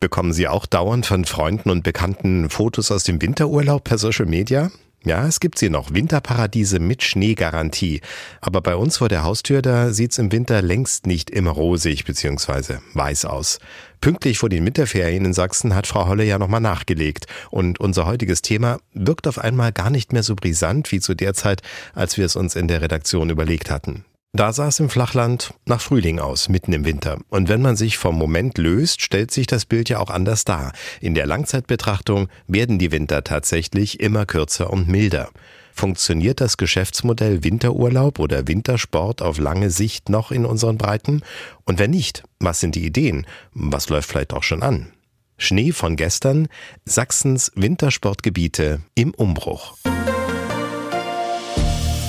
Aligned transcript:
Bekommen 0.00 0.32
Sie 0.32 0.46
auch 0.46 0.66
dauernd 0.66 1.06
von 1.06 1.24
Freunden 1.24 1.70
und 1.70 1.82
Bekannten 1.82 2.50
Fotos 2.50 2.92
aus 2.92 3.02
dem 3.02 3.20
Winterurlaub 3.20 3.82
per 3.82 3.98
Social 3.98 4.26
Media? 4.26 4.70
Ja, 5.04 5.26
es 5.26 5.40
gibt 5.40 5.58
sie 5.58 5.70
noch. 5.70 5.92
Winterparadiese 5.92 6.78
mit 6.78 7.02
Schneegarantie. 7.02 8.00
Aber 8.40 8.60
bei 8.60 8.76
uns 8.76 8.98
vor 8.98 9.08
der 9.08 9.24
Haustür, 9.24 9.60
da 9.60 9.92
sieht's 9.92 10.18
im 10.18 10.30
Winter 10.30 10.62
längst 10.62 11.08
nicht 11.08 11.30
immer 11.30 11.50
rosig 11.50 12.04
bzw. 12.04 12.78
weiß 12.94 13.24
aus. 13.24 13.58
Pünktlich 14.00 14.38
vor 14.38 14.48
den 14.48 14.64
Winterferien 14.64 15.24
in 15.24 15.34
Sachsen 15.34 15.74
hat 15.74 15.88
Frau 15.88 16.06
Holle 16.06 16.24
ja 16.24 16.38
nochmal 16.38 16.60
nachgelegt. 16.60 17.26
Und 17.50 17.80
unser 17.80 18.06
heutiges 18.06 18.40
Thema 18.40 18.78
wirkt 18.92 19.26
auf 19.26 19.38
einmal 19.38 19.72
gar 19.72 19.90
nicht 19.90 20.12
mehr 20.12 20.22
so 20.22 20.36
brisant 20.36 20.92
wie 20.92 21.00
zu 21.00 21.14
der 21.14 21.34
Zeit, 21.34 21.62
als 21.94 22.16
wir 22.16 22.24
es 22.24 22.36
uns 22.36 22.54
in 22.54 22.68
der 22.68 22.82
Redaktion 22.82 23.30
überlegt 23.30 23.68
hatten. 23.68 24.04
Da 24.34 24.52
sah 24.52 24.68
es 24.68 24.78
im 24.78 24.90
Flachland 24.90 25.54
nach 25.64 25.80
Frühling 25.80 26.18
aus, 26.20 26.50
mitten 26.50 26.74
im 26.74 26.84
Winter. 26.84 27.18
Und 27.30 27.48
wenn 27.48 27.62
man 27.62 27.76
sich 27.76 27.96
vom 27.96 28.16
Moment 28.16 28.58
löst, 28.58 29.00
stellt 29.00 29.30
sich 29.30 29.46
das 29.46 29.64
Bild 29.64 29.88
ja 29.88 30.00
auch 30.00 30.10
anders 30.10 30.44
dar. 30.44 30.72
In 31.00 31.14
der 31.14 31.26
Langzeitbetrachtung 31.26 32.28
werden 32.46 32.78
die 32.78 32.92
Winter 32.92 33.24
tatsächlich 33.24 34.00
immer 34.00 34.26
kürzer 34.26 34.70
und 34.70 34.86
milder. 34.86 35.30
Funktioniert 35.72 36.42
das 36.42 36.58
Geschäftsmodell 36.58 37.42
Winterurlaub 37.42 38.18
oder 38.18 38.46
Wintersport 38.46 39.22
auf 39.22 39.38
lange 39.38 39.70
Sicht 39.70 40.10
noch 40.10 40.30
in 40.30 40.44
unseren 40.44 40.76
Breiten? 40.76 41.22
Und 41.64 41.78
wenn 41.78 41.90
nicht, 41.90 42.22
was 42.38 42.60
sind 42.60 42.74
die 42.74 42.84
Ideen? 42.84 43.26
Was 43.54 43.88
läuft 43.88 44.10
vielleicht 44.10 44.34
auch 44.34 44.42
schon 44.42 44.62
an? 44.62 44.92
Schnee 45.38 45.72
von 45.72 45.96
gestern, 45.96 46.48
Sachsens 46.84 47.50
Wintersportgebiete 47.54 48.80
im 48.94 49.14
Umbruch. 49.14 49.78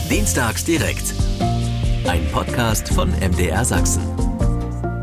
Dienstags 0.09 0.65
direkt 0.65 1.13
ein 2.07 2.25
Podcast 2.31 2.89
von 2.89 3.11
MDR 3.19 3.65
Sachsen. 3.65 4.01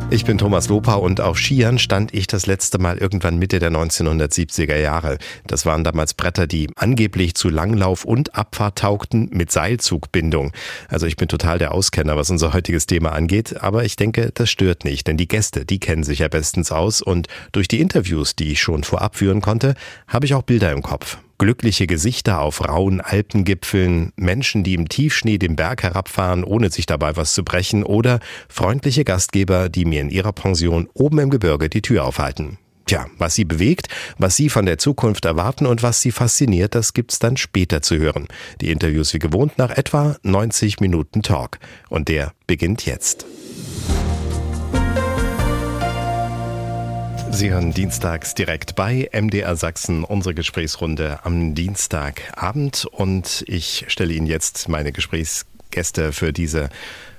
Ich 0.09 0.25
bin 0.25 0.39
Thomas 0.39 0.69
Lopa 0.69 0.95
und 0.95 1.21
auf 1.21 1.37
Skiern 1.37 1.79
stand 1.79 2.15
ich 2.15 2.27
das 2.27 2.47
letzte 2.47 2.79
Mal 2.79 2.99
irgendwann 2.99 3.39
Mitte 3.39 3.59
der 3.59 3.71
1970er 3.71 4.77
Jahre. 4.77 5.19
Das 5.47 5.67
waren 5.67 5.83
damals 5.83 6.15
Bretter, 6.15 6.47
die 6.47 6.71
angeblich 6.77 7.35
zu 7.35 7.49
Langlauf 7.49 8.05
und 8.05 8.35
Abfahrt 8.37 8.79
taugten 8.79 9.29
mit 9.33 9.51
Seilzugbindung. 9.51 10.53
Also 10.89 11.07
ich 11.07 11.17
bin 11.17 11.29
total 11.29 11.59
der 11.59 11.73
Auskenner, 11.73 12.17
was 12.17 12.31
unser 12.31 12.53
heutiges 12.53 12.87
Thema 12.87 13.13
angeht, 13.13 13.61
aber 13.61 13.85
ich 13.85 13.97
denke, 13.97 14.31
das 14.33 14.49
stört 14.49 14.85
nicht, 14.85 15.07
denn 15.07 15.17
die 15.17 15.29
Gäste, 15.29 15.65
die 15.65 15.81
kennen 15.81 16.05
sich 16.05 16.21
ja 16.21 16.29
bestens 16.29 16.71
aus 16.71 17.03
und 17.03 17.27
durch 17.53 17.67
die 17.69 17.81
Interviews, 17.81 18.37
die 18.37 18.53
ich 18.53 18.61
schon 18.61 18.85
vorab 18.85 19.17
führen 19.17 19.41
konnte, 19.41 19.75
habe 20.07 20.27
ich 20.27 20.35
auch 20.35 20.43
Bilder 20.43 20.73
im 20.73 20.83
Kopf 20.83 21.19
glückliche 21.39 21.87
Gesichter 21.87 22.41
auf 22.41 22.67
rauen 22.67 23.01
Alpengipfeln, 23.01 24.13
Menschen, 24.17 24.65
die 24.65 24.75
im 24.75 24.89
Tiefschnee 24.89 25.39
den 25.39 25.57
Berg 25.57 25.83
herabfahren, 25.83 26.45
ohne 26.45 26.71
sich 26.71 26.87
dabei 26.87 27.17
was 27.17 27.35
zu 27.35 27.45
brechen, 27.45 27.85
oder 27.85 28.21
freundliche 28.49 29.05
Gastgeber, 29.05 29.69
die 29.69 29.85
mir 29.85 30.01
in 30.01 30.11
ihrer 30.11 30.33
Pension 30.33 30.89
oben 30.95 31.19
im 31.19 31.31
Gebirge 31.31 31.69
die 31.69 31.83
Tür 31.83 32.05
aufhalten. 32.05 32.59
Tja, 32.87 33.07
was 33.19 33.35
sie 33.35 33.45
bewegt, 33.45 33.89
was 34.17 34.37
sie 34.37 34.49
von 34.49 34.65
der 34.65 34.79
Zukunft 34.79 35.25
erwarten 35.25 35.67
und 35.67 35.83
was 35.83 36.01
sie 36.01 36.13
fasziniert, 36.13 36.77
das 36.77 36.95
gibt's 36.95 37.19
dann 37.19 37.37
später 37.37 37.83
zu 37.83 37.97
hören. 37.99 38.29
Die 38.61 38.71
Interviews 38.71 39.13
wie 39.13 39.19
gewohnt 39.19 39.59
nach 39.59 39.71
etwa 39.71 40.17
90 40.23 40.79
Minuten 40.79 41.23
Talk. 41.23 41.59
Und 41.89 42.07
der 42.07 42.33
beginnt 42.47 42.87
jetzt. 42.87 43.27
Sie 47.37 47.51
hören 47.51 47.75
dienstags 47.75 48.35
direkt 48.35 48.77
bei 48.77 49.11
MDR 49.13 49.57
Sachsen 49.57 50.05
unsere 50.05 50.35
Gesprächsrunde 50.35 51.19
am 51.23 51.55
Dienstagabend. 51.55 52.87
Und 52.87 53.45
ich 53.47 53.85
stelle 53.89 54.15
Ihnen 54.15 54.27
jetzt 54.27 54.71
meine 54.71 54.91
Gesprächsgäste 54.91 56.15
für 56.15 56.33
diese 56.33 56.71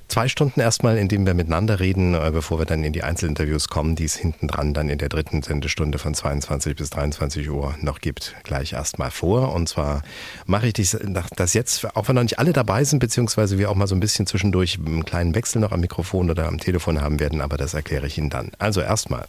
zwei 0.07 0.27
Stunden 0.27 0.59
erstmal, 0.59 0.97
in 0.97 1.07
denen 1.07 1.25
wir 1.25 1.33
miteinander 1.33 1.79
reden, 1.79 2.13
äh, 2.13 2.31
bevor 2.31 2.59
wir 2.59 2.65
dann 2.65 2.83
in 2.83 2.93
die 2.93 3.03
Einzelinterviews 3.03 3.67
kommen, 3.67 3.95
die 3.95 4.05
es 4.05 4.15
hinten 4.15 4.47
dran 4.47 4.73
dann 4.73 4.89
in 4.89 4.97
der 4.97 5.09
dritten 5.09 5.41
Sendestunde 5.41 5.97
von 5.97 6.13
22 6.13 6.75
bis 6.75 6.89
23 6.89 7.49
Uhr 7.49 7.75
noch 7.81 7.99
gibt, 7.99 8.35
gleich 8.43 8.73
erstmal 8.73 9.11
vor. 9.11 9.53
Und 9.53 9.69
zwar 9.69 10.01
mache 10.45 10.67
ich 10.67 10.73
das 10.73 11.53
jetzt, 11.53 11.95
auch 11.95 12.07
wenn 12.07 12.15
noch 12.15 12.23
nicht 12.23 12.39
alle 12.39 12.53
dabei 12.53 12.83
sind, 12.83 12.99
beziehungsweise 12.99 13.57
wir 13.57 13.69
auch 13.69 13.75
mal 13.75 13.87
so 13.87 13.95
ein 13.95 13.99
bisschen 13.99 14.27
zwischendurch 14.27 14.79
einen 14.83 15.05
kleinen 15.05 15.35
Wechsel 15.35 15.59
noch 15.59 15.71
am 15.71 15.81
Mikrofon 15.81 16.29
oder 16.29 16.47
am 16.47 16.59
Telefon 16.59 17.01
haben 17.01 17.19
werden, 17.19 17.41
aber 17.41 17.57
das 17.57 17.73
erkläre 17.73 18.07
ich 18.07 18.17
Ihnen 18.17 18.29
dann. 18.29 18.51
Also 18.59 18.81
erstmal, 18.81 19.27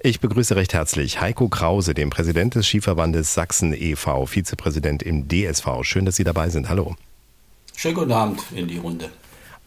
ich 0.00 0.20
begrüße 0.20 0.56
recht 0.56 0.74
herzlich 0.74 1.20
Heiko 1.20 1.48
Krause, 1.48 1.94
den 1.94 2.10
Präsident 2.10 2.54
des 2.54 2.66
Skiverbandes 2.66 3.34
Sachsen 3.34 3.72
e.V., 3.72 4.26
Vizepräsident 4.26 5.02
im 5.02 5.28
DSV. 5.28 5.66
Schön, 5.82 6.04
dass 6.04 6.16
Sie 6.16 6.24
dabei 6.24 6.50
sind. 6.50 6.68
Hallo. 6.68 6.96
Schönen 7.76 7.94
guten 7.94 8.12
Abend 8.12 8.42
in 8.54 8.68
die 8.68 8.78
Runde. 8.78 9.10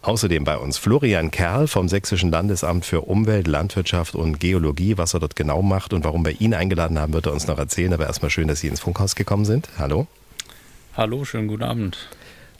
Außerdem 0.01 0.45
bei 0.45 0.57
uns 0.57 0.77
Florian 0.77 1.29
Kerl 1.29 1.67
vom 1.67 1.89
Sächsischen 1.89 2.31
Landesamt 2.31 2.85
für 2.85 3.01
Umwelt, 3.01 3.47
Landwirtschaft 3.47 4.15
und 4.15 4.39
Geologie. 4.39 4.97
Was 4.97 5.13
er 5.13 5.19
dort 5.19 5.35
genau 5.35 5.61
macht 5.61 5.91
und 5.91 6.05
warum 6.05 6.25
wir 6.25 6.39
ihn 6.39 6.53
eingeladen 6.53 6.97
haben, 6.97 7.11
wird 7.11 7.25
er 7.25 7.33
uns 7.33 7.47
noch 7.47 7.57
erzählen. 7.57 7.93
Aber 7.93 8.07
erstmal 8.07 8.31
schön, 8.31 8.47
dass 8.47 8.61
Sie 8.61 8.67
ins 8.67 8.79
Funkhaus 8.79 9.15
gekommen 9.15 9.43
sind. 9.43 9.69
Hallo. 9.77 10.07
Hallo, 10.95 11.25
schönen 11.25 11.49
guten 11.49 11.63
Abend. 11.63 12.09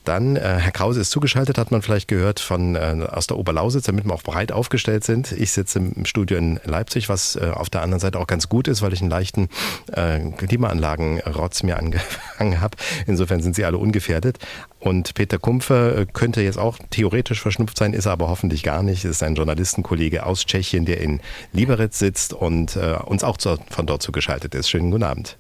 Dann, 0.03 0.35
äh, 0.35 0.39
Herr 0.39 0.71
Krause 0.71 1.01
ist 1.01 1.11
zugeschaltet, 1.11 1.57
hat 1.57 1.71
man 1.71 1.81
vielleicht 1.81 2.07
gehört, 2.07 2.39
von 2.39 2.75
äh, 2.75 3.07
aus 3.09 3.27
der 3.27 3.37
Oberlausitz, 3.37 3.83
damit 3.85 4.05
wir 4.05 4.13
auch 4.13 4.23
breit 4.23 4.51
aufgestellt 4.51 5.03
sind. 5.03 5.31
Ich 5.31 5.51
sitze 5.51 5.79
im 5.79 6.05
Studio 6.05 6.37
in 6.37 6.59
Leipzig, 6.63 7.09
was 7.09 7.35
äh, 7.35 7.51
auf 7.53 7.69
der 7.69 7.81
anderen 7.81 7.99
Seite 7.99 8.19
auch 8.19 8.27
ganz 8.27 8.49
gut 8.49 8.67
ist, 8.67 8.81
weil 8.81 8.93
ich 8.93 9.01
einen 9.01 9.09
leichten 9.09 9.49
äh, 9.91 10.19
Klimaanlagen-Rotz 10.19 11.63
mir 11.63 11.77
angefangen 11.77 12.61
habe. 12.61 12.77
Insofern 13.07 13.41
sind 13.41 13.55
sie 13.55 13.65
alle 13.65 13.77
ungefährdet. 13.77 14.39
Und 14.79 15.13
Peter 15.13 15.37
Kumpfe 15.39 15.95
äh, 15.99 16.11
könnte 16.11 16.41
jetzt 16.41 16.57
auch 16.57 16.77
theoretisch 16.89 17.41
verschnupft 17.41 17.77
sein, 17.77 17.93
ist 17.93 18.05
er 18.05 18.13
aber 18.13 18.29
hoffentlich 18.29 18.63
gar 18.63 18.83
nicht. 18.83 19.05
Ist 19.05 19.23
ein 19.23 19.35
Journalistenkollege 19.35 20.25
aus 20.25 20.45
Tschechien, 20.45 20.85
der 20.85 21.01
in 21.01 21.21
Liberec 21.51 21.93
sitzt 21.93 22.33
und 22.33 22.75
äh, 22.75 22.97
uns 23.05 23.23
auch 23.23 23.37
zu, 23.37 23.57
von 23.69 23.85
dort 23.85 24.01
zugeschaltet 24.01 24.55
ist. 24.55 24.69
Schönen 24.69 24.91
guten 24.91 25.03
Abend. 25.03 25.37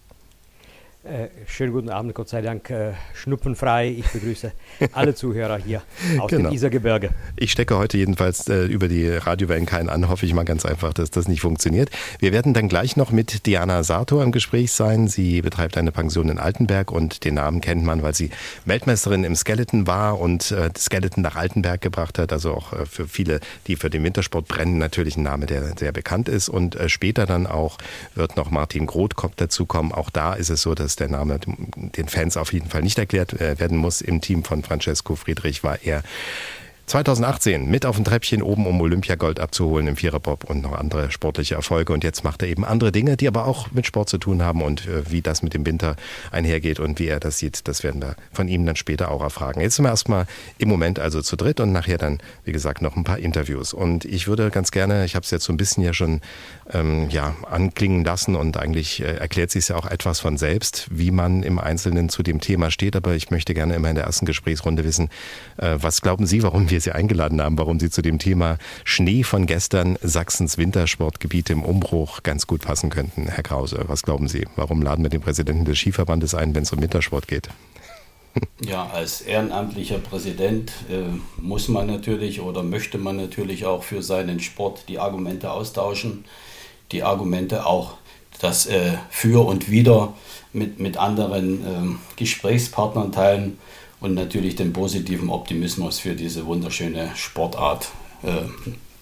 Äh, 1.05 1.29
schönen 1.47 1.71
guten 1.71 1.89
Abend, 1.89 2.13
Gott 2.13 2.27
sei 2.27 2.41
Dank 2.41 2.69
äh, 2.69 2.91
schnuppenfrei. 3.13 3.87
Ich 3.87 4.05
begrüße 4.09 4.51
alle 4.91 5.15
Zuhörer 5.15 5.57
hier 5.57 5.81
aus 6.19 6.29
genau. 6.29 6.49
dem 6.49 6.53
Isergebirge. 6.53 7.11
Ich 7.37 7.53
stecke 7.53 7.77
heute 7.77 7.97
jedenfalls 7.97 8.49
äh, 8.49 8.65
über 8.65 8.89
die 8.89 9.07
Radiowellen 9.07 9.65
keinen 9.65 9.87
an, 9.87 10.09
hoffe 10.09 10.25
ich 10.25 10.33
mal 10.33 10.43
ganz 10.43 10.65
einfach, 10.65 10.93
dass 10.93 11.09
das 11.09 11.29
nicht 11.29 11.39
funktioniert. 11.39 11.89
Wir 12.19 12.33
werden 12.33 12.53
dann 12.53 12.67
gleich 12.67 12.97
noch 12.97 13.11
mit 13.11 13.45
Diana 13.45 13.83
Sato 13.83 14.21
im 14.21 14.33
Gespräch 14.33 14.73
sein. 14.73 15.07
Sie 15.07 15.41
betreibt 15.41 15.77
eine 15.77 15.93
Pension 15.93 16.27
in 16.27 16.37
Altenberg 16.37 16.91
und 16.91 17.23
den 17.23 17.35
Namen 17.35 17.61
kennt 17.61 17.85
man, 17.85 18.03
weil 18.03 18.13
sie 18.13 18.29
Weltmeisterin 18.65 19.23
im 19.23 19.37
Skeleton 19.37 19.87
war 19.87 20.19
und 20.19 20.51
äh, 20.51 20.69
Skeleton 20.77 21.23
nach 21.23 21.37
Altenberg 21.37 21.79
gebracht 21.79 22.19
hat. 22.19 22.33
Also 22.33 22.53
auch 22.53 22.73
äh, 22.73 22.85
für 22.85 23.07
viele, 23.07 23.39
die 23.67 23.77
für 23.77 23.89
den 23.89 24.03
Wintersport 24.03 24.49
brennen, 24.49 24.77
natürlich 24.77 25.15
ein 25.15 25.23
Name, 25.23 25.45
der 25.45 25.77
sehr 25.77 25.93
bekannt 25.93 26.27
ist. 26.27 26.49
Und 26.49 26.75
äh, 26.75 26.89
später 26.89 27.25
dann 27.25 27.47
auch 27.47 27.77
wird 28.15 28.35
noch 28.35 28.51
Martin 28.51 28.85
Groth 28.85 29.15
dazukommen. 29.37 29.93
Auch 29.93 30.09
da 30.09 30.33
ist 30.33 30.49
es 30.49 30.61
so, 30.61 30.75
dass 30.75 30.98
der 30.99 31.09
Name 31.09 31.39
den 31.75 32.07
Fans 32.07 32.37
auf 32.37 32.53
jeden 32.53 32.69
Fall 32.69 32.81
nicht 32.81 32.97
erklärt 32.97 33.33
äh, 33.33 33.59
werden 33.59 33.77
muss. 33.77 34.01
Im 34.01 34.21
Team 34.21 34.43
von 34.43 34.63
Francesco 34.63 35.15
Friedrich 35.15 35.63
war 35.63 35.79
er 35.83 36.03
2018 36.89 37.69
mit 37.69 37.85
auf 37.85 37.97
dem 37.97 38.03
Treppchen 38.03 38.41
oben, 38.41 38.65
um 38.65 38.81
Olympiagold 38.81 39.39
abzuholen 39.39 39.85
im 39.85 39.95
Viererbob 39.95 40.45
und 40.45 40.63
noch 40.63 40.71
andere 40.71 41.11
sportliche 41.11 41.53
Erfolge. 41.53 41.93
Und 41.93 42.03
jetzt 42.03 42.23
macht 42.23 42.41
er 42.41 42.47
eben 42.47 42.65
andere 42.65 42.91
Dinge, 42.91 43.15
die 43.15 43.27
aber 43.27 43.45
auch 43.45 43.69
mit 43.71 43.85
Sport 43.85 44.09
zu 44.09 44.17
tun 44.17 44.41
haben 44.41 44.63
und 44.63 44.87
äh, 44.87 45.03
wie 45.11 45.21
das 45.21 45.43
mit 45.43 45.53
dem 45.53 45.67
Winter 45.67 45.95
einhergeht 46.31 46.79
und 46.79 46.97
wie 46.97 47.05
er 47.05 47.19
das 47.19 47.37
sieht, 47.37 47.67
das 47.67 47.83
werden 47.83 48.01
wir 48.01 48.15
von 48.31 48.47
ihm 48.47 48.65
dann 48.65 48.75
später 48.75 49.11
auch 49.11 49.21
erfragen. 49.21 49.61
Jetzt 49.61 49.75
sind 49.75 49.85
wir 49.85 49.89
erstmal 49.89 50.25
im 50.57 50.67
Moment 50.67 50.97
also 50.97 51.21
zu 51.21 51.35
dritt 51.35 51.59
und 51.59 51.71
nachher 51.71 51.99
dann, 51.99 52.17
wie 52.43 52.53
gesagt, 52.53 52.81
noch 52.81 52.95
ein 52.95 53.03
paar 53.03 53.19
Interviews. 53.19 53.71
Und 53.71 54.03
ich 54.05 54.27
würde 54.27 54.49
ganz 54.49 54.71
gerne, 54.71 55.05
ich 55.05 55.13
habe 55.13 55.23
es 55.23 55.29
jetzt 55.29 55.43
so 55.43 55.53
ein 55.53 55.57
bisschen 55.57 55.83
ja 55.83 55.93
schon 55.93 56.21
ähm, 56.73 57.07
ja, 57.11 57.35
anklingen 57.47 58.03
lassen 58.03 58.35
und 58.35 58.57
eigentlich 58.57 59.01
äh, 59.01 59.17
erklärt 59.17 59.51
sich 59.51 59.67
ja 59.67 59.75
auch 59.75 59.85
etwas 59.85 60.19
von 60.19 60.37
selbst, 60.37 60.87
wie 60.89 61.11
man 61.11 61.43
im 61.43 61.59
Einzelnen 61.59 62.09
zu 62.09 62.23
dem 62.23 62.41
Thema 62.41 62.71
steht. 62.71 62.95
Aber 62.95 63.13
ich 63.13 63.29
möchte 63.29 63.53
gerne 63.53 63.75
immer 63.75 63.89
in 63.89 63.95
der 63.95 64.05
ersten 64.05 64.25
Gesprächsrunde 64.25 64.83
wissen, 64.83 65.09
äh, 65.57 65.75
was 65.79 66.01
glauben 66.01 66.25
Sie, 66.25 66.41
warum 66.41 66.71
wir 66.71 66.78
wir 66.79 66.83
Sie 66.83 66.91
eingeladen 66.93 67.41
haben, 67.41 67.57
warum 67.57 67.79
Sie 67.79 67.89
zu 67.89 68.01
dem 68.01 68.19
Thema 68.19 68.57
Schnee 68.85 69.23
von 69.23 69.45
gestern, 69.45 69.97
Sachsens 70.01 70.57
Wintersportgebiete 70.57 71.51
im 71.51 71.63
Umbruch 71.63 72.23
ganz 72.23 72.47
gut 72.47 72.61
passen 72.61 72.89
könnten. 72.89 73.27
Herr 73.27 73.43
Krause, 73.43 73.83
was 73.87 74.03
glauben 74.03 74.29
Sie? 74.29 74.47
Warum 74.55 74.81
laden 74.81 75.03
wir 75.03 75.09
den 75.09 75.19
Präsidenten 75.19 75.65
des 75.65 75.77
Skiverbandes 75.77 76.33
ein, 76.35 76.55
wenn 76.55 76.63
es 76.63 76.71
um 76.71 76.81
Wintersport 76.81 77.27
geht? 77.27 77.49
Ja, 78.61 78.89
als 78.93 79.21
ehrenamtlicher 79.21 79.97
Präsident 79.97 80.71
äh, 80.89 81.01
muss 81.41 81.67
man 81.67 81.87
natürlich 81.87 82.39
oder 82.39 82.63
möchte 82.63 82.97
man 82.97 83.17
natürlich 83.17 83.65
auch 83.65 83.83
für 83.83 84.01
seinen 84.01 84.39
Sport 84.39 84.85
die 84.87 84.99
Argumente 84.99 85.51
austauschen, 85.51 86.23
die 86.93 87.03
Argumente 87.03 87.65
auch 87.65 87.95
das 88.39 88.67
äh, 88.67 88.93
Für 89.09 89.45
und 89.45 89.69
Wider 89.69 90.13
mit, 90.53 90.79
mit 90.79 90.95
anderen 90.95 91.65
äh, 91.65 92.15
Gesprächspartnern 92.15 93.11
teilen 93.11 93.57
und 93.99 94.13
natürlich 94.13 94.55
den 94.55 94.73
positiven 94.73 95.29
Optimismus 95.29 95.99
für 95.99 96.15
diese 96.15 96.45
wunderschöne 96.45 97.11
Sportart 97.15 97.89
äh, 98.23 98.43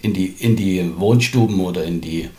in, 0.01 0.13
die, 0.13 0.27
in 0.27 0.55
die 0.55 0.91
Wohnstuben 0.97 1.59
oder 1.59 1.83
in 1.83 2.01
die 2.01 2.29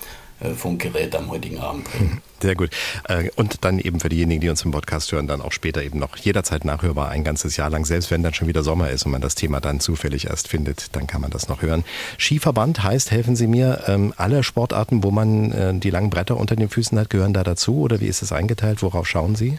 äh, 0.41 0.51
Funkgerät 0.51 1.17
am 1.17 1.31
heutigen 1.31 1.59
Abend 1.59 1.85
bringen. 1.85 2.21
Sehr 2.41 2.55
gut. 2.55 2.71
Äh, 3.09 3.31
und 3.35 3.65
dann 3.65 3.81
eben 3.81 3.99
für 3.99 4.09
diejenigen, 4.09 4.41
die 4.41 4.49
uns 4.49 4.65
im 4.65 4.71
Podcast 4.71 5.11
hören, 5.11 5.27
dann 5.27 5.41
auch 5.41 5.51
später 5.51 5.83
eben 5.83 5.99
noch 5.99 6.17
jederzeit 6.17 6.65
nachhörbar 6.65 7.09
ein 7.09 7.25
ganzes 7.25 7.57
Jahr 7.57 7.71
lang, 7.71 7.85
selbst 7.85 8.13
wenn 8.13 8.23
dann 8.23 8.35
schon 8.35 8.47
wieder 8.47 8.63
Sommer 8.63 8.91
ist 8.91 9.05
und 9.05 9.13
man 9.13 9.21
das 9.21 9.35
Thema 9.35 9.61
dann 9.61 9.81
zufällig 9.81 10.27
erst 10.27 10.47
findet, 10.47 10.95
dann 10.95 11.09
kann 11.09 11.21
man 11.21 11.33
das 11.33 11.49
noch 11.49 11.63
hören. 11.63 11.85
Skiverband 12.19 12.85
heißt, 12.85 13.11
helfen 13.11 13.35
Sie 13.35 13.49
mir, 13.49 13.85
ähm, 13.89 14.15
alle 14.17 14.45
Sportarten, 14.45 15.03
wo 15.03 15.11
man 15.11 15.51
äh, 15.51 15.75
die 15.75 15.91
langen 15.91 16.11
Bretter 16.11 16.37
unter 16.37 16.55
den 16.55 16.69
Füßen 16.69 16.97
hat, 16.99 17.11
gehören 17.11 17.33
da 17.33 17.43
dazu 17.43 17.81
oder 17.81 18.01
wie 18.01 18.07
ist 18.07 18.23
es 18.23 18.31
eingeteilt? 18.31 18.83
Worauf 18.83 19.09
schauen 19.09 19.35
Sie? 19.35 19.59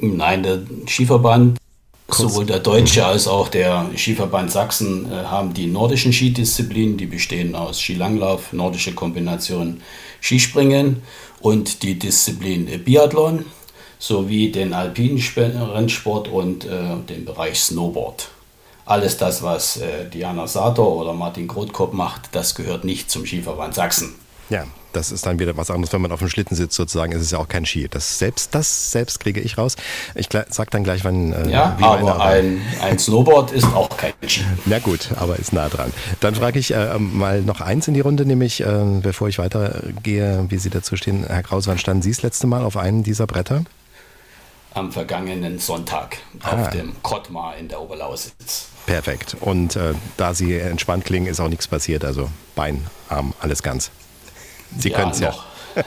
Nein, 0.00 0.42
der 0.42 0.62
Skiverband 0.86 1.58
Sowohl 2.08 2.44
der 2.44 2.60
Deutsche 2.60 3.04
als 3.04 3.26
auch 3.26 3.48
der 3.48 3.90
Skiverband 3.96 4.50
Sachsen 4.52 5.10
äh, 5.10 5.24
haben 5.24 5.54
die 5.54 5.66
nordischen 5.66 6.12
Skidisziplinen, 6.12 6.96
die 6.96 7.06
bestehen 7.06 7.54
aus 7.54 7.80
Skilanglauf, 7.80 8.52
nordische 8.52 8.94
Kombination 8.94 9.80
Skispringen 10.20 11.02
und 11.40 11.82
die 11.82 11.98
Disziplin 11.98 12.66
Biathlon 12.84 13.46
sowie 13.98 14.52
den 14.52 14.74
alpinen 14.74 15.18
Rennsport 15.18 16.28
und 16.28 16.66
äh, 16.66 16.96
den 17.08 17.24
Bereich 17.24 17.58
Snowboard. 17.58 18.28
Alles 18.84 19.16
das, 19.16 19.42
was 19.42 19.78
äh, 19.78 20.08
Diana 20.10 20.46
Sator 20.46 20.96
oder 20.96 21.14
Martin 21.14 21.48
Grothkopf 21.48 21.94
macht, 21.94 22.28
das 22.32 22.54
gehört 22.54 22.84
nicht 22.84 23.10
zum 23.10 23.24
Skiverband 23.24 23.74
Sachsen. 23.74 24.14
Ja, 24.50 24.66
das 24.94 25.12
ist 25.12 25.26
dann 25.26 25.38
wieder 25.38 25.56
was 25.56 25.70
anderes, 25.70 25.92
wenn 25.92 26.00
man 26.00 26.12
auf 26.12 26.20
dem 26.20 26.28
Schlitten 26.28 26.56
sitzt 26.56 26.76
sozusagen, 26.76 27.12
ist 27.12 27.22
es 27.22 27.30
ja 27.30 27.38
auch 27.38 27.48
kein 27.48 27.66
Ski. 27.66 27.88
Das 27.88 28.18
selbst, 28.18 28.54
das 28.54 28.90
selbst 28.92 29.20
kriege 29.20 29.40
ich 29.40 29.58
raus. 29.58 29.76
Ich 30.14 30.28
sag 30.48 30.70
dann 30.70 30.84
gleich, 30.84 31.04
wann. 31.04 31.32
Äh, 31.32 31.50
ja, 31.50 31.76
aber 31.80 32.20
ein, 32.20 32.62
ein 32.80 32.98
Snowboard 32.98 33.52
ist 33.52 33.66
auch 33.74 33.96
kein 33.96 34.12
Ski. 34.26 34.44
Na 34.66 34.78
gut, 34.78 35.10
aber 35.16 35.38
ist 35.38 35.52
nah 35.52 35.68
dran. 35.68 35.92
Dann 36.20 36.34
frage 36.34 36.58
ich 36.58 36.72
äh, 36.72 36.98
mal 36.98 37.42
noch 37.42 37.60
eins 37.60 37.88
in 37.88 37.94
die 37.94 38.00
Runde, 38.00 38.24
nämlich, 38.24 38.60
äh, 38.60 38.66
bevor 39.02 39.28
ich 39.28 39.38
weitergehe, 39.38 40.46
wie 40.48 40.58
Sie 40.58 40.70
dazu 40.70 40.96
stehen. 40.96 41.24
Herr 41.26 41.42
Kraus, 41.42 41.66
wann 41.66 41.78
standen 41.78 42.02
Sie 42.02 42.10
das 42.10 42.22
letzte 42.22 42.46
Mal 42.46 42.62
auf 42.62 42.76
einem 42.76 43.02
dieser 43.02 43.26
Bretter? 43.26 43.64
Am 44.72 44.90
vergangenen 44.90 45.58
Sonntag 45.58 46.18
ah. 46.42 46.52
auf 46.52 46.70
dem 46.70 46.94
Kottmar 47.02 47.56
in 47.56 47.68
der 47.68 47.80
Oberlausitz. 47.80 48.66
Perfekt. 48.86 49.36
Und 49.40 49.76
äh, 49.76 49.94
da 50.16 50.34
Sie 50.34 50.58
entspannt 50.58 51.04
klingen, 51.04 51.26
ist 51.26 51.40
auch 51.40 51.48
nichts 51.48 51.68
passiert. 51.68 52.04
Also 52.04 52.28
Bein, 52.54 52.84
Arm, 53.08 53.34
alles 53.40 53.62
ganz. 53.62 53.90
Sie 54.78 54.90
ja, 54.90 54.98
können 54.98 55.12
es 55.12 55.20
ja. 55.20 55.34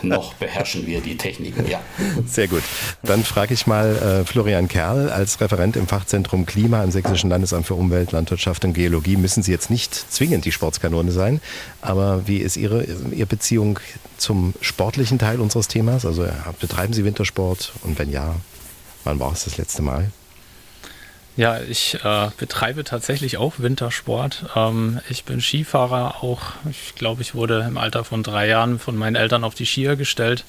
Noch 0.02 0.34
beherrschen 0.34 0.86
wir 0.86 1.02
die 1.02 1.16
Techniken, 1.16 1.66
ja. 1.68 1.80
Sehr 2.28 2.48
gut. 2.48 2.64
Dann 3.04 3.24
frage 3.24 3.54
ich 3.54 3.68
mal 3.68 3.96
äh, 3.96 4.26
Florian 4.26 4.68
Kerl 4.68 5.10
als 5.10 5.40
Referent 5.40 5.76
im 5.76 5.88
Fachzentrum 5.88 6.46
Klima 6.46 6.84
im 6.84 6.92
Sächsischen 6.92 7.30
Landesamt 7.30 7.68
für 7.68 7.76
Umwelt, 7.76 8.12
Landwirtschaft 8.12 8.66
und 8.66 8.74
Geologie. 8.74 9.16
Müssen 9.16 9.44
Sie 9.44 9.52
jetzt 9.52 9.70
nicht 9.70 9.94
zwingend 9.94 10.46
die 10.46 10.52
Sportskanone 10.52 11.12
sein, 11.12 11.40
aber 11.82 12.28
wie 12.28 12.38
ist 12.38 12.58
Ihre, 12.58 12.84
Ihre 12.84 13.28
Beziehung 13.28 13.80
zum 14.18 14.54
sportlichen 14.62 15.20
Teil 15.20 15.40
unseres 15.40 15.68
Themas? 15.68 16.06
Also 16.06 16.28
betreiben 16.60 16.94
Sie 16.94 17.06
Wintersport 17.06 17.74
und 17.84 17.98
wenn 17.98 18.12
ja, 18.12 18.36
wann 19.04 19.20
war 19.20 19.32
es 19.32 19.46
das 19.46 19.58
letzte 19.58 19.82
Mal? 19.82 20.12
Ja, 21.38 21.62
ich 21.62 22.00
äh, 22.04 22.30
betreibe 22.38 22.84
tatsächlich 22.84 23.38
auch 23.38 23.60
Wintersport. 23.60 24.46
Ähm, 24.56 25.00
ich 25.08 25.24
bin 25.24 25.40
Skifahrer 25.40 26.24
auch. 26.24 26.42
Ich 26.70 26.96
glaube, 26.96 27.22
ich 27.22 27.36
wurde 27.36 27.64
im 27.68 27.78
Alter 27.78 28.04
von 28.04 28.24
drei 28.24 28.48
Jahren 28.48 28.80
von 28.80 28.98
meinen 28.98 29.16
Eltern 29.16 29.44
auf 29.44 29.54
die 29.54 29.68
Skier 29.68 29.96
gestellt. 29.96 30.44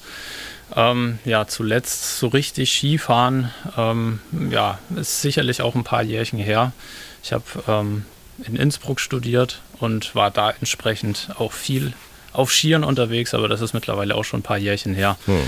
Ähm, 0.75 1.19
ja, 1.25 1.47
zuletzt 1.47 2.17
so 2.17 2.27
richtig 2.27 2.71
Skifahren, 2.71 3.51
ähm, 3.77 4.19
ja, 4.49 4.79
ist 4.95 5.21
sicherlich 5.21 5.61
auch 5.61 5.75
ein 5.75 5.83
paar 5.83 6.03
Jährchen 6.03 6.39
her. 6.39 6.73
Ich 7.23 7.33
habe 7.33 7.43
ähm, 7.67 8.05
in 8.43 8.55
Innsbruck 8.55 8.99
studiert 8.99 9.61
und 9.79 10.15
war 10.15 10.31
da 10.31 10.51
entsprechend 10.51 11.29
auch 11.37 11.51
viel 11.51 11.93
auf 12.33 12.51
Skiern 12.51 12.83
unterwegs, 12.83 13.33
aber 13.33 13.47
das 13.47 13.61
ist 13.61 13.73
mittlerweile 13.73 14.15
auch 14.15 14.23
schon 14.23 14.39
ein 14.39 14.43
paar 14.43 14.57
Jährchen 14.57 14.95
her. 14.95 15.17
Hm. 15.25 15.39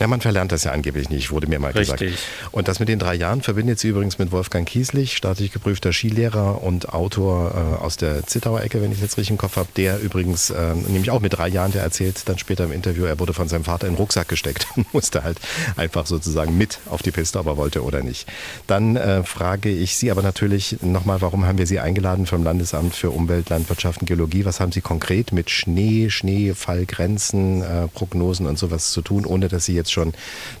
Ja, 0.00 0.06
man 0.06 0.20
verlernt 0.20 0.52
das 0.52 0.64
ja 0.64 0.72
angeblich 0.72 1.08
nicht, 1.08 1.30
wurde 1.30 1.46
mir 1.46 1.58
mal 1.58 1.72
Richtig. 1.72 1.98
gesagt. 1.98 2.22
Und 2.52 2.68
das 2.68 2.80
mit 2.80 2.88
den 2.88 2.98
drei 2.98 3.14
Jahren 3.14 3.42
verbindet 3.42 3.78
sie 3.78 3.88
übrigens 3.88 4.18
mit 4.18 4.32
Wolfgang 4.32 4.66
Kieslich, 4.66 5.16
staatlich 5.16 5.52
geprüfter 5.52 5.92
Skilehrer 5.92 6.62
und 6.62 6.92
Autor 6.92 7.78
äh, 7.80 7.82
aus 7.84 7.96
der 7.96 8.26
Zittauer 8.26 8.62
Ecke, 8.62 8.82
wenn 8.82 8.92
ich 8.92 9.00
jetzt 9.00 9.16
richtig 9.16 9.30
im 9.30 9.38
Kopf 9.38 9.56
habe, 9.56 9.68
der 9.76 10.00
übrigens, 10.00 10.50
äh, 10.50 10.74
nämlich 10.74 11.10
auch 11.10 11.20
mit 11.20 11.34
drei 11.34 11.48
Jahren, 11.48 11.72
der 11.72 11.82
erzählt 11.82 12.28
dann 12.28 12.38
später 12.38 12.64
im 12.64 12.72
Interview, 12.72 13.04
er 13.04 13.18
wurde 13.18 13.32
von 13.32 13.48
seinem 13.48 13.64
Vater 13.64 13.86
in 13.86 13.94
den 13.94 13.98
Rucksack 13.98 14.28
gesteckt 14.28 14.66
und 14.76 14.92
musste 14.92 15.22
halt 15.22 15.38
einfach 15.76 16.06
sozusagen 16.06 16.56
mit 16.56 16.78
auf 16.86 17.02
die 17.02 17.10
Piste, 17.10 17.38
ob 17.38 17.46
er 17.46 17.56
wollte 17.56 17.82
oder 17.84 18.02
nicht. 18.02 18.26
Dann 18.66 18.96
äh, 18.96 19.22
frage 19.22 19.70
ich 19.70 19.96
Sie 19.96 20.10
aber 20.10 20.22
natürlich 20.22 20.78
nochmal, 20.82 21.20
warum 21.20 21.46
haben 21.46 21.58
wir 21.58 21.66
Sie 21.66 21.80
eingeladen 21.80 22.26
vom 22.26 22.42
Landesamt 22.42 22.94
für 22.94 23.10
Umwelt, 23.10 23.48
Landwirtschaft 23.50 24.00
und 24.00 24.06
Geologie? 24.06 24.44
Was 24.44 24.60
haben 24.60 24.72
Sie 24.72 24.80
konkret 24.80 25.32
mit 25.32 25.50
Schnee, 25.50 26.10
Schneefallgrenzen, 26.10 27.62
äh, 27.62 27.88
Prognosen 27.88 28.46
und 28.46 28.58
sowas 28.58 28.90
zu 28.90 29.02
tun, 29.02 29.24
ohne 29.24 29.48
dass 29.48 29.64
Sie 29.66 29.74
jetzt 29.74 29.83
jetzt 29.84 29.92
schon 29.92 30.12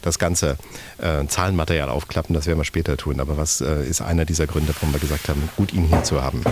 das 0.02 0.18
ganze 0.18 0.56
äh, 0.98 1.26
Zahlenmaterial 1.26 1.88
aufklappen, 1.88 2.34
das 2.34 2.46
werden 2.46 2.58
wir 2.58 2.64
später 2.64 2.96
tun. 2.96 3.20
Aber 3.20 3.36
was 3.36 3.60
äh, 3.60 3.84
ist 3.84 4.02
einer 4.02 4.24
dieser 4.24 4.46
Gründe, 4.46 4.74
warum 4.74 4.92
wir 4.92 5.00
gesagt 5.00 5.28
haben, 5.28 5.48
gut, 5.56 5.72
ihn 5.72 5.84
hier 5.84 6.04
zu 6.04 6.22
haben? 6.22 6.44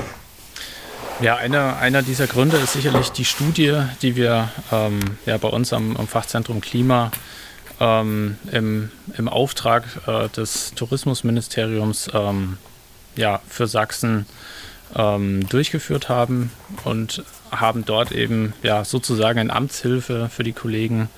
Ja, 1.21 1.37
einer, 1.37 1.77
einer 1.77 2.03
dieser 2.03 2.27
Gründe 2.27 2.57
ist 2.57 2.73
sicherlich 2.73 3.11
die 3.11 3.25
Studie, 3.25 3.83
die 4.01 4.17
wir 4.17 4.51
ähm, 4.73 5.01
ja, 5.27 5.37
bei 5.37 5.49
uns 5.49 5.73
am, 5.73 5.97
am 5.97 6.09
Fachzentrum 6.09 6.61
Klima 6.61 7.13
ähm, 7.79 8.39
im, 8.51 8.91
im 9.17 9.29
Auftrag 9.29 9.85
äh, 10.07 10.29
des 10.31 10.73
Tourismusministeriums 10.75 12.11
ähm, 12.13 12.57
ja, 13.15 13.41
für 13.47 13.67
Sachsen 13.67 14.27
ähm, 14.97 15.49
durchgeführt 15.49 16.09
haben 16.09 16.51
und 16.85 17.23
haben 17.51 17.85
dort 17.85 18.13
eben 18.13 18.55
ja, 18.63 18.85
sozusagen 18.85 19.39
eine 19.39 19.53
Amtshilfe 19.53 20.29
für 20.29 20.43
die 20.43 20.53
Kollegen 20.53 21.09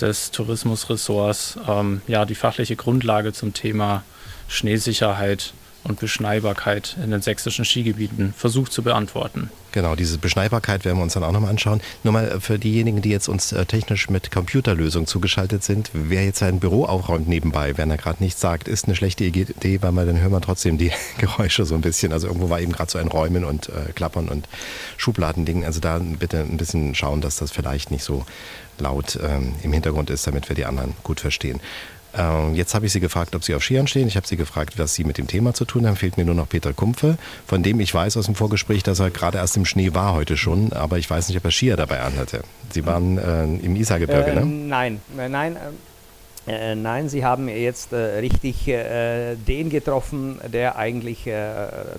des 0.00 0.30
Tourismusressorts 0.30 1.58
ähm, 1.68 2.02
ja, 2.06 2.24
die 2.24 2.34
fachliche 2.34 2.76
Grundlage 2.76 3.32
zum 3.32 3.52
Thema 3.54 4.04
Schneesicherheit 4.48 5.52
und 5.84 6.00
Beschneibarkeit 6.00 6.96
in 7.02 7.10
den 7.10 7.22
sächsischen 7.22 7.64
Skigebieten 7.64 8.34
versucht 8.36 8.72
zu 8.72 8.82
beantworten. 8.82 9.50
Genau, 9.72 9.94
diese 9.94 10.18
Beschneibarkeit 10.18 10.84
werden 10.84 10.98
wir 10.98 11.02
uns 11.02 11.12
dann 11.12 11.22
auch 11.22 11.32
nochmal 11.32 11.50
anschauen. 11.50 11.80
Nur 12.02 12.12
mal 12.12 12.40
für 12.40 12.58
diejenigen, 12.58 13.02
die 13.02 13.10
jetzt 13.10 13.28
uns 13.28 13.52
äh, 13.52 13.64
technisch 13.66 14.08
mit 14.08 14.30
Computerlösungen 14.30 15.06
zugeschaltet 15.06 15.62
sind, 15.62 15.90
wer 15.92 16.24
jetzt 16.24 16.38
sein 16.38 16.58
Büro 16.58 16.84
aufräumt 16.84 17.28
nebenbei, 17.28 17.76
wenn 17.76 17.90
er 17.90 17.96
gerade 17.96 18.22
nichts 18.22 18.40
sagt, 18.40 18.66
ist 18.66 18.86
eine 18.86 18.96
schlechte 18.96 19.24
Idee, 19.24 19.82
weil 19.82 19.92
man 19.92 20.06
dann 20.06 20.20
hört 20.20 20.32
man 20.32 20.42
trotzdem 20.42 20.78
die 20.78 20.90
Geräusche 21.18 21.64
so 21.64 21.74
ein 21.74 21.82
bisschen. 21.82 22.12
Also 22.12 22.26
irgendwo 22.28 22.50
war 22.50 22.60
eben 22.60 22.72
gerade 22.72 22.90
so 22.90 22.98
ein 22.98 23.08
Räumen 23.08 23.44
und 23.44 23.68
äh, 23.68 23.92
Klappern 23.94 24.28
und 24.28 24.48
Schubladending. 24.96 25.64
Also 25.64 25.80
da 25.80 25.98
bitte 25.98 26.40
ein 26.40 26.56
bisschen 26.56 26.94
schauen, 26.94 27.20
dass 27.20 27.36
das 27.36 27.50
vielleicht 27.50 27.90
nicht 27.90 28.04
so 28.04 28.24
laut 28.80 29.18
ähm, 29.22 29.54
im 29.62 29.72
Hintergrund 29.72 30.10
ist, 30.10 30.26
damit 30.26 30.48
wir 30.48 30.56
die 30.56 30.64
anderen 30.64 30.94
gut 31.02 31.20
verstehen. 31.20 31.60
Ähm, 32.16 32.54
jetzt 32.54 32.74
habe 32.74 32.86
ich 32.86 32.92
Sie 32.92 33.00
gefragt, 33.00 33.34
ob 33.34 33.44
Sie 33.44 33.54
auf 33.54 33.62
Skiern 33.62 33.86
stehen. 33.86 34.08
Ich 34.08 34.16
habe 34.16 34.26
Sie 34.26 34.36
gefragt, 34.36 34.78
was 34.78 34.94
Sie 34.94 35.04
mit 35.04 35.18
dem 35.18 35.26
Thema 35.26 35.54
zu 35.54 35.64
tun 35.64 35.86
haben. 35.86 35.96
Fehlt 35.96 36.16
mir 36.16 36.24
nur 36.24 36.34
noch 36.34 36.48
Peter 36.48 36.72
Kumpfe, 36.72 37.18
von 37.46 37.62
dem 37.62 37.80
ich 37.80 37.92
weiß 37.92 38.16
aus 38.16 38.26
dem 38.26 38.34
Vorgespräch, 38.34 38.82
dass 38.82 38.98
er 38.98 39.10
gerade 39.10 39.38
erst 39.38 39.56
im 39.56 39.64
Schnee 39.64 39.94
war 39.94 40.14
heute 40.14 40.36
schon, 40.36 40.72
aber 40.72 40.98
ich 40.98 41.08
weiß 41.08 41.28
nicht, 41.28 41.36
ob 41.36 41.44
er 41.44 41.50
Skier 41.50 41.76
dabei 41.76 42.00
anhatte. 42.00 42.42
Sie 42.70 42.84
waren 42.86 43.18
äh, 43.18 43.44
im 43.44 43.76
Isargebirge, 43.76 44.30
äh, 44.30 44.34
ne? 44.34 44.46
Nein, 44.46 45.00
äh, 45.18 45.28
nein, 45.28 45.56
äh, 46.48 46.74
nein, 46.74 47.08
Sie 47.08 47.24
haben 47.24 47.48
jetzt 47.48 47.92
äh, 47.92 47.96
richtig 48.20 48.66
äh, 48.68 49.34
den 49.36 49.68
getroffen, 49.68 50.40
der 50.50 50.76
eigentlich 50.76 51.26
äh, 51.26 51.44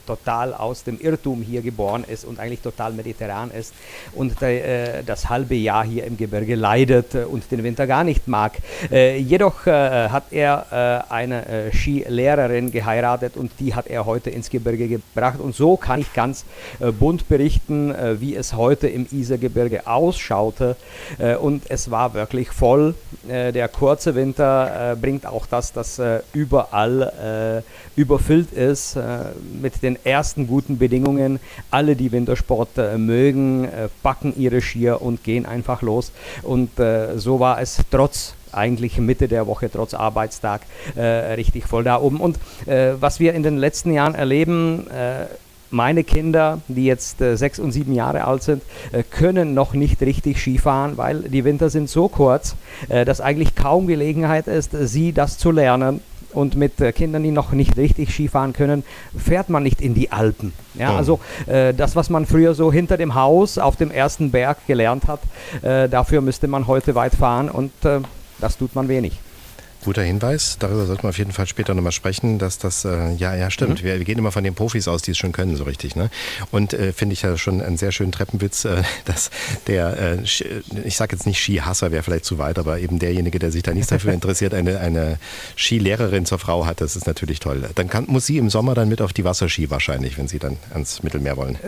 total 0.07 0.53
aus 0.53 0.83
dem 0.83 0.99
Irrtum 0.99 1.43
hier 1.43 1.61
geboren 1.61 2.03
ist 2.07 2.25
und 2.25 2.39
eigentlich 2.39 2.61
total 2.61 2.93
mediterran 2.93 3.51
ist 3.51 3.73
und 4.15 4.41
äh, 4.41 5.03
das 5.05 5.29
halbe 5.29 5.55
Jahr 5.55 5.85
hier 5.85 6.05
im 6.05 6.17
Gebirge 6.17 6.55
leidet 6.55 7.13
und 7.13 7.51
den 7.51 7.63
Winter 7.63 7.85
gar 7.85 8.03
nicht 8.03 8.27
mag. 8.27 8.53
Jedoch 8.89 9.65
hat 9.65 10.31
er 10.31 11.05
eine 11.09 11.71
Skilehrerin 11.73 12.71
geheiratet 12.71 13.37
und 13.37 13.51
die 13.59 13.73
hat 13.73 13.87
er 13.87 14.05
heute 14.05 14.29
ins 14.29 14.49
Gebirge 14.49 14.87
gebracht 14.87 15.39
und 15.39 15.55
so 15.55 15.77
kann 15.77 16.01
ich 16.01 16.13
ganz 16.13 16.45
bunt 16.99 17.27
berichten, 17.27 17.93
wie 18.19 18.35
es 18.35 18.53
heute 18.53 18.87
im 18.87 19.07
Isergebirge 19.11 19.87
ausschaute 19.87 20.75
und 21.41 21.63
es 21.69 21.91
war 21.91 22.13
wirklich 22.13 22.49
voll. 22.49 22.95
der 23.27 23.67
kurze 23.67 24.15
Winter 24.15 24.38
Winter 24.39 24.91
äh, 24.91 24.95
bringt 24.95 25.25
auch 25.25 25.45
das, 25.45 25.73
dass 25.73 25.99
äh, 25.99 26.21
überall 26.33 27.63
äh, 27.95 27.99
überfüllt 27.99 28.53
ist 28.53 28.95
äh, 28.95 29.01
mit 29.61 29.83
den 29.83 29.97
ersten 30.05 30.47
guten 30.47 30.77
Bedingungen. 30.77 31.39
Alle, 31.71 31.95
die 31.95 32.11
Wintersport 32.11 32.77
äh, 32.77 32.97
mögen, 32.97 33.67
packen 34.01 34.33
ihre 34.37 34.61
Skier 34.61 35.01
und 35.01 35.23
gehen 35.23 35.45
einfach 35.45 35.81
los. 35.81 36.11
Und 36.43 36.69
so 37.15 37.39
war 37.39 37.61
es 37.61 37.81
trotz 37.91 38.33
eigentlich 38.51 38.97
Mitte 38.97 39.27
der 39.27 39.47
Woche 39.47 39.69
trotz 39.71 39.93
Arbeitstag 39.93 40.61
äh, 40.95 41.01
richtig 41.33 41.65
voll 41.65 41.83
da 41.83 41.99
oben. 41.99 42.19
Und 42.19 42.37
äh, 42.65 42.93
was 42.99 43.19
wir 43.19 43.33
in 43.33 43.43
den 43.43 43.57
letzten 43.57 43.91
Jahren 43.91 44.15
erleben, 44.15 44.87
äh, 44.89 45.25
meine 45.71 46.03
Kinder, 46.03 46.59
die 46.67 46.85
jetzt 46.85 47.21
äh, 47.21 47.37
sechs 47.37 47.59
und 47.59 47.71
sieben 47.71 47.93
Jahre 47.93 48.25
alt 48.25 48.43
sind, 48.43 48.63
äh, 48.91 49.03
können 49.03 49.53
noch 49.53 49.73
nicht 49.73 50.01
richtig 50.01 50.39
Skifahren, 50.39 50.97
weil 50.97 51.21
die 51.21 51.43
Winter 51.43 51.69
sind 51.69 51.89
so 51.89 52.07
kurz, 52.07 52.55
äh, 52.89 53.05
dass 53.05 53.21
eigentlich 53.21 53.55
kaum 53.55 53.87
Gelegenheit 53.87 54.47
ist, 54.47 54.71
sie 54.73 55.11
das 55.13 55.37
zu 55.37 55.51
lernen. 55.51 56.01
und 56.31 56.55
mit 56.55 56.79
äh, 56.79 56.91
Kindern, 56.91 57.23
die 57.23 57.31
noch 57.31 57.53
nicht 57.53 57.75
richtig 57.75 58.13
Skifahren 58.13 58.53
können, 58.53 58.83
fährt 59.17 59.49
man 59.49 59.63
nicht 59.63 59.81
in 59.81 59.95
die 59.95 60.11
Alpen. 60.11 60.53
Ja, 60.75 60.93
oh. 60.93 60.97
also 60.97 61.19
äh, 61.47 61.73
das, 61.73 61.95
was 61.95 62.11
man 62.11 62.27
früher 62.27 62.53
so 62.53 62.71
hinter 62.71 62.97
dem 62.97 63.15
Haus 63.15 63.57
auf 63.57 63.77
dem 63.77 63.89
ersten 63.89 64.29
Berg 64.29 64.67
gelernt 64.67 65.07
hat, 65.07 65.21
äh, 65.63 65.89
dafür 65.89 66.21
müsste 66.21 66.47
man 66.47 66.67
heute 66.67 66.93
weit 66.93 67.15
fahren 67.15 67.49
und 67.49 67.71
äh, 67.83 68.01
das 68.39 68.57
tut 68.57 68.75
man 68.75 68.87
wenig. 68.87 69.19
Guter 69.83 70.01
Hinweis, 70.03 70.57
darüber 70.59 70.85
sollten 70.85 71.03
wir 71.03 71.09
auf 71.09 71.17
jeden 71.17 71.31
Fall 71.31 71.47
später 71.47 71.73
nochmal 71.73 71.93
sprechen, 71.93 72.37
dass 72.37 72.57
das, 72.57 72.83
äh, 72.83 73.13
ja, 73.13 73.35
ja, 73.35 73.49
stimmt. 73.49 73.81
Mhm. 73.81 73.85
Wir, 73.85 73.97
wir, 73.97 74.05
gehen 74.05 74.17
immer 74.17 74.31
von 74.31 74.43
den 74.43 74.53
Profis 74.53 74.87
aus, 74.87 75.01
die 75.01 75.11
es 75.11 75.17
schon 75.17 75.31
können, 75.31 75.55
so 75.55 75.63
richtig. 75.63 75.95
Ne? 75.95 76.09
Und 76.51 76.73
äh, 76.73 76.91
finde 76.91 77.13
ich 77.13 77.21
ja 77.21 77.37
schon 77.37 77.61
einen 77.61 77.77
sehr 77.77 77.91
schönen 77.91 78.11
Treppenwitz, 78.11 78.65
äh, 78.65 78.83
dass 79.05 79.31
der, 79.67 79.97
äh, 79.97 80.21
ich 80.83 80.97
sage 80.97 81.15
jetzt 81.15 81.25
nicht 81.25 81.39
Skihasser, 81.39 81.91
wäre 81.91 82.03
vielleicht 82.03 82.25
zu 82.25 82.37
weit, 82.37 82.59
aber 82.59 82.79
eben 82.79 82.99
derjenige, 82.99 83.39
der 83.39 83.51
sich 83.51 83.63
da 83.63 83.73
nicht 83.73 83.91
dafür 83.91 84.13
interessiert, 84.13 84.53
eine, 84.53 84.79
eine 84.79 85.17
Skilehrerin 85.55 86.25
zur 86.25 86.39
Frau 86.39 86.65
hat, 86.65 86.81
das 86.81 86.95
ist 86.95 87.07
natürlich 87.07 87.39
toll. 87.39 87.69
Dann 87.75 87.89
kann, 87.89 88.05
muss 88.07 88.25
sie 88.25 88.37
im 88.37 88.49
Sommer 88.49 88.73
dann 88.73 88.89
mit 88.89 89.01
auf 89.01 89.13
die 89.13 89.23
Wasserski 89.23 89.69
wahrscheinlich, 89.69 90.17
wenn 90.17 90.27
sie 90.27 90.39
dann 90.39 90.57
ans 90.73 91.03
Mittelmeer 91.03 91.37
wollen. 91.37 91.57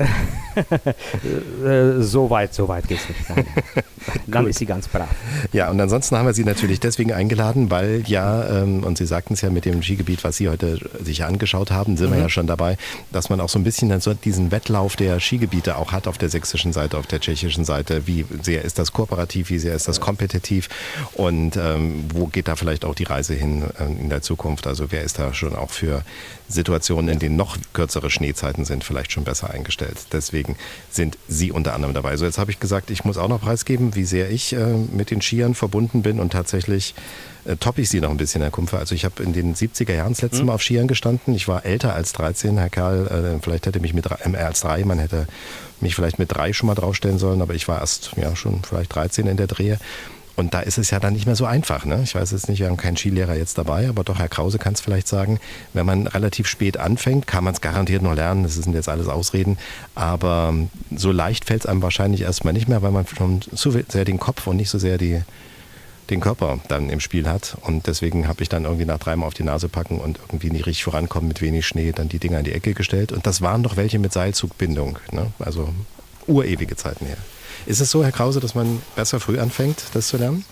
Äh, 1.65 2.01
so 2.01 2.29
weit, 2.29 2.53
so 2.53 2.67
weit 2.67 2.87
geht 2.87 2.99
es 2.99 3.07
nicht. 3.07 3.49
dann 4.27 4.47
ist 4.47 4.59
sie 4.59 4.65
ganz 4.65 4.87
brav. 4.87 5.07
Ja, 5.53 5.69
und 5.69 5.79
ansonsten 5.79 6.17
haben 6.17 6.25
wir 6.25 6.33
sie 6.33 6.43
natürlich 6.43 6.79
deswegen 6.79 7.13
eingeladen, 7.13 7.69
weil 7.69 8.00
ja, 8.07 8.61
ähm, 8.61 8.83
und 8.83 8.97
Sie 8.97 9.05
sagten 9.05 9.33
es 9.33 9.41
ja 9.41 9.49
mit 9.49 9.65
dem 9.65 9.81
Skigebiet, 9.81 10.23
was 10.23 10.37
Sie 10.37 10.49
heute 10.49 10.79
sich 11.03 11.23
angeschaut 11.23 11.71
haben, 11.71 11.97
sind 11.97 12.09
mhm. 12.09 12.13
wir 12.15 12.21
ja 12.21 12.29
schon 12.29 12.47
dabei, 12.47 12.77
dass 13.11 13.29
man 13.29 13.39
auch 13.39 13.49
so 13.49 13.59
ein 13.59 13.63
bisschen 13.63 13.89
dann 13.89 14.01
so 14.01 14.13
diesen 14.13 14.51
Wettlauf 14.51 14.95
der 14.95 15.19
Skigebiete 15.19 15.75
auch 15.77 15.91
hat 15.91 16.07
auf 16.07 16.17
der 16.17 16.29
sächsischen 16.29 16.73
Seite, 16.73 16.97
auf 16.97 17.07
der 17.07 17.19
tschechischen 17.19 17.65
Seite. 17.65 18.07
Wie 18.07 18.25
sehr 18.41 18.63
ist 18.63 18.79
das 18.79 18.93
kooperativ, 18.93 19.49
wie 19.49 19.59
sehr 19.59 19.75
ist 19.75 19.87
das 19.87 19.99
kompetitiv 19.99 20.69
und 21.13 21.57
ähm, 21.57 22.05
wo 22.13 22.27
geht 22.27 22.47
da 22.47 22.55
vielleicht 22.55 22.85
auch 22.85 22.95
die 22.95 23.03
Reise 23.03 23.33
hin 23.33 23.63
äh, 23.79 23.85
in 23.85 24.09
der 24.09 24.21
Zukunft? 24.21 24.67
Also 24.67 24.91
wer 24.91 25.03
ist 25.03 25.19
da 25.19 25.33
schon 25.33 25.55
auch 25.55 25.71
für 25.71 26.03
Situationen, 26.51 27.09
in 27.09 27.19
denen 27.19 27.35
noch 27.35 27.57
kürzere 27.73 28.09
Schneezeiten 28.09 28.65
sind, 28.65 28.83
vielleicht 28.83 29.11
schon 29.11 29.23
besser 29.23 29.49
eingestellt. 29.49 29.97
Deswegen 30.11 30.55
sind 30.89 31.17
Sie 31.27 31.51
unter 31.51 31.73
anderem 31.73 31.93
dabei. 31.93 32.17
So, 32.17 32.25
jetzt 32.25 32.37
habe 32.37 32.51
ich 32.51 32.59
gesagt, 32.59 32.91
ich 32.91 33.03
muss 33.05 33.17
auch 33.17 33.27
noch 33.27 33.41
preisgeben, 33.41 33.95
wie 33.95 34.05
sehr 34.05 34.29
ich 34.29 34.53
äh, 34.53 34.75
mit 34.91 35.11
den 35.11 35.21
Skiern 35.21 35.55
verbunden 35.55 36.01
bin 36.01 36.19
und 36.19 36.33
tatsächlich 36.33 36.93
äh, 37.45 37.55
toppe 37.55 37.81
ich 37.81 37.89
Sie 37.89 38.01
noch 38.01 38.11
ein 38.11 38.17
bisschen, 38.17 38.41
Herr 38.41 38.51
Kumpfer. 38.51 38.79
Also 38.79 38.95
ich 38.95 39.05
habe 39.05 39.23
in 39.23 39.33
den 39.33 39.55
70er 39.55 39.93
Jahren 39.93 40.13
das 40.13 40.21
letzte 40.21 40.41
mhm. 40.41 40.47
Mal 40.47 40.53
auf 40.53 40.61
Skiern 40.61 40.87
gestanden. 40.87 41.33
Ich 41.33 41.47
war 41.47 41.65
älter 41.65 41.93
als 41.93 42.13
13, 42.13 42.57
Herr 42.57 42.69
Karl. 42.69 43.07
Äh, 43.07 43.41
vielleicht 43.41 43.65
hätte 43.65 43.79
mich 43.79 43.93
mit 43.93 44.05
äh, 44.05 44.37
als 44.37 44.61
drei, 44.61 44.83
man 44.85 44.99
hätte 44.99 45.27
mich 45.79 45.95
vielleicht 45.95 46.19
mit 46.19 46.31
drei 46.31 46.53
schon 46.53 46.67
mal 46.67 46.75
draufstellen 46.75 47.17
sollen, 47.17 47.41
aber 47.41 47.55
ich 47.55 47.67
war 47.67 47.79
erst 47.79 48.11
ja 48.15 48.35
schon 48.35 48.61
vielleicht 48.63 48.93
13 48.93 49.27
in 49.27 49.37
der 49.37 49.47
Drehe. 49.47 49.79
Und 50.35 50.53
da 50.53 50.61
ist 50.61 50.77
es 50.77 50.91
ja 50.91 50.99
dann 50.99 51.13
nicht 51.13 51.25
mehr 51.25 51.35
so 51.35 51.45
einfach. 51.45 51.85
Ne? 51.85 52.01
Ich 52.03 52.15
weiß 52.15 52.31
jetzt 52.31 52.47
nicht, 52.47 52.59
wir 52.59 52.67
haben 52.67 52.77
keinen 52.77 52.97
Skilehrer 52.97 53.35
jetzt 53.35 53.57
dabei, 53.57 53.89
aber 53.89 54.03
doch, 54.03 54.17
Herr 54.17 54.29
Krause 54.29 54.57
kann 54.57 54.73
es 54.73 54.81
vielleicht 54.81 55.07
sagen, 55.07 55.39
wenn 55.73 55.85
man 55.85 56.07
relativ 56.07 56.47
spät 56.47 56.77
anfängt, 56.77 57.27
kann 57.27 57.43
man 57.43 57.53
es 57.53 57.61
garantiert 57.61 58.01
noch 58.01 58.15
lernen. 58.15 58.43
Das 58.43 58.55
sind 58.55 58.73
jetzt 58.73 58.89
alles 58.89 59.07
Ausreden. 59.07 59.57
Aber 59.93 60.53
so 60.95 61.11
leicht 61.11 61.45
fällt 61.45 61.61
es 61.61 61.65
einem 61.65 61.81
wahrscheinlich 61.81 62.21
erstmal 62.21 62.53
nicht 62.53 62.67
mehr, 62.67 62.81
weil 62.81 62.91
man 62.91 63.05
schon 63.07 63.41
zu 63.41 63.71
sehr 63.71 64.05
den 64.05 64.19
Kopf 64.19 64.47
und 64.47 64.55
nicht 64.55 64.69
so 64.69 64.79
sehr 64.79 64.97
die, 64.97 65.21
den 66.09 66.21
Körper 66.21 66.59
dann 66.67 66.89
im 66.89 66.99
Spiel 66.99 67.27
hat. 67.27 67.57
Und 67.61 67.87
deswegen 67.87 68.27
habe 68.27 68.41
ich 68.41 68.49
dann 68.49 68.63
irgendwie 68.63 68.85
nach 68.85 68.99
dreimal 68.99 69.27
auf 69.27 69.33
die 69.33 69.43
Nase 69.43 69.69
packen 69.69 69.99
und 69.99 70.17
irgendwie 70.27 70.49
nicht 70.49 70.65
richtig 70.65 70.83
vorankommen 70.83 71.27
mit 71.27 71.41
wenig 71.41 71.67
Schnee, 71.67 71.91
dann 71.91 72.09
die 72.09 72.19
Dinger 72.19 72.39
in 72.39 72.45
die 72.45 72.53
Ecke 72.53 72.73
gestellt. 72.73 73.11
Und 73.11 73.27
das 73.27 73.41
waren 73.41 73.63
doch 73.63 73.75
welche 73.75 73.99
mit 73.99 74.13
Seilzugbindung. 74.13 74.97
Ne? 75.11 75.27
Also 75.39 75.69
urewige 76.27 76.75
Zeiten 76.75 77.05
her. 77.05 77.17
Ist 77.65 77.81
es 77.81 77.91
so, 77.91 78.03
Herr 78.03 78.11
Krause, 78.11 78.39
dass 78.39 78.55
man 78.55 78.81
besser 78.95 79.19
früh 79.19 79.39
anfängt, 79.39 79.83
das 79.93 80.07
zu 80.07 80.17
lernen? 80.17 80.45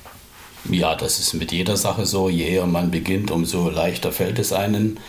Ja, 0.70 0.96
das 0.96 1.20
ist 1.20 1.34
mit 1.34 1.52
jeder 1.52 1.78
Sache 1.78 2.06
so. 2.06 2.30
Je 2.30 2.48
eher 2.48 2.66
man 2.66 2.92
beginnt, 2.92 3.32
umso 3.32 3.70
leichter 3.70 4.12
fällt 4.12 4.40
es 4.40 4.52
einen. 4.52 5.00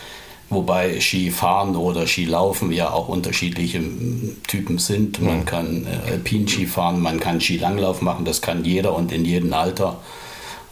Wobei 0.48 1.00
Skifahren 1.00 1.76
oder 1.76 2.08
Skilaufen 2.08 2.72
ja 2.72 2.90
auch 2.90 3.08
unterschiedliche 3.08 3.78
hm, 3.78 4.36
Typen 4.46 4.78
sind. 4.78 5.22
Man 5.22 5.44
kann 5.44 5.86
äh, 5.86 6.12
Alpinski 6.12 6.66
fahren, 6.66 7.00
man 7.00 7.20
kann 7.20 7.40
Skilanglauf 7.40 8.02
machen, 8.02 8.24
das 8.24 8.40
kann 8.42 8.64
jeder 8.64 8.94
und 8.94 9.12
in 9.12 9.24
jedem 9.24 9.52
Alter. 9.52 10.00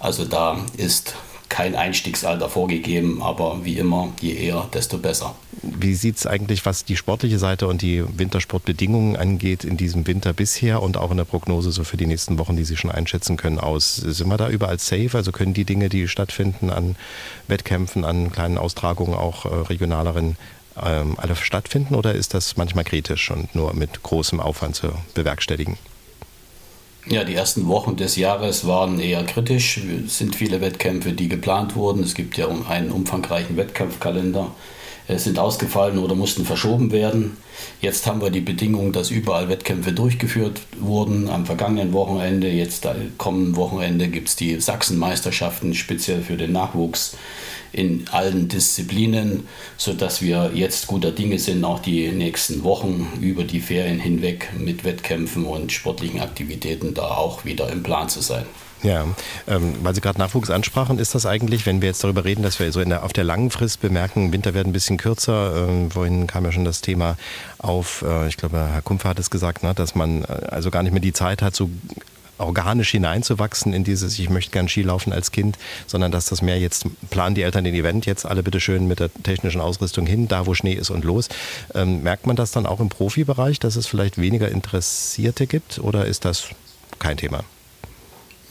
Also 0.00 0.24
da 0.24 0.58
ist 0.76 1.14
kein 1.48 1.74
Einstiegsalter 1.74 2.48
vorgegeben, 2.48 3.22
aber 3.22 3.64
wie 3.64 3.78
immer, 3.78 4.12
je 4.20 4.34
eher, 4.34 4.68
desto 4.72 4.98
besser. 4.98 5.34
Wie 5.62 5.94
sieht 5.94 6.16
es 6.16 6.26
eigentlich, 6.26 6.66
was 6.66 6.84
die 6.84 6.96
sportliche 6.96 7.38
Seite 7.38 7.66
und 7.66 7.82
die 7.82 8.04
Wintersportbedingungen 8.16 9.16
angeht, 9.16 9.64
in 9.64 9.76
diesem 9.76 10.06
Winter 10.06 10.32
bisher 10.32 10.82
und 10.82 10.96
auch 10.96 11.10
in 11.10 11.16
der 11.16 11.24
Prognose 11.24 11.72
so 11.72 11.84
für 11.84 11.96
die 11.96 12.06
nächsten 12.06 12.38
Wochen, 12.38 12.56
die 12.56 12.64
Sie 12.64 12.76
schon 12.76 12.90
einschätzen 12.90 13.36
können, 13.36 13.58
aus? 13.58 13.96
Sind 13.96 14.28
wir 14.28 14.36
da 14.36 14.48
überall 14.48 14.78
safe? 14.78 15.10
Also 15.14 15.32
können 15.32 15.54
die 15.54 15.64
Dinge, 15.64 15.88
die 15.88 16.08
stattfinden 16.08 16.70
an 16.70 16.96
Wettkämpfen, 17.48 18.04
an 18.04 18.30
kleinen 18.30 18.58
Austragungen, 18.58 19.14
auch 19.14 19.44
äh, 19.44 19.48
regionaleren, 19.48 20.36
ähm, 20.80 21.16
alle 21.18 21.34
stattfinden 21.34 21.94
oder 21.94 22.14
ist 22.14 22.34
das 22.34 22.56
manchmal 22.56 22.84
kritisch 22.84 23.30
und 23.30 23.54
nur 23.54 23.74
mit 23.74 24.02
großem 24.02 24.40
Aufwand 24.40 24.76
zu 24.76 24.92
bewerkstelligen? 25.14 25.76
Ja, 27.10 27.24
die 27.24 27.34
ersten 27.34 27.68
Wochen 27.68 27.96
des 27.96 28.16
Jahres 28.16 28.66
waren 28.66 29.00
eher 29.00 29.24
kritisch. 29.24 29.80
Es 30.06 30.18
sind 30.18 30.36
viele 30.36 30.60
Wettkämpfe, 30.60 31.12
die 31.12 31.28
geplant 31.28 31.74
wurden. 31.74 32.02
Es 32.02 32.14
gibt 32.14 32.36
ja 32.36 32.48
einen 32.68 32.90
umfangreichen 32.90 33.56
Wettkampfkalender. 33.56 34.50
Es 35.06 35.24
sind 35.24 35.38
ausgefallen 35.38 35.98
oder 35.98 36.14
mussten 36.14 36.44
verschoben 36.44 36.92
werden. 36.92 37.38
Jetzt 37.80 38.06
haben 38.06 38.20
wir 38.20 38.28
die 38.28 38.42
Bedingung, 38.42 38.92
dass 38.92 39.10
überall 39.10 39.48
Wettkämpfe 39.48 39.92
durchgeführt 39.92 40.60
wurden. 40.78 41.30
Am 41.30 41.46
vergangenen 41.46 41.94
Wochenende, 41.94 42.50
jetzt 42.50 42.86
kommenden 43.16 43.56
Wochenende, 43.56 44.08
gibt 44.08 44.28
es 44.28 44.36
die 44.36 44.60
Sachsenmeisterschaften 44.60 45.74
speziell 45.74 46.20
für 46.20 46.36
den 46.36 46.52
Nachwuchs 46.52 47.16
in 47.72 48.06
allen 48.10 48.48
Disziplinen, 48.48 49.46
sodass 49.76 50.22
wir 50.22 50.52
jetzt 50.54 50.86
guter 50.86 51.10
Dinge 51.10 51.38
sind, 51.38 51.64
auch 51.64 51.80
die 51.80 52.08
nächsten 52.08 52.64
Wochen 52.64 53.08
über 53.20 53.44
die 53.44 53.60
Ferien 53.60 54.00
hinweg 54.00 54.50
mit 54.58 54.84
Wettkämpfen 54.84 55.44
und 55.44 55.72
sportlichen 55.72 56.20
Aktivitäten 56.20 56.94
da 56.94 57.02
auch 57.02 57.44
wieder 57.44 57.70
im 57.70 57.82
Plan 57.82 58.08
zu 58.08 58.20
sein. 58.20 58.44
Ja, 58.82 59.06
ähm, 59.48 59.74
weil 59.82 59.94
Sie 59.94 60.00
gerade 60.00 60.18
Nachwuchs 60.18 60.50
ansprachen, 60.50 60.98
ist 60.98 61.14
das 61.14 61.26
eigentlich, 61.26 61.66
wenn 61.66 61.80
wir 61.82 61.88
jetzt 61.88 62.04
darüber 62.04 62.24
reden, 62.24 62.42
dass 62.42 62.60
wir 62.60 62.70
so 62.70 62.82
der, 62.84 63.02
auf 63.02 63.12
der 63.12 63.24
langen 63.24 63.50
Frist 63.50 63.80
bemerken, 63.80 64.32
Winter 64.32 64.54
werden 64.54 64.68
ein 64.68 64.72
bisschen 64.72 64.98
kürzer. 64.98 65.68
Ähm, 65.68 65.90
vorhin 65.90 66.26
kam 66.26 66.44
ja 66.44 66.52
schon 66.52 66.64
das 66.64 66.80
Thema 66.80 67.16
auf, 67.58 68.04
äh, 68.06 68.28
ich 68.28 68.36
glaube, 68.36 68.58
Herr 68.58 68.82
Kumpfer 68.82 69.08
hat 69.08 69.18
es 69.18 69.30
gesagt, 69.30 69.64
ne, 69.64 69.74
dass 69.74 69.94
man 69.94 70.22
äh, 70.22 70.26
also 70.50 70.70
gar 70.70 70.82
nicht 70.84 70.92
mehr 70.92 71.00
die 71.00 71.12
Zeit 71.12 71.42
hat, 71.42 71.56
so 71.56 71.70
organisch 72.38 72.90
hineinzuwachsen 72.90 73.72
in 73.72 73.84
dieses, 73.84 74.18
ich 74.18 74.30
möchte 74.30 74.50
gern 74.50 74.68
Ski 74.68 74.82
laufen 74.82 75.12
als 75.12 75.32
Kind, 75.32 75.58
sondern 75.86 76.12
dass 76.12 76.26
das 76.26 76.42
mehr 76.42 76.58
jetzt, 76.58 76.86
planen 77.10 77.34
die 77.34 77.42
Eltern 77.42 77.64
den 77.64 77.74
Event 77.74 78.06
jetzt 78.06 78.24
alle 78.26 78.42
bitte 78.42 78.60
schön 78.60 78.88
mit 78.88 79.00
der 79.00 79.12
technischen 79.22 79.60
Ausrüstung 79.60 80.06
hin, 80.06 80.28
da 80.28 80.46
wo 80.46 80.54
Schnee 80.54 80.74
ist 80.74 80.90
und 80.90 81.04
los. 81.04 81.28
Ähm, 81.74 82.02
merkt 82.02 82.26
man 82.26 82.36
das 82.36 82.50
dann 82.50 82.66
auch 82.66 82.80
im 82.80 82.88
Profibereich, 82.88 83.58
dass 83.58 83.76
es 83.76 83.86
vielleicht 83.86 84.18
weniger 84.18 84.50
Interessierte 84.50 85.46
gibt 85.46 85.78
oder 85.78 86.06
ist 86.06 86.24
das 86.24 86.48
kein 86.98 87.16
Thema? 87.16 87.44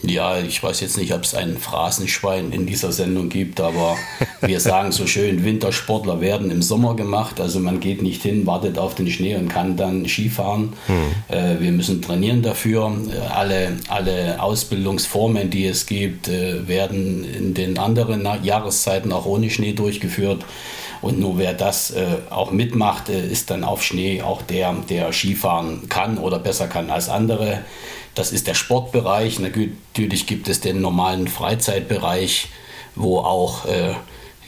Ja, 0.02 0.38
ich 0.38 0.62
weiß 0.62 0.80
jetzt 0.80 0.96
nicht, 0.96 1.12
ob 1.12 1.24
es 1.24 1.34
ein 1.34 1.56
Phrasenschwein 1.56 2.52
in 2.52 2.66
dieser 2.66 2.92
Sendung 2.92 3.28
gibt, 3.28 3.60
aber 3.60 3.96
wir 4.40 4.60
sagen 4.60 4.92
so 4.92 5.08
schön, 5.08 5.44
Wintersportler 5.44 6.20
werden 6.20 6.52
im 6.52 6.62
Sommer 6.62 6.94
gemacht. 6.94 7.40
Also 7.40 7.58
man 7.58 7.80
geht 7.80 8.00
nicht 8.00 8.22
hin, 8.22 8.46
wartet 8.46 8.78
auf 8.78 8.94
den 8.94 9.10
Schnee 9.10 9.34
und 9.34 9.48
kann 9.48 9.76
dann 9.76 10.06
Skifahren. 10.06 10.74
Hm. 10.86 11.36
Äh, 11.36 11.60
wir 11.60 11.72
müssen 11.72 12.00
trainieren 12.00 12.42
dafür. 12.42 12.92
Alle, 13.34 13.76
alle 13.88 14.40
Ausbildungsformen, 14.40 15.50
die 15.50 15.66
es 15.66 15.86
gibt, 15.86 16.28
äh, 16.28 16.68
werden 16.68 17.24
in 17.24 17.54
den 17.54 17.76
anderen 17.76 18.26
Jahreszeiten 18.44 19.12
auch 19.12 19.26
ohne 19.26 19.50
Schnee 19.50 19.72
durchgeführt. 19.72 20.44
Und 21.00 21.18
nur 21.20 21.38
wer 21.38 21.54
das 21.54 21.90
äh, 21.90 22.04
auch 22.30 22.50
mitmacht, 22.50 23.08
äh, 23.08 23.26
ist 23.26 23.50
dann 23.50 23.64
auf 23.64 23.82
Schnee 23.82 24.22
auch 24.22 24.42
der, 24.42 24.74
der 24.88 25.12
Skifahren 25.12 25.88
kann 25.88 26.18
oder 26.18 26.38
besser 26.38 26.66
kann 26.66 26.90
als 26.90 27.08
andere. 27.08 27.60
Das 28.18 28.32
ist 28.32 28.48
der 28.48 28.54
Sportbereich. 28.54 29.38
Natürlich 29.38 30.26
gibt 30.26 30.48
es 30.48 30.60
den 30.60 30.80
normalen 30.80 31.28
Freizeitbereich, 31.28 32.48
wo 32.96 33.18
auch 33.18 33.64
äh, 33.66 33.94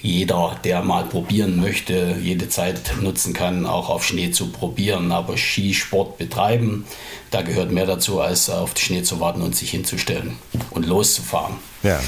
jeder, 0.02 0.56
der 0.64 0.82
mal 0.82 1.04
probieren 1.04 1.60
möchte, 1.60 2.16
jede 2.20 2.48
Zeit 2.48 2.94
nutzen 3.00 3.32
kann, 3.32 3.66
auch 3.66 3.88
auf 3.88 4.04
Schnee 4.04 4.32
zu 4.32 4.48
probieren. 4.48 5.12
Aber 5.12 5.36
Skisport 5.36 6.18
betreiben, 6.18 6.84
da 7.30 7.42
gehört 7.42 7.70
mehr 7.70 7.86
dazu, 7.86 8.20
als 8.20 8.50
auf 8.50 8.74
den 8.74 8.80
Schnee 8.80 9.02
zu 9.04 9.20
warten 9.20 9.40
und 9.40 9.54
sich 9.54 9.70
hinzustellen 9.70 10.36
und 10.70 10.84
loszufahren. 10.84 11.54
Ja, 11.84 12.00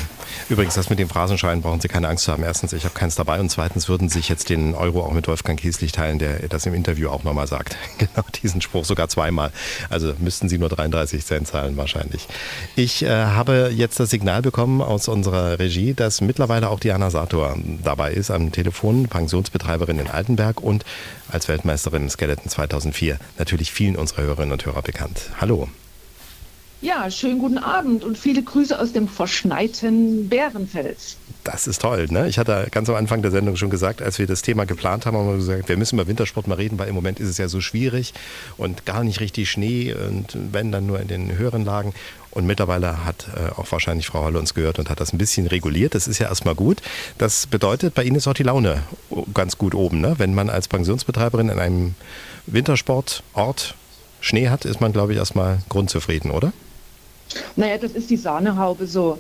Übrigens, 0.49 0.75
das 0.75 0.91
mit 0.91 0.99
dem 0.99 1.09
Phrasenschein 1.09 1.63
brauchen 1.63 1.81
Sie 1.81 1.89
keine 1.89 2.09
Angst 2.09 2.25
zu 2.25 2.33
haben. 2.33 2.43
Erstens, 2.43 2.73
ich 2.73 2.85
habe 2.85 2.95
keins 2.95 3.15
dabei 3.15 3.41
und 3.41 3.51
zweitens 3.51 3.89
würden 3.89 4.09
Sie 4.09 4.19
sich 4.19 4.29
jetzt 4.29 4.49
den 4.49 4.75
Euro 4.75 5.03
auch 5.03 5.13
mit 5.13 5.29
Wolfgang 5.29 5.59
Kieslich 5.59 5.93
teilen, 5.93 6.19
der 6.19 6.49
das 6.49 6.67
im 6.67 6.75
Interview 6.75 7.09
auch 7.09 7.25
nochmal 7.25 7.47
sagt. 7.47 7.77
Genau 7.99 8.25
diesen 8.43 8.61
Spruch 8.61 8.85
sogar 8.85 9.09
zweimal. 9.09 9.53
Also 9.89 10.15
müssten 10.19 10.49
Sie 10.49 10.59
nur 10.59 10.69
33 10.69 11.25
Cent 11.25 11.47
zahlen 11.47 11.77
wahrscheinlich. 11.77 12.27
Ich 12.75 13.05
äh, 13.05 13.09
habe 13.09 13.71
jetzt 13.73 14.01
das 14.01 14.11
Signal 14.11 14.43
bekommen 14.43 14.83
aus 14.83 15.09
unserer 15.09 15.59
Regie, 15.59 15.95
dass 15.95 16.21
mittlerweile 16.21 16.69
auch 16.69 16.81
Diana 16.81 17.11
Sator 17.11 17.57
dabei 17.83 18.13
ist 18.13 18.31
am 18.31 18.51
Telefon, 18.51 19.09
Pensionsbetreiberin 19.09 19.99
in 19.99 20.09
Altenberg 20.09 20.61
und 20.61 20.85
als 21.31 21.49
Weltmeisterin 21.49 22.11
Skeleton 22.11 22.49
2004 22.49 23.19
natürlich 23.39 23.73
vielen 23.73 23.97
unserer 23.97 24.23
Hörerinnen 24.23 24.53
und 24.53 24.67
Hörer 24.67 24.83
bekannt. 24.83 25.31
Hallo. 25.41 25.69
Ja, 26.83 27.09
schönen 27.13 27.39
guten 27.39 27.59
Abend 27.59 28.03
und 28.03 28.19
viele 28.19 28.43
Grüße 28.43 28.77
aus 28.77 28.93
dem 28.93 29.07
verschneiten 29.07 30.29
Bärenfels. 30.29 31.17
Das 31.45 31.69
ist 31.69 31.81
toll. 31.81 32.09
Ne? 32.11 32.29
Ich 32.29 32.41
hatte 32.41 32.67
ganz 32.73 32.89
am 32.89 32.97
Anfang 32.97 33.23
der 33.23 33.31
Sendung 33.31 33.55
schon 33.55 33.71
gesagt, 33.71 34.03
als 34.03 34.19
wir 34.19 34.27
das 34.27 34.43
Thema 34.43 34.65
geplant 34.65 35.07
haben, 35.07 35.17
haben 35.17 35.29
wir 35.29 35.37
gesagt, 35.37 35.69
wir 35.69 35.77
müssen 35.77 35.95
über 35.95 36.09
Wintersport 36.09 36.49
mal 36.49 36.57
reden, 36.57 36.81
weil 36.81 36.89
im 36.89 36.97
Moment 36.97 37.21
ist 37.21 37.29
es 37.29 37.39
ja 37.39 37.47
so 37.47 37.61
schwierig 37.61 38.15
und 38.57 38.85
gar 38.85 39.05
nicht 39.05 39.21
richtig 39.21 39.49
Schnee 39.49 39.95
und 39.95 40.37
wenn 40.51 40.73
dann 40.73 40.87
nur 40.87 40.99
in 40.99 41.07
den 41.07 41.39
höheren 41.39 41.65
Lagen. 41.65 41.95
Und 42.33 42.47
mittlerweile 42.47 43.05
hat 43.05 43.29
äh, 43.37 43.61
auch 43.61 43.71
wahrscheinlich 43.71 44.09
Frau 44.09 44.25
Holle 44.25 44.41
uns 44.41 44.53
gehört 44.53 44.81
und 44.81 44.91
hat 44.91 44.99
das 44.99 45.13
ein 45.13 45.19
bisschen 45.19 45.47
reguliert. 45.47 45.95
Das 45.95 46.09
ist 46.09 46.19
ja 46.19 46.29
erstmal 46.29 46.57
gut. 46.57 46.83
Das 47.17 47.47
bedeutet, 47.47 47.95
bei 47.95 48.03
Ihnen 48.03 48.17
ist 48.17 48.27
auch 48.27 48.35
die 48.35 48.43
Laune 48.43 48.83
ganz 49.35 49.57
gut 49.57 49.77
oben. 49.77 50.01
Ne? 50.01 50.17
Wenn 50.19 50.35
man 50.35 50.51
als 50.51 50.67
Pensionsbetreiberin 50.67 51.49
in 51.49 51.61
einem 51.61 51.95
Wintersportort 52.47 53.77
Schnee 54.21 54.49
hat, 54.49 54.65
ist 54.65 54.81
man, 54.81 54.93
glaube 54.93 55.13
ich, 55.13 55.19
erstmal 55.19 55.61
grundzufrieden, 55.69 56.33
oder? 56.33 56.53
Naja, 57.57 57.79
das 57.79 57.93
ist 57.93 58.11
die 58.11 58.17
Sahnehaube 58.17 58.87
so. 58.87 59.19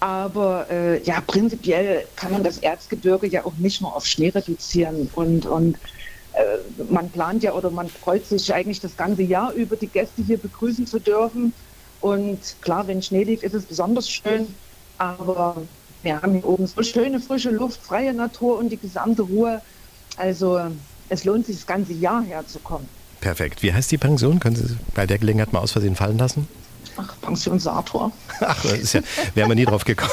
Aber 0.00 0.66
äh, 0.70 1.02
ja, 1.02 1.20
prinzipiell 1.20 2.06
kann 2.16 2.32
man 2.32 2.42
das 2.42 2.58
Erzgebirge 2.58 3.28
ja 3.28 3.44
auch 3.44 3.54
nicht 3.58 3.80
nur 3.80 3.94
auf 3.94 4.06
Schnee 4.06 4.30
reduzieren. 4.30 5.08
Und, 5.14 5.46
und 5.46 5.76
äh, 6.32 6.82
man 6.90 7.08
plant 7.10 7.42
ja 7.42 7.52
oder 7.52 7.70
man 7.70 7.88
freut 7.88 8.26
sich 8.26 8.52
eigentlich 8.52 8.80
das 8.80 8.96
ganze 8.96 9.22
Jahr 9.22 9.52
über, 9.52 9.76
die 9.76 9.86
Gäste 9.86 10.22
hier 10.22 10.38
begrüßen 10.38 10.86
zu 10.86 10.98
dürfen. 10.98 11.52
Und 12.00 12.40
klar, 12.62 12.86
wenn 12.88 13.00
Schnee 13.00 13.22
liegt, 13.22 13.44
ist 13.44 13.54
es 13.54 13.64
besonders 13.64 14.10
schön. 14.10 14.52
Aber 14.98 15.62
wir 16.02 16.20
haben 16.20 16.32
hier 16.32 16.46
oben 16.46 16.66
so 16.66 16.82
schöne 16.82 17.20
frische 17.20 17.50
Luft, 17.50 17.80
freie 17.80 18.12
Natur 18.12 18.58
und 18.58 18.70
die 18.70 18.76
gesamte 18.76 19.22
Ruhe. 19.22 19.60
Also 20.16 20.60
es 21.08 21.24
lohnt 21.24 21.46
sich 21.46 21.56
das 21.56 21.66
ganze 21.66 21.92
Jahr 21.92 22.22
herzukommen. 22.22 22.88
Perfekt. 23.20 23.62
Wie 23.62 23.72
heißt 23.72 23.90
die 23.92 23.98
Pension? 23.98 24.40
Können 24.40 24.56
Sie 24.56 24.76
bei 24.94 25.06
der 25.06 25.18
Gelegenheit 25.18 25.52
mal 25.52 25.60
aus 25.60 25.70
Versehen 25.70 25.94
fallen 25.94 26.18
lassen? 26.18 26.48
Ach, 26.96 27.14
Pensionsator. 27.20 28.12
Ach, 28.40 28.62
das 28.62 28.72
ist 28.72 28.94
ja, 28.94 29.00
wären 29.34 29.48
wir 29.48 29.54
nie 29.54 29.64
drauf 29.64 29.84
gekommen. 29.84 30.10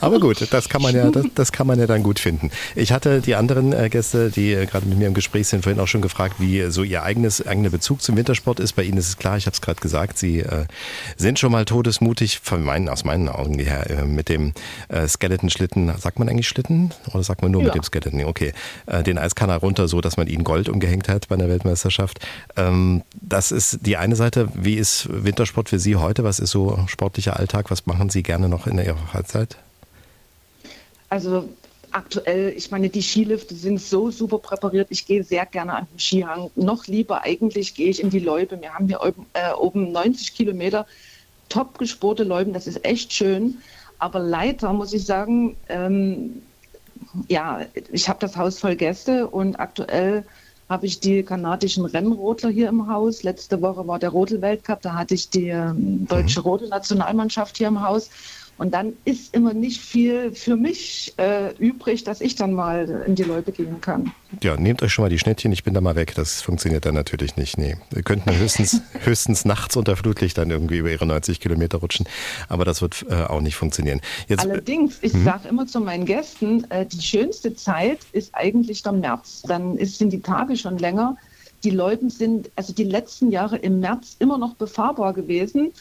Aber 0.00 0.20
gut, 0.20 0.46
das 0.52 0.68
kann 0.68 0.82
man 0.82 0.94
ja, 0.94 1.10
das, 1.10 1.26
das, 1.34 1.52
kann 1.52 1.66
man 1.66 1.78
ja 1.78 1.86
dann 1.86 2.02
gut 2.02 2.18
finden. 2.18 2.50
Ich 2.74 2.92
hatte 2.92 3.20
die 3.20 3.34
anderen 3.34 3.72
äh, 3.72 3.88
Gäste, 3.88 4.30
die 4.30 4.52
äh, 4.52 4.66
gerade 4.66 4.86
mit 4.86 4.98
mir 4.98 5.06
im 5.06 5.14
Gespräch 5.14 5.48
sind, 5.48 5.62
vorhin 5.62 5.80
auch 5.80 5.88
schon 5.88 6.02
gefragt, 6.02 6.36
wie 6.38 6.70
so 6.70 6.82
ihr 6.82 7.02
eigenes 7.02 7.46
eigener 7.46 7.70
Bezug 7.70 8.02
zum 8.02 8.16
Wintersport 8.16 8.60
ist. 8.60 8.72
Bei 8.72 8.82
Ihnen 8.82 8.98
ist 8.98 9.08
es 9.08 9.16
klar, 9.16 9.36
ich 9.36 9.46
habe 9.46 9.54
es 9.54 9.60
gerade 9.60 9.80
gesagt, 9.80 10.18
Sie 10.18 10.40
äh, 10.40 10.66
sind 11.16 11.38
schon 11.38 11.52
mal 11.52 11.64
todesmutig, 11.64 12.40
von 12.42 12.64
meinen, 12.64 12.88
aus 12.88 13.04
meinen 13.04 13.28
Augen 13.28 13.58
her, 13.58 13.88
äh, 13.90 14.04
mit 14.04 14.28
dem 14.28 14.52
äh, 14.88 15.06
Skeleton-Schlitten. 15.06 15.92
Sagt 15.98 16.18
man 16.18 16.28
eigentlich 16.28 16.48
Schlitten 16.48 16.92
oder 17.12 17.22
sagt 17.22 17.42
man 17.42 17.50
nur 17.50 17.62
ja. 17.62 17.66
mit 17.66 17.74
dem 17.74 17.82
Skeleton? 17.82 18.24
Okay, 18.24 18.52
äh, 18.86 19.02
den 19.02 19.18
Eiskanal 19.18 19.58
runter, 19.58 19.88
so 19.88 20.00
dass 20.00 20.16
man 20.16 20.26
ihnen 20.26 20.44
Gold 20.44 20.68
umgehängt 20.68 21.08
hat 21.08 21.28
bei 21.28 21.34
einer 21.34 21.48
Weltmeisterschaft. 21.48 22.20
Ähm, 22.56 23.02
das 23.20 23.52
ist 23.52 23.78
die 23.82 23.96
eine 23.96 24.16
Seite. 24.16 24.39
Wie 24.54 24.74
ist 24.74 25.08
Wintersport 25.10 25.68
für 25.68 25.78
Sie 25.78 25.96
heute? 25.96 26.24
Was 26.24 26.40
ist 26.40 26.50
so 26.50 26.78
sportlicher 26.86 27.38
Alltag? 27.38 27.70
Was 27.70 27.86
machen 27.86 28.10
Sie 28.10 28.22
gerne 28.22 28.48
noch 28.48 28.66
in 28.66 28.78
Ihrer 28.78 28.96
Freizeit? 28.96 29.56
Also 31.08 31.48
aktuell, 31.90 32.52
ich 32.56 32.70
meine, 32.70 32.88
die 32.88 33.02
Skilifte 33.02 33.54
sind 33.54 33.80
so 33.80 34.10
super 34.10 34.38
präpariert. 34.38 34.88
Ich 34.90 35.06
gehe 35.06 35.24
sehr 35.24 35.46
gerne 35.46 35.74
an 35.74 35.86
den 35.90 35.98
Skihang. 35.98 36.50
Noch 36.54 36.86
lieber 36.86 37.22
eigentlich 37.22 37.74
gehe 37.74 37.88
ich 37.88 38.02
in 38.02 38.10
die 38.10 38.20
Loipe. 38.20 38.60
Wir 38.60 38.74
haben 38.74 38.86
hier 38.86 39.00
oben, 39.02 39.26
äh, 39.32 39.52
oben 39.52 39.92
90 39.92 40.34
Kilometer 40.34 40.86
top 41.48 41.78
gespurte 41.78 42.24
Loipen. 42.24 42.52
Das 42.52 42.66
ist 42.66 42.84
echt 42.84 43.12
schön. 43.12 43.58
Aber 43.98 44.18
leider 44.18 44.72
muss 44.72 44.92
ich 44.92 45.04
sagen, 45.04 45.56
ähm, 45.68 46.42
ja, 47.28 47.66
ich 47.90 48.08
habe 48.08 48.20
das 48.20 48.36
Haus 48.36 48.58
voll 48.58 48.76
Gäste 48.76 49.26
und 49.26 49.58
aktuell 49.58 50.24
habe 50.70 50.86
ich 50.86 51.00
die 51.00 51.24
kanadischen 51.24 51.84
Rennrodler 51.84 52.48
hier 52.48 52.68
im 52.68 52.86
Haus. 52.86 53.24
Letzte 53.24 53.60
Woche 53.60 53.88
war 53.88 53.98
der 53.98 54.10
Rodel-Weltcup, 54.10 54.80
da 54.82 54.94
hatte 54.94 55.14
ich 55.14 55.28
die 55.28 55.48
ähm, 55.48 56.06
deutsche 56.06 56.40
mhm. 56.40 56.46
Rodel-Nationalmannschaft 56.46 57.58
hier 57.58 57.66
im 57.66 57.82
Haus. 57.82 58.08
Und 58.60 58.74
dann 58.74 58.92
ist 59.06 59.34
immer 59.34 59.54
nicht 59.54 59.80
viel 59.80 60.34
für 60.34 60.54
mich 60.54 61.14
äh, 61.16 61.54
übrig, 61.56 62.04
dass 62.04 62.20
ich 62.20 62.34
dann 62.34 62.52
mal 62.52 63.04
in 63.06 63.14
die 63.14 63.22
Leute 63.22 63.52
gehen 63.52 63.80
kann. 63.80 64.12
Ja, 64.42 64.54
nehmt 64.58 64.82
euch 64.82 64.92
schon 64.92 65.02
mal 65.02 65.08
die 65.08 65.18
Schnittchen, 65.18 65.50
ich 65.50 65.64
bin 65.64 65.72
da 65.72 65.80
mal 65.80 65.96
weg. 65.96 66.14
Das 66.14 66.42
funktioniert 66.42 66.84
dann 66.84 66.94
natürlich 66.94 67.38
nicht. 67.38 67.56
Nee. 67.56 67.78
Wir 67.90 68.02
könnten 68.02 68.36
höchstens, 68.36 68.82
höchstens 69.02 69.46
nachts 69.46 69.76
unter 69.78 69.96
Flutlicht 69.96 70.36
dann 70.36 70.50
irgendwie 70.50 70.76
über 70.76 70.90
ihre 70.90 71.06
90 71.06 71.40
Kilometer 71.40 71.78
rutschen. 71.78 72.06
Aber 72.50 72.66
das 72.66 72.82
wird 72.82 73.06
äh, 73.08 73.24
auch 73.24 73.40
nicht 73.40 73.56
funktionieren. 73.56 74.02
Jetzt, 74.28 74.40
Allerdings, 74.40 74.98
ich 75.00 75.14
hm? 75.14 75.24
sage 75.24 75.48
immer 75.48 75.66
zu 75.66 75.80
meinen 75.80 76.04
Gästen, 76.04 76.70
äh, 76.70 76.84
die 76.84 77.00
schönste 77.00 77.54
Zeit 77.54 78.00
ist 78.12 78.34
eigentlich 78.34 78.82
der 78.82 78.92
März. 78.92 79.40
Dann 79.48 79.78
ist, 79.78 79.96
sind 79.96 80.12
die 80.12 80.20
Tage 80.20 80.58
schon 80.58 80.76
länger. 80.76 81.16
Die 81.64 81.70
Leute 81.70 82.10
sind, 82.10 82.50
also 82.56 82.74
die 82.74 82.84
letzten 82.84 83.30
Jahre 83.30 83.56
im 83.56 83.80
März 83.80 84.16
immer 84.18 84.36
noch 84.36 84.52
befahrbar 84.52 85.14
gewesen. 85.14 85.72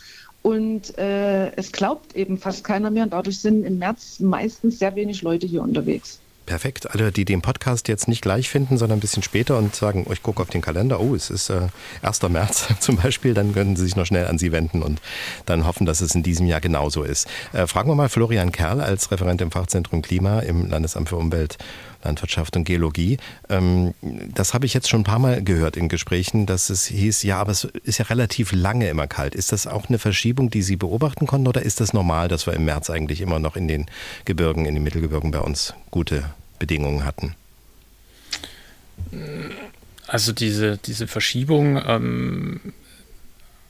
Und 0.42 0.98
äh, 0.98 1.52
es 1.56 1.72
glaubt 1.72 2.16
eben 2.16 2.38
fast 2.38 2.64
keiner 2.64 2.90
mehr. 2.90 3.04
Und 3.04 3.14
dadurch 3.14 3.40
sind 3.40 3.64
im 3.66 3.78
März 3.78 4.20
meistens 4.20 4.80
sehr 4.80 4.96
wenig 4.96 5.22
Leute 5.22 5.48
hier 5.48 5.62
unterwegs. 5.62 6.20
Perfekt. 6.50 6.90
Alle, 6.90 7.12
die 7.12 7.26
den 7.26 7.44
Podcast 7.44 7.88
jetzt 7.90 8.08
nicht 8.08 8.24
gleich 8.24 8.50
finden, 8.50 8.80
sondern 8.80 8.98
ein 8.98 9.02
bisschen 9.02 9.22
später 9.22 9.56
und 9.56 9.76
sagen, 9.76 10.08
oh, 10.10 10.12
ich 10.12 10.24
gucke 10.24 10.42
auf 10.42 10.50
den 10.50 10.62
Kalender, 10.62 11.00
oh, 11.00 11.14
es 11.14 11.30
ist 11.30 11.52
äh, 11.52 11.68
1. 12.02 12.24
März 12.24 12.70
zum 12.80 12.96
Beispiel, 12.96 13.36
dann 13.36 13.54
können 13.54 13.76
Sie 13.76 13.84
sich 13.84 13.96
noch 13.96 14.08
schnell 14.08 14.26
an 14.26 14.40
Sie 14.40 14.52
wenden 14.52 14.82
und 14.82 15.00
dann 15.46 15.68
hoffen, 15.68 15.86
dass 15.86 16.02
es 16.02 16.16
in 16.16 16.24
diesem 16.24 16.48
Jahr 16.48 16.60
genauso 16.60 17.04
ist. 17.04 17.28
Äh, 17.54 17.68
fragen 17.68 17.88
wir 17.88 17.94
mal 17.94 18.10
Florian 18.10 18.52
Kerl 18.52 18.82
als 18.82 19.12
Referent 19.12 19.42
im 19.42 19.52
Fachzentrum 19.52 20.02
Klima 20.02 20.40
im 20.40 20.68
Landesamt 20.68 21.10
für 21.10 21.18
Umwelt 21.18 21.60
Landwirtschaft 22.04 22.56
und 22.56 22.64
Geologie. 22.64 23.18
Ähm, 23.50 23.94
das 24.34 24.54
habe 24.54 24.66
ich 24.66 24.74
jetzt 24.74 24.90
schon 24.90 25.02
ein 25.02 25.06
paar 25.06 25.20
Mal 25.20 25.44
gehört 25.44 25.78
in 25.78 25.90
Gesprächen, 25.90 26.46
dass 26.46 26.70
es 26.70 26.86
hieß, 26.86 27.24
ja, 27.24 27.40
aber 27.40 27.52
es 27.52 27.66
ist 27.84 27.98
ja 27.98 28.06
relativ 28.06 28.52
lange 28.52 28.90
immer 28.90 29.08
kalt. 29.08 29.36
Ist 29.36 29.52
das 29.52 29.68
auch 29.68 29.90
eine 29.90 30.00
Verschiebung, 30.00 30.50
die 30.50 30.62
Sie 30.62 30.76
beobachten 30.76 31.28
konnten 31.28 31.48
oder 31.48 31.62
ist 31.62 31.82
das 31.82 31.94
normal, 31.94 32.28
dass 32.28 32.46
wir 32.46 32.54
im 32.54 32.66
März 32.66 32.90
eigentlich 32.90 33.22
immer 33.22 33.40
noch 33.40 33.56
in 33.56 33.68
den 33.68 33.86
Gebirgen, 34.26 34.66
in 34.66 34.76
den 34.76 34.84
Mittelgebirgen 34.84 35.32
bei 35.32 35.40
uns 35.40 35.74
gute 35.92 36.24
Bedingungen 36.58 37.06
hatten? 37.06 37.36
Also 40.08 40.34
diese, 40.34 40.78
diese 40.78 41.08
Verschiebung 41.08 41.82
ähm, 41.86 42.60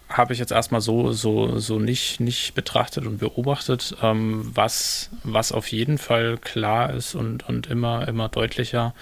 habe 0.09 0.33
ich 0.33 0.39
jetzt 0.39 0.51
erstmal 0.51 0.81
so, 0.81 1.11
so, 1.11 1.59
so 1.59 1.77
nicht, 1.77 2.19
nicht 2.19 2.55
betrachtet 2.55 3.05
und 3.05 3.19
beobachtet. 3.19 3.95
Ähm, 4.01 4.49
was, 4.55 5.11
was 5.23 5.51
auf 5.51 5.71
jeden 5.71 5.99
Fall 5.99 6.37
klar 6.37 6.93
ist 6.93 7.13
und, 7.13 7.47
und 7.47 7.67
immer, 7.67 8.07
immer 8.07 8.27
deutlicher 8.27 8.95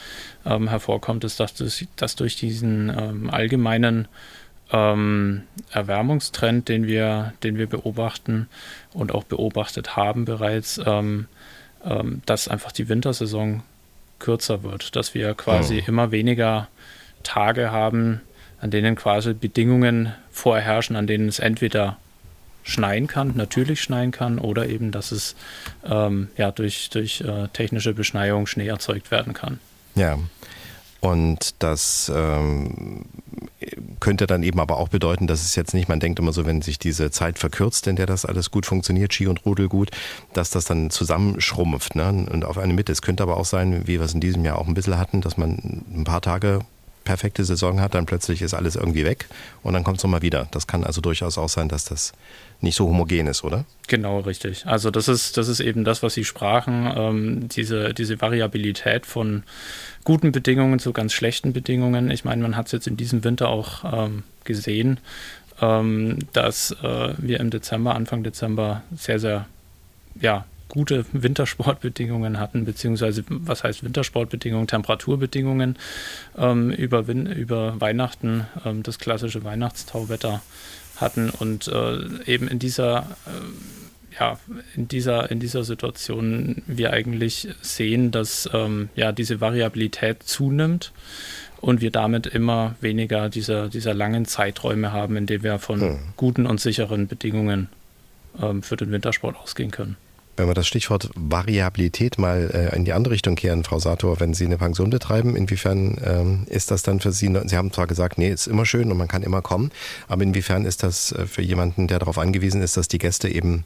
ähm, 0.46 0.68
hervorkommt, 0.68 1.24
ist, 1.24 1.40
dass, 1.40 1.54
das, 1.54 1.86
dass 1.96 2.18
durch 2.18 2.36
diesen 2.36 2.90
ähm, 2.90 3.30
allgemeinen 3.30 4.10
ähm, 4.72 5.44
Erwärmungstrend, 5.72 6.68
den 6.68 6.88
wir, 6.88 7.34
den 7.42 7.58
wir 7.58 7.68
beobachten 7.68 8.50
und 8.92 9.14
auch 9.14 9.24
beobachtet 9.24 9.96
haben 9.96 10.26
bereits, 10.26 10.78
ähm, 10.86 11.28
ähm, 11.86 12.22
dass 12.26 12.50
einfach 12.50 12.74
die 12.74 12.90
Wintersaison 12.90 13.64
kürzer 14.20 14.64
wird, 14.64 14.98
dass 14.98 15.14
wir 15.14 15.36
quasi 15.36 15.82
oh. 15.86 15.88
immer 15.88 16.12
weniger 16.12 16.68
Tage 17.24 17.72
haben, 17.72 18.22
an 18.60 18.72
denen 18.72 18.96
quasi 18.96 19.34
Bedingungen 19.34 20.14
vorherrschen, 20.32 20.96
an 20.96 21.08
denen 21.08 21.28
es 21.28 21.40
entweder 21.40 21.98
schneien 22.64 23.08
kann, 23.08 23.34
natürlich 23.36 23.82
schneien 23.82 24.12
kann, 24.12 24.40
oder 24.40 24.68
eben, 24.68 24.92
dass 24.92 25.12
es 25.12 25.36
ähm, 25.86 26.28
ja, 26.38 26.52
durch, 26.52 26.90
durch 26.90 27.22
äh, 27.22 27.48
technische 27.54 27.94
Beschneiung 27.94 28.46
Schnee 28.46 28.68
erzeugt 28.68 29.10
werden 29.12 29.34
kann. 29.34 29.60
Ja. 29.96 30.18
Und 31.00 31.56
das 31.60 32.12
ähm, 32.14 33.06
könnte 34.00 34.26
dann 34.26 34.44
eben 34.44 34.60
aber 34.60 34.78
auch 34.78 34.90
bedeuten, 34.90 35.28
dass 35.28 35.42
es 35.42 35.56
jetzt 35.56 35.74
nicht, 35.74 35.88
man 35.88 36.00
denkt 36.00 36.18
immer 36.20 36.34
so, 36.34 36.46
wenn 36.46 36.62
sich 36.62 36.80
diese 36.80 37.12
Zeit 37.12 37.38
verkürzt, 37.38 37.88
in 37.88 37.96
der 37.96 38.08
das 38.08 38.26
alles 38.26 38.50
gut 38.50 38.66
funktioniert, 38.66 39.14
Ski 39.14 39.28
und 39.28 39.46
Rudel 39.46 39.70
gut, 39.70 39.92
dass 40.34 40.50
das 40.50 40.66
dann 40.66 40.90
zusammenschrumpft 40.90 41.96
ne? 41.96 42.26
und 42.32 42.44
auf 42.44 42.58
eine 42.58 42.74
Mitte. 42.74 42.92
Es 42.92 43.04
könnte 43.04 43.24
aber 43.24 43.38
auch 43.38 43.46
sein, 43.46 43.88
wie 43.88 44.00
wir 44.00 44.02
es 44.02 44.14
in 44.14 44.22
diesem 44.22 44.44
Jahr 44.44 44.58
auch 44.58 44.68
ein 44.68 44.74
bisschen 44.74 44.98
hatten, 44.98 45.22
dass 45.22 45.38
man 45.38 45.84
ein 45.94 46.04
paar 46.04 46.22
Tage 46.22 46.62
perfekte 47.08 47.46
Saison 47.46 47.80
hat, 47.80 47.96
dann 47.96 48.06
plötzlich 48.06 48.42
ist 48.42 48.54
alles 48.54 48.76
irgendwie 48.76 49.06
weg 49.06 49.28
und 49.64 49.74
dann 49.74 49.86
kommt 49.86 49.98
es 49.98 50.04
nochmal 50.04 50.22
wieder. 50.22 50.50
Das 50.52 50.68
kann 50.68 50.84
also 50.84 51.00
durchaus 51.00 51.38
auch 51.38 51.48
sein, 51.48 51.70
dass 51.70 51.86
das 51.86 52.12
nicht 52.60 52.76
so 52.76 52.86
homogen 52.86 53.28
ist, 53.28 53.46
oder? 53.46 53.64
Genau, 53.88 54.20
richtig. 54.20 54.66
Also 54.66 54.92
das 54.92 55.08
ist, 55.08 55.38
das 55.38 55.48
ist 55.48 55.62
eben 55.62 55.86
das, 55.86 56.04
was 56.04 56.16
Sie 56.16 56.26
sprachen, 56.26 56.92
ähm, 56.94 57.48
diese, 57.48 57.94
diese 57.94 58.20
Variabilität 58.20 59.06
von 59.06 59.44
guten 60.04 60.34
Bedingungen 60.34 60.80
zu 60.80 60.92
ganz 60.92 61.14
schlechten 61.14 61.54
Bedingungen. 61.54 62.12
Ich 62.12 62.26
meine, 62.26 62.42
man 62.42 62.58
hat 62.58 62.66
es 62.66 62.74
jetzt 62.74 62.88
in 62.88 62.98
diesem 62.98 63.24
Winter 63.24 63.48
auch 63.48 63.86
ähm, 63.86 64.24
gesehen, 64.44 65.00
ähm, 65.62 66.20
dass 66.34 66.72
äh, 66.84 67.14
wir 67.18 67.40
im 67.40 67.52
Dezember, 67.52 67.96
Anfang 67.96 68.24
Dezember 68.24 68.84
sehr, 68.94 69.20
sehr 69.20 69.48
ja, 70.20 70.44
gute 70.68 71.06
Wintersportbedingungen 71.14 72.40
hatten, 72.40 72.66
beziehungsweise 72.66 73.24
was 73.28 73.64
heißt 73.64 73.84
Wintersportbedingungen, 73.84 74.68
Temperaturbedingungen 74.68 75.78
ähm, 76.38 76.72
über, 76.72 77.08
Win 77.08 77.26
über 77.26 77.80
Weihnachten, 77.80 78.46
ähm, 78.66 78.84
das 78.84 79.00
klassische 79.00 79.44
Weihnachtstauwetter 79.44 80.42
hatten 80.98 81.30
und 81.30 81.68
äh, 81.68 82.24
eben 82.26 82.48
in 82.48 82.60
dieser 82.60 83.18
äh, 83.26 84.18
ja, 84.20 84.40
in 84.76 84.88
dieser, 84.88 85.30
in 85.30 85.40
dieser 85.40 85.64
Situation 85.64 86.64
wir 86.66 86.92
eigentlich 86.92 87.50
sehen, 87.62 88.12
dass 88.12 88.50
ähm, 88.52 88.90
ja, 88.96 89.12
diese 89.12 89.42
Variabilität 89.42 90.24
zunimmt 90.24 90.92
und 91.62 91.82
wir 91.82 91.92
damit 91.92 92.28
immer 92.28 92.76
weniger 92.82 93.30
dieser, 93.30 93.70
dieser 93.70 93.94
langen 93.94 94.26
Zeiträume 94.26 94.92
haben, 94.92 95.18
in 95.18 95.26
denen 95.26 95.44
wir 95.44 95.60
von 95.60 95.82
hm. 95.82 96.00
guten 96.16 96.46
und 96.46 96.60
sicheren 96.60 97.08
Bedingungen 97.08 97.70
ähm, 98.42 98.64
für 98.64 98.78
den 98.78 98.92
Wintersport 98.92 99.38
ausgehen 99.38 99.72
können. 99.72 99.98
Wenn 100.38 100.48
wir 100.48 100.54
das 100.54 100.68
Stichwort 100.68 101.10
Variabilität 101.16 102.20
mal 102.20 102.50
äh, 102.54 102.76
in 102.76 102.86
die 102.86 102.94
andere 102.94 103.14
Richtung 103.14 103.36
kehren, 103.36 103.64
Frau 103.64 103.80
Sator, 103.80 104.20
wenn 104.20 104.36
Sie 104.36 104.46
eine 104.46 104.58
Pension 104.58 104.92
betreiben, 104.92 105.36
inwiefern 105.36 105.98
ähm, 106.04 106.44
ist 106.48 106.70
das 106.72 106.84
dann 106.84 107.00
für 107.00 107.12
Sie, 107.12 107.34
Sie 107.46 107.58
haben 107.58 107.74
zwar 107.74 107.88
gesagt, 107.88 108.20
nee, 108.20 108.30
ist 108.30 108.48
immer 108.48 108.66
schön 108.66 108.92
und 108.92 108.98
man 108.98 109.08
kann 109.08 109.24
immer 109.24 109.42
kommen, 109.42 109.72
aber 110.08 110.22
inwiefern 110.22 110.66
ist 110.66 110.84
das 110.84 111.12
äh, 111.12 111.26
für 111.26 111.42
jemanden, 111.42 111.88
der 111.88 112.00
darauf 112.00 112.20
angewiesen 112.20 112.62
ist, 112.62 112.78
dass 112.78 112.88
die 112.88 113.00
Gäste 113.00 113.28
eben 113.28 113.66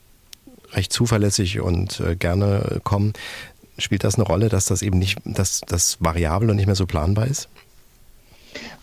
recht 0.71 0.93
zuverlässig 0.93 1.59
und 1.59 1.99
äh, 1.99 2.15
gerne 2.15 2.79
kommen, 2.85 3.13
spielt 3.77 4.03
das 4.05 4.15
eine 4.15 4.23
Rolle, 4.23 4.47
dass 4.47 4.65
das 4.65 4.81
eben 4.81 4.97
nicht, 4.97 5.19
dass 5.25 5.61
das 5.67 5.97
variabel 5.99 6.49
und 6.49 6.55
nicht 6.55 6.67
mehr 6.67 6.75
so 6.75 6.85
planbar 6.85 7.27
ist? 7.27 7.49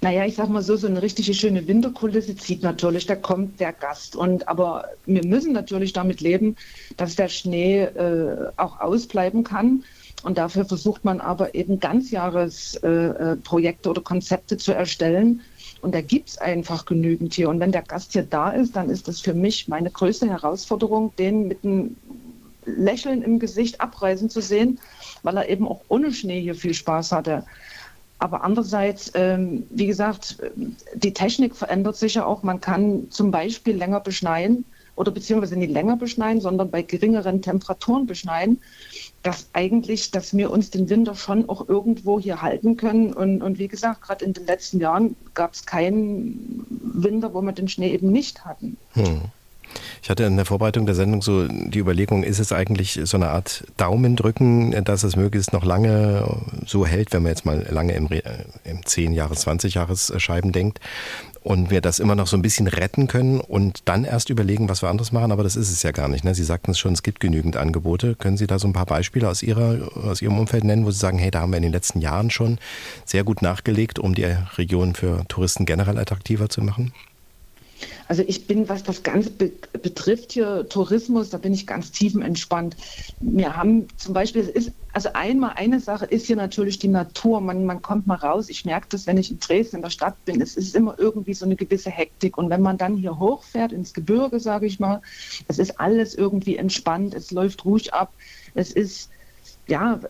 Naja, 0.00 0.24
ich 0.24 0.36
sag 0.36 0.48
mal 0.48 0.62
so, 0.62 0.76
so 0.76 0.86
eine 0.86 1.02
richtige 1.02 1.34
schöne 1.34 1.66
Winterkulisse 1.66 2.36
zieht 2.36 2.62
natürlich, 2.62 3.06
da 3.06 3.16
kommt 3.16 3.60
der 3.60 3.72
Gast. 3.72 4.16
Und 4.16 4.48
aber 4.48 4.84
wir 5.06 5.24
müssen 5.24 5.52
natürlich 5.52 5.92
damit 5.92 6.20
leben, 6.20 6.56
dass 6.96 7.16
der 7.16 7.28
Schnee 7.28 7.82
äh, 7.82 8.50
auch 8.56 8.80
ausbleiben 8.80 9.44
kann. 9.44 9.84
Und 10.22 10.38
dafür 10.38 10.64
versucht 10.64 11.04
man 11.04 11.20
aber 11.20 11.54
eben 11.54 11.80
Ganzjahresprojekte 11.80 13.88
äh, 13.88 13.90
oder 13.90 14.02
Konzepte 14.02 14.56
zu 14.56 14.72
erstellen. 14.72 15.42
Und 15.80 15.94
da 15.94 16.00
gibt 16.00 16.30
es 16.30 16.38
einfach 16.38 16.86
genügend 16.86 17.34
hier. 17.34 17.48
Und 17.48 17.60
wenn 17.60 17.70
der 17.70 17.82
Gast 17.82 18.12
hier 18.12 18.24
da 18.24 18.50
ist, 18.50 18.74
dann 18.74 18.90
ist 18.90 19.06
das 19.06 19.20
für 19.20 19.34
mich 19.34 19.68
meine 19.68 19.90
größte 19.90 20.28
Herausforderung, 20.28 21.12
den 21.18 21.46
mit 21.46 21.64
einem 21.64 21.96
Lächeln 22.64 23.22
im 23.22 23.38
Gesicht 23.38 23.80
abreisen 23.80 24.28
zu 24.28 24.40
sehen, 24.40 24.80
weil 25.22 25.36
er 25.36 25.48
eben 25.48 25.68
auch 25.68 25.82
ohne 25.88 26.12
Schnee 26.12 26.40
hier 26.40 26.54
viel 26.54 26.74
Spaß 26.74 27.12
hatte. 27.12 27.44
Aber 28.18 28.42
andererseits, 28.42 29.12
ähm, 29.14 29.66
wie 29.70 29.86
gesagt, 29.86 30.38
die 30.94 31.12
Technik 31.12 31.54
verändert 31.54 31.96
sich 31.96 32.14
ja 32.14 32.26
auch. 32.26 32.42
Man 32.42 32.60
kann 32.60 33.10
zum 33.10 33.30
Beispiel 33.30 33.76
länger 33.76 34.00
beschneien 34.00 34.64
oder 34.96 35.12
beziehungsweise 35.12 35.56
nicht 35.56 35.70
länger 35.70 35.96
beschneien, 35.96 36.40
sondern 36.40 36.70
bei 36.70 36.82
geringeren 36.82 37.40
Temperaturen 37.40 38.06
beschneien, 38.06 38.60
dass 39.22 39.48
eigentlich, 39.52 40.10
dass 40.10 40.36
wir 40.36 40.50
uns 40.50 40.70
den 40.70 40.90
Winter 40.90 41.14
schon 41.14 41.48
auch 41.48 41.68
irgendwo 41.68 42.18
hier 42.18 42.42
halten 42.42 42.76
können. 42.76 43.12
Und, 43.12 43.40
und 43.40 43.60
wie 43.60 43.68
gesagt, 43.68 44.02
gerade 44.02 44.24
in 44.24 44.32
den 44.32 44.46
letzten 44.46 44.80
Jahren 44.80 45.14
gab 45.34 45.54
es 45.54 45.64
keinen 45.64 46.66
Winter, 46.80 47.32
wo 47.34 47.42
wir 47.42 47.52
den 47.52 47.68
Schnee 47.68 47.92
eben 47.92 48.10
nicht 48.10 48.44
hatten. 48.44 48.76
Hm. 48.94 49.20
Ich 50.02 50.10
hatte 50.10 50.24
in 50.24 50.36
der 50.36 50.44
Vorbereitung 50.44 50.86
der 50.86 50.94
Sendung 50.94 51.22
so 51.22 51.46
die 51.48 51.78
Überlegung, 51.78 52.22
ist 52.22 52.38
es 52.38 52.52
eigentlich 52.52 53.00
so 53.04 53.16
eine 53.16 53.28
Art 53.28 53.64
Daumendrücken, 53.76 54.84
dass 54.84 55.02
es 55.02 55.16
möglichst 55.16 55.52
noch 55.52 55.64
lange 55.64 56.28
so 56.66 56.86
hält, 56.86 57.12
wenn 57.12 57.22
man 57.22 57.30
jetzt 57.30 57.44
mal 57.44 57.66
lange 57.70 57.94
im, 57.94 58.10
äh, 58.10 58.22
im 58.64 58.84
10 58.84 59.12
Jahres, 59.12 59.40
20 59.40 59.74
Jahres 59.74 60.12
Scheiben 60.18 60.52
denkt 60.52 60.80
und 61.48 61.70
wir 61.70 61.80
das 61.80 61.98
immer 61.98 62.14
noch 62.14 62.26
so 62.26 62.36
ein 62.36 62.42
bisschen 62.42 62.66
retten 62.66 63.06
können 63.06 63.40
und 63.40 63.88
dann 63.88 64.04
erst 64.04 64.28
überlegen, 64.30 64.68
was 64.68 64.82
wir 64.82 64.90
anderes 64.90 65.12
machen, 65.12 65.32
aber 65.32 65.42
das 65.42 65.56
ist 65.56 65.70
es 65.70 65.82
ja 65.82 65.92
gar 65.92 66.08
nicht. 66.08 66.24
Ne? 66.24 66.34
Sie 66.34 66.44
sagten 66.44 66.72
es 66.72 66.78
schon, 66.78 66.92
es 66.92 67.02
gibt 67.02 67.20
genügend 67.20 67.56
Angebote. 67.56 68.16
Können 68.16 68.36
Sie 68.36 68.46
da 68.46 68.58
so 68.58 68.68
ein 68.68 68.74
paar 68.74 68.86
Beispiele 68.86 69.28
aus, 69.28 69.42
Ihrer, 69.42 69.88
aus 70.04 70.20
Ihrem 70.20 70.38
Umfeld 70.38 70.64
nennen, 70.64 70.84
wo 70.84 70.90
Sie 70.90 70.98
sagen, 70.98 71.18
hey, 71.18 71.30
da 71.30 71.40
haben 71.40 71.52
wir 71.52 71.56
in 71.56 71.62
den 71.62 71.72
letzten 71.72 72.00
Jahren 72.00 72.30
schon 72.30 72.58
sehr 73.04 73.24
gut 73.24 73.40
nachgelegt, 73.40 73.98
um 73.98 74.14
die 74.14 74.24
Region 74.58 74.94
für 74.94 75.24
Touristen 75.28 75.64
generell 75.64 75.98
attraktiver 75.98 76.48
zu 76.48 76.60
machen? 76.60 76.92
Also 78.08 78.22
ich 78.26 78.46
bin, 78.46 78.68
was 78.68 78.82
das 78.82 79.02
Ganze 79.02 79.30
be 79.30 79.52
betrifft 79.82 80.32
hier, 80.32 80.68
Tourismus, 80.68 81.30
da 81.30 81.38
bin 81.38 81.54
ich 81.54 81.66
ganz 81.66 81.92
tiefenentspannt. 81.92 82.76
Wir 83.20 83.56
haben 83.56 83.86
zum 83.96 84.14
Beispiel, 84.14 84.42
ist, 84.42 84.72
also 84.92 85.10
einmal 85.12 85.52
eine 85.56 85.78
Sache 85.80 86.06
ist 86.06 86.26
hier 86.26 86.36
natürlich 86.36 86.78
die 86.78 86.88
Natur. 86.88 87.40
Man, 87.40 87.64
man 87.64 87.82
kommt 87.82 88.06
mal 88.06 88.16
raus. 88.16 88.48
Ich 88.48 88.64
merke 88.64 88.88
das, 88.90 89.06
wenn 89.06 89.18
ich 89.18 89.30
in 89.30 89.38
Dresden 89.38 89.76
in 89.76 89.82
der 89.82 89.90
Stadt 89.90 90.24
bin. 90.24 90.40
Es 90.40 90.56
ist 90.56 90.74
immer 90.74 90.98
irgendwie 90.98 91.34
so 91.34 91.44
eine 91.44 91.56
gewisse 91.56 91.90
Hektik. 91.90 92.38
Und 92.38 92.50
wenn 92.50 92.62
man 92.62 92.78
dann 92.78 92.96
hier 92.96 93.18
hochfährt 93.18 93.72
ins 93.72 93.94
Gebirge, 93.94 94.40
sage 94.40 94.66
ich 94.66 94.80
mal, 94.80 95.02
es 95.46 95.58
ist 95.58 95.78
alles 95.78 96.14
irgendwie 96.14 96.56
entspannt. 96.56 97.14
Es 97.14 97.30
läuft 97.30 97.64
ruhig 97.64 97.94
ab. 97.94 98.12
Es 98.54 98.72
ist, 98.72 99.10
ja, 99.68 100.00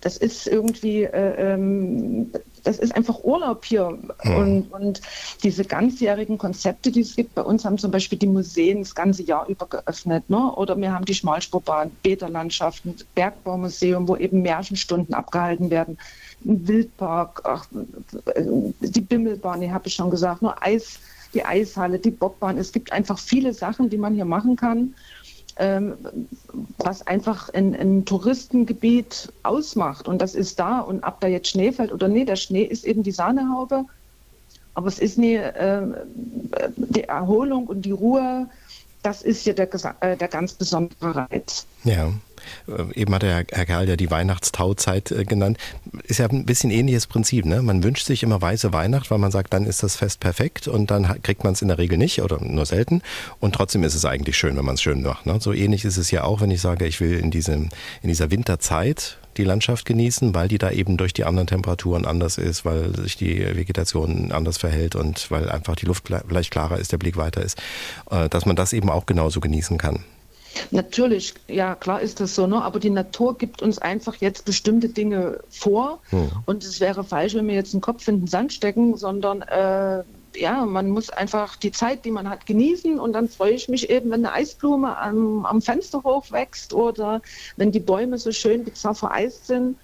das 0.00 0.16
ist 0.16 0.46
irgendwie, 0.46 1.04
äh, 1.04 1.52
ähm, 1.52 2.30
das 2.64 2.78
ist 2.78 2.94
einfach 2.94 3.22
Urlaub 3.22 3.64
hier. 3.64 3.98
Mhm. 4.24 4.34
Und, 4.36 4.72
und 4.72 5.00
diese 5.42 5.64
ganzjährigen 5.64 6.38
Konzepte, 6.38 6.90
die 6.90 7.00
es 7.00 7.16
gibt, 7.16 7.34
bei 7.34 7.42
uns 7.42 7.64
haben 7.64 7.78
zum 7.78 7.90
Beispiel 7.90 8.18
die 8.18 8.26
Museen 8.26 8.80
das 8.80 8.94
ganze 8.94 9.22
Jahr 9.22 9.46
über 9.48 9.66
geöffnet. 9.66 10.28
Ne? 10.28 10.52
Oder 10.54 10.76
wir 10.76 10.92
haben 10.92 11.04
die 11.04 11.14
Schmalspurbahn, 11.14 11.90
Bäderlandschaften, 12.02 12.96
Bergbaumuseum, 13.14 14.08
wo 14.08 14.16
eben 14.16 14.42
Märchenstunden 14.42 15.14
abgehalten 15.14 15.70
werden. 15.70 15.98
Ein 16.44 16.66
Wildpark, 16.66 17.42
ach, 17.44 17.66
die 18.80 19.00
Bimmelbahn, 19.00 19.60
die 19.60 19.70
habe 19.70 19.88
ich 19.88 19.94
schon 19.94 20.10
gesagt, 20.10 20.40
nur 20.40 20.62
Eis, 20.62 20.98
die 21.34 21.44
Eishalle, 21.44 21.98
die 21.98 22.10
Bobbahn. 22.10 22.56
Es 22.56 22.72
gibt 22.72 22.92
einfach 22.92 23.18
viele 23.18 23.52
Sachen, 23.52 23.90
die 23.90 23.98
man 23.98 24.14
hier 24.14 24.24
machen 24.24 24.56
kann 24.56 24.94
ähm, 25.60 25.92
was 26.78 27.06
einfach 27.06 27.50
ein, 27.52 27.76
ein, 27.76 28.04
Touristengebiet 28.06 29.30
ausmacht. 29.42 30.08
Und 30.08 30.20
das 30.22 30.34
ist 30.34 30.58
da. 30.58 30.80
Und 30.80 31.04
ob 31.04 31.20
da 31.20 31.28
jetzt 31.28 31.48
Schnee 31.48 31.70
fällt 31.70 31.92
oder 31.92 32.08
nicht, 32.08 32.28
der 32.28 32.36
Schnee 32.36 32.64
ist 32.64 32.84
eben 32.84 33.02
die 33.02 33.12
Sahnehaube. 33.12 33.84
Aber 34.74 34.88
es 34.88 34.98
ist 34.98 35.18
nie 35.18 35.34
äh, 35.34 35.82
die 36.76 37.04
Erholung 37.04 37.66
und 37.66 37.82
die 37.82 37.90
Ruhe, 37.90 38.48
das 39.02 39.20
ist 39.20 39.44
ja 39.44 39.52
der, 39.52 39.68
äh, 40.00 40.16
der 40.16 40.28
ganz 40.28 40.54
besondere 40.54 41.28
Reiz. 41.30 41.66
Ja. 41.84 42.10
Äh, 42.68 43.00
eben 43.00 43.14
hat 43.14 43.22
der 43.22 43.44
Herr 43.50 43.66
Kerl 43.66 43.88
ja 43.88 43.96
die 43.96 44.10
Weihnachtstauzeit 44.10 45.10
äh, 45.10 45.24
genannt. 45.24 45.58
Ist 46.04 46.18
ja 46.18 46.28
ein 46.28 46.44
bisschen 46.44 46.70
ähnliches 46.70 47.06
Prinzip. 47.06 47.44
Ne? 47.44 47.62
Man 47.62 47.82
wünscht 47.82 48.06
sich 48.06 48.22
immer 48.22 48.40
weiße 48.40 48.72
Weihnacht, 48.72 49.10
weil 49.10 49.18
man 49.18 49.30
sagt, 49.30 49.52
dann 49.52 49.66
ist 49.66 49.82
das 49.82 49.96
Fest 49.96 50.20
perfekt 50.20 50.68
und 50.68 50.90
dann 50.90 51.22
kriegt 51.22 51.44
man 51.44 51.52
es 51.52 51.62
in 51.62 51.68
der 51.68 51.78
Regel 51.78 51.98
nicht 51.98 52.22
oder 52.22 52.42
nur 52.42 52.66
selten. 52.66 53.02
Und 53.38 53.54
trotzdem 53.54 53.84
ist 53.84 53.94
es 53.94 54.04
eigentlich 54.04 54.36
schön, 54.36 54.56
wenn 54.56 54.64
man 54.64 54.74
es 54.74 54.82
schön 54.82 55.02
macht. 55.02 55.26
Ne? 55.26 55.38
So 55.40 55.52
ähnlich 55.52 55.84
ist 55.84 55.96
es 55.96 56.10
ja 56.10 56.24
auch, 56.24 56.40
wenn 56.40 56.50
ich 56.50 56.60
sage, 56.60 56.86
ich 56.86 57.00
will 57.00 57.18
in, 57.18 57.30
diesem, 57.30 57.68
in 58.02 58.08
dieser 58.08 58.30
Winterzeit 58.30 59.18
die 59.36 59.44
Landschaft 59.44 59.86
genießen, 59.86 60.34
weil 60.34 60.48
die 60.48 60.58
da 60.58 60.70
eben 60.70 60.96
durch 60.96 61.12
die 61.12 61.24
anderen 61.24 61.46
Temperaturen 61.46 62.04
anders 62.04 62.38
ist, 62.38 62.64
weil 62.64 62.94
sich 62.96 63.16
die 63.16 63.38
Vegetation 63.56 64.32
anders 64.32 64.58
verhält 64.58 64.96
und 64.96 65.30
weil 65.30 65.48
einfach 65.48 65.76
die 65.76 65.86
Luft 65.86 66.08
vielleicht 66.28 66.50
klarer 66.50 66.78
ist, 66.78 66.92
der 66.92 66.98
Blick 66.98 67.16
weiter 67.16 67.42
ist, 67.42 67.60
äh, 68.10 68.28
dass 68.28 68.46
man 68.46 68.56
das 68.56 68.72
eben 68.72 68.90
auch 68.90 69.06
genauso 69.06 69.40
genießen 69.40 69.78
kann. 69.78 70.04
Natürlich, 70.70 71.34
ja 71.48 71.74
klar 71.74 72.00
ist 72.00 72.20
das 72.20 72.34
so, 72.34 72.46
ne? 72.46 72.62
aber 72.62 72.80
die 72.80 72.90
Natur 72.90 73.36
gibt 73.38 73.62
uns 73.62 73.78
einfach 73.78 74.16
jetzt 74.16 74.44
bestimmte 74.44 74.88
Dinge 74.88 75.40
vor 75.48 76.00
hm. 76.10 76.30
und 76.46 76.64
es 76.64 76.80
wäre 76.80 77.04
falsch, 77.04 77.34
wenn 77.34 77.46
wir 77.46 77.54
jetzt 77.54 77.74
einen 77.74 77.80
Kopf 77.80 78.06
in 78.08 78.20
den 78.20 78.26
Sand 78.26 78.52
stecken, 78.52 78.96
sondern 78.96 79.42
äh, 79.42 80.02
ja, 80.36 80.64
man 80.64 80.90
muss 80.90 81.10
einfach 81.10 81.56
die 81.56 81.72
Zeit, 81.72 82.04
die 82.04 82.10
man 82.10 82.28
hat, 82.28 82.46
genießen 82.46 83.00
und 83.00 83.12
dann 83.12 83.28
freue 83.28 83.52
ich 83.52 83.68
mich 83.68 83.90
eben, 83.90 84.10
wenn 84.10 84.24
eine 84.24 84.32
Eisblume 84.32 84.96
am, 84.96 85.44
am 85.44 85.60
Fenster 85.60 86.02
hochwächst 86.02 86.72
oder 86.72 87.20
wenn 87.56 87.72
die 87.72 87.80
Bäume 87.80 88.18
so 88.18 88.32
schön 88.32 88.64
bizarr 88.64 88.94
vereist 88.94 89.46
sind 89.46 89.76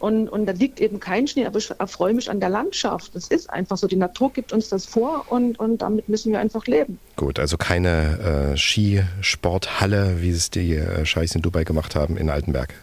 und, 0.00 0.28
und 0.28 0.46
da 0.46 0.52
liegt 0.52 0.80
eben 0.80 0.98
kein 0.98 1.26
Schnee, 1.28 1.44
aber 1.44 1.58
ich 1.58 1.70
erfreue 1.70 2.14
mich 2.14 2.30
an 2.30 2.40
der 2.40 2.48
Landschaft. 2.48 3.14
Das 3.14 3.28
ist 3.28 3.50
einfach 3.50 3.76
so. 3.76 3.86
Die 3.86 3.96
Natur 3.96 4.32
gibt 4.32 4.52
uns 4.52 4.70
das 4.70 4.86
vor 4.86 5.26
und, 5.28 5.60
und 5.60 5.82
damit 5.82 6.08
müssen 6.08 6.32
wir 6.32 6.40
einfach 6.40 6.66
leben. 6.66 6.98
Gut, 7.16 7.38
also 7.38 7.58
keine 7.58 8.54
äh, 8.54 8.56
Skisporthalle, 8.56 10.22
wie 10.22 10.30
es 10.30 10.50
die 10.50 10.74
äh, 10.74 11.04
Scheiß 11.04 11.34
in 11.34 11.42
Dubai 11.42 11.64
gemacht 11.64 11.94
haben 11.94 12.16
in 12.16 12.30
Altenberg. 12.30 12.74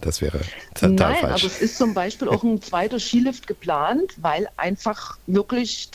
Das 0.00 0.20
wäre 0.20 0.40
total 0.74 0.90
Nein, 0.90 1.16
falsch. 1.20 1.32
also 1.32 1.46
es 1.46 1.60
ist 1.60 1.78
zum 1.78 1.94
Beispiel 1.94 2.28
auch 2.28 2.42
ein 2.42 2.60
zweiter 2.62 2.98
Skilift 2.98 3.46
geplant, 3.46 4.14
weil 4.16 4.48
einfach 4.56 5.16
wirklich 5.26 5.90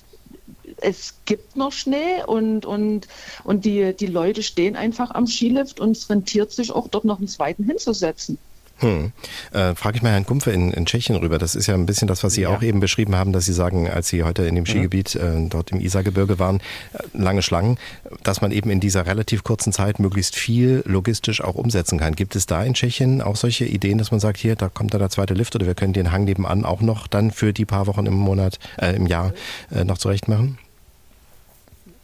es 0.77 1.15
gibt 1.25 1.55
noch 1.55 1.71
Schnee 1.71 2.23
und, 2.25 2.65
und, 2.65 3.07
und 3.43 3.65
die, 3.65 3.93
die 3.93 4.07
Leute 4.07 4.43
stehen 4.43 4.75
einfach 4.75 5.11
am 5.11 5.27
Skilift 5.27 5.79
und 5.79 5.91
es 5.91 6.09
rentiert 6.09 6.51
sich 6.51 6.71
auch 6.71 6.87
dort 6.87 7.05
noch 7.05 7.19
einen 7.19 7.27
zweiten 7.27 7.65
hinzusetzen. 7.65 8.37
Hm. 8.83 9.11
Äh, 9.53 9.75
Frage 9.75 9.97
ich 9.97 10.03
mal 10.03 10.11
Herrn 10.11 10.25
Kumpfe 10.25 10.51
in, 10.51 10.71
in, 10.71 10.85
Tschechien 10.85 11.15
rüber. 11.15 11.37
Das 11.37 11.55
ist 11.55 11.67
ja 11.67 11.73
ein 11.73 11.85
bisschen 11.85 12.07
das, 12.07 12.23
was 12.23 12.33
Sie 12.33 12.41
ja. 12.41 12.49
auch 12.49 12.61
eben 12.61 12.79
beschrieben 12.79 13.15
haben, 13.15 13.31
dass 13.31 13.45
Sie 13.45 13.53
sagen, 13.53 13.89
als 13.89 14.09
Sie 14.09 14.23
heute 14.23 14.43
in 14.43 14.55
dem 14.55 14.65
Skigebiet 14.65 15.15
äh, 15.15 15.47
dort 15.49 15.71
im 15.71 15.79
Isargebirge 15.79 16.37
waren, 16.37 16.57
äh, 16.93 16.97
lange 17.13 17.41
Schlangen, 17.41 17.77
dass 18.23 18.41
man 18.41 18.51
eben 18.51 18.69
in 18.69 18.79
dieser 18.79 19.05
relativ 19.05 19.43
kurzen 19.43 19.71
Zeit 19.71 19.99
möglichst 19.99 20.35
viel 20.35 20.83
logistisch 20.85 21.41
auch 21.41 21.55
umsetzen 21.55 21.97
kann. 21.97 22.13
Gibt 22.15 22.35
es 22.35 22.45
da 22.45 22.63
in 22.63 22.73
Tschechien 22.73 23.21
auch 23.21 23.37
solche 23.37 23.65
Ideen, 23.65 23.97
dass 23.97 24.11
man 24.11 24.19
sagt, 24.19 24.37
hier, 24.37 24.55
da 24.55 24.69
kommt 24.69 24.93
dann 24.93 24.99
der 24.99 25.09
zweite 25.09 25.33
Lift 25.33 25.55
oder 25.55 25.65
wir 25.65 25.75
können 25.75 25.93
den 25.93 26.11
Hang 26.11 26.25
nebenan 26.25 26.65
auch 26.65 26.81
noch 26.81 27.07
dann 27.07 27.31
für 27.31 27.53
die 27.53 27.65
paar 27.65 27.87
Wochen 27.87 28.05
im 28.05 28.15
Monat, 28.15 28.59
äh, 28.77 28.95
im 28.95 29.07
Jahr 29.07 29.33
äh, 29.71 29.85
noch 29.85 29.97
zurecht 29.97 30.27
machen? 30.27 30.57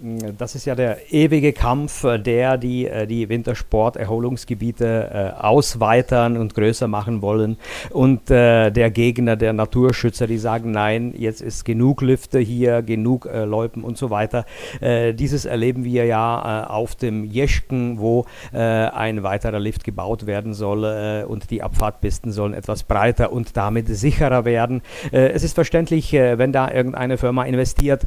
Das 0.01 0.55
ist 0.55 0.63
ja 0.63 0.75
der 0.75 1.11
ewige 1.11 1.51
Kampf, 1.51 2.05
äh, 2.05 2.17
der 2.17 2.57
die, 2.57 2.87
äh, 2.87 3.05
die 3.05 3.27
Wintersport-Erholungsgebiete 3.27 5.33
äh, 5.35 5.41
ausweitern 5.41 6.37
und 6.37 6.55
größer 6.55 6.87
machen 6.87 7.21
wollen. 7.21 7.57
Und 7.89 8.29
der 8.29 8.91
Gegner 8.91 9.35
der 9.35 9.53
Naturschützer, 9.53 10.27
die 10.27 10.37
sagen, 10.37 10.71
nein, 10.71 11.13
jetzt 11.17 11.41
ist 11.41 11.65
genug 11.65 12.01
Lüfte 12.01 12.39
hier, 12.39 12.81
genug 12.81 13.27
Loipen 13.31 13.83
und 13.83 13.97
so 13.97 14.09
weiter. 14.09 14.45
Dieses 14.81 15.45
erleben 15.45 15.83
wir 15.83 16.05
ja 16.05 16.67
auf 16.67 16.95
dem 16.95 17.25
Jeschken, 17.25 17.99
wo 17.99 18.25
ein 18.51 19.23
weiterer 19.23 19.59
Lift 19.59 19.83
gebaut 19.83 20.27
werden 20.27 20.53
soll 20.53 21.25
und 21.27 21.49
die 21.49 21.63
Abfahrtpisten 21.63 22.31
sollen 22.31 22.53
etwas 22.53 22.83
breiter 22.83 23.31
und 23.31 23.57
damit 23.57 23.87
sicherer 23.87 24.45
werden. 24.45 24.81
Es 25.11 25.43
ist 25.43 25.55
verständlich, 25.55 26.13
wenn 26.13 26.51
da 26.51 26.71
irgendeine 26.71 27.17
Firma 27.17 27.45
investiert, 27.45 28.05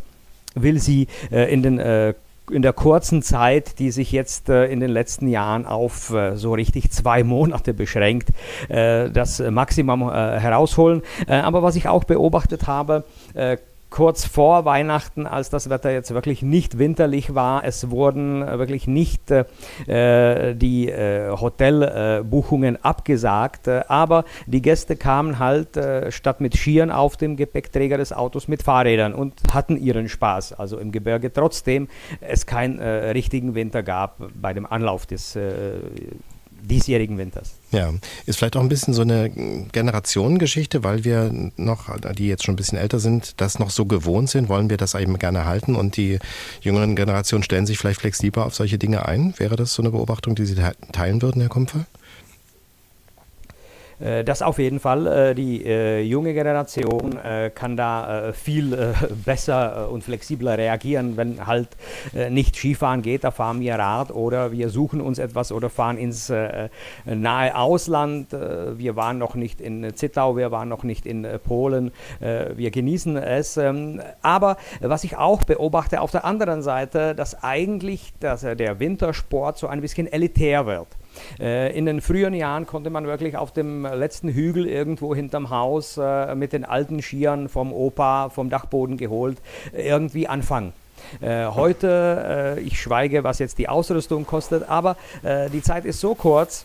will 0.55 0.79
sie 0.79 1.09
äh, 1.31 1.53
in 1.53 1.63
den 1.63 1.79
äh, 1.79 2.15
in 2.51 2.63
der 2.63 2.73
kurzen 2.73 3.23
Zeit, 3.23 3.79
die 3.79 3.91
sich 3.91 4.13
jetzt 4.13 4.49
äh, 4.49 4.67
in 4.67 4.81
den 4.81 4.91
letzten 4.91 5.29
Jahren 5.29 5.65
auf 5.65 6.13
äh, 6.13 6.37
so 6.37 6.53
richtig 6.53 6.91
zwei 6.91 7.23
Monate 7.23 7.73
beschränkt, 7.73 8.31
äh, 8.69 9.11
das 9.11 9.39
Maximum 9.39 10.03
äh, 10.03 10.41
herausholen. 10.41 11.03
Aber 11.29 11.63
was 11.63 11.77
ich 11.77 11.89
auch 11.89 12.05
beobachtet 12.05 12.67
habe, 12.67 13.05
kurz 13.93 14.25
vor 14.25 14.65
Weihnachten, 14.65 15.27
als 15.27 15.51
das 15.51 15.69
Wetter 15.69 15.93
jetzt 15.93 16.13
wirklich 16.13 16.43
nicht 16.43 16.79
winterlich 16.79 17.35
war. 17.35 17.63
Es 17.63 17.91
wurden 17.91 18.43
äh, 18.43 18.59
wirklich 18.59 18.89
nicht 18.89 19.31
äh, 19.31 20.55
die 20.55 20.89
äh, 20.89 21.31
Hotelbuchungen 21.31 22.77
äh, 22.77 22.79
abgesagt, 22.83 23.69
äh, 23.69 23.85
aber 23.89 24.25
die 24.47 24.63
Gäste 24.63 24.97
kamen 24.97 25.39
halt 25.39 25.77
äh, 25.77 26.11
statt 26.11 26.41
mit 26.41 26.57
Skiern 26.57 26.91
auf 26.91 27.19
dem 27.19 27.37
Gepäckträger 27.37 27.99
des 27.99 28.13
Autos 28.13 28.49
mit 28.49 28.63
Fahrrädern 28.63 29.15
und 29.15 29.35
hatten 29.53 29.77
ihren 29.77 30.09
Spaß. 30.09 30.55
Also 30.55 30.79
im 30.79 30.91
Gebirge, 30.91 31.31
trotzdem 31.33 31.89
es 32.21 32.47
keinen 32.47 32.81
richtigen 32.81 33.55
Winter 33.55 33.83
gab 33.83 34.23
bei 34.35 34.55
dem 34.55 34.65
Anlauf 34.65 35.05
des 35.05 35.37
diesjährigen 36.63 37.19
Winters. 37.19 37.55
Ja, 37.71 37.93
ist 38.27 38.39
vielleicht 38.39 38.57
auch 38.57 38.61
ein 38.61 38.69
bisschen 38.69 38.95
so 38.95 39.03
eine 39.03 39.31
Generationengeschichte, 39.73 40.85
weil 40.85 41.05
wir 41.05 41.33
noch, 41.57 41.89
die 42.15 42.29
jetzt 42.29 42.45
schon 42.45 42.55
ein 42.55 42.57
bisschen 42.57 42.79
älter 42.79 42.99
sind, 42.99 43.41
das 43.41 43.59
noch 43.59 43.71
so 43.71 43.85
gewohnt 43.85 44.31
sind, 44.31 44.49
wollen 44.49 44.71
wir 44.71 44.77
das 44.77 44.95
eben 44.95 45.19
gerne 45.19 45.45
halten 45.45 45.75
und 45.75 45.97
die 45.97 46.19
jüngeren 46.61 46.97
Generationen 46.97 47.43
stellen 47.43 47.67
sich 47.67 47.79
vielleicht 47.79 48.01
flexibler 48.01 48.47
auf 48.47 48.55
solche 48.55 48.79
Dinge 48.79 49.07
ein. 49.07 49.35
Wäre 49.39 49.57
das 49.57 49.75
so 49.75 49.83
eine 49.83 49.91
Beobachtung, 49.91 50.35
die 50.35 50.47
Sie 50.47 50.57
teilen 50.93 51.23
würden, 51.23 51.41
Herr 51.41 51.49
Kumpfer? 51.49 51.87
Äh, 54.03 54.25
das 54.25 54.43
auf 54.43 54.59
jeden 54.59 54.81
Fall. 54.81 55.07
Äh, 55.07 55.35
die 55.35 55.65
äh, 55.65 56.01
junge 56.03 56.35
Generation 56.35 57.19
kann 57.55 57.77
da 57.77 58.33
viel 58.33 58.77
besser 59.25 59.91
und 59.91 60.03
flexibler 60.03 60.59
reagieren, 60.59 61.17
wenn 61.17 61.47
halt 61.47 61.69
nicht 62.31 62.57
Skifahren 62.57 63.03
geht, 63.03 63.25
da 63.25 63.31
fahren 63.31 63.61
wir 63.61 63.75
Rad 63.75 64.11
oder 64.11 64.53
wir 64.53 64.69
suchen 64.71 65.01
uns 65.01 65.19
etwas 65.19 65.53
oder 65.53 65.71
fahren 65.71 65.99
ins 65.99 66.33
nahe 67.05 67.57
Ausland. 67.57 68.33
Wir 68.33 68.97
waren 68.97 69.19
noch 69.19 69.35
nicht 69.35 69.61
in 69.61 69.95
Zittau, 69.95 70.37
wir 70.37 70.51
waren 70.51 70.69
noch 70.69 70.83
nicht 70.83 71.07
in 71.07 71.27
Polen. 71.45 71.93
Wir 72.21 72.71
genießen 72.71 73.17
es. 73.17 73.57
Ähm, 73.57 74.01
aber 74.23 74.57
was 74.81 75.05
ich 75.05 75.17
auch 75.17 75.45
beobachte 75.45 76.01
auf 76.01 76.11
der 76.11 76.25
anderen 76.25 76.63
Seite, 76.63 77.15
dass 77.15 77.43
eigentlich 77.43 78.13
dass 78.21 78.43
der 78.43 78.81
Wintersport 78.81 79.59
so 79.59 79.67
ein 79.67 79.81
bisschen 79.81 80.07
elitär 80.07 80.67
wird. 80.67 80.89
Äh, 81.41 81.77
in 81.77 81.87
den 81.87 82.01
früheren 82.01 82.35
Jahren 82.35 82.67
konnte 82.67 82.91
man 82.91 83.07
wirklich 83.07 83.37
auf 83.37 83.53
dem 83.53 83.85
letzten 83.85 84.29
Hügel 84.29 84.67
irgendwo 84.67 85.15
hinterm 85.15 85.51
Haus 85.51 85.97
äh, 85.97 86.35
mit 86.35 86.53
den 86.53 86.65
alten 86.65 87.03
Skiern 87.03 87.49
vom 87.49 87.73
Opa, 87.73 88.29
vom 88.31 88.51
Dachboden 88.51 88.97
geholt, 88.97 89.39
irgendwie 89.73 90.29
anfangen. 90.29 90.73
Äh, 91.21 91.47
heute, 91.47 92.59
ich 92.65 92.81
schweige, 92.81 93.25
was 93.25 93.39
jetzt 93.39 93.59
die 93.59 93.69
Ausrüstung 93.69 94.27
kostet, 94.27 94.69
aber 94.69 94.97
die 95.53 95.63
Zeit 95.63 95.85
ist 95.85 96.01
so 96.01 96.15
kurz, 96.15 96.65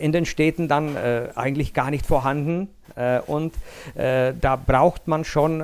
in 0.00 0.12
den 0.12 0.26
Städten 0.26 0.68
dann 0.68 0.96
eigentlich 1.34 1.72
gar 1.72 1.90
nicht 1.90 2.04
vorhanden. 2.04 2.68
und 3.26 3.54
da 3.94 4.56
braucht 4.56 5.08
man 5.08 5.24
schon 5.24 5.62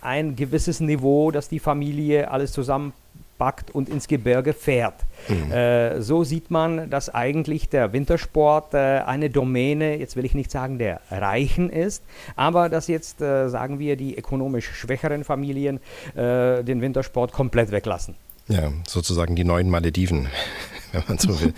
ein 0.00 0.36
gewisses 0.36 0.80
Niveau, 0.80 1.30
dass 1.30 1.48
die 1.48 1.58
Familie 1.58 2.30
alles 2.30 2.52
zusammen 2.52 2.94
packt 3.38 3.70
und 3.70 3.88
ins 3.88 4.08
Gebirge 4.08 4.52
fährt. 4.52 4.94
Mhm. 5.28 5.52
Äh, 5.52 6.02
so 6.02 6.24
sieht 6.24 6.50
man, 6.50 6.90
dass 6.90 7.12
eigentlich 7.12 7.68
der 7.68 7.92
Wintersport 7.92 8.74
äh, 8.74 9.00
eine 9.06 9.30
Domäne, 9.30 9.96
jetzt 9.96 10.16
will 10.16 10.24
ich 10.24 10.34
nicht 10.34 10.50
sagen 10.50 10.78
der 10.78 11.00
Reichen 11.10 11.70
ist, 11.70 12.02
aber 12.36 12.68
dass 12.68 12.88
jetzt, 12.88 13.20
äh, 13.20 13.48
sagen 13.48 13.78
wir, 13.78 13.96
die 13.96 14.16
ökonomisch 14.16 14.70
schwächeren 14.74 15.24
Familien 15.24 15.80
äh, 16.14 16.62
den 16.62 16.80
Wintersport 16.80 17.32
komplett 17.32 17.70
weglassen. 17.70 18.14
Ja, 18.48 18.70
sozusagen 18.86 19.36
die 19.36 19.44
neuen 19.44 19.70
Malediven, 19.70 20.28
wenn 20.92 21.02
man 21.08 21.18
so 21.18 21.40
will. 21.40 21.54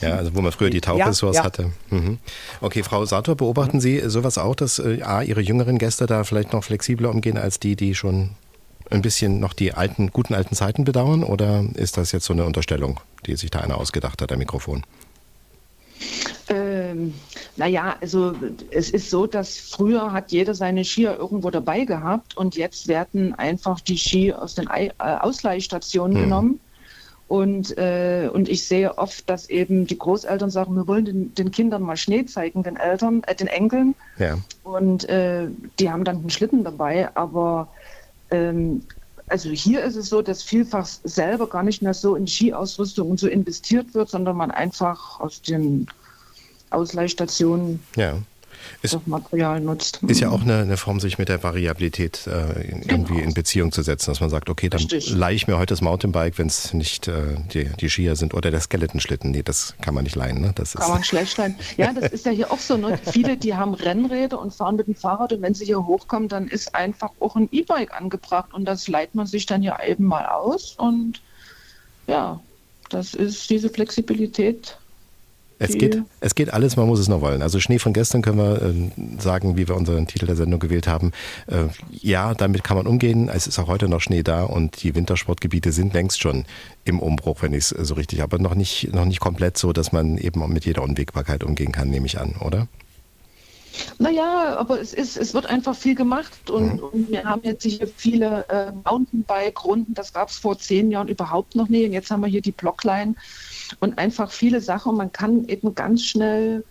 Ja, 0.00 0.14
also 0.16 0.34
wo 0.36 0.40
man 0.40 0.52
früher 0.52 0.70
die 0.70 0.80
Tauchressorts 0.80 1.36
ja, 1.36 1.42
ja. 1.42 1.46
hatte. 1.46 1.72
Mhm. 1.90 2.18
Okay, 2.60 2.82
Frau 2.84 3.04
Sator, 3.04 3.34
beobachten 3.34 3.78
mhm. 3.78 3.80
Sie 3.80 4.00
sowas 4.08 4.38
auch, 4.38 4.54
dass 4.54 4.78
äh, 4.78 5.02
A, 5.02 5.22
Ihre 5.22 5.40
jüngeren 5.40 5.78
Gäste 5.78 6.06
da 6.06 6.22
vielleicht 6.22 6.52
noch 6.52 6.62
flexibler 6.62 7.10
umgehen 7.10 7.36
als 7.36 7.58
die, 7.58 7.74
die 7.74 7.94
schon 7.96 8.30
ein 8.90 9.02
bisschen 9.02 9.40
noch 9.40 9.52
die 9.52 9.74
alten, 9.74 10.10
guten 10.10 10.34
alten 10.34 10.54
Zeiten 10.54 10.84
bedauern 10.84 11.22
oder 11.22 11.64
ist 11.74 11.96
das 11.96 12.12
jetzt 12.12 12.24
so 12.24 12.32
eine 12.32 12.44
Unterstellung, 12.44 13.00
die 13.26 13.36
sich 13.36 13.50
da 13.50 13.60
einer 13.60 13.78
ausgedacht 13.78 14.22
hat, 14.22 14.30
der 14.30 14.38
Mikrofon? 14.38 14.84
Ähm, 16.48 17.14
naja, 17.56 17.96
also 18.00 18.34
es 18.70 18.90
ist 18.90 19.10
so, 19.10 19.26
dass 19.26 19.58
früher 19.58 20.12
hat 20.12 20.32
jeder 20.32 20.54
seine 20.54 20.84
Skier 20.84 21.16
irgendwo 21.18 21.50
dabei 21.50 21.84
gehabt 21.84 22.36
und 22.36 22.56
jetzt 22.56 22.88
werden 22.88 23.34
einfach 23.34 23.80
die 23.80 23.98
Ski 23.98 24.32
aus 24.32 24.54
den 24.54 24.68
äh, 24.68 24.90
Ausleihstationen 24.98 26.16
hm. 26.16 26.24
genommen. 26.24 26.60
Und, 27.26 27.76
äh, 27.76 28.30
und 28.32 28.48
ich 28.48 28.66
sehe 28.66 28.96
oft, 28.96 29.28
dass 29.28 29.50
eben 29.50 29.86
die 29.86 29.98
Großeltern 29.98 30.48
sagen, 30.48 30.74
wir 30.74 30.86
wollen 30.86 31.04
den, 31.04 31.34
den 31.34 31.50
Kindern 31.50 31.82
mal 31.82 31.98
Schnee 31.98 32.24
zeigen, 32.24 32.62
den 32.62 32.76
Eltern, 32.76 33.22
äh, 33.26 33.34
den 33.34 33.48
Enkeln. 33.48 33.94
Ja. 34.18 34.38
Und 34.62 35.06
äh, 35.10 35.48
die 35.78 35.90
haben 35.90 36.04
dann 36.04 36.16
einen 36.16 36.30
Schlitten 36.30 36.64
dabei, 36.64 37.14
aber 37.14 37.68
ähm, 38.30 38.82
also 39.28 39.50
hier 39.50 39.82
ist 39.82 39.96
es 39.96 40.08
so, 40.08 40.22
dass 40.22 40.42
vielfach 40.42 40.86
selber 40.86 41.48
gar 41.48 41.62
nicht 41.62 41.82
mehr 41.82 41.94
so 41.94 42.16
in 42.16 42.26
Skiausrüstung 42.26 43.10
und 43.10 43.20
so 43.20 43.28
investiert 43.28 43.94
wird, 43.94 44.08
sondern 44.08 44.36
man 44.36 44.50
einfach 44.50 45.20
aus 45.20 45.42
den 45.42 45.86
Ausleihstationen 46.70 47.80
ja 47.96 48.18
ist, 48.82 48.94
das 48.94 49.06
Material 49.06 49.60
nutzt. 49.60 50.00
Ist 50.06 50.20
ja 50.20 50.30
auch 50.30 50.42
eine, 50.42 50.58
eine 50.58 50.76
Form, 50.76 51.00
sich 51.00 51.18
mit 51.18 51.28
der 51.28 51.42
Variabilität 51.42 52.26
äh, 52.26 52.70
irgendwie 52.88 53.14
genau. 53.14 53.26
in 53.26 53.34
Beziehung 53.34 53.72
zu 53.72 53.82
setzen, 53.82 54.10
dass 54.10 54.20
man 54.20 54.30
sagt, 54.30 54.50
okay, 54.50 54.68
dann 54.68 54.86
leihe 55.10 55.34
ich 55.34 55.46
mir 55.46 55.58
heute 55.58 55.72
das 55.72 55.80
Mountainbike, 55.80 56.38
wenn 56.38 56.46
es 56.46 56.72
nicht 56.74 57.08
äh, 57.08 57.36
die, 57.52 57.68
die 57.80 57.88
Skier 57.88 58.16
sind 58.16 58.34
oder 58.34 58.50
der 58.50 58.60
Skeletonschlitten. 58.60 59.30
Nee, 59.30 59.42
das 59.42 59.74
kann 59.80 59.94
man 59.94 60.04
nicht 60.04 60.16
leihen. 60.16 60.40
Ne? 60.40 60.52
Das 60.54 60.74
kann 60.74 60.82
ist 60.82 60.88
man 60.88 61.04
schlecht 61.04 61.36
leihen. 61.36 61.56
Ja, 61.76 61.92
das 61.92 62.12
ist 62.12 62.26
ja 62.26 62.32
hier 62.32 62.52
auch 62.52 62.58
so. 62.58 62.76
Ne? 62.76 62.98
Viele, 63.12 63.36
die 63.36 63.54
haben 63.54 63.74
Rennräder 63.74 64.38
und 64.40 64.54
fahren 64.54 64.76
mit 64.76 64.86
dem 64.86 64.94
Fahrrad 64.94 65.32
und 65.32 65.42
wenn 65.42 65.54
sie 65.54 65.66
hier 65.66 65.86
hochkommen, 65.86 66.28
dann 66.28 66.48
ist 66.48 66.74
einfach 66.74 67.10
auch 67.20 67.36
ein 67.36 67.48
E-Bike 67.52 67.92
angebracht 67.92 68.52
und 68.52 68.64
das 68.64 68.88
leiht 68.88 69.14
man 69.14 69.26
sich 69.26 69.46
dann 69.46 69.62
hier 69.62 69.76
eben 69.86 70.04
mal 70.04 70.26
aus 70.26 70.74
und 70.78 71.20
ja, 72.06 72.40
das 72.88 73.14
ist 73.14 73.50
diese 73.50 73.68
Flexibilität 73.68 74.78
es 75.58 75.76
geht, 75.76 76.02
es 76.20 76.34
geht 76.34 76.52
alles, 76.52 76.76
man 76.76 76.86
muss 76.86 77.00
es 77.00 77.08
noch 77.08 77.20
wollen. 77.20 77.42
Also 77.42 77.58
Schnee 77.58 77.78
von 77.78 77.92
gestern 77.92 78.22
können 78.22 78.38
wir 78.38 78.62
äh, 78.62 79.20
sagen, 79.20 79.56
wie 79.56 79.66
wir 79.66 79.76
unseren 79.76 80.06
Titel 80.06 80.26
der 80.26 80.36
Sendung 80.36 80.60
gewählt 80.60 80.86
haben. 80.86 81.12
Äh, 81.46 81.64
ja, 81.90 82.34
damit 82.34 82.62
kann 82.62 82.76
man 82.76 82.86
umgehen. 82.86 83.28
Es 83.28 83.46
ist 83.46 83.58
auch 83.58 83.66
heute 83.66 83.88
noch 83.88 84.00
Schnee 84.00 84.22
da 84.22 84.44
und 84.44 84.82
die 84.82 84.94
Wintersportgebiete 84.94 85.72
sind 85.72 85.94
längst 85.94 86.20
schon 86.20 86.44
im 86.84 87.00
Umbruch, 87.00 87.42
wenn 87.42 87.54
ich 87.54 87.70
es 87.72 87.88
so 87.88 87.94
richtig, 87.94 88.22
aber 88.22 88.38
noch 88.38 88.54
nicht, 88.54 88.94
noch 88.94 89.04
nicht 89.04 89.20
komplett 89.20 89.58
so, 89.58 89.72
dass 89.72 89.90
man 89.92 90.16
eben 90.18 90.46
mit 90.52 90.64
jeder 90.64 90.82
Unwägbarkeit 90.82 91.42
umgehen 91.42 91.72
kann, 91.72 91.90
nehme 91.90 92.06
ich 92.06 92.20
an, 92.20 92.36
oder? 92.40 92.68
Naja, 93.98 94.56
aber 94.56 94.80
es, 94.80 94.92
ist, 94.94 95.16
es 95.16 95.34
wird 95.34 95.46
einfach 95.46 95.74
viel 95.74 95.94
gemacht 95.94 96.50
und, 96.50 96.74
mhm. 96.74 96.78
und 96.78 97.10
wir 97.10 97.24
haben 97.24 97.42
jetzt 97.44 97.64
hier 97.64 97.88
viele 97.96 98.48
äh, 98.48 98.72
Mountainbike-Runden, 98.84 99.94
das 99.94 100.12
gab 100.12 100.28
es 100.28 100.38
vor 100.38 100.58
zehn 100.58 100.90
Jahren 100.90 101.08
überhaupt 101.08 101.54
noch 101.54 101.68
nie 101.68 101.84
und 101.86 101.92
jetzt 101.92 102.10
haben 102.10 102.20
wir 102.20 102.28
hier 102.28 102.42
die 102.42 102.52
Blockline 102.52 103.14
und 103.80 103.98
einfach 103.98 104.30
viele 104.30 104.60
Sachen. 104.60 104.96
Man 104.96 105.12
kann 105.12 105.46
eben 105.48 105.74
ganz 105.74 106.04
schnell 106.04 106.64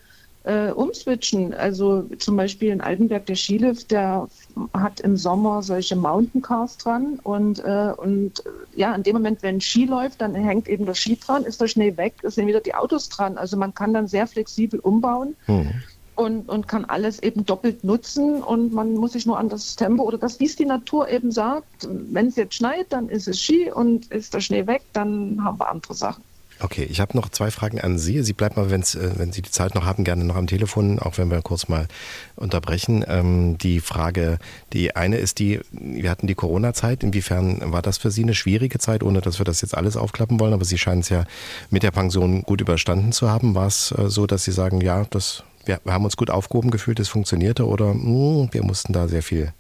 äh, 0.48 0.72
umswitchen. 0.72 1.54
Also 1.54 2.04
zum 2.20 2.38
Beispiel 2.38 2.72
in 2.72 2.80
Altenberg 2.80 3.26
der 3.26 3.36
Skilift, 3.36 3.92
der 3.92 4.28
hat 4.74 5.02
im 5.02 5.18
Sommer 5.18 5.62
solche 5.62 5.96
Mountain 5.96 6.42
Cars 6.42 6.78
dran 6.78 7.20
und, 7.24 7.60
äh, 7.60 7.92
und 7.98 8.40
äh, 8.40 8.80
ja, 8.80 8.96
in 8.96 9.04
dem 9.04 9.14
Moment, 9.14 9.44
wenn 9.44 9.60
Ski 9.60 9.86
läuft, 9.86 10.22
dann 10.22 10.34
hängt 10.34 10.70
eben 10.70 10.86
der 10.86 10.94
Ski 10.94 11.18
dran, 11.18 11.44
ist 11.44 11.60
der 11.60 11.68
Schnee 11.68 11.96
weg, 11.98 12.14
sind 12.24 12.48
wieder 12.48 12.62
die 12.62 12.74
Autos 12.74 13.10
dran. 13.10 13.38
Also 13.38 13.58
man 13.58 13.74
kann 13.74 13.94
dann 13.94 14.08
sehr 14.08 14.26
flexibel 14.26 14.80
umbauen. 14.80 15.36
Mhm. 15.48 15.72
Und, 16.16 16.50
und 16.50 16.68
kann 16.68 16.84
alles 16.86 17.22
eben 17.22 17.46
doppelt 17.46 17.84
nutzen 17.84 18.42
und 18.42 18.74
man 18.74 18.96
muss 18.96 19.12
sich 19.12 19.28
nur 19.28 19.38
an 19.38 19.50
das 19.50 19.76
Tempo 19.76 20.02
oder 20.02 20.18
das, 20.18 20.40
wie 20.40 20.46
es 20.46 20.56
die 20.56 20.66
Natur 20.66 21.08
eben 21.10 21.32
sagt, 21.32 21.88
wenn 21.88 22.30
es 22.30 22.38
jetzt 22.38 22.56
schneit, 22.56 22.88
dann 22.90 23.08
ist 23.08 23.28
es 23.28 23.40
Ski 23.40 23.70
und 23.70 24.08
ist 24.08 24.34
der 24.34 24.40
Schnee 24.40 24.66
weg, 24.66 24.82
dann 24.94 25.40
haben 25.44 25.60
wir 25.60 25.70
andere 25.70 25.94
Sachen. 25.94 26.24
Okay, 26.60 26.88
ich 26.90 27.00
habe 27.00 27.16
noch 27.16 27.30
zwei 27.30 27.52
Fragen 27.52 27.80
an 27.80 28.00
Sie. 28.00 28.24
Sie 28.24 28.34
bleiben 28.34 28.60
mal, 28.60 28.72
wenn's, 28.72 28.96
äh, 28.96 29.12
wenn 29.18 29.32
Sie 29.32 29.44
die 29.44 29.52
Zeit 29.52 29.76
noch 29.76 29.86
haben, 29.86 30.04
gerne 30.04 30.24
noch 30.24 30.36
am 30.36 30.48
Telefon, 30.48 30.98
auch 30.98 31.18
wenn 31.20 31.30
wir 31.30 31.42
kurz 31.44 31.68
mal 31.68 31.88
unterbrechen. 32.36 33.06
Ähm, 33.08 33.60
die 33.60 33.80
Frage, 33.80 34.40
die 34.74 34.96
eine 34.96 35.18
ist 35.18 35.38
die, 35.38 35.60
wir 35.72 36.10
hatten 36.10 36.26
die 36.26 36.34
Corona-Zeit. 36.34 37.04
Inwiefern 37.04 37.72
war 37.72 37.84
das 37.84 38.00
für 38.00 38.10
Sie 38.10 38.24
eine 38.24 38.34
schwierige 38.34 38.80
Zeit, 38.80 39.04
ohne 39.04 39.22
dass 39.22 39.40
wir 39.40 39.46
das 39.46 39.62
jetzt 39.62 39.78
alles 39.78 39.96
aufklappen 39.96 40.40
wollen? 40.40 40.54
Aber 40.54 40.66
Sie 40.66 40.80
scheinen 40.80 41.02
es 41.02 41.10
ja 41.10 41.26
mit 41.70 41.84
der 41.84 41.92
Pension 41.92 42.42
gut 42.42 42.60
überstanden 42.60 43.12
zu 43.12 43.30
haben. 43.30 43.54
War 43.54 43.68
es 43.68 43.92
äh, 43.92 44.10
so, 44.10 44.26
dass 44.26 44.44
Sie 44.44 44.52
sagen, 44.52 44.82
ja, 44.82 45.06
das, 45.12 45.44
wir, 45.66 45.80
wir 45.84 45.94
haben 45.94 46.06
uns 46.06 46.18
gut 46.18 46.32
aufgehoben 46.32 46.72
gefühlt, 46.72 47.00
es 47.00 47.10
funktionierte 47.10 47.68
oder 47.68 47.94
mh, 47.94 48.02
hm, 48.02 48.50
wir 48.52 48.64
mussten 48.64 48.94
da 48.94 49.08
sehr 49.08 49.22
viel, 49.22 49.54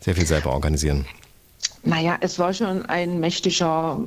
sehr 0.00 0.14
viel 0.14 0.26
selber 0.26 0.52
organisieren? 0.52 1.04
Naja, 1.82 2.18
es 2.20 2.38
war 2.38 2.52
schon 2.52 2.84
ein 2.86 3.20
mächtiger 3.20 3.98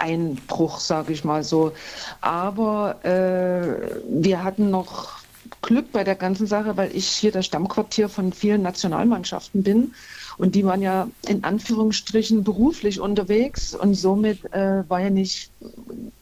Einbruch, 0.00 0.80
sage 0.80 1.12
ich 1.12 1.24
mal 1.24 1.42
so. 1.42 1.72
Aber 2.20 3.04
äh, 3.04 4.00
wir 4.08 4.42
hatten 4.44 4.70
noch 4.70 5.18
Glück 5.62 5.92
bei 5.92 6.04
der 6.04 6.14
ganzen 6.14 6.46
Sache, 6.46 6.76
weil 6.76 6.94
ich 6.94 7.06
hier 7.06 7.32
das 7.32 7.46
Stammquartier 7.46 8.08
von 8.08 8.32
vielen 8.32 8.62
Nationalmannschaften 8.62 9.62
bin. 9.62 9.92
Und 10.36 10.54
die 10.54 10.64
waren 10.64 10.82
ja 10.82 11.08
in 11.26 11.42
Anführungsstrichen 11.42 12.44
beruflich 12.44 13.00
unterwegs 13.00 13.74
und 13.74 13.94
somit 13.94 14.44
äh, 14.52 14.88
war 14.88 15.00
ja 15.00 15.10
nicht 15.10 15.50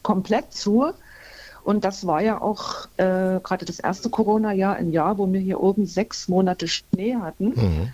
komplett 0.01 0.53
zu. 0.53 0.87
Und 1.63 1.83
das 1.83 2.07
war 2.07 2.21
ja 2.21 2.41
auch 2.41 2.87
äh, 2.97 3.39
gerade 3.43 3.65
das 3.65 3.79
erste 3.79 4.09
Corona-Jahr, 4.09 4.75
ein 4.75 4.91
Jahr, 4.91 5.17
wo 5.17 5.31
wir 5.31 5.39
hier 5.39 5.59
oben 5.59 5.85
sechs 5.85 6.27
Monate 6.29 6.67
Schnee 6.67 7.15
hatten. 7.15 7.49
Mhm. 7.49 7.91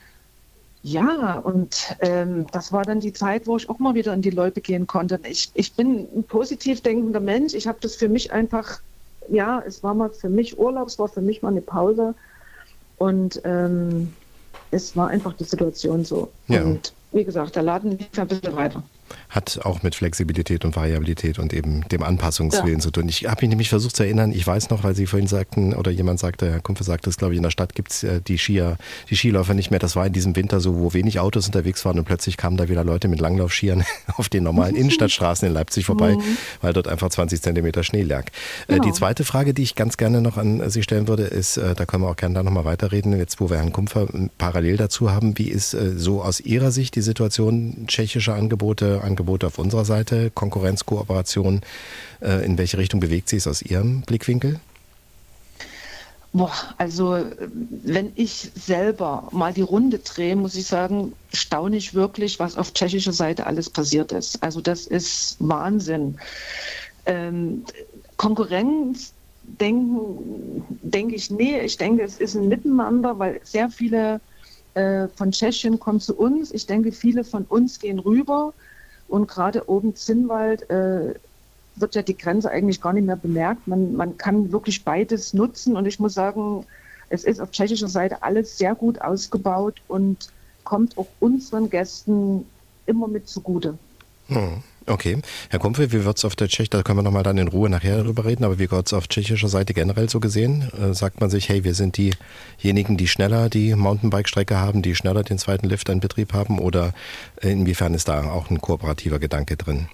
Ja, 0.83 1.37
und 1.37 1.95
ähm, 2.01 2.45
das 2.51 2.73
war 2.73 2.83
dann 2.83 2.99
die 2.99 3.13
Zeit, 3.13 3.47
wo 3.47 3.55
ich 3.55 3.69
auch 3.69 3.79
mal 3.79 3.95
wieder 3.95 4.13
in 4.13 4.21
die 4.21 4.29
Leute 4.29 4.59
gehen 4.59 4.85
konnte. 4.85 5.17
Ich, 5.23 5.49
ich 5.53 5.73
bin 5.73 6.07
ein 6.13 6.23
positiv 6.23 6.81
denkender 6.81 7.21
Mensch. 7.21 7.53
Ich 7.53 7.67
habe 7.67 7.77
das 7.79 7.95
für 7.95 8.09
mich 8.09 8.33
einfach, 8.33 8.81
ja, 9.29 9.63
es 9.65 9.81
war 9.81 9.93
mal 9.93 10.09
für 10.09 10.27
mich 10.27 10.59
Urlaub, 10.59 10.87
es 10.87 10.99
war 10.99 11.07
für 11.07 11.21
mich 11.21 11.41
mal 11.41 11.49
eine 11.49 11.61
Pause. 11.61 12.13
Und 12.97 13.41
ähm, 13.45 14.13
es 14.71 14.95
war 14.97 15.07
einfach 15.07 15.33
die 15.33 15.45
Situation 15.45 16.03
so. 16.03 16.29
Ja. 16.49 16.63
Und 16.63 16.91
wie 17.13 17.23
gesagt, 17.23 17.55
der 17.55 17.63
Laden 17.63 17.97
lief 17.97 18.19
ein 18.19 18.27
bisschen 18.27 18.55
weiter 18.55 18.83
hat 19.33 19.59
auch 19.63 19.81
mit 19.81 19.95
Flexibilität 19.95 20.63
und 20.63 20.75
Variabilität 20.75 21.39
und 21.39 21.53
eben 21.53 21.87
dem 21.89 22.03
Anpassungswillen 22.03 22.75
ja. 22.75 22.79
zu 22.79 22.91
tun. 22.91 23.09
Ich 23.09 23.25
habe 23.25 23.41
mich 23.41 23.49
nämlich 23.49 23.69
versucht 23.69 23.95
zu 23.95 24.03
erinnern, 24.03 24.31
ich 24.31 24.45
weiß 24.45 24.69
noch, 24.69 24.83
weil 24.83 24.95
Sie 24.95 25.07
vorhin 25.07 25.27
sagten, 25.27 25.73
oder 25.73 25.89
jemand 25.89 26.19
sagte, 26.19 26.51
Herr 26.51 26.59
Kumpfe 26.59 26.83
sagte 26.83 27.09
es, 27.09 27.17
glaube 27.17 27.33
ich, 27.33 27.37
in 27.37 27.43
der 27.43 27.49
Stadt 27.49 27.73
gibt 27.73 27.91
es 27.91 28.03
äh, 28.03 28.21
die 28.21 28.37
Skier, 28.37 28.77
die 29.09 29.15
Skiläufer 29.15 29.55
nicht 29.55 29.71
mehr. 29.71 29.79
Das 29.79 29.95
war 29.95 30.05
in 30.05 30.13
diesem 30.13 30.35
Winter 30.35 30.59
so, 30.59 30.77
wo 30.77 30.93
wenig 30.93 31.19
Autos 31.19 31.47
unterwegs 31.47 31.83
waren 31.83 31.97
und 31.97 32.05
plötzlich 32.05 32.37
kamen 32.37 32.57
da 32.57 32.69
wieder 32.69 32.83
Leute 32.83 33.07
mit 33.07 33.19
Langlaufskiern 33.19 33.83
auf 34.17 34.29
den 34.29 34.43
normalen 34.43 34.75
Innenstadtstraßen 34.83 35.47
in 35.47 35.53
Leipzig 35.53 35.85
vorbei, 35.85 36.13
mhm. 36.13 36.37
weil 36.61 36.73
dort 36.73 36.87
einfach 36.87 37.09
20 37.09 37.41
Zentimeter 37.41 37.83
Schnee 37.83 38.03
lag. 38.03 38.27
Äh, 38.67 38.73
genau. 38.73 38.83
Die 38.83 38.93
zweite 38.93 39.23
Frage, 39.23 39.55
die 39.55 39.63
ich 39.63 39.73
ganz 39.73 39.97
gerne 39.97 40.21
noch 40.21 40.37
an 40.37 40.69
Sie 40.69 40.83
stellen 40.83 41.07
würde, 41.07 41.23
ist, 41.23 41.57
äh, 41.57 41.73
da 41.73 41.85
können 41.87 42.03
wir 42.03 42.09
auch 42.09 42.15
gerne 42.15 42.35
da 42.35 42.43
nochmal 42.43 42.65
weiterreden, 42.65 43.17
jetzt 43.17 43.41
wo 43.41 43.49
wir 43.49 43.57
Herrn 43.57 43.73
Kumpfer 43.73 44.07
parallel 44.37 44.77
dazu 44.77 45.09
haben, 45.09 45.37
wie 45.39 45.47
ist 45.47 45.75
so 45.95 46.21
aus 46.21 46.39
Ihrer 46.39 46.71
Sicht 46.71 46.95
die 46.95 47.01
Situation 47.01 47.85
tschechischer 47.87 48.35
Angebote, 48.35 49.01
Angebote 49.03 49.22
auf 49.43 49.59
unserer 49.59 49.85
Seite, 49.85 50.31
Konkurrenz, 50.31 50.85
Kooperation. 50.85 51.61
Äh, 52.21 52.45
in 52.45 52.57
welche 52.57 52.77
Richtung 52.77 52.99
bewegt 52.99 53.29
sie 53.29 53.37
es 53.37 53.47
aus 53.47 53.61
Ihrem 53.61 54.01
Blickwinkel? 54.01 54.59
Boah, 56.35 56.51
also 56.79 57.23
wenn 57.83 58.11
ich 58.15 58.49
selber 58.55 59.29
mal 59.31 59.53
die 59.53 59.61
Runde 59.61 59.99
drehe, 59.99 60.35
muss 60.35 60.55
ich 60.55 60.65
sagen, 60.65 61.13
staune 61.31 61.77
ich 61.77 61.93
wirklich, 61.93 62.39
was 62.39 62.57
auf 62.57 62.73
tschechischer 62.73 63.13
Seite 63.13 63.45
alles 63.45 63.69
passiert 63.69 64.11
ist. 64.11 64.41
Also 64.41 64.59
das 64.59 64.87
ist 64.87 65.37
Wahnsinn. 65.39 66.17
Ähm, 67.05 67.63
Konkurrenz 68.17 69.13
denken, 69.43 70.63
denke 70.81 71.15
ich, 71.15 71.29
nee, 71.29 71.59
ich 71.59 71.77
denke, 71.77 72.03
es 72.03 72.17
ist 72.17 72.35
ein 72.35 72.47
Miteinander, 72.47 73.19
weil 73.19 73.39
sehr 73.43 73.69
viele 73.69 74.19
äh, 74.73 75.07
von 75.09 75.31
Tschechien 75.31 75.79
kommen 75.79 75.99
zu 75.99 76.15
uns. 76.15 76.51
Ich 76.51 76.65
denke, 76.65 76.91
viele 76.91 77.23
von 77.23 77.43
uns 77.45 77.79
gehen 77.79 77.99
rüber. 77.99 78.53
Und 79.13 79.27
gerade 79.27 79.69
oben 79.69 79.95
Zinnwald 79.95 80.67
äh, 80.71 81.13
wird 81.75 81.93
ja 81.93 82.01
die 82.01 82.17
Grenze 82.17 82.49
eigentlich 82.49 82.81
gar 82.81 82.93
nicht 82.93 83.05
mehr 83.05 83.15
bemerkt. 83.15 83.67
Man, 83.67 83.95
man 83.95 84.17
kann 84.17 84.51
wirklich 84.51 84.83
beides 84.83 85.35
nutzen. 85.35 85.77
Und 85.77 85.85
ich 85.85 85.99
muss 85.99 86.15
sagen, 86.15 86.65
es 87.09 87.23
ist 87.23 87.39
auf 87.39 87.51
tschechischer 87.51 87.89
Seite 87.89 88.23
alles 88.23 88.57
sehr 88.57 88.73
gut 88.73 88.99
ausgebaut 88.99 89.75
und 89.87 90.29
kommt 90.63 90.97
auch 90.97 91.05
unseren 91.19 91.69
Gästen 91.69 92.47
immer 92.87 93.07
mit 93.07 93.27
zugute. 93.29 93.77
Hm. 94.33 94.63
Okay. 94.85 95.17
Herr 95.49 95.59
Kumpfe, 95.59 95.93
wie 95.93 96.03
wird 96.03 96.17
es 96.17 96.25
auf 96.25 96.35
der 96.35 96.49
Tschech, 96.49 96.69
da 96.69 96.83
können 96.83 96.99
wir 96.99 97.03
nochmal 97.03 97.23
dann 97.23 97.37
in 97.37 97.47
Ruhe 97.47 97.69
nachher 97.69 97.97
darüber 97.97 98.25
reden, 98.25 98.43
aber 98.43 98.59
wie 98.59 98.69
wird 98.69 98.87
es 98.87 98.93
auf 98.93 99.07
tschechischer 99.07 99.47
Seite 99.47 99.73
generell 99.73 100.09
so 100.09 100.19
gesehen? 100.19 100.69
Äh, 100.77 100.93
sagt 100.93 101.21
man 101.21 101.29
sich, 101.29 101.47
hey, 101.47 101.63
wir 101.63 101.73
sind 101.73 101.97
diejenigen, 101.97 102.97
die 102.97 103.07
schneller 103.07 103.49
die 103.49 103.75
Mountainbike-Strecke 103.75 104.57
haben, 104.57 104.81
die 104.81 104.95
schneller 104.95 105.23
den 105.23 105.37
zweiten 105.37 105.67
Lift 105.67 105.87
in 105.87 106.01
Betrieb 106.01 106.33
haben 106.33 106.59
oder 106.59 106.93
inwiefern 107.41 107.93
ist 107.93 108.09
da 108.09 108.29
auch 108.29 108.49
ein 108.49 108.59
kooperativer 108.59 109.19
Gedanke 109.19 109.55
drin? 109.55 109.87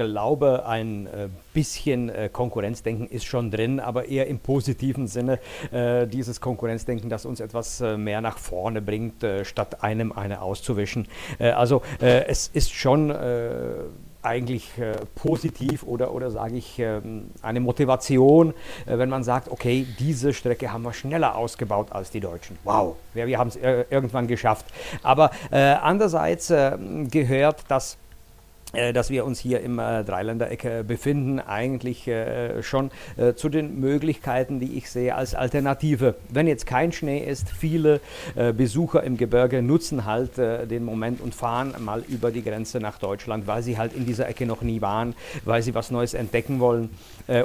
Glaube, 0.00 0.66
ein 0.66 1.06
äh, 1.06 1.28
bisschen 1.52 2.08
äh, 2.08 2.28
Konkurrenzdenken 2.32 3.06
ist 3.06 3.24
schon 3.24 3.50
drin, 3.50 3.80
aber 3.80 4.06
eher 4.06 4.26
im 4.28 4.38
positiven 4.38 5.06
Sinne 5.06 5.38
äh, 5.72 6.06
dieses 6.06 6.40
Konkurrenzdenken, 6.40 7.10
das 7.10 7.26
uns 7.26 7.40
etwas 7.40 7.80
mehr 7.80 8.20
nach 8.20 8.38
vorne 8.38 8.80
bringt, 8.80 9.24
statt 9.42 9.82
einem 9.82 10.12
eine 10.12 10.42
auszuwischen. 10.42 11.06
also 11.38 11.82
es 11.98 12.48
ist 12.48 12.72
schon 12.72 13.10
eigentlich 14.22 14.78
äh, 14.78 14.92
positiv 15.14 15.82
oder, 15.82 16.12
oder 16.12 16.30
sage 16.30 16.56
ich 16.56 16.78
äh, 16.78 17.00
eine 17.42 17.60
Motivation, 17.60 18.52
äh, 18.86 18.98
wenn 18.98 19.08
man 19.08 19.24
sagt, 19.24 19.50
okay, 19.50 19.86
diese 19.98 20.32
Strecke 20.34 20.72
haben 20.72 20.82
wir 20.82 20.92
schneller 20.92 21.36
ausgebaut 21.36 21.92
als 21.92 22.10
die 22.10 22.20
Deutschen. 22.20 22.58
Wow, 22.64 22.96
wir, 23.14 23.26
wir 23.26 23.38
haben 23.38 23.48
es 23.48 23.56
irgendwann 23.56 24.26
geschafft. 24.26 24.66
Aber 25.02 25.30
andererseits 25.50 26.48
gehört 26.48 27.64
das 27.68 27.94
äh, 27.94 27.96
dass 28.92 29.10
wir 29.10 29.24
uns 29.24 29.40
hier 29.40 29.60
im 29.60 29.78
äh, 29.78 30.04
Dreiländereck 30.04 30.64
äh, 30.64 30.84
befinden, 30.86 31.40
eigentlich 31.40 32.06
äh, 32.06 32.62
schon 32.62 32.90
äh, 33.16 33.34
zu 33.34 33.48
den 33.48 33.80
Möglichkeiten, 33.80 34.60
die 34.60 34.76
ich 34.76 34.90
sehe 34.90 35.14
als 35.14 35.34
Alternative. 35.34 36.14
Wenn 36.28 36.46
jetzt 36.46 36.66
kein 36.66 36.92
Schnee 36.92 37.18
ist, 37.18 37.48
viele 37.48 38.00
äh, 38.36 38.52
Besucher 38.52 39.02
im 39.02 39.16
Gebirge 39.16 39.62
nutzen 39.62 40.04
halt 40.04 40.36
den 40.36 40.84
Moment 40.84 41.20
und 41.20 41.34
fahren 41.34 41.74
mal 41.78 42.02
über 42.08 42.30
die 42.30 42.42
Grenze 42.42 42.78
nach 42.78 42.98
Deutschland, 42.98 43.46
weil 43.46 43.62
sie 43.62 43.78
halt 43.78 43.92
in 43.94 44.06
dieser 44.06 44.28
Ecke 44.28 44.46
noch 44.46 44.62
nie 44.62 44.80
waren, 44.80 45.14
weil 45.44 45.62
sie 45.62 45.74
was 45.74 45.90
Neues 45.90 46.14
entdecken 46.14 46.60
wollen. 46.60 46.90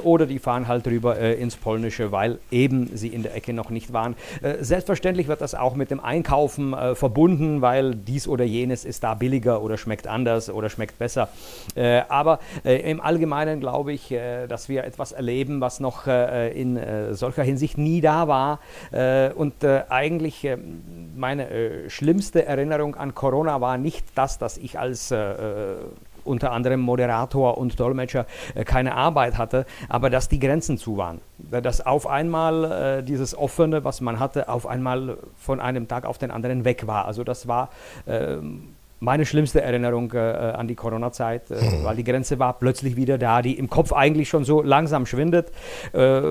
oder 0.04 0.26
die 0.26 0.40
fahren 0.40 0.68
halt 0.68 0.88
rüber 0.88 1.18
ins 1.18 1.56
Polnische, 1.56 2.12
weil 2.12 2.40
eben 2.52 2.96
sie 2.96 3.10
in 3.10 3.24
der 3.24 3.36
Ecke 3.36 3.54
noch 3.54 3.70
nicht 3.70 3.94
waren. 3.94 4.16
selbstverständlich 4.60 5.28
wird 5.28 5.42
das 5.42 5.56
auch 5.56 5.76
mit 5.76 5.92
dem 5.92 6.00
Einkaufen 6.00 6.76
verbunden, 6.94 7.62
weil 7.62 7.96
dies 7.96 8.28
oder 8.28 8.46
jenes 8.46 8.86
ist 8.86 9.04
da 9.04 9.14
billiger 9.14 9.62
oder 9.62 9.78
schmeckt 9.78 10.08
anders 10.08 10.50
oder 10.50 10.70
schmeckt 10.70 10.98
besser 11.00 11.15
besser. 11.16 11.30
Äh, 11.76 12.04
aber 12.10 12.40
äh, 12.64 12.90
im 12.92 13.02
Allgemeinen 13.02 13.60
glaube 13.60 13.94
ich, 13.94 14.12
äh, 14.12 14.48
dass 14.48 14.70
wir 14.70 14.84
etwas 14.84 15.12
erleben, 15.12 15.62
was 15.62 15.80
noch 15.80 16.08
äh, 16.08 16.52
in 16.60 16.78
äh, 16.78 17.14
solcher 17.14 17.44
Hinsicht 17.44 17.78
nie 17.78 18.02
da 18.02 18.28
war. 18.28 18.60
Äh, 18.92 19.32
und 19.32 19.56
eigentlich 19.90 20.48
meine 21.16 21.90
schlimmste 21.90 22.46
Erinnerung 22.46 22.96
an 22.96 23.16
Corona 23.16 23.62
war 23.62 23.78
nicht 23.78 24.06
das, 24.16 24.38
dass 24.38 24.58
ich 24.58 24.78
als 24.78 25.14
unter 26.24 26.52
anderem 26.52 26.80
Moderator 26.82 27.58
und 27.58 27.80
Dolmetscher 27.80 28.26
keine 28.66 28.96
Arbeit 28.96 29.38
hatte, 29.38 29.66
aber 29.90 30.10
dass 30.10 30.28
die 30.28 30.40
Grenzen 30.40 30.78
zu 30.78 30.98
waren. 30.98 31.22
Dass 31.38 31.86
auf 31.86 32.08
einmal 32.08 33.04
dieses 33.04 33.38
Offene, 33.38 33.84
was 33.84 34.02
man 34.02 34.20
hatte, 34.20 34.50
auf 34.50 34.68
einmal 34.68 35.18
von 35.38 35.60
einem 35.60 35.88
Tag 35.88 36.06
auf 36.06 36.18
den 36.18 36.32
anderen 36.32 36.66
weg 36.66 36.88
war. 36.88 37.06
Also 37.06 37.24
das 37.24 37.48
war 37.48 37.70
ähm, 38.08 38.75
meine 39.00 39.26
schlimmste 39.26 39.62
Erinnerung 39.62 40.12
äh, 40.14 40.18
äh, 40.18 40.54
an 40.54 40.68
die 40.68 40.76
Corona-Zeit, 40.76 41.52
äh, 41.52 41.56
mhm. 41.56 41.84
weil 41.84 41.96
die 41.96 42.04
Grenze 42.04 42.40
war 42.40 42.54
plötzlich 42.54 42.96
wieder 42.96 43.18
da, 43.18 43.42
die 43.42 43.58
im 43.58 43.70
Kopf 43.70 43.92
eigentlich 43.94 44.30
schon 44.30 44.46
so 44.46 44.62
langsam 44.62 45.06
schwindet. 45.06 45.52
Äh, 45.94 46.22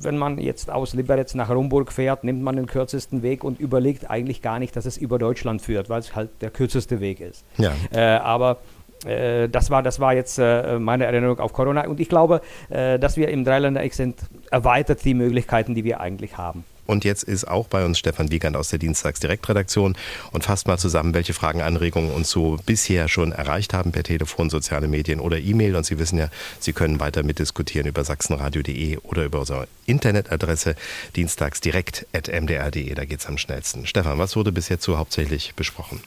wenn 0.00 0.18
man 0.18 0.38
jetzt 0.38 0.70
aus 0.70 0.94
Liberec 0.94 1.34
nach 1.34 1.50
Rumburg 1.50 1.92
fährt, 1.92 2.24
nimmt 2.24 2.42
man 2.42 2.56
den 2.56 2.66
kürzesten 2.66 3.22
Weg 3.22 3.44
und 3.44 3.60
überlegt 3.60 4.10
eigentlich 4.10 4.42
gar 4.42 4.58
nicht, 4.58 4.76
dass 4.76 4.86
es 4.86 4.96
über 4.96 5.18
Deutschland 5.18 5.62
führt, 5.62 5.88
weil 5.88 6.00
es 6.00 6.14
halt 6.14 6.30
der 6.40 6.50
kürzeste 6.50 7.00
Weg 7.00 7.20
ist. 7.20 7.44
Ja. 7.58 7.72
Äh, 7.92 8.18
aber 8.18 8.58
äh, 9.04 9.48
das 9.48 9.70
war, 9.70 9.82
das 9.82 10.00
war 10.00 10.14
jetzt 10.14 10.38
meine 10.38 11.04
Erinnerung 11.04 11.38
auf 11.40 11.52
Corona. 11.52 11.86
Und 11.86 12.00
ich 12.00 12.08
glaube, 12.08 12.40
dass 12.68 13.16
wir 13.16 13.28
im 13.28 13.44
Dreiländereck 13.44 13.94
sind, 13.94 14.16
erweitert 14.50 15.04
die 15.04 15.14
Möglichkeiten, 15.14 15.74
die 15.74 15.84
wir 15.84 16.00
eigentlich 16.00 16.38
haben. 16.38 16.64
Und 16.86 17.04
jetzt 17.04 17.22
ist 17.22 17.46
auch 17.46 17.68
bei 17.68 17.84
uns 17.84 17.98
Stefan 17.98 18.30
Wiegand 18.30 18.56
aus 18.56 18.68
der 18.68 18.78
Dienstagsdirektredaktion 18.78 19.96
und 20.32 20.44
fasst 20.44 20.66
mal 20.66 20.78
zusammen, 20.78 21.14
welche 21.14 21.32
Fragen, 21.32 21.62
Anregungen 21.62 22.10
uns 22.10 22.30
so 22.30 22.58
bisher 22.66 23.08
schon 23.08 23.32
erreicht 23.32 23.72
haben 23.72 23.92
per 23.92 24.02
Telefon, 24.02 24.50
soziale 24.50 24.88
Medien 24.88 25.20
oder 25.20 25.38
E-Mail. 25.38 25.76
Und 25.76 25.86
Sie 25.86 25.98
wissen 25.98 26.18
ja, 26.18 26.28
Sie 26.58 26.72
können 26.72 27.00
weiter 27.00 27.22
mitdiskutieren 27.22 27.86
über 27.86 28.04
sachsenradio.de 28.04 28.98
oder 28.98 29.24
über 29.24 29.40
unsere 29.40 29.68
Internetadresse 29.86 30.74
dienstagsdirekt.mdr.de. 31.16 32.94
Da 32.94 33.04
geht 33.04 33.20
es 33.20 33.26
am 33.26 33.38
schnellsten. 33.38 33.86
Stefan, 33.86 34.18
was 34.18 34.36
wurde 34.36 34.52
bis 34.52 34.68
jetzt 34.68 34.84
so 34.84 34.98
hauptsächlich 34.98 35.54
besprochen? 35.54 36.00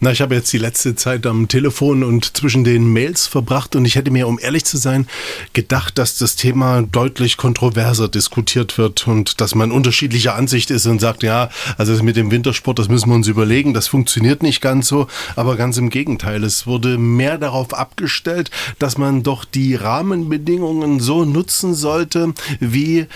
Na, 0.00 0.12
ich 0.12 0.20
habe 0.20 0.34
jetzt 0.34 0.52
die 0.52 0.58
letzte 0.58 0.94
Zeit 0.94 1.26
am 1.26 1.48
Telefon 1.48 2.04
und 2.04 2.36
zwischen 2.36 2.64
den 2.64 2.92
Mails 2.92 3.26
verbracht 3.26 3.76
und 3.76 3.84
ich 3.84 3.96
hätte 3.96 4.10
mir, 4.10 4.28
um 4.28 4.38
ehrlich 4.40 4.64
zu 4.64 4.76
sein, 4.76 5.06
gedacht, 5.52 5.98
dass 5.98 6.18
das 6.18 6.36
Thema 6.36 6.82
deutlich 6.82 7.36
kontroverser 7.36 8.08
diskutiert 8.08 8.78
wird 8.78 9.06
und 9.06 9.40
dass 9.40 9.54
man 9.54 9.72
unterschiedlicher 9.72 10.34
Ansicht 10.34 10.70
ist 10.70 10.86
und 10.86 11.00
sagt, 11.00 11.22
ja, 11.22 11.50
also 11.78 12.00
mit 12.02 12.16
dem 12.16 12.30
Wintersport, 12.30 12.78
das 12.78 12.88
müssen 12.88 13.10
wir 13.10 13.14
uns 13.14 13.28
überlegen, 13.28 13.74
das 13.74 13.88
funktioniert 13.88 14.42
nicht 14.42 14.60
ganz 14.60 14.88
so, 14.88 15.06
aber 15.36 15.56
ganz 15.56 15.76
im 15.76 15.90
Gegenteil, 15.90 16.44
es 16.44 16.66
wurde 16.66 16.98
mehr 16.98 17.38
darauf 17.38 17.74
abgestellt, 17.74 18.50
dass 18.78 18.98
man 18.98 19.22
doch 19.22 19.44
die 19.44 19.74
Rahmenbedingungen 19.74 21.00
so 21.00 21.24
nutzen 21.24 21.74
sollte, 21.74 22.34
wie 22.58 23.06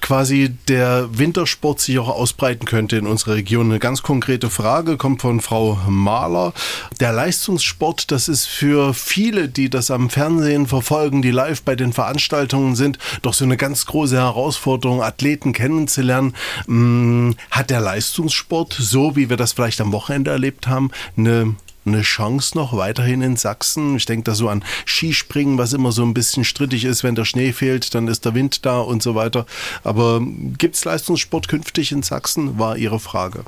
quasi 0.00 0.54
der 0.68 1.08
Wintersport 1.18 1.80
sich 1.80 1.98
auch 1.98 2.08
ausbreiten 2.08 2.64
könnte 2.64 2.96
in 2.96 3.06
unserer 3.06 3.34
Region. 3.34 3.70
Eine 3.70 3.78
ganz 3.78 4.02
konkrete 4.02 4.50
Frage 4.50 4.96
kommt 4.96 5.22
von 5.22 5.40
Frau 5.40 5.78
Mahler. 5.88 6.52
Der 7.00 7.12
Leistungssport, 7.12 8.10
das 8.10 8.28
ist 8.28 8.46
für 8.46 8.94
viele, 8.94 9.48
die 9.48 9.70
das 9.70 9.90
am 9.90 10.10
Fernsehen 10.10 10.66
verfolgen, 10.66 11.22
die 11.22 11.30
live 11.30 11.62
bei 11.62 11.76
den 11.76 11.92
Veranstaltungen 11.92 12.76
sind, 12.76 12.98
doch 13.22 13.34
so 13.34 13.44
eine 13.44 13.56
ganz 13.56 13.86
große 13.86 14.16
Herausforderung, 14.16 15.02
Athleten 15.02 15.52
kennenzulernen. 15.52 16.34
Hm, 16.66 17.36
hat 17.50 17.70
der 17.70 17.80
Leistungssport, 17.80 18.74
so 18.78 19.16
wie 19.16 19.30
wir 19.30 19.36
das 19.36 19.52
vielleicht 19.52 19.80
am 19.80 19.92
Wochenende 19.92 20.30
erlebt 20.30 20.66
haben, 20.66 20.90
eine 21.16 21.54
eine 21.84 22.02
Chance 22.02 22.56
noch 22.56 22.76
weiterhin 22.76 23.22
in 23.22 23.36
Sachsen? 23.36 23.96
Ich 23.96 24.06
denke 24.06 24.24
da 24.24 24.34
so 24.34 24.48
an 24.48 24.64
Skispringen, 24.86 25.58
was 25.58 25.72
immer 25.72 25.92
so 25.92 26.02
ein 26.02 26.14
bisschen 26.14 26.44
strittig 26.44 26.84
ist, 26.84 27.04
wenn 27.04 27.14
der 27.14 27.24
Schnee 27.24 27.52
fehlt, 27.52 27.94
dann 27.94 28.08
ist 28.08 28.24
der 28.24 28.34
Wind 28.34 28.64
da 28.64 28.80
und 28.80 29.02
so 29.02 29.14
weiter. 29.14 29.46
Aber 29.84 30.20
gibt 30.58 30.76
es 30.76 30.84
Leistungssport 30.84 31.48
künftig 31.48 31.92
in 31.92 32.02
Sachsen, 32.02 32.58
war 32.58 32.76
Ihre 32.76 33.00
Frage. 33.00 33.44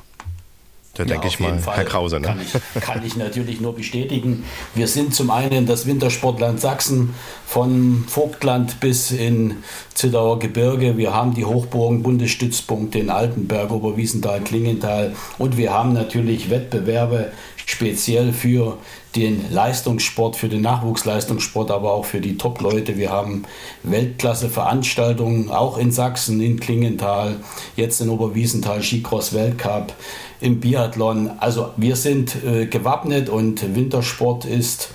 Da 0.95 1.03
ja, 1.03 1.09
denke 1.09 1.27
ich 1.27 1.39
mal, 1.41 1.59
Fall. 1.59 1.75
Herr 1.75 1.85
Krause. 1.85 2.19
Ne? 2.21 2.27
Kann, 2.27 2.39
ich, 2.41 2.81
kann 2.81 3.05
ich 3.05 3.17
natürlich 3.17 3.59
nur 3.59 3.75
bestätigen. 3.75 4.45
Wir 4.73 4.87
sind 4.87 5.13
zum 5.13 5.29
einen 5.29 5.65
das 5.65 5.85
Wintersportland 5.85 6.61
Sachsen 6.61 7.13
von 7.45 8.05
Vogtland 8.07 8.79
bis 8.79 9.11
in 9.11 9.57
Zittauer 9.93 10.39
Gebirge. 10.39 10.95
Wir 10.95 11.13
haben 11.13 11.33
die 11.33 11.43
Hochburgen, 11.43 12.01
Bundesstützpunkte 12.01 12.99
in 12.99 13.09
Altenberg, 13.09 13.71
Oberwiesenthal, 13.71 14.39
Klingenthal 14.41 15.15
und 15.37 15.57
wir 15.57 15.73
haben 15.73 15.91
natürlich 15.91 16.49
Wettbewerbe 16.49 17.31
speziell 17.65 18.31
für 18.31 18.77
den 19.15 19.51
Leistungssport, 19.51 20.35
für 20.35 20.49
den 20.49 20.61
Nachwuchsleistungssport, 20.61 21.71
aber 21.71 21.93
auch 21.93 22.05
für 22.05 22.21
die 22.21 22.37
Top-Leute. 22.37 22.97
Wir 22.97 23.11
haben 23.11 23.43
Weltklasse-Veranstaltungen, 23.83 25.49
auch 25.49 25.77
in 25.77 25.91
Sachsen, 25.91 26.41
in 26.41 26.59
Klingenthal, 26.59 27.37
jetzt 27.75 28.01
in 28.01 28.09
Oberwiesenthal, 28.09 28.83
Skicross 28.83 29.33
Weltcup, 29.33 29.93
im 30.41 30.59
Biathlon. 30.59 31.31
Also 31.39 31.71
wir 31.77 31.95
sind 31.95 32.35
äh, 32.43 32.65
gewappnet 32.67 33.29
und 33.29 33.75
Wintersport 33.75 34.45
ist 34.45 34.89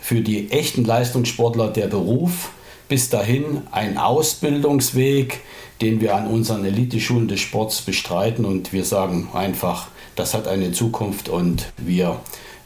für 0.00 0.20
die 0.20 0.50
echten 0.50 0.84
Leistungssportler 0.84 1.68
der 1.68 1.86
Beruf. 1.86 2.50
Bis 2.88 3.08
dahin 3.08 3.62
ein 3.70 3.96
Ausbildungsweg, 3.96 5.40
den 5.80 6.00
wir 6.00 6.14
an 6.14 6.26
unseren 6.26 6.64
Eliteschulen 6.64 7.26
des 7.26 7.40
Sports 7.40 7.80
bestreiten 7.80 8.44
und 8.44 8.72
wir 8.72 8.84
sagen 8.84 9.28
einfach, 9.32 9.88
das 10.16 10.34
hat 10.34 10.48
eine 10.48 10.72
Zukunft 10.72 11.28
und 11.28 11.72
wir 11.76 12.20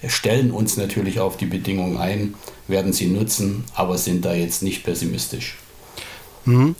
stellen 0.06 0.50
uns 0.50 0.76
natürlich 0.76 1.20
auf 1.20 1.36
die 1.36 1.46
Bedingungen 1.46 1.98
ein, 1.98 2.34
werden 2.68 2.92
sie 2.92 3.06
nutzen, 3.06 3.64
aber 3.74 3.98
sind 3.98 4.24
da 4.24 4.34
jetzt 4.34 4.62
nicht 4.62 4.84
pessimistisch. 4.84 5.56
Mhm. 6.44 6.76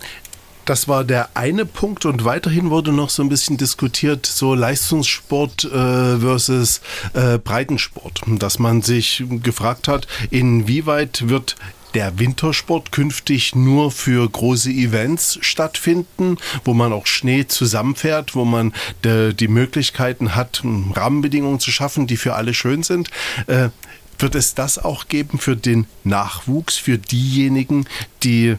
Das 0.64 0.88
war 0.88 1.04
der 1.04 1.28
eine 1.34 1.64
Punkt 1.64 2.06
und 2.06 2.24
weiterhin 2.24 2.70
wurde 2.70 2.90
noch 2.90 3.08
so 3.08 3.22
ein 3.22 3.28
bisschen 3.28 3.56
diskutiert, 3.56 4.26
so 4.26 4.52
Leistungssport 4.52 5.62
äh, 5.62 6.18
versus 6.18 6.80
äh, 7.14 7.38
Breitensport, 7.38 8.22
dass 8.26 8.58
man 8.58 8.82
sich 8.82 9.22
gefragt 9.28 9.86
hat, 9.86 10.08
inwieweit 10.30 11.28
wird 11.28 11.54
der 11.96 12.18
Wintersport 12.18 12.92
künftig 12.92 13.54
nur 13.54 13.90
für 13.90 14.28
große 14.28 14.70
Events 14.70 15.38
stattfinden, 15.40 16.36
wo 16.62 16.74
man 16.74 16.92
auch 16.92 17.06
Schnee 17.06 17.46
zusammenfährt, 17.46 18.34
wo 18.34 18.44
man 18.44 18.74
de, 19.02 19.32
die 19.32 19.48
Möglichkeiten 19.48 20.34
hat, 20.34 20.62
Rahmenbedingungen 20.92 21.58
zu 21.58 21.70
schaffen, 21.70 22.06
die 22.06 22.18
für 22.18 22.34
alle 22.34 22.52
schön 22.52 22.82
sind. 22.82 23.08
Äh, 23.46 23.70
wird 24.18 24.34
es 24.34 24.54
das 24.54 24.78
auch 24.78 25.08
geben 25.08 25.38
für 25.38 25.56
den 25.56 25.86
Nachwuchs, 26.04 26.76
für 26.76 26.98
diejenigen, 26.98 27.86
die 28.22 28.56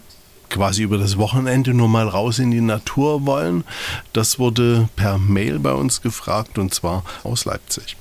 quasi 0.49 0.81
über 0.81 0.97
das 0.97 1.19
Wochenende 1.19 1.75
nur 1.75 1.89
mal 1.89 2.07
raus 2.07 2.39
in 2.39 2.49
die 2.49 2.59
Natur 2.59 3.27
wollen? 3.27 3.65
Das 4.13 4.39
wurde 4.39 4.89
per 4.95 5.19
Mail 5.19 5.59
bei 5.59 5.73
uns 5.73 6.01
gefragt 6.01 6.57
und 6.57 6.73
zwar 6.73 7.03
aus 7.23 7.45
Leipzig. 7.45 7.97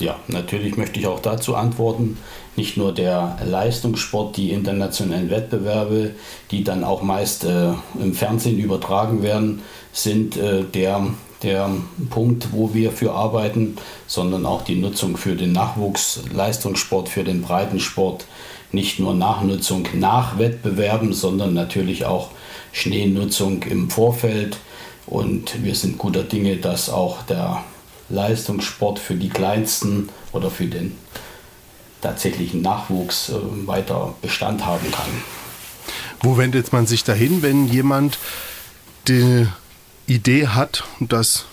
Ja, 0.00 0.18
natürlich 0.26 0.76
möchte 0.76 0.98
ich 0.98 1.06
auch 1.06 1.20
dazu 1.20 1.54
antworten. 1.54 2.18
Nicht 2.58 2.76
nur 2.76 2.92
der 2.92 3.38
Leistungssport, 3.44 4.36
die 4.36 4.50
internationalen 4.50 5.30
Wettbewerbe, 5.30 6.10
die 6.50 6.64
dann 6.64 6.82
auch 6.82 7.02
meist 7.02 7.44
äh, 7.44 7.68
im 8.00 8.14
Fernsehen 8.14 8.58
übertragen 8.58 9.22
werden, 9.22 9.62
sind 9.92 10.36
äh, 10.36 10.64
der, 10.64 11.06
der 11.44 11.70
Punkt, 12.10 12.48
wo 12.50 12.74
wir 12.74 12.90
für 12.90 13.12
arbeiten, 13.12 13.76
sondern 14.08 14.44
auch 14.44 14.62
die 14.62 14.74
Nutzung 14.74 15.16
für 15.16 15.36
den 15.36 15.52
Nachwuchsleistungssport, 15.52 17.08
für 17.08 17.22
den 17.22 17.42
Breitensport. 17.42 18.26
Nicht 18.72 18.98
nur 18.98 19.14
Nachnutzung 19.14 19.86
nach 19.94 20.40
Wettbewerben, 20.40 21.12
sondern 21.12 21.54
natürlich 21.54 22.06
auch 22.06 22.30
Schneenutzung 22.72 23.62
im 23.62 23.88
Vorfeld. 23.88 24.56
Und 25.06 25.62
wir 25.62 25.76
sind 25.76 25.96
guter 25.96 26.24
Dinge, 26.24 26.56
dass 26.56 26.90
auch 26.90 27.22
der 27.22 27.62
Leistungssport 28.08 28.98
für 28.98 29.14
die 29.14 29.28
Kleinsten 29.28 30.08
oder 30.32 30.50
für 30.50 30.66
den 30.66 30.96
tatsächlichen 32.00 32.62
Nachwuchs 32.62 33.30
äh, 33.30 33.66
weiter 33.66 34.14
Bestand 34.22 34.64
haben 34.64 34.90
kann. 34.90 35.10
Wo 36.22 36.36
wendet 36.36 36.72
man 36.72 36.86
sich 36.86 37.04
dahin, 37.04 37.42
wenn 37.42 37.68
jemand 37.68 38.18
die 39.06 39.46
Idee 40.06 40.48
hat, 40.48 40.84
dass 41.00 41.46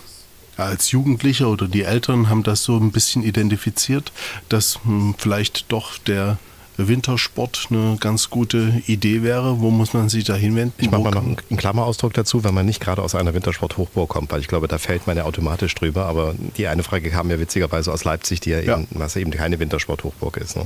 als 0.57 0.91
Jugendlicher 0.91 1.49
oder 1.49 1.67
die 1.67 1.83
Eltern 1.83 2.29
haben 2.29 2.43
das 2.43 2.63
so 2.63 2.77
ein 2.77 2.91
bisschen 2.91 3.23
identifiziert, 3.23 4.11
dass 4.49 4.79
hm, 4.83 5.15
vielleicht 5.17 5.71
doch 5.71 5.97
der 5.97 6.37
Wintersport 6.77 7.67
eine 7.69 7.97
ganz 7.99 8.29
gute 8.29 8.81
Idee 8.87 9.23
wäre. 9.23 9.61
Wo 9.61 9.71
muss 9.71 9.93
man 9.93 10.09
sich 10.09 10.23
da 10.23 10.35
hinwenden? 10.35 10.73
Ich 10.77 10.91
mache 10.91 11.01
mal 11.01 11.11
noch 11.11 11.23
einen 11.23 11.57
Klammerausdruck 11.57 12.13
dazu, 12.13 12.43
wenn 12.43 12.53
man 12.53 12.65
nicht 12.65 12.81
gerade 12.81 13.01
aus 13.01 13.15
einer 13.15 13.33
Wintersport-Hochburg 13.33 14.09
kommt, 14.09 14.31
weil 14.31 14.41
ich 14.41 14.47
glaube, 14.47 14.67
da 14.67 14.77
fällt 14.77 15.07
man 15.07 15.17
ja 15.17 15.23
automatisch 15.23 15.73
drüber. 15.75 16.05
Aber 16.05 16.35
die 16.57 16.67
eine 16.67 16.83
Frage 16.83 17.09
kam 17.09 17.29
ja 17.31 17.39
witzigerweise 17.39 17.91
aus 17.91 18.03
Leipzig, 18.03 18.39
die 18.41 18.51
ja, 18.51 18.59
ja. 18.59 18.77
Eben, 18.77 18.87
was 18.91 19.15
eben 19.15 19.31
keine 19.31 19.59
Wintersport-Hochburg 19.59 20.37
ist. 20.37 20.57
Ne? 20.57 20.65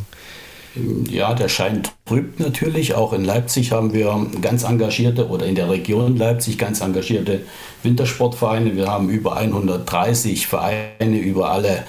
Ja, 1.09 1.33
der 1.33 1.49
Schein 1.49 1.81
trübt 2.05 2.39
natürlich. 2.39 2.93
Auch 2.93 3.13
in 3.13 3.25
Leipzig 3.25 3.71
haben 3.71 3.91
wir 3.91 4.27
ganz 4.41 4.63
engagierte 4.63 5.27
oder 5.27 5.45
in 5.45 5.55
der 5.55 5.69
Region 5.69 6.15
Leipzig 6.15 6.57
ganz 6.57 6.81
engagierte 6.81 7.41
Wintersportvereine. 7.81 8.75
Wir 8.75 8.87
haben 8.87 9.09
über 9.09 9.35
130 9.35 10.45
Vereine 10.45 11.17
über 11.17 11.49
alle 11.49 11.69
äh, 11.69 11.83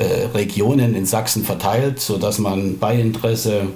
Regionen 0.00 0.94
in 0.94 1.06
Sachsen 1.06 1.44
verteilt, 1.44 2.00
sodass 2.00 2.38
man 2.38 2.78
bei 2.78 2.98
Interesse 2.98 3.68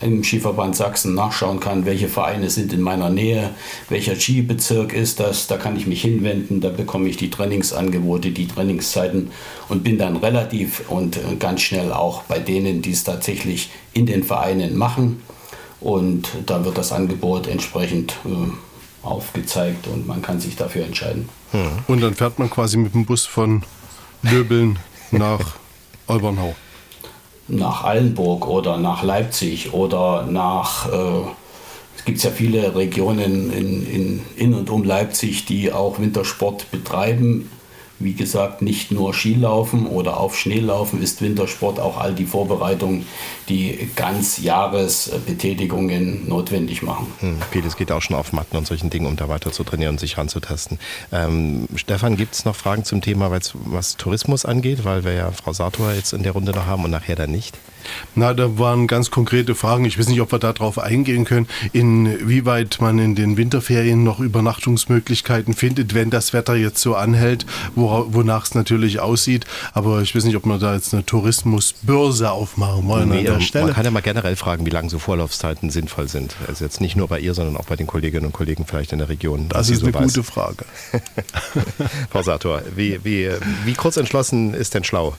im 0.00 0.24
Skiverband 0.24 0.74
Sachsen 0.74 1.14
nachschauen 1.14 1.60
kann, 1.60 1.84
welche 1.84 2.08
Vereine 2.08 2.48
sind 2.48 2.72
in 2.72 2.80
meiner 2.80 3.10
Nähe, 3.10 3.50
welcher 3.88 4.16
Skibezirk 4.16 4.92
ist 4.92 5.20
das, 5.20 5.46
da 5.46 5.58
kann 5.58 5.76
ich 5.76 5.86
mich 5.86 6.00
hinwenden, 6.00 6.60
da 6.60 6.70
bekomme 6.70 7.08
ich 7.08 7.16
die 7.16 7.30
Trainingsangebote, 7.30 8.30
die 8.30 8.48
Trainingszeiten 8.48 9.30
und 9.68 9.84
bin 9.84 9.98
dann 9.98 10.16
relativ 10.16 10.88
und 10.88 11.18
äh, 11.18 11.36
ganz 11.38 11.60
schnell 11.60 11.92
auch 11.92 12.22
bei 12.22 12.38
denen, 12.38 12.80
die 12.82 12.92
es 12.92 13.04
tatsächlich 13.04 13.70
in 13.92 14.06
den 14.06 14.24
Vereinen 14.24 14.76
machen. 14.76 15.22
Und 15.80 16.28
da 16.46 16.64
wird 16.64 16.76
das 16.76 16.92
Angebot 16.92 17.46
entsprechend 17.46 18.16
äh, 18.24 19.06
aufgezeigt 19.06 19.86
und 19.86 20.06
man 20.06 20.22
kann 20.22 20.40
sich 20.40 20.56
dafür 20.56 20.84
entscheiden. 20.84 21.28
Hm. 21.52 21.68
Und 21.88 22.00
dann 22.00 22.14
fährt 22.14 22.38
man 22.38 22.50
quasi 22.50 22.76
mit 22.76 22.94
dem 22.94 23.04
Bus 23.04 23.26
von 23.26 23.62
Löbeln 24.22 24.78
nach 25.10 25.59
Olbernhau? 26.10 26.54
Nach 27.48 27.84
Allenburg 27.84 28.46
oder 28.46 28.76
nach 28.76 29.02
Leipzig 29.02 29.72
oder 29.72 30.26
nach. 30.26 30.90
Äh, 30.92 31.22
es 31.96 32.04
gibt 32.04 32.22
ja 32.22 32.30
viele 32.30 32.74
Regionen 32.74 33.52
in, 33.52 33.86
in, 33.86 34.20
in 34.36 34.54
und 34.54 34.70
um 34.70 34.84
Leipzig, 34.84 35.44
die 35.44 35.72
auch 35.72 35.98
Wintersport 35.98 36.70
betreiben 36.70 37.50
wie 38.00 38.14
gesagt, 38.14 38.62
nicht 38.62 38.90
nur 38.90 39.12
Skilaufen 39.12 39.86
oder 39.86 40.18
auf 40.18 40.36
Schnee 40.36 40.60
laufen 40.60 41.02
ist 41.02 41.20
Wintersport, 41.20 41.78
auch 41.78 41.98
all 41.98 42.14
die 42.14 42.24
Vorbereitungen, 42.24 43.06
die 43.48 43.90
ganz 43.94 44.38
Jahresbetätigungen 44.38 46.26
notwendig 46.26 46.82
machen. 46.82 47.06
Hm, 47.20 47.36
vieles 47.50 47.76
geht 47.76 47.92
auch 47.92 48.00
schon 48.00 48.16
auf 48.16 48.32
Matten 48.32 48.56
und 48.56 48.66
solchen 48.66 48.90
Dingen, 48.90 49.06
um 49.06 49.16
da 49.16 49.28
weiter 49.28 49.52
zu 49.52 49.64
trainieren 49.64 49.94
und 49.94 50.00
sich 50.00 50.16
ranzutasten. 50.16 50.78
Ähm, 51.12 51.68
Stefan, 51.76 52.16
gibt 52.16 52.34
es 52.34 52.44
noch 52.44 52.56
Fragen 52.56 52.84
zum 52.84 53.02
Thema, 53.02 53.30
was 53.30 53.96
Tourismus 53.96 54.44
angeht, 54.44 54.84
weil 54.84 55.04
wir 55.04 55.12
ja 55.12 55.30
Frau 55.30 55.52
Sator 55.52 55.92
jetzt 55.92 56.14
in 56.14 56.22
der 56.22 56.32
Runde 56.32 56.52
noch 56.52 56.66
haben 56.66 56.84
und 56.84 56.90
nachher 56.90 57.16
dann 57.16 57.30
nicht? 57.30 57.58
Na, 58.14 58.34
da 58.34 58.58
waren 58.58 58.86
ganz 58.86 59.10
konkrete 59.10 59.54
Fragen. 59.54 59.84
Ich 59.84 59.98
weiß 59.98 60.08
nicht, 60.08 60.20
ob 60.20 60.32
wir 60.32 60.38
darauf 60.38 60.78
eingehen 60.78 61.24
können, 61.24 61.46
inwieweit 61.72 62.78
man 62.80 62.98
in 62.98 63.14
den 63.14 63.36
Winterferien 63.36 64.04
noch 64.04 64.20
Übernachtungsmöglichkeiten 64.20 65.54
findet, 65.54 65.94
wenn 65.94 66.10
das 66.10 66.32
Wetter 66.32 66.56
jetzt 66.56 66.80
so 66.80 66.94
anhält, 66.94 67.46
wonach 67.74 68.44
es 68.44 68.54
natürlich 68.54 69.00
aussieht. 69.00 69.46
Aber 69.72 70.02
ich 70.02 70.14
weiß 70.14 70.24
nicht, 70.24 70.36
ob 70.36 70.46
wir 70.46 70.58
da 70.58 70.74
jetzt 70.74 70.92
eine 70.94 71.04
Tourismusbörse 71.04 72.30
aufmachen 72.30 72.86
wollen 72.86 73.08
nee, 73.08 73.18
an 73.18 73.24
der 73.24 73.40
Stelle. 73.40 73.66
Man 73.66 73.74
kann 73.74 73.84
ja 73.84 73.90
mal 73.90 74.00
generell 74.00 74.36
fragen, 74.36 74.66
wie 74.66 74.70
lange 74.70 74.90
so 74.90 74.98
Vorlaufzeiten 74.98 75.70
sinnvoll 75.70 76.08
sind. 76.08 76.36
Also 76.48 76.64
jetzt 76.64 76.80
nicht 76.80 76.96
nur 76.96 77.08
bei 77.08 77.20
ihr, 77.20 77.34
sondern 77.34 77.56
auch 77.56 77.66
bei 77.66 77.76
den 77.76 77.86
Kolleginnen 77.86 78.26
und 78.26 78.32
Kollegen 78.32 78.66
vielleicht 78.66 78.92
in 78.92 78.98
der 78.98 79.08
Region. 79.08 79.48
Das 79.48 79.70
ist 79.70 79.80
so 79.80 79.86
eine 79.86 79.94
weiß. 79.94 80.14
gute 80.14 80.22
Frage. 80.22 80.64
Frau 82.10 82.22
Sator, 82.22 82.62
wie, 82.74 83.00
wie, 83.04 83.30
wie 83.64 83.74
kurz 83.74 83.96
entschlossen 83.96 84.54
ist 84.54 84.74
denn 84.74 84.84
schlau? 84.84 85.16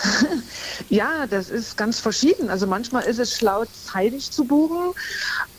ja, 0.88 1.26
das 1.26 1.50
ist 1.50 1.76
ganz 1.76 2.00
verschieden. 2.00 2.50
Also 2.50 2.66
manchmal 2.66 3.04
ist 3.04 3.18
es 3.18 3.36
schlau, 3.36 3.64
zeitig 3.86 4.30
zu 4.30 4.44
buchen, 4.44 4.94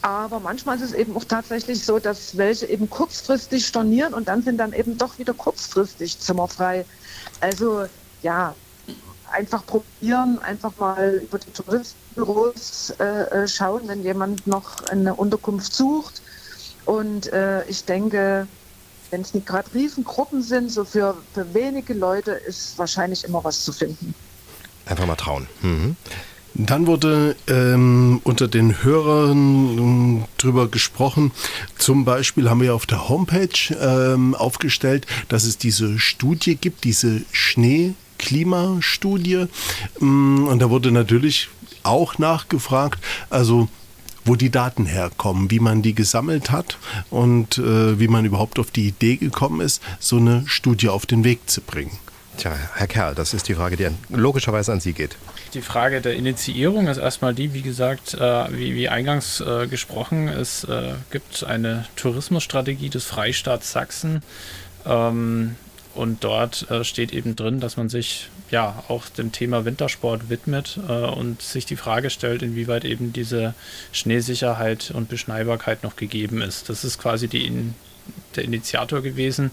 aber 0.01 0.39
manchmal 0.39 0.77
ist 0.77 0.83
es 0.83 0.93
eben 0.93 1.15
auch 1.15 1.23
tatsächlich 1.23 1.85
so, 1.85 1.99
dass 1.99 2.37
welche 2.37 2.65
eben 2.65 2.89
kurzfristig 2.89 3.65
stornieren 3.65 4.13
und 4.13 4.27
dann 4.27 4.41
sind 4.41 4.57
dann 4.57 4.73
eben 4.73 4.97
doch 4.97 5.19
wieder 5.19 5.33
kurzfristig 5.33 6.19
zimmerfrei. 6.19 6.85
Also 7.39 7.85
ja, 8.23 8.55
einfach 9.31 9.65
probieren, 9.65 10.39
einfach 10.39 10.75
mal 10.77 11.21
über 11.23 11.39
die 11.39 11.51
Touristenbüros 11.51 12.93
äh, 12.99 13.43
äh, 13.43 13.47
schauen, 13.47 13.87
wenn 13.87 14.03
jemand 14.03 14.47
noch 14.47 14.83
eine 14.89 15.13
Unterkunft 15.13 15.73
sucht. 15.73 16.21
Und 16.85 17.31
äh, 17.31 17.63
ich 17.65 17.85
denke, 17.85 18.47
wenn 19.11 19.21
es 19.21 19.33
nicht 19.33 19.45
gerade 19.45 19.71
Riesengruppen 19.73 20.41
sind, 20.41 20.71
so 20.71 20.83
für, 20.83 21.17
für 21.33 21.53
wenige 21.53 21.93
Leute 21.93 22.31
ist 22.31 22.77
wahrscheinlich 22.77 23.23
immer 23.23 23.43
was 23.43 23.63
zu 23.63 23.71
finden. 23.71 24.15
Einfach 24.91 25.07
mal 25.07 25.15
trauen. 25.15 25.47
Mhm. 25.61 25.95
Dann 26.53 26.85
wurde 26.85 27.37
ähm, 27.47 28.19
unter 28.25 28.49
den 28.49 28.83
Hörern 28.83 30.17
äh, 30.17 30.23
drüber 30.37 30.67
gesprochen. 30.67 31.31
Zum 31.77 32.03
Beispiel 32.03 32.49
haben 32.49 32.59
wir 32.59 32.75
auf 32.75 32.85
der 32.85 33.07
Homepage 33.07 33.73
ähm, 33.79 34.35
aufgestellt, 34.35 35.07
dass 35.29 35.45
es 35.45 35.57
diese 35.57 35.97
Studie 35.97 36.57
gibt, 36.57 36.83
diese 36.83 37.21
Schnee-Klimastudie. 37.31 39.45
Mm, 40.01 40.43
und 40.43 40.61
da 40.61 40.69
wurde 40.69 40.91
natürlich 40.91 41.47
auch 41.83 42.17
nachgefragt, 42.17 43.01
also 43.29 43.69
wo 44.25 44.35
die 44.35 44.49
Daten 44.49 44.85
herkommen, 44.85 45.49
wie 45.51 45.61
man 45.61 45.81
die 45.81 45.95
gesammelt 45.95 46.51
hat 46.51 46.77
und 47.09 47.59
äh, 47.59 47.97
wie 47.97 48.09
man 48.09 48.25
überhaupt 48.25 48.59
auf 48.59 48.71
die 48.71 48.89
Idee 48.89 49.15
gekommen 49.15 49.61
ist, 49.61 49.81
so 50.01 50.17
eine 50.17 50.43
Studie 50.47 50.89
auf 50.89 51.05
den 51.05 51.23
Weg 51.23 51.49
zu 51.49 51.61
bringen. 51.61 51.97
Tja, 52.37 52.57
Herr 52.75 52.87
Kerl, 52.87 53.13
das 53.13 53.33
ist 53.33 53.47
die 53.47 53.55
Frage, 53.55 53.77
die 53.77 53.89
logischerweise 54.09 54.71
an 54.71 54.79
Sie 54.79 54.93
geht. 54.93 55.17
Die 55.53 55.61
Frage 55.61 56.01
der 56.01 56.15
Initiierung 56.15 56.87
ist 56.87 56.97
erstmal 56.97 57.35
die, 57.35 57.53
wie 57.53 57.61
gesagt, 57.61 58.13
äh, 58.13 58.57
wie, 58.57 58.73
wie, 58.73 58.89
eingangs 58.89 59.41
äh, 59.41 59.67
gesprochen, 59.67 60.27
es 60.27 60.63
äh, 60.63 60.93
gibt 61.11 61.43
eine 61.43 61.85
Tourismusstrategie 61.97 62.89
des 62.89 63.05
Freistaats 63.05 63.71
Sachsen. 63.71 64.23
Ähm, 64.85 65.55
und 65.93 66.23
dort 66.23 66.69
äh, 66.71 66.83
steht 66.83 67.11
eben 67.11 67.35
drin, 67.35 67.59
dass 67.59 67.75
man 67.75 67.89
sich 67.89 68.29
ja 68.49 68.83
auch 68.87 69.09
dem 69.09 69.31
Thema 69.31 69.65
Wintersport 69.65 70.29
widmet 70.29 70.79
äh, 70.87 70.91
und 70.91 71.41
sich 71.41 71.65
die 71.65 71.75
Frage 71.75 72.09
stellt, 72.09 72.41
inwieweit 72.41 72.85
eben 72.85 73.11
diese 73.11 73.53
Schneesicherheit 73.91 74.91
und 74.91 75.09
Beschneibarkeit 75.09 75.83
noch 75.83 75.97
gegeben 75.97 76.41
ist. 76.41 76.69
Das 76.69 76.85
ist 76.85 76.97
quasi 76.97 77.27
die, 77.27 77.73
der 78.35 78.45
Initiator 78.45 79.01
gewesen 79.01 79.51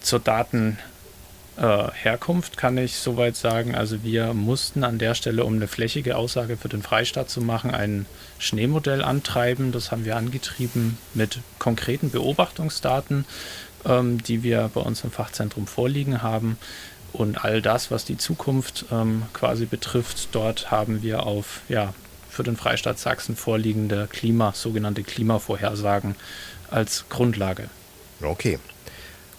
zur 0.00 0.20
Daten 0.20 0.78
äh, 1.58 1.90
Herkunft 1.92 2.56
kann 2.56 2.78
ich 2.78 2.96
soweit 2.96 3.36
sagen. 3.36 3.74
Also 3.74 4.02
wir 4.02 4.32
mussten 4.32 4.84
an 4.84 4.98
der 4.98 5.14
Stelle, 5.14 5.44
um 5.44 5.54
eine 5.54 5.66
flächige 5.66 6.16
Aussage 6.16 6.56
für 6.56 6.68
den 6.68 6.82
Freistaat 6.82 7.28
zu 7.30 7.40
machen, 7.40 7.72
ein 7.72 8.06
Schneemodell 8.38 9.02
antreiben. 9.02 9.72
Das 9.72 9.90
haben 9.90 10.04
wir 10.04 10.16
angetrieben 10.16 10.98
mit 11.14 11.40
konkreten 11.58 12.10
Beobachtungsdaten, 12.10 13.24
ähm, 13.84 14.22
die 14.22 14.42
wir 14.42 14.70
bei 14.72 14.80
uns 14.80 15.02
im 15.02 15.10
Fachzentrum 15.10 15.66
vorliegen 15.66 16.22
haben. 16.22 16.58
Und 17.12 17.44
all 17.44 17.60
das, 17.60 17.90
was 17.90 18.04
die 18.04 18.18
Zukunft 18.18 18.86
ähm, 18.92 19.24
quasi 19.32 19.66
betrifft, 19.66 20.28
dort 20.32 20.70
haben 20.70 21.02
wir 21.02 21.24
auf 21.24 21.62
ja, 21.68 21.92
für 22.28 22.44
den 22.44 22.56
Freistaat 22.56 22.98
Sachsen 22.98 23.34
vorliegende 23.34 24.06
Klima, 24.12 24.52
sogenannte 24.54 25.02
Klimavorhersagen 25.02 26.14
als 26.70 27.06
Grundlage. 27.08 27.68
Okay. 28.22 28.58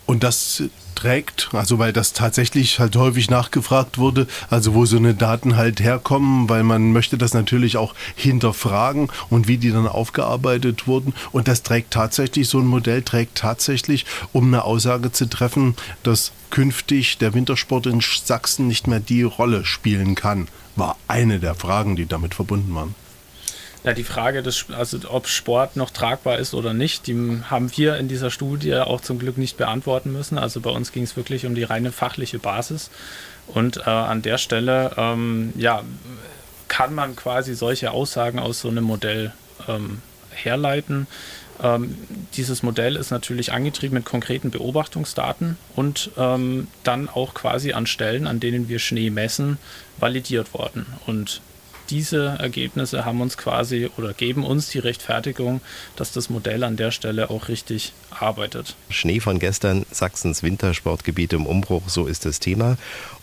Und 0.06 0.24
das 0.24 0.64
trägt, 1.00 1.50
also 1.54 1.80
weil 1.80 1.94
das 1.94 2.12
tatsächlich 2.12 2.80
halt 2.80 2.96
häufig 2.98 3.30
nachgefragt 3.30 3.98
wurde, 3.98 4.28
also 4.50 4.74
wo 4.74 4.86
so 4.86 4.98
eine 4.98 5.14
Daten 5.14 5.56
halt 5.56 5.80
herkommen, 5.80 6.50
weil 6.50 6.64
man 6.64 6.92
möchte 6.92 7.18
das 7.18 7.34
natürlich 7.34 7.78
auch 7.78 7.96
hinterfragen 8.16 9.10
und 9.30 9.48
wie 9.48 9.58
die 9.58 9.72
dann 9.72 9.88
aufgearbeitet 9.88 10.88
wurden. 10.88 11.14
Und 11.32 11.48
das 11.48 11.64
trägt 11.64 11.92
tatsächlich, 11.92 12.50
so 12.50 12.60
ein 12.60 12.66
Modell 12.66 13.02
trägt 13.02 13.36
tatsächlich, 13.36 14.06
um 14.34 14.48
eine 14.48 14.66
Aussage 14.66 15.12
zu 15.12 15.30
treffen, 15.30 15.76
dass 16.04 16.34
künftig 16.50 17.18
der 17.18 17.34
Wintersport 17.34 17.86
in 17.86 18.02
Sachsen 18.02 18.68
nicht 18.68 18.88
mehr 18.88 19.00
die 19.00 19.24
Rolle 19.24 19.64
spielen 19.64 20.16
kann, 20.16 20.48
war 20.76 20.98
eine 21.08 21.40
der 21.40 21.56
Fragen, 21.56 21.96
die 21.96 22.08
damit 22.08 22.36
verbunden 22.36 22.76
waren. 22.76 22.96
Ja, 23.84 23.94
die 23.94 24.04
Frage, 24.04 24.44
des, 24.44 24.66
also 24.78 25.00
ob 25.10 25.28
Sport 25.28 25.78
noch 25.78 25.90
tragbar 25.90 26.38
ist 26.38 26.54
oder 26.54 26.74
nicht, 26.74 27.08
die 27.08 27.42
haben 27.50 27.72
wir 27.78 27.96
in 27.98 28.10
dieser 28.10 28.30
Studie 28.30 28.76
auch 28.76 29.00
zum 29.00 29.20
Glück 29.20 29.38
nicht 29.38 29.56
beantworten 29.56 30.12
müssen. 30.12 30.38
Also 30.38 30.60
bei 30.60 30.70
uns 30.70 30.92
ging 30.92 31.04
es 31.04 31.16
wirklich 31.16 31.46
um 31.46 31.56
die 31.56 31.64
reine 31.64 31.94
fachliche 31.94 32.40
Basis. 32.40 32.90
Und 33.48 33.78
äh, 33.78 33.90
an 33.90 34.22
der 34.22 34.38
Stelle, 34.38 34.92
ähm, 34.98 35.54
ja, 35.56 35.84
kann 36.68 36.94
man 36.94 37.16
quasi 37.16 37.56
solche 37.56 37.92
Aussagen 37.92 38.38
aus 38.38 38.60
so 38.60 38.68
einem 38.68 38.84
Modell 38.84 39.34
ähm, 39.68 40.02
herleiten. 40.32 41.08
Ähm, 41.62 41.98
dieses 42.36 42.64
Modell 42.64 42.96
ist 42.96 43.12
natürlich 43.12 43.52
angetrieben 43.52 43.96
mit 43.96 44.06
konkreten 44.06 44.52
Beobachtungsdaten 44.52 45.58
und 45.76 46.12
ähm, 46.18 46.68
dann 46.84 47.10
auch 47.10 47.34
quasi 47.34 47.74
an 47.74 47.86
Stellen, 47.86 48.28
an 48.28 48.40
denen 48.40 48.70
wir 48.70 48.80
Schnee 48.80 49.10
messen, 49.10 49.58
validiert 50.00 50.54
worden. 50.54 50.86
Und 51.06 51.42
diese 51.90 52.38
Ergebnisse 52.40 53.06
haben 53.06 53.22
uns 53.22 53.38
quasi 53.38 53.90
oder 53.98 54.14
geben 54.14 54.44
uns 54.44 54.70
die 54.70 54.80
Rechtfertigung, 54.80 55.62
dass 55.96 56.12
das 56.12 56.30
Modell 56.30 56.64
an 56.64 56.78
der 56.78 56.92
Stelle 56.92 57.30
auch 57.30 57.48
richtig 57.48 57.94
arbeitet. 58.12 58.76
Schnee 58.90 59.20
von 59.20 59.40
gestern, 59.40 59.86
Sachsens 59.92 60.44
Wintersportgebiete 60.44 61.36
im 61.36 61.46
Umbruch, 61.46 61.90
so 61.90 62.06
ist 62.06 62.26
das 62.26 62.40
Thema. 62.40 62.78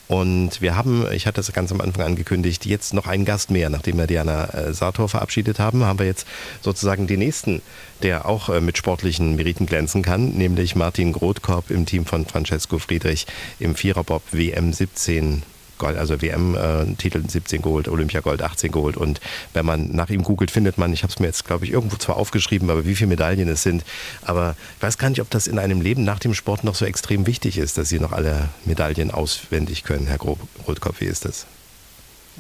Und 0.09 0.61
wir 0.61 0.77
haben, 0.77 1.05
ich 1.13 1.27
hatte 1.27 1.41
es 1.41 1.53
ganz 1.53 1.73
am 1.73 1.81
Anfang 1.81 2.07
angekündigt, 2.07 2.65
jetzt 2.65 2.95
noch 2.95 3.09
einen 3.09 3.25
Gast 3.25 3.51
mehr. 3.51 3.71
Nachdem 3.71 3.99
wir 3.99 4.07
Diana 4.07 4.45
äh, 4.55 4.73
Sator 4.73 5.09
verabschiedet 5.09 5.59
haben, 5.59 5.85
haben 5.85 5.99
wir 5.99 6.07
jetzt 6.07 6.29
sozusagen 6.61 7.09
den 7.09 7.19
nächsten, 7.19 7.61
der 8.03 8.27
auch 8.27 8.49
äh, 8.49 8.61
mit 8.61 8.79
sportlichen 8.79 9.35
Meriten 9.35 9.67
glänzen 9.67 10.03
kann, 10.03 10.31
nämlich 10.31 10.77
Martin 10.77 11.13
Grotkorb 11.13 11.71
im 11.71 11.87
Team 11.87 12.07
von 12.07 12.25
Francesco 12.25 12.79
Friedrich 12.79 13.27
im 13.59 13.75
Viererbob 13.75 14.23
WM 14.31 14.73
17 14.73 15.43
Gold, 15.79 15.97
also 15.97 16.21
WM-Titel 16.21 17.23
äh, 17.25 17.29
17 17.29 17.63
geholt, 17.63 17.89
Olympiagold 17.89 18.43
18 18.43 18.73
geholt. 18.73 18.97
Und 18.97 19.21
wenn 19.53 19.67
man 19.67 19.91
nach 19.93 20.11
ihm 20.11 20.23
googelt, 20.23 20.51
findet 20.51 20.79
man, 20.79 20.93
ich 20.93 21.03
habe 21.03 21.13
es 21.13 21.19
mir 21.19 21.27
jetzt, 21.27 21.45
glaube 21.45 21.65
ich, 21.65 21.73
irgendwo 21.73 21.97
zwar 21.97 22.17
aufgeschrieben, 22.17 22.71
aber 22.71 22.85
wie 22.85 22.95
viele 22.95 23.09
Medaillen 23.09 23.49
es 23.49 23.63
sind. 23.63 23.85
Aber 24.23 24.57
ich 24.77 24.83
weiß 24.83 24.99
gar 24.99 25.11
nicht, 25.11 25.21
ob 25.21 25.31
das 25.31 25.47
in 25.47 25.59
einem 25.59 25.81
Leben 25.81 26.05
nach 26.05 26.19
dem 26.19 26.35
Sport 26.35 26.65
noch 26.65 26.75
so 26.75 26.85
extrem 26.85 27.27
wichtig 27.27 27.59
ist, 27.59 27.79
dass 27.79 27.89
Sie 27.89 28.01
noch 28.01 28.13
alle 28.13 28.49
Medaillen 28.65 29.11
auswendig 29.11 29.85
können. 29.85 30.07
Herr 30.07 30.19
Rotkopf, 30.19 31.01
wie 31.01 31.07
ist 31.07 31.25
das? 31.25 31.47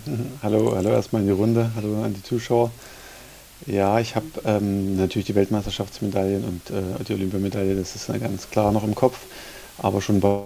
Hallo, 0.42 0.74
hallo 0.76 0.90
erstmal 0.90 1.22
in 1.22 1.28
die 1.28 1.32
Runde, 1.32 1.70
hallo 1.74 2.02
an 2.02 2.12
die 2.12 2.22
Zuschauer. 2.22 2.70
Ja, 3.64 3.98
ich 3.98 4.14
habe 4.14 4.26
ähm, 4.44 4.96
natürlich 4.96 5.26
die 5.26 5.34
Weltmeisterschaftsmedaillen 5.34 6.44
und 6.44 6.70
äh, 6.70 7.04
die 7.04 7.14
Olympiamedaille, 7.14 7.74
das 7.74 7.96
ist 7.96 8.08
ganz 8.20 8.50
klar 8.50 8.72
noch 8.72 8.84
im 8.84 8.94
Kopf. 8.94 9.18
Aber 9.78 10.02
schon 10.02 10.20
bei 10.20 10.42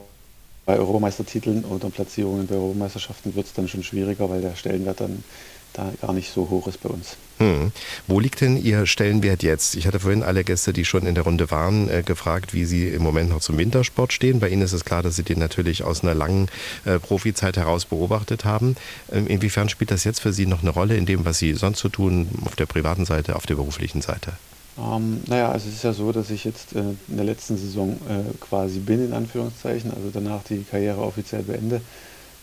bei 0.66 0.78
Europameistertiteln 0.78 1.64
oder 1.64 1.90
Platzierungen 1.90 2.46
bei 2.46 2.54
Europameisterschaften 2.54 3.34
wird 3.34 3.46
es 3.46 3.52
dann 3.52 3.68
schon 3.68 3.82
schwieriger, 3.82 4.28
weil 4.30 4.40
der 4.40 4.56
Stellenwert 4.56 5.00
dann 5.00 5.24
da 5.72 5.92
gar 6.00 6.12
nicht 6.12 6.32
so 6.32 6.50
hoch 6.50 6.66
ist 6.66 6.82
bei 6.82 6.88
uns. 6.88 7.16
Hm. 7.38 7.72
Wo 8.06 8.20
liegt 8.20 8.40
denn 8.40 8.56
Ihr 8.56 8.86
Stellenwert 8.86 9.42
jetzt? 9.42 9.76
Ich 9.76 9.86
hatte 9.86 10.00
vorhin 10.00 10.22
alle 10.22 10.44
Gäste, 10.44 10.72
die 10.72 10.84
schon 10.84 11.06
in 11.06 11.14
der 11.14 11.24
Runde 11.24 11.50
waren, 11.50 11.88
äh, 11.88 12.02
gefragt, 12.02 12.52
wie 12.52 12.64
Sie 12.64 12.88
im 12.88 13.02
Moment 13.02 13.30
noch 13.30 13.40
zum 13.40 13.56
Wintersport 13.56 14.12
stehen. 14.12 14.40
Bei 14.40 14.48
Ihnen 14.48 14.62
ist 14.62 14.72
es 14.72 14.84
klar, 14.84 15.02
dass 15.02 15.16
Sie 15.16 15.22
den 15.22 15.38
natürlich 15.38 15.82
aus 15.84 16.02
einer 16.02 16.14
langen 16.14 16.48
äh, 16.84 16.98
Profizeit 16.98 17.56
heraus 17.56 17.84
beobachtet 17.84 18.44
haben. 18.44 18.76
Ähm, 19.12 19.26
inwiefern 19.26 19.68
spielt 19.68 19.90
das 19.90 20.04
jetzt 20.04 20.20
für 20.20 20.32
Sie 20.32 20.46
noch 20.46 20.62
eine 20.62 20.70
Rolle 20.70 20.96
in 20.96 21.06
dem, 21.06 21.24
was 21.24 21.38
Sie 21.38 21.54
sonst 21.54 21.80
so 21.80 21.88
tun, 21.88 22.28
auf 22.44 22.56
der 22.56 22.66
privaten 22.66 23.04
Seite, 23.04 23.36
auf 23.36 23.46
der 23.46 23.54
beruflichen 23.54 24.02
Seite? 24.02 24.32
Ähm, 24.78 25.22
naja, 25.26 25.50
also 25.50 25.68
es 25.68 25.76
ist 25.76 25.84
ja 25.84 25.92
so, 25.92 26.12
dass 26.12 26.30
ich 26.30 26.44
jetzt 26.44 26.74
äh, 26.74 26.80
in 27.08 27.16
der 27.16 27.24
letzten 27.24 27.56
Saison 27.56 27.92
äh, 28.08 28.36
quasi 28.40 28.78
bin, 28.78 29.04
in 29.04 29.12
Anführungszeichen, 29.12 29.90
also 29.92 30.10
danach 30.12 30.42
die 30.44 30.62
Karriere 30.62 31.00
offiziell 31.00 31.42
beende. 31.42 31.80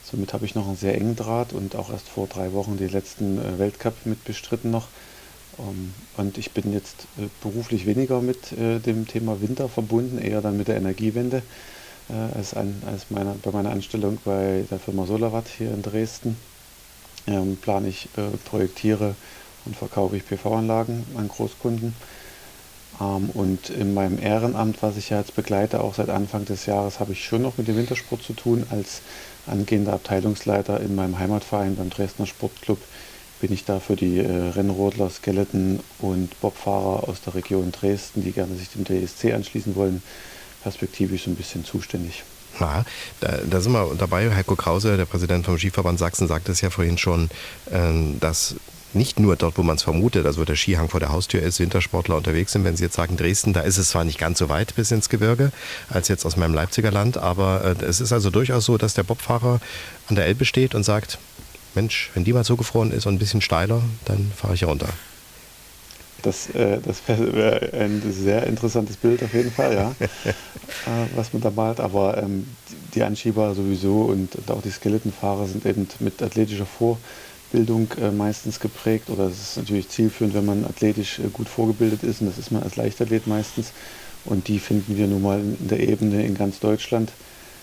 Somit 0.04 0.34
habe 0.34 0.46
ich 0.46 0.56
noch 0.56 0.68
einen 0.68 0.78
sehr 0.78 0.96
engen 0.96 1.16
Draht 1.16 1.52
und 1.54 1.76
auch 1.76 1.90
erst 1.92 2.08
vor 2.08 2.28
drei 2.28 2.54
Wochen 2.54 2.78
den 2.78 2.90
letzten 2.90 3.40
äh, 3.40 3.60
Weltcup 3.60 4.06
mit 4.06 4.24
bestritten 4.24 4.72
noch. 4.72 4.88
Ähm, 5.60 5.94
und 6.18 6.38
ich 6.38 6.52
bin 6.52 6.72
jetzt 6.74 7.08
äh, 7.18 7.28
beruflich 7.42 7.86
weniger 7.86 8.22
mit 8.22 8.52
äh, 8.54 8.80
dem 8.80 9.08
Thema 9.08 9.42
Winter 9.42 9.68
verbunden, 9.70 10.18
eher 10.18 10.42
dann 10.42 10.58
mit 10.58 10.68
der 10.68 10.78
Energiewende, 10.78 11.42
äh, 12.10 12.38
als, 12.38 12.54
ein, 12.54 12.82
als 12.86 13.10
meiner, 13.10 13.36
bei 13.42 13.52
meiner 13.52 13.72
Anstellung 13.72 14.18
bei 14.24 14.64
der 14.70 14.80
Firma 14.80 15.06
Solarwatt 15.06 15.48
hier 15.48 15.72
in 15.74 15.82
Dresden. 15.82 16.38
Ähm, 17.26 17.58
plane 17.58 17.90
ich, 17.90 18.08
projektiere 18.46 19.16
und 19.66 19.76
verkaufe 19.76 20.16
ich 20.16 20.26
PV-Anlagen 20.26 21.06
an 21.18 21.28
Großkunden. 21.28 21.94
Ähm, 23.00 23.30
und 23.34 23.70
in 23.70 23.94
meinem 23.94 24.20
Ehrenamt, 24.20 24.82
was 24.82 24.98
ich 24.98 25.10
ja 25.10 25.20
jetzt 25.20 25.36
begleite, 25.36 25.82
auch 25.82 25.96
seit 25.96 26.10
Anfang 26.10 26.46
des 26.46 26.66
Jahres, 26.66 27.00
habe 27.00 27.14
ich 27.14 27.26
schon 27.26 27.42
noch 27.42 27.58
mit 27.58 27.68
dem 27.68 27.78
Wintersport 27.78 28.24
zu 28.24 28.34
tun. 28.34 28.66
Als 28.70 29.02
angehender 29.46 29.94
Abteilungsleiter 29.94 30.80
in 30.82 30.96
meinem 30.96 31.18
Heimatverein 31.20 31.76
beim 31.76 31.90
Dresdner 31.90 32.26
Sportclub 32.26 32.80
bin 33.40 33.54
ich 33.54 33.66
da 33.66 33.80
für 33.80 33.96
die 33.96 34.20
äh, 34.20 34.50
Rennrodler, 34.50 35.10
Skeleton 35.10 35.80
und 36.00 36.40
Bobfahrer 36.42 37.08
aus 37.08 37.22
der 37.22 37.36
Region 37.36 37.72
Dresden, 37.72 38.24
die 38.24 38.32
gerne 38.32 38.56
sich 38.56 38.70
dem 38.70 38.84
DSC 38.84 39.34
anschließen 39.34 39.76
wollen, 39.76 40.02
perspektivisch 40.64 41.26
so 41.26 41.32
ein 41.32 41.36
bisschen 41.36 41.64
zuständig. 41.64 42.24
Ja, 42.60 42.84
da, 43.20 43.38
da, 43.48 43.62
sind 43.62 43.74
wir 43.74 43.94
dabei. 43.98 44.34
Heiko 44.34 44.56
Krause, 44.56 44.98
der 44.98 45.06
Präsident 45.06 45.46
vom 45.46 45.60
Skiverband 45.60 46.00
Sachsen, 46.00 46.28
sagte 46.28 46.52
es 46.52 46.62
ja 46.62 46.72
vorhin 46.72 46.98
schon, 46.98 47.30
ähm, 47.72 48.20
dass 48.20 48.56
nicht 48.94 49.20
nur 49.20 49.36
dort, 49.36 49.58
wo 49.58 49.64
man 49.64 49.76
es 49.76 49.84
vermutet, 49.84 50.26
also 50.26 50.42
wo 50.42 50.46
der 50.46 50.56
Skihang 50.56 50.90
vor 50.90 51.00
der 51.00 51.10
Haustür 51.10 51.42
ist, 51.42 51.60
Wintersportler 51.60 52.16
unterwegs 52.16 52.52
sind. 52.52 52.64
Wenn 52.64 52.78
Sie 52.78 52.84
jetzt 52.84 52.96
sagen 52.96 53.18
Dresden, 53.18 53.54
da 53.54 53.62
ist 53.62 53.78
es 53.78 53.90
zwar 53.90 54.04
nicht 54.04 54.18
ganz 54.18 54.40
so 54.40 54.50
weit 54.50 54.76
bis 54.76 54.92
ins 54.92 55.10
Gebirge 55.10 55.52
als 55.90 56.08
jetzt 56.08 56.26
aus 56.26 56.38
meinem 56.38 56.54
Leipziger 56.54 56.92
Land, 56.92 57.18
aber 57.18 57.64
äh, 57.64 57.86
es 57.86 58.02
ist 58.02 58.14
also 58.14 58.30
durchaus 58.30 58.66
so, 58.66 58.78
dass 58.78 58.94
der 58.94 59.04
Bobfahrer 59.04 59.60
an 60.08 60.16
der 60.16 60.26
Elbe 60.26 60.46
steht 60.46 60.74
und 60.76 60.84
sagt, 60.84 61.20
Mensch, 61.76 62.12
wenn 62.14 62.24
die 62.24 62.34
mal 62.34 62.44
zugefroren 62.44 62.92
ist 62.92 63.06
und 63.06 63.16
ein 63.16 63.20
bisschen 63.20 63.42
steiler, 63.42 63.82
dann 64.06 64.32
fahre 64.36 64.56
ich 64.56 64.64
runter. 64.64 64.90
Das, 66.24 66.50
äh, 66.56 66.80
das 66.84 67.02
wäre 67.08 67.72
ein 67.74 68.02
sehr 68.12 68.48
interessantes 68.48 68.98
Bild 68.98 69.22
auf 69.22 69.34
jeden 69.34 69.52
Fall, 69.52 69.76
ja, 69.76 69.92
äh, 70.02 70.32
was 71.16 71.32
man 71.34 71.42
da 71.42 71.52
malt. 71.52 71.80
Aber 71.80 72.18
ähm, 72.18 72.48
die 72.96 73.04
Anschieber 73.04 73.54
sowieso 73.54 74.04
und, 74.04 74.36
und 74.36 74.50
auch 74.50 74.62
die 74.62 74.72
Skeletonfahrer 74.72 75.46
sind 75.46 75.66
eben 75.66 75.88
mit 76.00 76.22
athletischer 76.22 76.66
Vorbildung 77.52 77.88
äh, 78.02 78.12
meistens 78.12 78.60
geprägt. 78.60 79.10
Oder 79.10 79.26
es 79.28 79.42
ist 79.42 79.58
natürlich 79.58 79.90
zielführend, 79.90 80.34
wenn 80.34 80.46
man 80.46 80.66
athletisch 80.66 81.20
äh, 81.20 81.24
gut 81.32 81.50
vorgebildet 81.50 82.04
ist. 82.04 82.22
Und 82.22 82.28
das 82.28 82.38
ist 82.38 82.52
man 82.52 82.64
als 82.64 82.76
Leichtathlet 82.76 83.28
meistens. 83.28 83.72
Und 84.26 84.48
die 84.48 84.60
finden 84.60 84.98
wir 84.98 85.08
nun 85.08 85.22
mal 85.22 85.40
in 85.40 85.68
der 85.68 85.80
Ebene 85.80 86.26
in 86.26 86.36
ganz 86.36 86.60
Deutschland. 86.60 87.12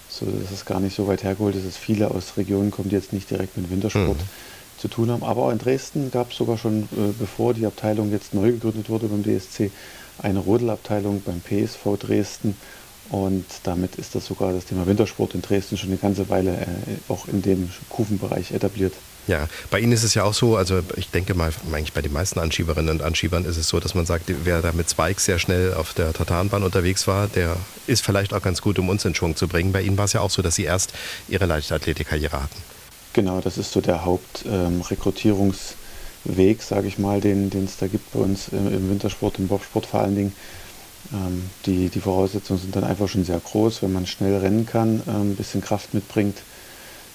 So 0.08 0.26
dass 0.26 0.52
es 0.52 0.64
gar 0.64 0.80
nicht 0.80 0.94
so 0.94 1.06
weit 1.06 1.24
hergeholt 1.24 1.56
ist, 1.56 1.66
dass 1.66 1.76
viele 1.76 2.10
aus 2.10 2.36
Regionen 2.36 2.70
kommen, 2.70 2.88
die 2.88 2.94
jetzt 2.94 3.12
nicht 3.12 3.30
direkt 3.30 3.56
mit 3.56 3.70
Wintersport. 3.70 4.18
Mhm 4.18 4.54
zu 4.76 4.88
tun 4.88 5.08
haben. 5.08 5.22
Aber 5.22 5.44
auch 5.44 5.50
in 5.50 5.58
Dresden 5.58 6.10
gab 6.10 6.32
es 6.32 6.36
sogar 6.36 6.58
schon, 6.58 6.82
äh, 6.82 7.12
bevor 7.18 7.54
die 7.54 7.64
Abteilung 7.64 8.10
jetzt 8.10 8.34
neu 8.34 8.50
gegründet 8.50 8.90
wurde 8.90 9.06
beim 9.06 9.22
DSC, 9.22 9.70
eine 10.18 10.40
Rodelabteilung 10.40 11.22
beim 11.22 11.40
PSV 11.40 11.96
Dresden. 11.98 12.56
Und 13.08 13.44
damit 13.62 13.96
ist 13.96 14.14
das 14.14 14.26
sogar 14.26 14.52
das 14.52 14.66
Thema 14.66 14.86
Wintersport 14.86 15.34
in 15.34 15.42
Dresden 15.42 15.78
schon 15.78 15.90
eine 15.90 15.98
ganze 15.98 16.28
Weile 16.28 16.66
auch 17.08 17.28
in 17.28 17.40
dem 17.40 17.70
Kufenbereich 17.88 18.52
etabliert. 18.52 18.92
Ja, 19.26 19.48
bei 19.70 19.80
Ihnen 19.80 19.92
ist 19.92 20.02
es 20.02 20.12
ja 20.14 20.24
auch 20.24 20.34
so, 20.34 20.56
also 20.56 20.80
ich 20.96 21.10
denke 21.10 21.34
mal, 21.34 21.50
eigentlich 21.72 21.94
bei 21.94 22.02
den 22.02 22.12
meisten 22.12 22.38
Anschieberinnen 22.38 22.90
und 22.90 23.02
Anschiebern 23.02 23.46
ist 23.46 23.56
es 23.56 23.68
so, 23.68 23.80
dass 23.80 23.94
man 23.94 24.04
sagt, 24.04 24.24
wer 24.44 24.60
da 24.60 24.72
mit 24.72 24.90
Spikes 24.90 25.24
sehr 25.24 25.38
schnell 25.38 25.72
auf 25.72 25.94
der 25.94 26.12
Tatanbahn 26.12 26.62
unterwegs 26.62 27.06
war, 27.06 27.26
der 27.28 27.56
ist 27.86 28.04
vielleicht 28.04 28.34
auch 28.34 28.42
ganz 28.42 28.60
gut, 28.60 28.78
um 28.78 28.90
uns 28.90 29.04
in 29.04 29.14
Schwung 29.14 29.34
zu 29.34 29.48
bringen. 29.48 29.72
Bei 29.72 29.80
Ihnen 29.80 29.96
war 29.96 30.04
es 30.04 30.12
ja 30.12 30.20
auch 30.20 30.30
so, 30.30 30.42
dass 30.42 30.56
Sie 30.56 30.64
erst 30.64 30.92
Ihre 31.28 31.46
Leichtathletikkarriere 31.46 32.42
hatten. 32.42 32.56
Genau, 33.14 33.40
das 33.40 33.56
ist 33.56 33.72
so 33.72 33.80
der 33.80 34.04
Hauptrekrutierungsweg, 34.04 35.76
ähm, 36.26 36.56
sage 36.60 36.88
ich 36.88 36.98
mal, 36.98 37.20
den 37.20 37.50
es 37.64 37.78
da 37.78 37.86
gibt 37.86 38.12
bei 38.12 38.18
uns 38.18 38.48
im, 38.48 38.66
im, 38.74 38.90
Wintersport, 38.90 39.38
im 39.38 39.48
Bobsport 39.48 39.86
vor 39.86 40.00
allen 40.00 40.16
Dingen. 40.16 40.32
Ähm, 41.12 41.44
die, 41.64 41.88
die 41.88 42.00
Voraussetzungen 42.00 42.60
sind 42.60 42.76
dann 42.76 42.84
einfach 42.84 43.08
schon 43.08 43.24
sehr 43.24 43.38
groß, 43.38 43.82
wenn 43.82 43.92
man 43.92 44.06
schnell 44.06 44.36
rennen 44.36 44.66
kann, 44.66 45.02
ähm, 45.06 45.30
ein 45.30 45.36
bisschen 45.36 45.62
Kraft 45.62 45.94
mitbringt. 45.94 46.38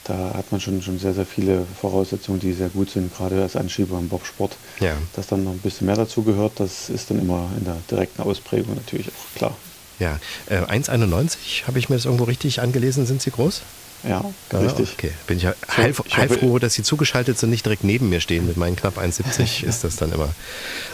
Da 0.10 0.34
hat 0.34 0.52
man 0.52 0.60
schon, 0.60 0.82
schon 0.82 0.98
sehr, 0.98 1.14
sehr 1.14 1.26
viele 1.26 1.68
Voraussetzungen, 1.80 2.40
die 2.40 2.52
sehr 2.54 2.70
gut 2.70 2.90
sind, 2.90 3.16
gerade 3.16 3.44
als 3.44 3.56
Anschieber 3.56 4.00
im 4.00 4.10
Bobsport. 4.10 4.58
Ja. 4.80 4.94
Dass 5.16 5.28
dann 5.28 5.44
noch 5.44 5.52
ein 5.52 5.60
bisschen 5.60 5.86
mehr 5.86 5.96
dazu 5.96 6.24
gehört, 6.24 6.54
das 6.56 6.90
ist 6.90 7.12
dann 7.12 7.20
immer 7.20 7.48
in 7.60 7.66
der 7.66 7.78
direkten 7.92 8.24
Ausprägung 8.24 8.74
natürlich 8.74 9.10
auch 9.10 9.38
klar. 9.38 9.56
Ja, 10.00 10.20
äh, 10.48 10.62
1,91 10.62 11.68
habe 11.68 11.78
ich 11.78 11.90
mir 11.90 11.98
das 11.98 12.06
irgendwo 12.06 12.24
richtig 12.24 12.60
angelesen. 12.60 13.06
Sind 13.06 13.22
Sie 13.22 13.30
groß? 13.30 13.62
Ja, 14.04 14.26
ja 14.52 14.60
richtig. 14.60 14.94
Okay, 14.94 15.12
bin 15.28 15.38
ich 15.38 15.46
heilfroh, 15.46 16.06
heilfroh, 16.12 16.58
dass 16.58 16.74
Sie 16.74 16.82
zugeschaltet 16.82 17.38
sind, 17.38 17.52
nicht 17.52 17.66
direkt 17.66 17.84
neben 17.84 18.10
mir 18.10 18.20
stehen. 18.20 18.48
Mit 18.48 18.58
meinen 18.58 18.78
knapp 18.78 18.98
1,70 18.98 19.64
ist 19.68 19.84
das 19.84 19.96
dann 19.96 20.12
immer 20.12 20.30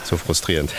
so 0.03 0.17
frustrierend. 0.17 0.71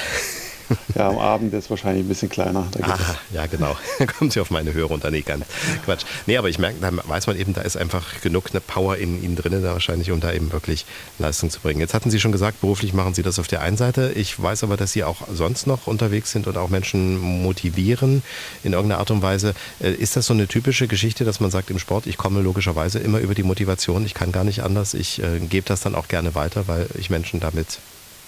Ja, 0.94 1.08
am 1.08 1.18
Abend 1.18 1.52
ist 1.54 1.70
wahrscheinlich 1.70 2.04
ein 2.04 2.08
bisschen 2.08 2.28
kleiner. 2.28 2.66
Aha, 2.80 3.16
ja, 3.32 3.46
genau. 3.46 3.76
Da 3.98 4.06
kommen 4.18 4.30
Sie 4.30 4.40
auf 4.40 4.50
meine 4.50 4.72
Höhe 4.72 4.84
runter. 4.84 5.10
Nee, 5.10 5.22
ganz 5.22 5.44
Quatsch. 5.84 6.04
Nee, 6.26 6.36
aber 6.36 6.48
ich 6.48 6.58
merke, 6.58 6.78
da 6.80 6.90
weiß 7.06 7.26
man 7.26 7.38
eben, 7.38 7.52
da 7.52 7.60
ist 7.62 7.76
einfach 7.76 8.20
genug 8.20 8.50
eine 8.50 8.60
Power 8.60 8.96
in 8.96 9.22
Ihnen 9.22 9.36
drin, 9.36 9.62
da 9.62 9.72
wahrscheinlich, 9.72 10.10
um 10.10 10.20
da 10.20 10.32
eben 10.32 10.52
wirklich 10.52 10.86
Leistung 11.18 11.50
zu 11.50 11.60
bringen. 11.60 11.80
Jetzt 11.80 11.94
hatten 11.94 12.10
Sie 12.10 12.20
schon 12.20 12.32
gesagt, 12.32 12.60
beruflich 12.60 12.92
machen 12.94 13.14
Sie 13.14 13.22
das 13.22 13.38
auf 13.38 13.46
der 13.46 13.62
einen 13.62 13.76
Seite. 13.76 14.12
Ich 14.14 14.40
weiß 14.40 14.64
aber, 14.64 14.76
dass 14.76 14.92
Sie 14.92 15.04
auch 15.04 15.28
sonst 15.32 15.66
noch 15.66 15.86
unterwegs 15.86 16.32
sind 16.32 16.46
und 16.46 16.56
auch 16.56 16.68
Menschen 16.68 17.18
motivieren 17.18 18.22
in 18.64 18.72
irgendeiner 18.72 19.00
Art 19.00 19.10
und 19.10 19.22
Weise. 19.22 19.54
Äh, 19.80 19.92
ist 19.92 20.16
das 20.16 20.26
so 20.26 20.34
eine 20.34 20.46
typische 20.48 20.88
Geschichte, 20.88 21.24
dass 21.24 21.40
man 21.40 21.50
sagt 21.50 21.70
im 21.70 21.78
Sport, 21.78 22.06
ich 22.06 22.16
komme 22.16 22.40
logischerweise 22.40 22.98
immer 22.98 23.18
über 23.18 23.34
die 23.34 23.42
Motivation, 23.42 24.04
ich 24.06 24.14
kann 24.14 24.32
gar 24.32 24.44
nicht 24.44 24.62
anders, 24.62 24.94
ich 24.94 25.22
äh, 25.22 25.40
gebe 25.40 25.66
das 25.66 25.80
dann 25.80 25.94
auch 25.94 26.08
gerne 26.08 26.34
weiter, 26.34 26.68
weil 26.68 26.88
ich 26.98 27.10
Menschen 27.10 27.40
damit 27.40 27.78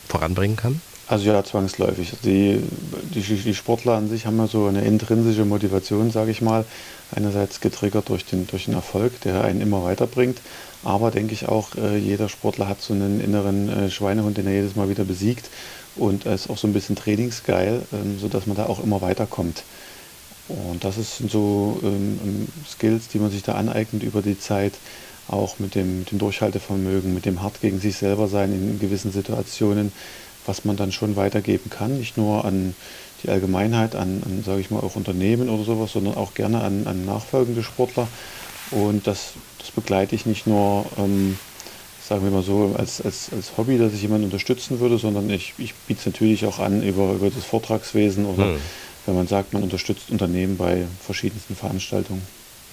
voranbringen 0.08 0.56
kann? 0.56 0.80
Also 1.08 1.24
ja, 1.24 1.42
zwangsläufig. 1.42 2.12
Die, 2.22 2.60
die, 3.14 3.20
die, 3.22 3.54
Sportler 3.54 3.94
an 3.94 4.10
sich 4.10 4.26
haben 4.26 4.36
ja 4.36 4.46
so 4.46 4.66
eine 4.66 4.82
intrinsische 4.82 5.46
Motivation, 5.46 6.10
sage 6.10 6.30
ich 6.30 6.42
mal. 6.42 6.66
Einerseits 7.16 7.60
getriggert 7.60 8.10
durch 8.10 8.26
den, 8.26 8.46
durch 8.46 8.66
den 8.66 8.74
Erfolg, 8.74 9.18
der 9.22 9.42
einen 9.42 9.62
immer 9.62 9.82
weiterbringt. 9.82 10.38
Aber 10.84 11.10
denke 11.10 11.32
ich 11.32 11.48
auch, 11.48 11.74
äh, 11.76 11.96
jeder 11.96 12.28
Sportler 12.28 12.68
hat 12.68 12.82
so 12.82 12.92
einen 12.92 13.22
inneren 13.22 13.70
äh, 13.70 13.90
Schweinehund, 13.90 14.36
den 14.36 14.46
er 14.46 14.52
jedes 14.52 14.76
Mal 14.76 14.90
wieder 14.90 15.04
besiegt. 15.04 15.48
Und 15.96 16.26
ist 16.26 16.50
auch 16.50 16.58
so 16.58 16.68
ein 16.68 16.74
bisschen 16.74 16.94
trainingsgeil, 16.94 17.82
ähm, 17.92 18.18
sodass 18.20 18.46
man 18.46 18.56
da 18.56 18.66
auch 18.66 18.82
immer 18.84 19.00
weiterkommt. 19.00 19.64
Und 20.48 20.84
das 20.84 20.96
sind 21.16 21.30
so 21.30 21.80
ähm, 21.82 22.20
ähm, 22.22 22.48
Skills, 22.68 23.08
die 23.08 23.18
man 23.18 23.30
sich 23.30 23.42
da 23.42 23.54
aneignet 23.54 24.02
über 24.02 24.20
die 24.20 24.38
Zeit 24.38 24.74
auch 25.26 25.58
mit 25.58 25.74
dem, 25.74 26.00
mit 26.00 26.10
dem 26.10 26.18
Durchhaltevermögen, 26.18 27.14
mit 27.14 27.26
dem 27.26 27.42
hart 27.42 27.60
gegen 27.60 27.80
sich 27.80 27.96
selber 27.96 28.28
sein 28.28 28.52
in 28.52 28.78
gewissen 28.78 29.12
Situationen, 29.12 29.92
was 30.48 30.64
man 30.64 30.76
dann 30.76 30.90
schon 30.90 31.14
weitergeben 31.14 31.70
kann, 31.70 31.98
nicht 31.98 32.16
nur 32.16 32.44
an 32.44 32.74
die 33.22 33.28
Allgemeinheit, 33.28 33.94
an, 33.94 34.22
an 34.24 34.42
sage 34.44 34.60
ich 34.60 34.70
mal, 34.70 34.80
auch 34.80 34.96
Unternehmen 34.96 35.48
oder 35.48 35.64
sowas, 35.64 35.92
sondern 35.92 36.14
auch 36.14 36.34
gerne 36.34 36.62
an, 36.62 36.86
an 36.86 37.04
nachfolgende 37.04 37.62
Sportler. 37.62 38.08
Und 38.70 39.06
das, 39.06 39.34
das 39.58 39.70
begleite 39.70 40.14
ich 40.14 40.26
nicht 40.26 40.46
nur, 40.46 40.86
ähm, 40.98 41.38
sagen 42.06 42.24
wir 42.24 42.30
mal 42.30 42.42
so, 42.42 42.74
als, 42.78 43.00
als, 43.00 43.30
als 43.32 43.56
Hobby, 43.56 43.78
dass 43.78 43.92
ich 43.92 44.02
jemanden 44.02 44.24
unterstützen 44.24 44.80
würde, 44.80 44.98
sondern 44.98 45.30
ich, 45.30 45.54
ich 45.58 45.74
biete 45.74 46.00
es 46.00 46.06
natürlich 46.06 46.46
auch 46.46 46.58
an 46.58 46.82
über, 46.82 47.12
über 47.12 47.30
das 47.30 47.44
Vortragswesen 47.44 48.24
oder 48.26 48.44
hm. 48.44 48.60
wenn 49.06 49.14
man 49.14 49.26
sagt, 49.26 49.52
man 49.52 49.62
unterstützt 49.62 50.10
Unternehmen 50.10 50.56
bei 50.56 50.86
verschiedensten 51.04 51.56
Veranstaltungen. 51.56 52.22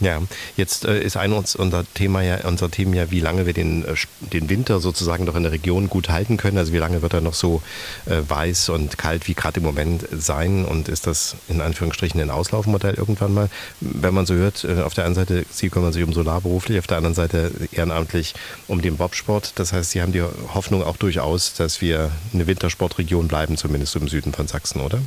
Ja, 0.01 0.21
jetzt 0.57 0.83
äh, 0.83 1.01
ist 1.01 1.15
ein 1.15 1.31
unser 1.31 1.85
Thema 1.93 2.21
ja, 2.21 2.45
unser 2.45 2.69
Thema 2.69 2.95
ja, 2.97 3.11
wie 3.11 3.21
lange 3.21 3.45
wir 3.45 3.53
den, 3.53 3.85
äh, 3.85 3.95
den 4.33 4.49
Winter 4.49 4.81
sozusagen 4.81 5.23
noch 5.23 5.35
in 5.35 5.43
der 5.43 5.53
Region 5.53 5.87
gut 5.87 6.09
halten 6.09 6.35
können. 6.35 6.57
Also 6.57 6.73
wie 6.73 6.77
lange 6.77 7.01
wird 7.01 7.13
er 7.13 7.21
noch 7.21 7.33
so 7.33 7.61
äh, 8.05 8.17
weiß 8.27 8.69
und 8.69 8.97
kalt 8.97 9.27
wie 9.27 9.35
gerade 9.35 9.61
im 9.61 9.65
Moment 9.65 10.05
sein 10.11 10.65
und 10.65 10.89
ist 10.89 11.07
das 11.07 11.37
in 11.47 11.61
Anführungsstrichen 11.61 12.19
ein 12.19 12.29
Auslaufmodell 12.29 12.95
irgendwann 12.95 13.33
mal? 13.33 13.49
Wenn 13.79 14.13
man 14.13 14.25
so 14.25 14.33
hört, 14.33 14.65
äh, 14.65 14.81
auf 14.81 14.93
der 14.93 15.05
einen 15.05 15.15
Seite, 15.15 15.45
Sie 15.49 15.69
kümmern 15.69 15.93
sich 15.93 16.03
um 16.03 16.11
Solar 16.11 16.41
beruflich, 16.41 16.77
auf 16.79 16.87
der 16.87 16.97
anderen 16.97 17.15
Seite 17.15 17.51
ehrenamtlich 17.71 18.33
um 18.67 18.81
den 18.81 18.97
Bobsport. 18.97 19.53
Das 19.55 19.71
heißt, 19.71 19.91
Sie 19.91 20.01
haben 20.01 20.11
die 20.11 20.23
Hoffnung 20.53 20.83
auch 20.83 20.97
durchaus, 20.97 21.53
dass 21.53 21.79
wir 21.79 22.11
eine 22.33 22.47
Wintersportregion 22.47 23.29
bleiben, 23.29 23.55
zumindest 23.55 23.95
im 23.95 24.09
Süden 24.09 24.33
von 24.33 24.47
Sachsen, 24.47 24.81
oder? 24.81 24.99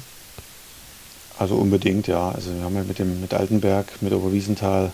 Also 1.38 1.54
unbedingt, 1.54 2.08
ja. 2.08 2.30
Also 2.30 2.54
wir 2.54 2.62
haben 2.62 2.74
ja 2.74 2.82
mit 2.82 2.98
dem 2.98 3.20
mit 3.20 3.32
Altenberg, 3.32 4.02
mit 4.02 4.12
Oberwiesenthal, 4.12 4.92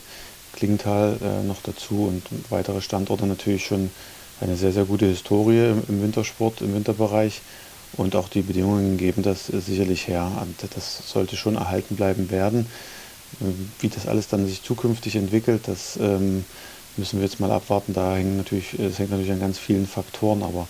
Klingenthal 0.52 1.16
äh, 1.22 1.42
noch 1.46 1.62
dazu 1.62 2.04
und 2.04 2.22
weitere 2.50 2.80
Standorte 2.80 3.26
natürlich 3.26 3.64
schon 3.64 3.90
eine 4.40 4.56
sehr, 4.56 4.72
sehr 4.72 4.84
gute 4.84 5.06
Historie 5.06 5.70
im, 5.70 5.82
im, 5.88 6.02
Wintersport, 6.02 6.60
im 6.60 6.74
Winterbereich. 6.74 7.40
Und 7.96 8.16
auch 8.16 8.28
die 8.28 8.42
Bedingungen 8.42 8.98
geben 8.98 9.22
das 9.22 9.52
äh, 9.52 9.60
sicherlich 9.60 10.06
her. 10.06 10.30
Und 10.42 10.56
das 10.74 11.08
sollte 11.08 11.36
schon 11.36 11.56
erhalten 11.56 11.96
bleiben 11.96 12.30
werden. 12.30 12.66
Wie 13.80 13.88
das 13.88 14.06
alles 14.06 14.28
dann 14.28 14.46
sich 14.46 14.62
zukünftig 14.62 15.16
entwickelt, 15.16 15.66
das 15.66 15.96
ähm, 16.00 16.44
müssen 16.96 17.18
wir 17.18 17.24
jetzt 17.26 17.40
mal 17.40 17.50
abwarten. 17.50 17.92
Da 17.92 18.14
hängt 18.14 18.36
natürlich, 18.36 18.78
es 18.78 18.98
hängt 18.98 19.10
natürlich 19.10 19.32
an 19.32 19.40
ganz 19.40 19.58
vielen 19.58 19.86
Faktoren, 19.86 20.42
aber 20.42 20.68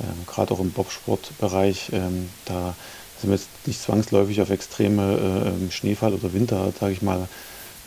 ähm, 0.00 0.26
gerade 0.26 0.52
auch 0.52 0.60
im 0.60 0.72
Bobsportbereich, 0.72 1.90
ähm, 1.92 2.28
da 2.46 2.74
sind 3.20 3.30
wir 3.30 3.36
jetzt 3.36 3.48
nicht 3.66 3.80
zwangsläufig 3.80 4.40
auf 4.40 4.50
extreme 4.50 5.02
äh, 5.02 5.48
ähm, 5.48 5.70
Schneefall 5.70 6.14
oder 6.14 6.32
Winter, 6.32 6.72
sage 6.78 6.92
ich 6.92 7.02
mal, 7.02 7.28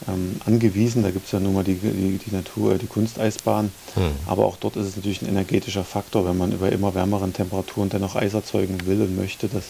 ähm, 0.08 0.40
angewiesen. 0.46 1.04
Da 1.04 1.12
gibt 1.12 1.26
es 1.26 1.32
ja 1.32 1.40
nun 1.40 1.54
mal 1.54 1.64
die, 1.64 1.76
die, 1.76 2.18
die 2.18 2.36
Natur, 2.36 2.76
die 2.76 2.88
Kunsteisbahn. 2.88 3.72
Hm. 3.96 4.12
Aber 4.26 4.46
auch 4.46 4.58
dort 4.58 4.76
ist 4.76 4.88
es 4.88 4.96
natürlich 4.96 5.22
ein 5.22 5.30
energetischer 5.30 5.84
Faktor, 5.84 6.26
wenn 6.26 6.38
man 6.38 6.52
über 6.52 6.72
immer 6.72 6.94
wärmeren 6.94 7.34
Temperaturen 7.34 7.90
dennoch 7.90 8.16
Eis 8.16 8.34
erzeugen 8.34 8.86
will 8.86 9.02
und 9.02 9.16
möchte. 9.18 9.48
Das 9.48 9.64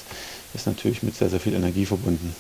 ist 0.53 0.68
natürlich 0.68 1.03
mit 1.03 1.16
sehr, 1.16 1.30
sehr 1.30 1.39
viel 1.39 1.53
Energie 1.53 1.86
verbunden. 1.86 2.36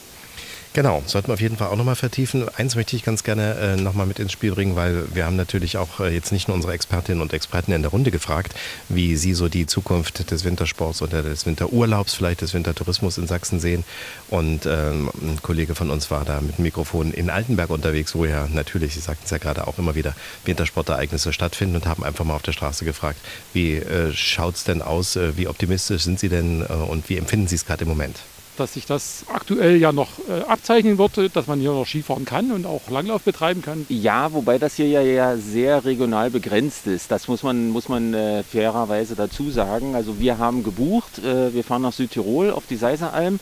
Genau, 0.75 1.03
sollten 1.05 1.27
wir 1.27 1.35
auf 1.35 1.41
jeden 1.41 1.55
Fall 1.55 1.67
auch 1.67 1.75
nochmal 1.75 1.95
vertiefen. 1.95 2.49
Eins 2.57 2.75
möchte 2.75 2.95
ich 2.95 3.03
ganz 3.03 3.23
gerne 3.23 3.53
äh, 3.59 3.75
nochmal 3.75 4.07
mit 4.07 4.17
ins 4.17 4.31
Spiel 4.31 4.53
bringen, 4.53 4.75
weil 4.75 5.05
wir 5.13 5.23
haben 5.23 5.35
natürlich 5.35 5.77
auch 5.77 5.99
äh, 5.99 6.11
jetzt 6.11 6.31
nicht 6.31 6.47
nur 6.47 6.55
unsere 6.55 6.73
Expertinnen 6.73 7.21
und 7.21 7.31
Experten 7.31 7.73
in 7.73 7.83
der 7.83 7.91
Runde 7.91 8.09
gefragt, 8.09 8.55
wie 8.89 9.15
sie 9.15 9.35
so 9.35 9.49
die 9.49 9.67
Zukunft 9.67 10.31
des 10.31 10.43
Wintersports 10.45 11.03
oder 11.03 11.21
des 11.21 11.45
Winterurlaubs, 11.45 12.15
vielleicht 12.15 12.41
des 12.41 12.55
Wintertourismus 12.55 13.19
in 13.19 13.27
Sachsen 13.27 13.59
sehen. 13.59 13.83
Und 14.31 14.65
ähm, 14.65 15.11
ein 15.21 15.39
Kollege 15.43 15.75
von 15.75 15.91
uns 15.91 16.09
war 16.09 16.25
da 16.25 16.41
mit 16.41 16.57
dem 16.57 16.63
Mikrofon 16.63 17.13
in 17.13 17.29
Altenberg 17.29 17.69
unterwegs, 17.69 18.15
wo 18.15 18.25
ja 18.25 18.47
natürlich, 18.51 18.95
Sie 18.95 18.99
sagten 18.99 19.25
es 19.25 19.29
ja 19.29 19.37
gerade 19.37 19.67
auch 19.67 19.77
immer 19.77 19.93
wieder, 19.93 20.15
Wintersportereignisse 20.45 21.33
stattfinden 21.33 21.75
und 21.75 21.85
haben 21.85 22.03
einfach 22.03 22.25
mal 22.25 22.33
auf 22.33 22.41
der 22.41 22.53
Straße 22.53 22.83
gefragt, 22.83 23.19
wie 23.53 23.75
äh, 23.75 24.11
schaut 24.11 24.55
es 24.55 24.63
denn 24.63 24.81
aus, 24.81 25.17
äh, 25.17 25.37
wie 25.37 25.47
optimistisch 25.47 26.01
sind 26.01 26.19
Sie 26.19 26.29
denn 26.29 26.61
äh, 26.61 26.73
und 26.73 27.09
wie 27.09 27.17
empfinden 27.17 27.47
Sie 27.47 27.57
es 27.57 27.65
gerade 27.67 27.83
im 27.83 27.89
Moment? 27.89 28.17
Dass 28.57 28.73
sich 28.73 28.85
das 28.85 29.25
aktuell 29.33 29.77
ja 29.77 29.91
noch 29.91 30.09
äh, 30.29 30.41
abzeichnen 30.43 30.97
wird, 30.97 31.35
dass 31.35 31.47
man 31.47 31.59
hier 31.59 31.71
noch 31.71 31.87
Skifahren 31.87 32.25
kann 32.25 32.51
und 32.51 32.65
auch 32.65 32.89
Langlauf 32.89 33.23
betreiben 33.23 33.61
kann. 33.61 33.85
Ja, 33.89 34.33
wobei 34.33 34.57
das 34.57 34.75
hier 34.75 34.87
ja, 34.87 35.01
ja 35.01 35.37
sehr 35.37 35.85
regional 35.85 36.29
begrenzt 36.29 36.87
ist. 36.87 37.11
Das 37.11 37.27
muss 37.27 37.43
man, 37.43 37.69
muss 37.69 37.89
man 37.89 38.13
äh, 38.13 38.43
fairerweise 38.43 39.15
dazu 39.15 39.51
sagen. 39.51 39.95
Also 39.95 40.19
wir 40.19 40.37
haben 40.37 40.63
gebucht, 40.63 41.19
äh, 41.19 41.53
wir 41.53 41.63
fahren 41.63 41.81
nach 41.81 41.93
Südtirol 41.93 42.51
auf 42.51 42.63
die 42.67 42.75
Seiseralm. 42.77 43.39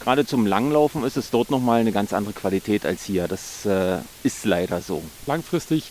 Gerade 0.00 0.26
zum 0.26 0.46
Langlaufen 0.46 1.04
ist 1.04 1.16
es 1.16 1.30
dort 1.30 1.50
nochmal 1.50 1.80
eine 1.80 1.92
ganz 1.92 2.12
andere 2.12 2.34
Qualität 2.34 2.84
als 2.84 3.04
hier. 3.04 3.28
Das 3.28 3.64
äh, 3.64 3.98
ist 4.22 4.44
leider 4.44 4.82
so. 4.82 5.02
Langfristig 5.26 5.90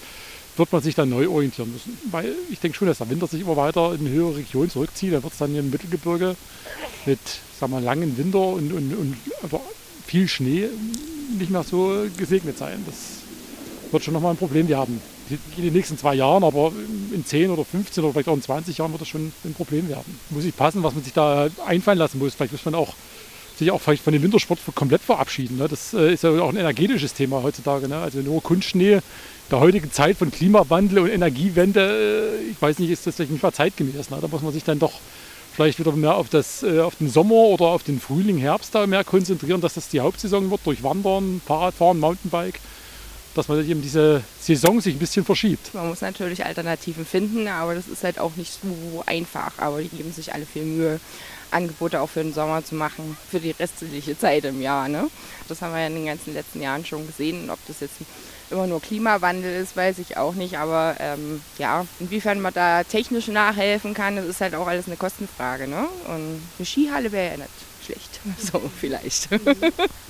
wird 0.55 0.71
man 0.71 0.81
sich 0.81 0.95
dann 0.95 1.09
neu 1.09 1.29
orientieren 1.29 1.71
müssen. 1.71 1.97
Weil 2.11 2.35
ich 2.51 2.59
denke 2.59 2.77
schon, 2.77 2.87
dass 2.87 2.99
der 2.99 3.09
Winter 3.09 3.27
sich 3.27 3.41
immer 3.41 3.57
weiter 3.57 3.93
in 3.93 4.07
höhere 4.07 4.37
Regionen 4.37 4.69
zurückzieht. 4.69 5.13
Dann 5.13 5.23
wird 5.23 5.33
es 5.33 5.39
dann 5.39 5.51
hier 5.51 5.61
im 5.61 5.71
Mittelgebirge 5.71 6.35
mit 7.05 7.19
sagen 7.63 7.73
wir, 7.73 7.81
langen 7.81 8.17
Winter 8.17 8.39
und, 8.39 8.73
und, 8.73 8.93
und 8.93 9.17
viel 10.05 10.27
Schnee 10.27 10.67
nicht 11.37 11.51
mehr 11.51 11.63
so 11.63 12.05
gesegnet 12.17 12.57
sein. 12.57 12.83
Das 12.85 12.95
wird 13.91 14.03
schon 14.03 14.13
nochmal 14.13 14.31
ein 14.31 14.37
Problem 14.37 14.67
wir 14.67 14.77
haben. 14.77 15.01
In 15.57 15.63
den 15.63 15.73
nächsten 15.73 15.97
zwei 15.97 16.15
Jahren, 16.15 16.43
aber 16.43 16.73
in 17.13 17.25
10 17.25 17.49
oder 17.49 17.63
15 17.63 18.03
oder 18.03 18.11
vielleicht 18.11 18.27
auch 18.27 18.35
in 18.35 18.41
20 18.41 18.77
Jahren 18.77 18.91
wird 18.91 19.01
das 19.01 19.07
schon 19.07 19.31
ein 19.45 19.53
Problem 19.53 19.87
werden. 19.87 20.19
Muss 20.29 20.43
ich 20.43 20.55
passen, 20.55 20.83
was 20.83 20.93
man 20.93 21.03
sich 21.03 21.13
da 21.13 21.47
einfallen 21.65 21.97
lassen 21.97 22.19
muss. 22.19 22.35
Vielleicht 22.35 22.51
muss 22.51 22.65
man 22.65 22.75
auch 22.75 22.93
sich 23.57 23.71
auch 23.71 23.79
vielleicht 23.79 24.03
von 24.03 24.11
dem 24.11 24.21
Wintersport 24.23 24.59
komplett 24.75 25.01
verabschieden. 25.01 25.57
Ne? 25.57 25.67
Das 25.67 25.93
äh, 25.93 26.13
ist 26.13 26.23
ja 26.23 26.31
auch 26.31 26.49
ein 26.49 26.57
energetisches 26.57 27.13
Thema 27.13 27.43
heutzutage. 27.43 27.87
Ne? 27.87 27.97
Also 27.97 28.19
nur 28.19 28.41
Kunstschnee 28.41 28.99
der 29.51 29.59
heutigen 29.59 29.91
Zeit 29.91 30.17
von 30.17 30.31
Klimawandel 30.31 30.99
und 30.99 31.09
Energiewende, 31.09 32.39
äh, 32.41 32.51
ich 32.51 32.61
weiß 32.61 32.79
nicht, 32.79 32.89
ist 32.89 33.07
das 33.07 33.19
nicht 33.19 33.41
mehr 33.41 33.53
zeitgemäß. 33.53 34.09
Ne? 34.09 34.17
Da 34.19 34.27
muss 34.27 34.41
man 34.41 34.51
sich 34.51 34.63
dann 34.63 34.79
doch 34.79 34.93
vielleicht 35.53 35.79
wieder 35.79 35.91
mehr 35.91 36.15
auf, 36.15 36.29
das, 36.29 36.63
äh, 36.63 36.79
auf 36.79 36.95
den 36.95 37.09
Sommer 37.09 37.35
oder 37.35 37.65
auf 37.65 37.83
den 37.83 37.99
Frühling, 37.99 38.37
Herbst 38.37 38.73
da 38.75 38.87
mehr 38.87 39.03
konzentrieren, 39.03 39.61
dass 39.61 39.75
das 39.75 39.89
die 39.89 39.99
Hauptsaison 40.01 40.49
wird 40.49 40.61
durch 40.65 40.83
Wandern, 40.83 41.41
Fahrradfahren, 41.45 41.99
Mountainbike, 41.99 42.59
dass 43.35 43.47
man 43.47 43.67
eben 43.67 43.81
diese 43.81 44.23
Saison 44.39 44.81
sich 44.81 44.95
ein 44.95 44.99
bisschen 44.99 45.25
verschiebt. 45.25 45.73
Man 45.73 45.89
muss 45.89 46.01
natürlich 46.01 46.45
Alternativen 46.45 47.05
finden, 47.05 47.47
aber 47.47 47.75
das 47.75 47.87
ist 47.87 48.03
halt 48.03 48.19
auch 48.19 48.35
nicht 48.35 48.59
so 48.61 49.03
einfach. 49.05 49.53
Aber 49.57 49.81
die 49.81 49.89
geben 49.89 50.11
sich 50.11 50.33
alle 50.33 50.45
viel 50.45 50.63
Mühe, 50.63 50.99
Angebote 51.51 52.01
auch 52.01 52.09
für 52.09 52.23
den 52.23 52.33
Sommer 52.33 52.63
zu 52.63 52.75
machen, 52.75 53.17
für 53.29 53.39
die 53.39 53.51
restliche 53.51 54.17
Zeit 54.17 54.45
im 54.45 54.61
Jahr. 54.61 54.87
Ne? 54.87 55.07
Das 55.47 55.61
haben 55.61 55.73
wir 55.73 55.81
ja 55.81 55.87
in 55.87 55.95
den 55.95 56.05
ganzen 56.05 56.33
letzten 56.33 56.61
Jahren 56.61 56.85
schon 56.85 57.05
gesehen. 57.07 57.49
Ob 57.49 57.59
das 57.67 57.79
jetzt 57.79 57.95
immer 58.51 58.67
nur 58.67 58.81
Klimawandel 58.81 59.61
ist, 59.61 59.75
weiß 59.75 59.99
ich 59.99 60.17
auch 60.17 60.33
nicht. 60.33 60.57
Aber 60.57 60.95
ähm, 60.99 61.41
ja, 61.57 61.85
inwiefern 61.99 62.41
man 62.41 62.53
da 62.53 62.83
technisch 62.83 63.27
nachhelfen 63.27 63.93
kann, 63.93 64.15
das 64.15 64.25
ist 64.25 64.41
halt 64.41 64.55
auch 64.55 64.67
alles 64.67 64.87
eine 64.87 64.97
Kostenfrage. 64.97 65.67
Ne? 65.67 65.87
Und 66.07 66.41
eine 66.57 66.65
Skihalle 66.65 67.11
wäre 67.11 67.31
ja 67.31 67.37
nicht 67.37 67.72
schlecht. 67.85 68.19
So 68.39 68.61
vielleicht. 68.79 69.29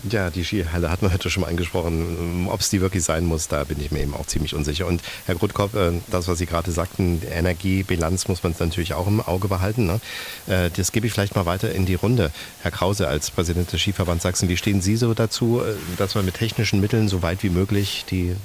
ja, 0.10 0.30
die 0.30 0.44
Skihalle 0.44 0.90
hat 0.90 1.02
man 1.02 1.14
heute 1.14 1.30
schon 1.30 1.42
mal 1.42 1.50
angesprochen. 1.50 2.48
Ob 2.50 2.62
es 2.62 2.70
die 2.70 2.82
wirklich 2.82 3.04
sein 3.04 3.26
muss, 3.26 3.48
da 3.48 3.64
bin 3.64 3.80
ich 3.80 3.92
mir 3.92 4.02
eben 4.02 4.14
auch 4.14 4.26
ziemlich 4.26 4.56
unsicher. 4.56 4.88
Und 4.88 5.02
Herr 5.26 5.36
Grutkopf, 5.36 5.76
äh, 5.76 5.92
das, 6.10 6.28
was 6.28 6.38
Sie 6.38 6.46
gerade 6.46 6.72
sagten, 6.72 7.22
Energiebilanz 7.30 8.28
muss 8.28 8.44
man 8.44 8.56
natürlich 8.58 8.94
auch 8.94 9.08
im 9.08 9.22
Auge 9.22 9.48
behalten. 9.48 9.86
Ne? 9.86 10.00
Äh, 10.48 10.70
das 10.76 10.92
gebe 10.92 11.08
ich 11.08 11.14
vielleicht 11.14 11.36
mal 11.36 11.46
weiter 11.46 11.72
in 11.72 11.86
die 11.86 11.96
Runde. 11.96 12.32
Herr 12.62 12.72
Krause, 12.72 13.08
als 13.08 13.32
Präsident 13.32 13.72
des 13.72 13.82
Skiverbands 13.82 14.24
Sachsen, 14.24 14.50
wie 14.50 14.58
stehen 14.58 14.82
Sie 14.82 14.96
so 14.96 15.14
dazu, 15.14 15.62
äh, 15.62 15.74
dass 15.98 16.16
man 16.16 16.26
mit 16.26 16.36
technischen 16.36 16.80
Mitteln 16.80 17.10
so 17.10 17.22
weit 17.22 17.44
wie 17.44 17.50
möglich 17.50 18.06
die 18.10 18.36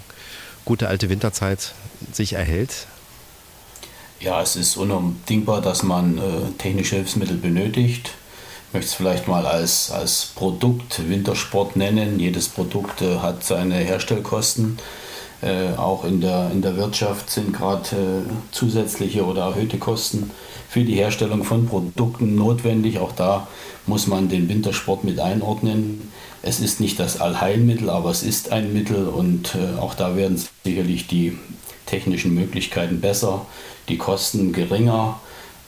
gute 0.65 0.89
alte 0.89 1.09
Winterzeit 1.09 1.75
sich 2.13 2.35
erhält? 2.35 2.87
Ja, 4.21 4.43
es 4.43 4.57
ist 4.57 4.77
unabdingbar, 4.77 5.61
dass 5.63 5.83
man 5.83 6.19
äh, 6.19 6.23
technische 6.59 6.97
Hilfsmittel 6.97 7.37
benötigt 7.37 8.11
möchte 8.73 8.89
es 8.89 8.95
vielleicht 8.95 9.29
mal 9.29 9.47
als, 9.47 9.91
als 9.91 10.33
Produkt 10.35 11.09
Wintersport 11.09 11.77
nennen. 11.77 12.21
Jedes 12.21 12.49
Produkt 12.49 13.03
äh, 13.03 13.19
hat 13.19 13.45
seine 13.45 13.77
Herstellkosten. 13.77 14.79
Äh, 15.41 15.77
auch 15.77 16.05
in 16.05 16.21
der, 16.21 16.51
in 16.51 16.63
der 16.63 16.77
Wirtschaft 16.77 17.31
sind 17.31 17.53
gerade 17.53 17.97
äh, 17.97 18.31
zusätzliche 18.51 19.25
oder 19.25 19.43
erhöhte 19.43 19.79
Kosten 19.79 20.31
für 20.69 20.83
die 20.83 20.95
Herstellung 20.95 21.45
von 21.45 21.67
Produkten 21.67 22.35
notwendig. 22.35 22.99
Auch 22.99 23.13
da 23.13 23.47
muss 23.87 24.07
man 24.07 24.29
den 24.29 24.49
Wintersport 24.49 25.05
mit 25.05 25.21
einordnen. 25.21 26.11
Es 26.43 26.61
ist 26.61 26.81
nicht 26.81 26.99
das 26.99 27.21
Allheilmittel, 27.21 27.89
aber 27.89 28.11
es 28.11 28.23
ist 28.23 28.53
ein 28.53 28.73
Mittel 28.73 29.07
und 29.07 29.55
äh, 29.55 29.79
auch 29.81 29.95
da 29.95 30.17
werden 30.17 30.43
sicherlich 30.65 31.07
die 31.07 31.39
technischen 31.87 32.35
Möglichkeiten 32.35 33.01
besser, 33.01 33.47
die 33.89 33.97
Kosten 33.97 34.53
geringer 34.53 35.21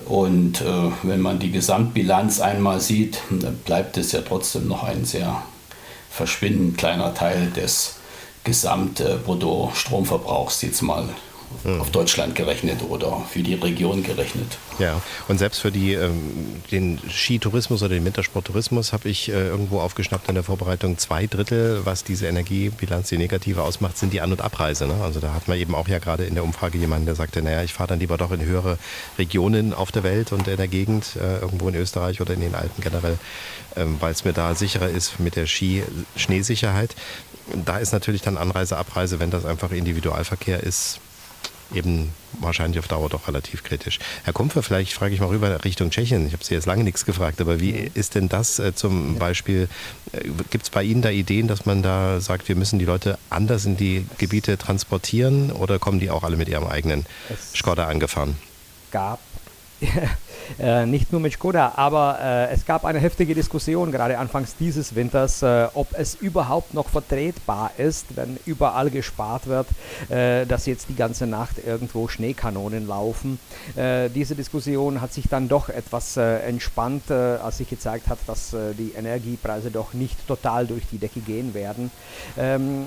und 0.06 0.60
äh, 0.60 0.90
wenn 1.02 1.20
man 1.20 1.38
die 1.38 1.50
Gesamtbilanz 1.50 2.40
einmal 2.40 2.80
sieht, 2.80 3.18
dann 3.30 3.56
bleibt 3.58 3.96
es 3.96 4.12
ja 4.12 4.20
trotzdem 4.22 4.68
noch 4.68 4.84
ein 4.84 5.04
sehr 5.04 5.42
verschwindend 6.10 6.78
kleiner 6.78 7.14
Teil 7.14 7.50
des 7.50 7.96
Gesamtbruttostromverbrauchs 8.44 10.62
jetzt 10.62 10.82
mal 10.82 11.08
mhm. 11.64 11.80
auf 11.80 11.90
Deutschland 11.90 12.34
gerechnet 12.34 12.80
oder 12.88 13.24
für 13.30 13.42
die 13.42 13.54
Region 13.54 14.02
gerechnet. 14.02 14.58
Ja, 14.78 15.00
und 15.28 15.38
selbst 15.38 15.60
für 15.60 15.70
die, 15.70 15.94
ähm, 15.94 16.62
den 16.70 16.98
Skitourismus 17.08 17.82
oder 17.82 17.94
den 17.94 18.04
Wintersporttourismus 18.04 18.92
habe 18.92 19.08
ich 19.08 19.28
äh, 19.28 19.48
irgendwo 19.48 19.80
aufgeschnappt 19.80 20.28
in 20.28 20.34
der 20.34 20.44
Vorbereitung 20.44 20.98
zwei 20.98 21.26
Drittel, 21.26 21.82
was 21.84 22.04
diese 22.04 22.26
Energiebilanz, 22.26 23.08
die 23.08 23.18
negative 23.18 23.62
ausmacht, 23.62 23.98
sind 23.98 24.12
die 24.12 24.20
An- 24.20 24.32
und 24.32 24.40
Abreise. 24.40 24.86
Ne? 24.86 24.94
Also 25.02 25.20
da 25.20 25.34
hat 25.34 25.48
man 25.48 25.58
eben 25.58 25.74
auch 25.74 25.88
ja 25.88 25.98
gerade 25.98 26.24
in 26.24 26.34
der 26.34 26.44
Umfrage 26.44 26.78
jemanden, 26.78 27.06
der 27.06 27.14
sagte, 27.14 27.42
naja, 27.42 27.62
ich 27.62 27.72
fahre 27.72 27.88
dann 27.88 28.00
lieber 28.00 28.16
doch 28.16 28.32
in 28.32 28.42
höhere 28.42 28.78
Regionen 29.18 29.74
auf 29.74 29.92
der 29.92 30.02
Welt 30.02 30.32
und 30.32 30.48
in 30.48 30.56
der 30.56 30.68
Gegend, 30.68 31.16
äh, 31.16 31.40
irgendwo 31.40 31.68
in 31.68 31.74
Österreich 31.74 32.20
oder 32.20 32.34
in 32.34 32.40
den 32.40 32.54
Alpen 32.54 32.82
generell, 32.82 33.18
ähm, 33.76 33.96
weil 34.00 34.12
es 34.12 34.24
mir 34.24 34.32
da 34.32 34.54
sicherer 34.54 34.88
ist 34.88 35.20
mit 35.20 35.36
der 35.36 35.46
Ski-Schneesicherheit. 35.46 36.94
Da 37.64 37.78
ist 37.78 37.92
natürlich 37.92 38.22
dann 38.22 38.36
Anreise, 38.36 38.76
Abreise, 38.76 39.18
wenn 39.18 39.30
das 39.30 39.44
einfach 39.44 39.72
Individualverkehr 39.72 40.62
ist, 40.62 41.00
eben 41.74 42.12
wahrscheinlich 42.40 42.78
auf 42.78 42.88
Dauer 42.88 43.08
doch 43.08 43.28
relativ 43.28 43.62
kritisch. 43.64 43.98
Herr 44.24 44.32
Kumpfer, 44.32 44.62
vielleicht 44.62 44.92
frage 44.92 45.14
ich 45.14 45.20
mal 45.20 45.28
rüber 45.28 45.64
Richtung 45.64 45.90
Tschechien. 45.90 46.26
Ich 46.26 46.32
habe 46.32 46.44
Sie 46.44 46.54
jetzt 46.54 46.66
lange 46.66 46.84
nichts 46.84 47.04
gefragt, 47.04 47.40
aber 47.40 47.60
wie 47.60 47.90
ist 47.94 48.14
denn 48.14 48.28
das 48.28 48.58
äh, 48.58 48.74
zum 48.74 49.16
Beispiel? 49.16 49.68
Äh, 50.12 50.28
Gibt 50.50 50.64
es 50.64 50.70
bei 50.70 50.82
Ihnen 50.82 51.02
da 51.02 51.10
Ideen, 51.10 51.48
dass 51.48 51.66
man 51.66 51.82
da 51.82 52.20
sagt, 52.20 52.48
wir 52.48 52.56
müssen 52.56 52.78
die 52.78 52.84
Leute 52.84 53.18
anders 53.28 53.64
in 53.66 53.76
die 53.76 54.06
Gebiete 54.18 54.58
transportieren 54.58 55.52
oder 55.52 55.78
kommen 55.78 56.00
die 56.00 56.10
auch 56.10 56.22
alle 56.22 56.36
mit 56.36 56.48
ihrem 56.48 56.66
eigenen 56.66 57.06
Skoda 57.54 57.86
angefahren? 57.86 58.36
gab 58.90 59.20
Äh, 60.58 60.86
nicht 60.86 61.12
nur 61.12 61.20
mit 61.20 61.32
Skoda, 61.32 61.72
aber 61.76 62.18
äh, 62.20 62.52
es 62.52 62.66
gab 62.66 62.84
eine 62.84 62.98
heftige 62.98 63.34
Diskussion 63.34 63.92
gerade 63.92 64.18
anfangs 64.18 64.56
dieses 64.56 64.94
Winters, 64.94 65.42
äh, 65.42 65.68
ob 65.74 65.88
es 65.92 66.14
überhaupt 66.14 66.74
noch 66.74 66.88
vertretbar 66.88 67.72
ist, 67.78 68.16
wenn 68.16 68.38
überall 68.46 68.90
gespart 68.90 69.46
wird, 69.46 69.68
äh, 70.08 70.46
dass 70.46 70.66
jetzt 70.66 70.88
die 70.88 70.96
ganze 70.96 71.26
Nacht 71.26 71.56
irgendwo 71.64 72.08
Schneekanonen 72.08 72.86
laufen. 72.86 73.38
Äh, 73.76 74.10
diese 74.10 74.34
Diskussion 74.34 75.00
hat 75.00 75.12
sich 75.12 75.28
dann 75.28 75.48
doch 75.48 75.68
etwas 75.68 76.16
entspannt, 76.16 77.10
als 77.10 77.58
sich 77.58 77.68
gezeigt 77.68 78.08
hat, 78.08 78.18
dass 78.26 78.54
die 78.78 78.92
Energiepreise 78.96 79.70
doch 79.70 79.92
nicht 79.92 80.26
total 80.26 80.66
durch 80.66 80.82
die 80.90 80.98
Decke 80.98 81.20
gehen 81.20 81.54
werden. 81.54 81.90
Ähm, 82.38 82.86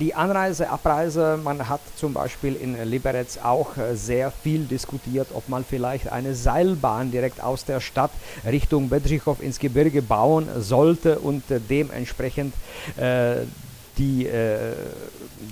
die 0.00 0.14
Anreise, 0.14 0.70
Abreise, 0.70 1.38
man 1.42 1.68
hat 1.68 1.80
zum 1.96 2.14
Beispiel 2.14 2.56
in 2.56 2.82
Liberec 2.88 3.44
auch 3.44 3.76
äh, 3.76 3.94
sehr 3.94 4.30
viel 4.30 4.64
diskutiert, 4.64 5.28
ob 5.34 5.48
man 5.48 5.64
vielleicht 5.64 6.10
eine 6.10 6.34
Seilbahn 6.34 7.10
direkt 7.10 7.42
aus 7.42 7.64
der 7.66 7.80
Stadt 7.80 8.10
Richtung 8.44 8.88
Bedřichov 8.88 9.42
ins 9.42 9.58
Gebirge 9.58 10.00
bauen 10.00 10.48
sollte 10.58 11.18
und 11.18 11.48
äh, 11.50 11.60
dementsprechend 11.60 12.54
äh, 12.96 13.42
die, 13.98 14.26
äh, 14.26 14.72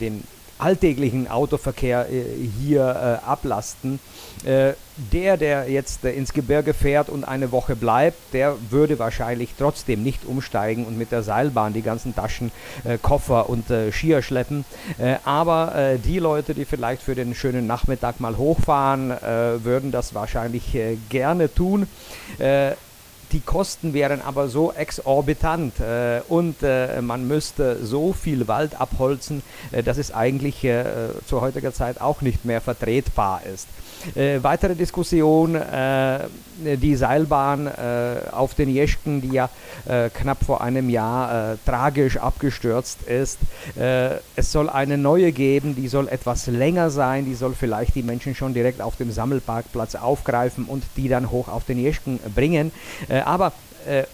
den 0.00 0.24
alltäglichen 0.58 1.28
Autoverkehr 1.28 2.08
äh, 2.10 2.24
hier 2.60 3.20
äh, 3.22 3.26
ablasten. 3.26 4.00
Äh, 4.44 4.72
der, 5.12 5.36
der 5.36 5.70
jetzt 5.70 6.04
ins 6.04 6.32
Gebirge 6.32 6.74
fährt 6.74 7.08
und 7.08 7.22
eine 7.22 7.52
Woche 7.52 7.76
bleibt, 7.76 8.18
der 8.32 8.56
würde 8.70 8.98
wahrscheinlich 8.98 9.50
trotzdem 9.56 10.02
nicht 10.02 10.24
umsteigen 10.26 10.86
und 10.86 10.98
mit 10.98 11.12
der 11.12 11.22
Seilbahn 11.22 11.72
die 11.72 11.82
ganzen 11.82 12.16
Taschen, 12.16 12.50
Koffer 13.00 13.48
und 13.48 13.66
Skier 13.92 14.22
schleppen. 14.22 14.64
aber 15.24 15.96
die 16.04 16.18
Leute, 16.18 16.52
die 16.52 16.64
vielleicht 16.64 17.00
für 17.00 17.14
den 17.14 17.36
schönen 17.36 17.68
Nachmittag 17.68 18.18
mal 18.18 18.36
hochfahren, 18.36 19.10
würden 19.62 19.92
das 19.92 20.14
wahrscheinlich 20.14 20.76
gerne 21.08 21.54
tun. 21.54 21.86
Die 23.32 23.40
Kosten 23.40 23.92
wären 23.92 24.22
aber 24.22 24.48
so 24.48 24.72
exorbitant 24.72 25.80
äh, 25.80 26.22
und 26.28 26.62
äh, 26.62 27.02
man 27.02 27.28
müsste 27.28 27.84
so 27.84 28.14
viel 28.14 28.48
Wald 28.48 28.80
abholzen, 28.80 29.42
äh, 29.70 29.82
dass 29.82 29.98
es 29.98 30.14
eigentlich 30.14 30.64
äh, 30.64 30.84
zu 31.26 31.42
heutiger 31.42 31.74
Zeit 31.74 32.00
auch 32.00 32.22
nicht 32.22 32.46
mehr 32.46 32.62
vertretbar 32.62 33.42
ist. 33.44 33.68
Äh, 34.14 34.42
weitere 34.42 34.74
Diskussion, 34.74 35.54
äh, 35.54 36.20
die 36.58 36.96
Seilbahn 36.96 37.66
äh, 37.66 38.16
auf 38.32 38.54
den 38.54 38.68
Jeschken, 38.68 39.20
die 39.20 39.32
ja 39.32 39.48
äh, 39.86 40.10
knapp 40.10 40.44
vor 40.44 40.60
einem 40.60 40.88
Jahr 40.90 41.52
äh, 41.52 41.56
tragisch 41.64 42.16
abgestürzt 42.16 43.02
ist. 43.02 43.38
Äh, 43.78 44.16
es 44.36 44.52
soll 44.52 44.68
eine 44.68 44.98
neue 44.98 45.32
geben, 45.32 45.76
die 45.76 45.88
soll 45.88 46.08
etwas 46.08 46.46
länger 46.46 46.90
sein, 46.90 47.24
die 47.24 47.34
soll 47.34 47.54
vielleicht 47.54 47.94
die 47.94 48.02
Menschen 48.02 48.34
schon 48.34 48.54
direkt 48.54 48.80
auf 48.80 48.96
dem 48.96 49.12
Sammelparkplatz 49.12 49.94
aufgreifen 49.94 50.64
und 50.64 50.84
die 50.96 51.08
dann 51.08 51.30
hoch 51.30 51.48
auf 51.48 51.64
den 51.64 51.78
Jeschken 51.78 52.18
bringen. 52.34 52.72
aber 53.24 53.52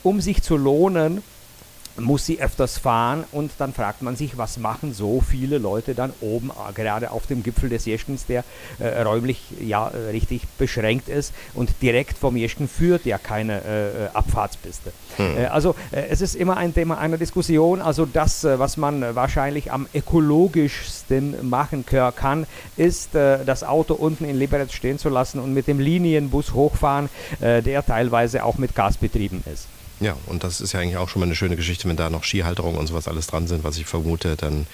um 0.03 0.20
sich 0.20 0.43
zu 0.43 0.57
lohnen, 0.57 1.22
muss 1.99 2.26
sie 2.26 2.40
öfters 2.40 2.78
fahren 2.78 3.24
und 3.32 3.53
dann 3.59 3.72
fragt 3.72 4.03
man 4.03 4.16
sich, 4.16 4.36
was 4.36 4.59
machen 4.59 4.92
so 4.92 5.20
viele 5.20 5.59
Leute 5.59 5.95
dann 5.95 6.12
oben, 6.20 6.51
äh, 6.51 6.72
gerade 6.72 7.11
auf 7.11 7.26
dem 7.26 7.42
Gipfel 7.42 7.68
des 7.68 7.84
Jeschkens, 7.84 8.26
der 8.26 8.45
äh, 8.78 9.03
räumlich 9.03 9.42
ja 9.61 9.88
äh, 9.88 10.11
richtig 10.11 10.42
beschränkt 10.59 11.09
ist 11.09 11.32
und 11.55 11.70
direkt 11.82 12.18
vom 12.18 12.36
Jeschken 12.36 12.68
führt 12.68 13.07
ja 13.07 13.18
keine 13.18 13.62
äh, 13.64 14.05
äh 14.05 14.09
Abfahrtspiste. 14.12 14.92
Hm. 15.16 15.36
Äh, 15.36 15.47
also 15.47 15.74
es 15.92 16.20
ist 16.20 16.34
immer 16.34 16.57
ein 16.57 16.74
Thema 16.74 16.99
einer 16.99 17.18
Diskussion, 17.18 17.80
also 17.80 18.07
das, 18.07 18.45
was 18.45 18.76
man 18.76 19.14
wahrscheinlich 19.14 19.72
am 19.72 19.86
ökologischsten 19.95 21.49
machen 21.49 21.84
kann, 21.86 22.47
ist 22.76 23.11
das 23.14 23.64
Auto 23.64 23.95
unten 23.95 24.24
in 24.24 24.38
Liberec 24.38 24.72
stehen 24.72 24.99
zu 24.99 25.09
lassen 25.09 25.40
und 25.40 25.55
mit 25.55 25.66
dem 25.66 25.78
Linienbus 25.78 26.53
hochfahren, 26.53 27.09
der 27.40 27.84
teilweise 27.84 28.45
auch 28.45 28.59
mit 28.59 28.74
Gas 28.74 28.97
betrieben 28.97 29.42
ist. 29.53 29.68
Ja, 30.01 30.16
und 30.26 30.42
das 30.42 30.61
ist 30.61 30.72
ja 30.72 30.80
eigentlich 30.80 30.97
auch 30.97 31.09
schon 31.09 31.20
mal 31.20 31.26
eine 31.26 31.36
schöne 31.36 31.57
Geschichte, 31.57 31.88
wenn 31.88 31.97
da 31.97 32.11
noch 32.11 32.24
Skihalterung 32.24 32.76
und 32.76 32.86
sowas 32.86 33.07
alles 33.07 33.28
dran 33.28 33.47
sind, 33.47 33.62
was 33.62 33.78
ich 33.78 33.86
vermute, 33.86 34.36
dann 34.36 34.66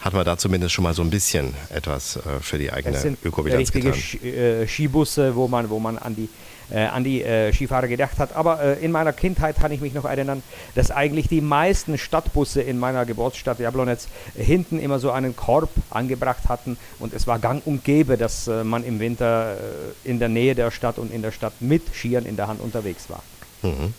hat 0.00 0.14
man 0.14 0.24
da 0.24 0.36
zumindest 0.36 0.72
schon 0.72 0.82
mal 0.82 0.94
so 0.94 1.02
ein 1.02 1.10
bisschen 1.10 1.54
etwas 1.70 2.16
äh, 2.16 2.40
für 2.40 2.58
die 2.58 2.72
eigene 2.72 3.16
Ökobilanz 3.24 3.70
getan. 3.70 3.92
richtige 3.92 4.62
äh, 4.62 4.66
Skibusse, 4.66 5.36
wo 5.36 5.46
man, 5.46 5.70
wo 5.70 5.78
man 5.78 5.96
an 5.98 6.16
die 6.16 6.28
äh, 6.70 6.86
an 6.86 7.04
die 7.04 7.22
äh, 7.22 7.52
Skifahrer 7.52 7.88
gedacht 7.88 8.18
hat. 8.18 8.34
Aber 8.34 8.60
äh, 8.62 8.84
in 8.84 8.90
meiner 8.90 9.12
Kindheit 9.12 9.56
kann 9.56 9.70
ich 9.70 9.80
mich 9.80 9.94
noch 9.94 10.04
erinnern, 10.04 10.42
dass 10.74 10.90
eigentlich 10.90 11.28
die 11.28 11.40
meisten 11.40 11.98
Stadtbusse 11.98 12.62
in 12.62 12.78
meiner 12.78 13.04
Geburtsstadt 13.04 13.58
Jablonec 13.60 14.00
hinten 14.34 14.78
immer 14.78 14.98
so 14.98 15.10
einen 15.10 15.36
Korb 15.36 15.70
angebracht 15.90 16.48
hatten 16.48 16.76
und 16.98 17.12
es 17.12 17.26
war 17.26 17.38
gang 17.38 17.62
und 17.66 17.84
gäbe, 17.84 18.16
dass 18.16 18.48
äh, 18.48 18.64
man 18.64 18.84
im 18.84 18.98
Winter 18.98 19.56
in 20.04 20.18
der 20.18 20.28
Nähe 20.28 20.54
der 20.54 20.70
Stadt 20.70 20.98
und 20.98 21.12
in 21.12 21.22
der 21.22 21.32
Stadt 21.32 21.52
mit 21.60 21.82
Skiern 21.94 22.24
in 22.24 22.36
der 22.36 22.48
Hand 22.48 22.60
unterwegs 22.60 23.08
war. 23.08 23.22
Mhm. 23.64 23.94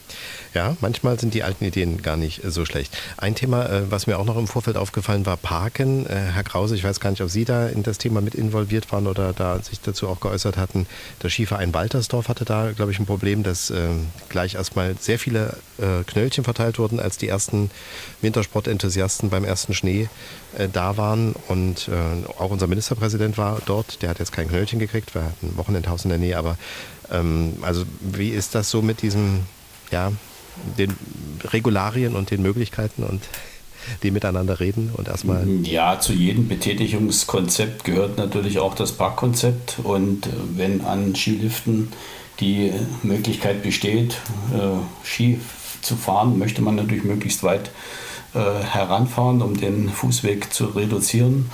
Ja, 0.53 0.78
manchmal 0.80 1.20
sind 1.20 1.34
die 1.34 1.43
alten 1.43 1.66
Ideen 1.66 2.01
gar 2.01 2.16
nicht 2.16 2.41
so 2.45 2.63
schlecht. 2.66 2.95
Ein 3.18 3.36
Thema, 3.36 3.66
äh, 3.66 3.91
was 3.91 4.07
mir 4.07 4.18
auch 4.18 4.26
noch 4.26 4.38
im 4.38 4.47
Vorfeld 4.47 4.78
aufgefallen 4.78 5.26
war, 5.26 5.36
Parken. 5.36 6.05
Äh, 6.05 6.16
Herr 6.34 6.43
Krause, 6.43 6.76
ich 6.76 6.84
weiß 6.84 7.01
gar 7.01 7.09
nicht, 7.09 7.22
ob 7.22 7.30
Sie 7.30 7.43
da 7.43 7.68
in 7.68 7.84
das 7.84 7.97
Thema 7.97 8.22
mit 8.22 8.36
involviert 8.36 8.89
waren 8.93 9.07
oder 9.07 9.34
da 9.34 9.59
sich 9.59 9.82
dazu 9.82 10.07
auch 10.07 10.22
geäußert 10.22 10.55
hatten. 10.55 10.86
Der 11.24 11.30
Skiverein 11.30 11.74
Waltersdorf 11.74 12.30
hatte 12.30 12.45
da, 12.45 12.72
glaube 12.72 12.91
ich, 12.91 12.99
ein 12.99 13.05
Problem, 13.05 13.43
dass 13.43 13.70
äh, 13.70 13.89
gleich 14.30 14.55
erstmal 14.55 14.95
sehr 14.99 15.20
viele 15.20 15.57
Knöllchen 16.07 16.45
verteilt 16.45 16.80
wurden, 16.80 17.01
als 17.01 17.18
die 17.18 17.28
ersten 17.28 17.70
Wintersportenthusiasten 18.22 19.30
beim 19.30 19.43
ersten 19.43 19.74
Schnee 19.74 20.07
da 20.72 20.95
waren. 20.95 21.36
Und 21.49 21.89
auch 22.38 22.49
unser 22.49 22.68
Ministerpräsident 22.68 23.38
war 23.38 23.61
dort. 23.66 24.01
Der 24.01 24.09
hat 24.09 24.20
jetzt 24.20 24.32
kein 24.32 24.47
Knöllchen 24.47 24.80
gekriegt, 24.80 25.13
wir 25.16 25.24
hatten 25.24 25.47
ein 25.47 25.57
Wochenendhaus 25.57 26.05
in 26.05 26.11
der 26.11 26.18
Nähe, 26.18 26.38
aber 26.38 26.57
ähm, 27.11 27.57
also 27.61 27.84
wie 27.99 28.30
ist 28.30 28.55
das 28.55 28.70
so 28.70 28.82
mit 28.82 29.01
diesem 29.01 29.41
ja, 29.91 30.11
den 30.77 30.95
Regularien 31.43 32.15
und 32.15 32.31
den 32.31 32.41
Möglichkeiten 32.41 33.03
und 33.03 33.21
die 34.03 34.11
miteinander 34.11 34.59
reden 34.59 34.91
und 34.93 35.07
erstmal. 35.07 35.47
Ja, 35.63 35.99
zu 35.99 36.13
jedem 36.13 36.47
Betätigungskonzept 36.47 37.83
gehört 37.83 38.17
natürlich 38.17 38.59
auch 38.59 38.75
das 38.75 38.93
Parkkonzept. 38.93 39.77
Und 39.83 40.27
wenn 40.55 40.81
an 40.81 41.15
Skiliften 41.15 41.89
die 42.39 42.73
Möglichkeit 43.03 43.63
besteht, 43.63 44.17
äh, 44.53 45.05
Ski 45.05 45.39
zu 45.81 45.95
fahren, 45.95 46.39
möchte 46.39 46.61
man 46.61 46.75
natürlich 46.75 47.03
möglichst 47.03 47.43
weit 47.43 47.71
äh, 48.33 48.39
heranfahren, 48.39 49.41
um 49.41 49.55
den 49.55 49.89
Fußweg 49.89 50.51
zu 50.53 50.65
reduzieren. 50.65 51.49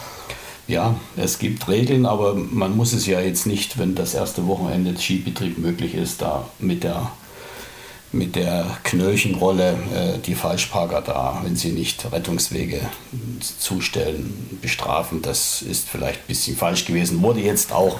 Ja, 0.68 0.96
es 1.18 1.38
gibt 1.38 1.68
Regeln, 1.68 2.06
aber 2.06 2.34
man 2.34 2.78
muss 2.78 2.94
es 2.94 3.06
ja 3.06 3.20
jetzt 3.20 3.46
nicht, 3.46 3.78
wenn 3.78 3.94
das 3.94 4.14
erste 4.14 4.48
Wochenende 4.48 4.98
Skibetrieb 4.98 5.58
möglich 5.58 5.96
ist, 5.96 6.22
da 6.22 6.48
mit 6.60 6.84
der 6.84 7.12
mit 8.14 8.36
der 8.36 8.78
Knöllchenrolle 8.84 9.72
äh, 9.72 10.18
die 10.20 10.36
Falschparker 10.36 11.02
da, 11.02 11.42
wenn 11.44 11.56
sie 11.56 11.72
nicht 11.72 12.12
Rettungswege 12.12 12.82
zustellen, 13.58 14.60
bestrafen. 14.62 15.22
Das 15.22 15.62
ist 15.62 15.88
vielleicht 15.88 16.20
ein 16.20 16.28
bisschen 16.28 16.58
falsch 16.58 16.86
gewesen. 16.86 17.22
Wurde 17.22 17.40
jetzt 17.40 17.72
auch 17.72 18.00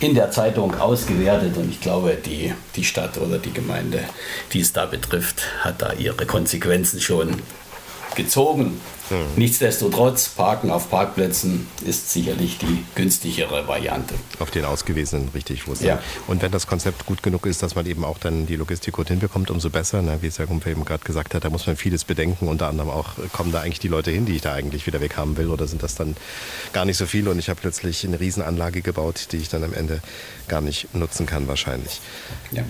in 0.00 0.14
der 0.14 0.30
Zeitung 0.30 0.74
ausgewertet 0.78 1.56
und 1.56 1.70
ich 1.70 1.80
glaube, 1.80 2.16
die, 2.16 2.52
die 2.74 2.84
Stadt 2.84 3.18
oder 3.18 3.38
die 3.38 3.52
Gemeinde, 3.52 4.00
die 4.52 4.60
es 4.60 4.72
da 4.72 4.86
betrifft, 4.86 5.42
hat 5.60 5.80
da 5.80 5.92
ihre 5.92 6.26
Konsequenzen 6.26 7.00
schon 7.00 7.36
gezogen. 8.14 8.80
Mhm. 9.10 9.16
Nichtsdestotrotz, 9.36 10.28
Parken 10.28 10.70
auf 10.70 10.90
Parkplätzen 10.90 11.68
ist 11.84 12.10
sicherlich 12.10 12.58
die 12.58 12.84
günstigere 12.94 13.66
Variante. 13.68 14.14
Auf 14.38 14.50
den 14.50 14.64
ausgewiesenen, 14.64 15.28
richtig. 15.34 15.66
Wo 15.68 15.74
ja. 15.84 16.00
Und 16.26 16.42
wenn 16.42 16.52
das 16.52 16.66
Konzept 16.66 17.06
gut 17.06 17.22
genug 17.22 17.46
ist, 17.46 17.62
dass 17.62 17.74
man 17.74 17.86
eben 17.86 18.04
auch 18.04 18.18
dann 18.18 18.46
die 18.46 18.56
Logistik 18.56 18.94
gut 18.94 19.08
hinbekommt, 19.08 19.50
umso 19.50 19.70
besser. 19.70 20.02
Ne? 20.02 20.18
Wie 20.20 20.28
es 20.28 20.38
Herr 20.38 20.46
Gumpel 20.46 20.72
eben 20.72 20.84
gerade 20.84 21.04
gesagt 21.04 21.34
hat, 21.34 21.44
da 21.44 21.50
muss 21.50 21.66
man 21.66 21.76
vieles 21.76 22.04
bedenken. 22.04 22.48
Unter 22.48 22.68
anderem 22.68 22.90
auch, 22.90 23.10
kommen 23.32 23.52
da 23.52 23.60
eigentlich 23.60 23.80
die 23.80 23.88
Leute 23.88 24.10
hin, 24.10 24.26
die 24.26 24.36
ich 24.36 24.42
da 24.42 24.52
eigentlich 24.52 24.86
wieder 24.86 25.00
weg 25.00 25.16
haben 25.16 25.36
will? 25.36 25.48
Oder 25.48 25.66
sind 25.66 25.82
das 25.82 25.94
dann 25.94 26.16
gar 26.72 26.84
nicht 26.84 26.96
so 26.96 27.06
viele? 27.06 27.30
Und 27.30 27.38
ich 27.38 27.48
habe 27.48 27.60
plötzlich 27.60 28.04
eine 28.04 28.20
Riesenanlage 28.20 28.82
gebaut, 28.82 29.28
die 29.32 29.38
ich 29.38 29.48
dann 29.48 29.64
am 29.64 29.74
Ende 29.74 30.00
gar 30.48 30.60
nicht 30.60 30.94
nutzen 30.94 31.26
kann 31.26 31.48
wahrscheinlich. 31.48 32.00
Ja. 32.50 32.64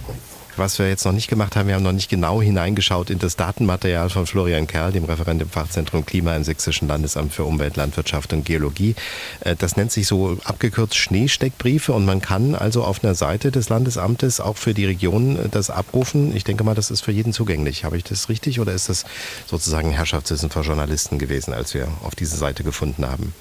Was 0.56 0.78
wir 0.78 0.86
jetzt 0.86 1.06
noch 1.06 1.12
nicht 1.12 1.28
gemacht 1.28 1.56
haben, 1.56 1.68
wir 1.68 1.76
haben 1.76 1.82
noch 1.82 1.92
nicht 1.92 2.10
genau 2.10 2.42
hineingeschaut 2.42 3.08
in 3.08 3.18
das 3.18 3.36
Datenmaterial 3.36 4.10
von 4.10 4.26
Florian 4.26 4.66
Kerl, 4.66 4.92
dem 4.92 5.04
Referent 5.04 5.40
im 5.40 5.48
Fachzentrum 5.48 6.04
Klima 6.04 6.36
im 6.36 6.44
Sächsischen 6.44 6.88
Landesamt 6.88 7.32
für 7.32 7.44
Umwelt, 7.44 7.76
Landwirtschaft 7.76 8.34
und 8.34 8.44
Geologie. 8.44 8.94
Äh, 9.40 9.56
das 9.56 9.76
nennt 9.76 9.92
sich 9.92 10.06
so 10.06 10.36
abgekürzt 10.44 10.96
Schneesteckbriefe 10.96 11.94
und 11.94 12.04
man 12.04 12.20
kann 12.20 12.54
also 12.54 12.84
auf 12.84 13.02
einer 13.02 13.14
Seite 13.14 13.50
des 13.50 13.70
Landesamtes 13.70 14.40
auch 14.40 14.58
für 14.58 14.74
die 14.74 14.84
Region 14.84 15.38
äh, 15.38 15.48
das 15.48 15.70
abrufen. 15.70 16.36
Ich 16.36 16.44
denke 16.44 16.64
mal, 16.64 16.74
das 16.74 16.90
ist 16.90 17.00
für 17.00 17.12
jeden 17.12 17.32
zugänglich. 17.32 17.84
Habe 17.84 17.96
ich 17.96 18.04
das 18.04 18.28
richtig 18.28 18.60
oder 18.60 18.74
ist 18.74 18.90
das 18.90 19.06
sozusagen 19.46 19.90
Herrschaftswissen 19.90 20.50
für 20.50 20.60
Journalisten 20.60 21.18
gewesen, 21.18 21.54
als 21.54 21.72
wir 21.72 21.88
auf 22.02 22.14
diese 22.14 22.36
Seite 22.36 22.62
gefunden 22.62 23.06
haben? 23.06 23.32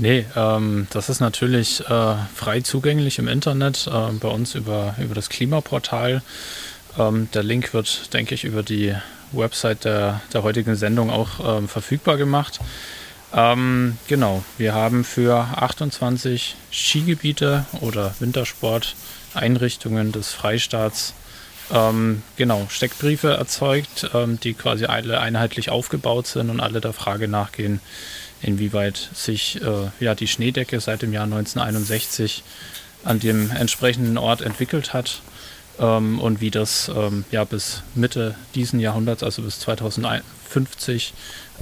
Nee, 0.00 0.26
ähm, 0.36 0.86
das 0.90 1.08
ist 1.08 1.18
natürlich 1.20 1.80
äh, 1.88 2.14
frei 2.34 2.60
zugänglich 2.60 3.18
im 3.18 3.26
Internet, 3.26 3.88
äh, 3.88 4.12
bei 4.12 4.28
uns 4.28 4.54
über, 4.54 4.94
über 5.02 5.14
das 5.14 5.28
Klimaportal. 5.28 6.22
Ähm, 6.96 7.28
der 7.34 7.42
Link 7.42 7.74
wird, 7.74 8.14
denke 8.14 8.34
ich, 8.34 8.44
über 8.44 8.62
die 8.62 8.94
Website 9.32 9.84
der, 9.84 10.20
der 10.32 10.44
heutigen 10.44 10.76
Sendung 10.76 11.10
auch 11.10 11.58
ähm, 11.58 11.68
verfügbar 11.68 12.16
gemacht. 12.16 12.60
Ähm, 13.34 13.98
genau, 14.06 14.44
wir 14.56 14.72
haben 14.72 15.02
für 15.02 15.36
28 15.56 16.54
Skigebiete 16.70 17.66
oder 17.80 18.14
Wintersporteinrichtungen 18.20 20.12
des 20.12 20.32
Freistaats 20.32 21.12
ähm, 21.72 22.22
genau, 22.36 22.66
Steckbriefe 22.70 23.30
erzeugt, 23.34 24.10
ähm, 24.14 24.40
die 24.40 24.54
quasi 24.54 24.86
alle 24.86 25.20
einheitlich 25.20 25.70
aufgebaut 25.70 26.26
sind 26.26 26.50
und 26.50 26.60
alle 26.60 26.80
der 26.80 26.92
Frage 26.92 27.28
nachgehen, 27.28 27.80
inwieweit 28.42 29.10
sich 29.14 29.60
äh, 29.62 29.90
ja, 30.00 30.14
die 30.14 30.28
Schneedecke 30.28 30.80
seit 30.80 31.02
dem 31.02 31.12
Jahr 31.12 31.24
1961 31.24 32.42
an 33.04 33.20
dem 33.20 33.50
entsprechenden 33.50 34.18
Ort 34.18 34.40
entwickelt 34.40 34.92
hat 34.92 35.20
ähm, 35.78 36.20
und 36.20 36.40
wie 36.40 36.50
das 36.50 36.90
ähm, 36.94 37.24
ja 37.30 37.44
bis 37.44 37.82
Mitte 37.94 38.34
diesen 38.54 38.80
Jahrhunderts, 38.80 39.22
also 39.22 39.42
bis 39.42 39.60
2050, 40.48 41.14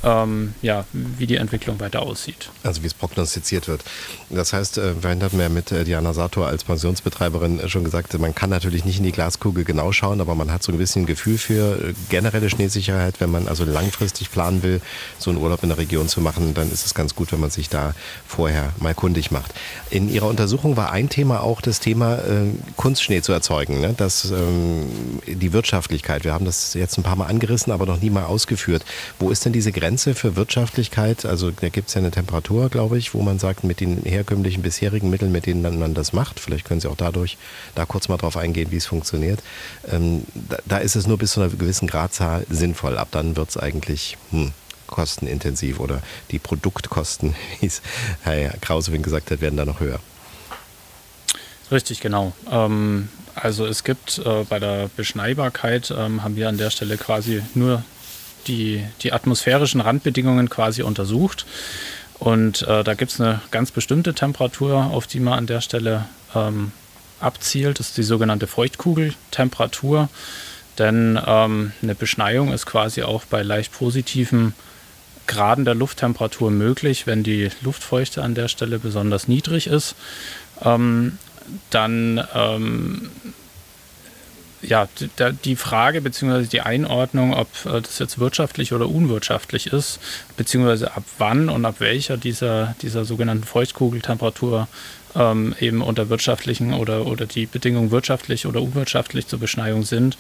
ähm, 0.05 0.55
ja, 0.63 0.85
wie 0.93 1.27
die 1.27 1.37
Entwicklung 1.37 1.81
weiter 1.81 2.03
aussieht. 2.03 2.51
Also 2.63 2.83
wie 2.83 2.87
es 2.87 2.95
prognostiziert 2.95 3.69
wird. 3.69 3.83
Das 4.31 4.53
heißt, 4.53 4.79
äh, 4.79 5.03
wir 5.03 5.11
hatten 5.11 5.41
ja 5.41 5.49
mit 5.49 5.73
äh, 5.73 5.85
Diana 5.85 6.13
Sator 6.13 6.47
als 6.47 6.65
Pensionsbetreiberin 6.65 7.61
äh, 7.61 7.69
schon 7.69 7.85
gesagt, 7.85 8.19
man 8.19 8.35
kann 8.35 8.51
natürlich 8.51 8.85
nicht 8.85 8.99
in 8.99 9.05
die 9.05 9.13
Glaskugel 9.13 9.65
genau 9.65 9.93
schauen, 9.93 10.21
aber 10.21 10.35
man 10.35 10.53
hat 10.53 10.63
so 10.63 10.73
ein 10.73 10.79
bisschen 10.79 11.07
Gefühl 11.07 11.39
für 11.39 11.95
generelle 12.11 12.51
Schneesicherheit. 12.51 13.21
Wenn 13.21 13.31
man 13.31 13.49
also 13.49 13.65
langfristig 13.65 14.31
planen 14.31 14.63
will, 14.63 14.81
so 15.19 15.31
einen 15.31 15.39
Urlaub 15.39 15.63
in 15.63 15.71
der 15.71 15.79
Region 15.79 16.09
zu 16.09 16.21
machen, 16.21 16.55
dann 16.55 16.71
ist 16.71 16.85
es 16.85 16.95
ganz 16.95 17.15
gut, 17.15 17.33
wenn 17.33 17.41
man 17.41 17.51
sich 17.51 17.69
da 17.69 17.95
vorher 18.27 18.73
mal 18.79 18.95
kundig 18.95 19.31
macht. 19.31 19.55
In 19.91 20.13
Ihrer 20.13 20.27
Untersuchung 20.27 20.77
war 20.77 20.93
ein 20.93 21.09
Thema 21.09 21.41
auch 21.41 21.61
das 21.61 21.81
Thema 21.81 22.17
äh, 22.17 22.51
Kunstschnee 22.77 23.23
zu 23.23 23.33
erzeugen, 23.33 23.81
ne? 23.81 23.95
das, 23.97 24.31
ähm, 24.31 24.87
die 25.27 25.53
Wirtschaftlichkeit. 25.53 26.25
Wir 26.25 26.35
haben 26.35 26.45
das 26.45 26.75
jetzt 26.75 26.99
ein 26.99 27.03
paar 27.03 27.17
Mal 27.17 27.27
angerissen, 27.27 27.73
aber 27.73 27.87
noch 27.87 28.01
nie 28.01 28.11
mal 28.11 28.25
ausgeführt. 28.25 28.76
Wo 29.19 29.31
ist 29.31 29.45
denn 29.45 29.53
diese 29.53 29.73
Grenze? 29.73 29.87
Grenze 29.87 30.17
für 30.17 30.35
Wirtschaftlichkeit? 30.35 31.25
Also 31.25 31.53
da 31.53 31.69
gibt 31.69 31.89
es 31.89 31.95
ja 31.95 32.01
eine 32.01 32.11
Temperatur, 32.11 32.69
glaube 32.69 32.99
ich, 32.99 33.15
wo 33.15 33.23
man 33.23 33.39
sagt, 33.39 33.65
mit 33.65 33.81
den 33.81 34.03
herkömmlichen 34.03 34.63
bisherigen 34.63 35.11
Mitteln, 35.11 35.31
mit 35.31 35.47
denen 35.47 35.63
man 35.63 35.95
das 35.95 36.13
macht, 36.13 36.41
vielleicht 36.41 36.67
können 36.67 36.81
Sie 36.81 36.91
auch 36.91 36.97
dadurch 36.97 37.39
da 37.75 37.87
kurz 37.87 38.09
mal 38.09 38.17
drauf 38.17 38.37
eingehen, 38.37 38.73
wie 38.73 38.77
es 38.77 38.87
funktioniert. 38.87 39.43
Ähm, 39.89 40.25
da, 40.35 40.59
da, 40.67 40.79
ist 40.79 40.97
es 40.97 41.07
nur 41.07 41.19
bis 41.19 41.33
zu 41.33 41.41
einer 41.41 41.51
gewissen 41.51 41.87
Gradzahl 41.87 42.45
sinnvoll. 42.51 42.99
Ab 42.99 43.09
dann 43.13 43.37
wird 43.37 43.49
es 43.49 43.57
eigentlich 43.57 44.19
hm, 44.33 44.53
kostenintensiv 44.87 45.79
oder 45.79 46.03
die 46.31 46.41
Produktkosten, 46.41 47.37
wie 47.61 47.67
es 47.67 47.81
Herr 48.23 48.51
Krausewin 48.61 49.03
gesagt 49.03 49.31
hat, 49.31 49.41
werden 49.41 49.57
da 49.57 49.65
noch 49.65 49.81
höher. 49.81 50.01
Richtig, 51.71 52.01
genau. 52.01 52.33
Ähm, 52.51 53.09
also 53.35 53.67
es 53.67 53.85
gibt 53.85 54.19
äh, 54.19 54.45
bei 54.49 54.59
der 54.59 54.91
Beschneibarkeit, 54.97 55.95
ähm, 55.97 56.23
haben 56.23 56.35
wir 56.35 56.49
an 56.49 56.59
der 56.59 56.71
Stelle 56.71 56.97
quasi 56.97 57.43
nur 57.55 57.85
die, 58.47 58.85
die 59.03 59.13
atmosphärischen 59.13 59.81
Randbedingungen 59.81 60.49
quasi 60.51 60.83
untersucht. 60.83 61.47
Und 62.19 62.63
äh, 62.63 62.83
da 62.83 62.95
gibt 62.95 63.13
es 63.13 63.21
eine 63.21 63.41
ganz 63.51 63.71
bestimmte 63.71 64.15
Temperatur, 64.15 64.87
auf 64.87 65.07
die 65.07 65.21
man 65.21 65.35
an 65.35 65.47
der 65.47 65.61
Stelle 65.61 66.07
ähm, 66.35 66.73
abzielt. 67.21 67.79
Das 67.79 67.89
ist 67.89 67.99
die 67.99 68.03
sogenannte 68.03 68.47
Feuchtkugeltemperatur. 68.47 70.09
Denn 70.79 71.19
ähm, 71.27 71.73
eine 71.83 71.95
Beschneiung 71.95 72.53
ist 72.53 72.67
quasi 72.67 73.03
auch 73.03 73.25
bei 73.25 73.43
leicht 73.43 73.73
positiven 73.73 74.55
Graden 75.27 75.65
der 75.65 75.75
Lufttemperatur 75.75 76.51
möglich, 76.51 77.07
wenn 77.07 77.23
die 77.23 77.51
Luftfeuchte 77.63 78.23
an 78.23 78.35
der 78.35 78.49
Stelle 78.49 78.79
besonders 78.79 79.29
niedrig 79.29 79.67
ist. 79.67 79.97
Ähm, 80.63 81.19
dann 81.71 82.27
ähm, 82.35 83.11
ja, 84.69 84.89
die 85.45 85.57
Frage 85.57 86.01
bzw. 86.01 86.47
die 86.47 86.61
Einordnung, 86.61 87.35
ob 87.35 87.49
äh, 87.67 87.81
das 87.81 87.99
jetzt 87.99 88.19
wirtschaftlich 88.19 88.73
oder 88.73 88.89
unwirtschaftlich 88.89 89.69
ist, 89.69 90.01
beziehungsweise 90.37 90.95
ab 90.97 91.05
wann 91.19 91.49
und 91.49 91.65
ab 91.65 91.77
welcher 91.79 92.17
dieser, 92.17 92.75
dieser 92.83 93.05
sogenannten 93.05 93.45
Feuchtkugeltemperatur 93.45 94.69
ähm, 95.17 95.55
eben 95.61 95.83
unter 95.83 96.09
wirtschaftlichen 96.09 96.75
oder, 96.75 97.07
oder 97.07 97.27
die 97.27 97.47
Bedingungen 97.47 97.91
wirtschaftlich 97.91 98.47
oder 98.47 98.63
unwirtschaftlich 98.63 99.27
zur 99.27 99.39
Beschneiung 99.39 99.85
sind, 99.85 100.17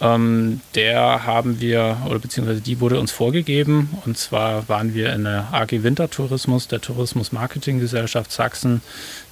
ähm, 0.00 0.60
der 0.74 1.24
haben 1.24 1.60
wir, 1.60 1.98
oder 2.08 2.18
beziehungsweise 2.18 2.60
die 2.60 2.80
wurde 2.80 3.00
uns 3.00 3.12
vorgegeben. 3.12 3.90
Und 4.04 4.18
zwar 4.18 4.68
waren 4.68 4.94
wir 4.94 5.12
in 5.12 5.24
der 5.24 5.48
AG 5.52 5.82
Wintertourismus, 5.82 6.68
der 6.68 6.80
Tourismus 6.80 7.32
Marketing 7.32 7.80
Gesellschaft 7.80 8.32
Sachsen, 8.32 8.82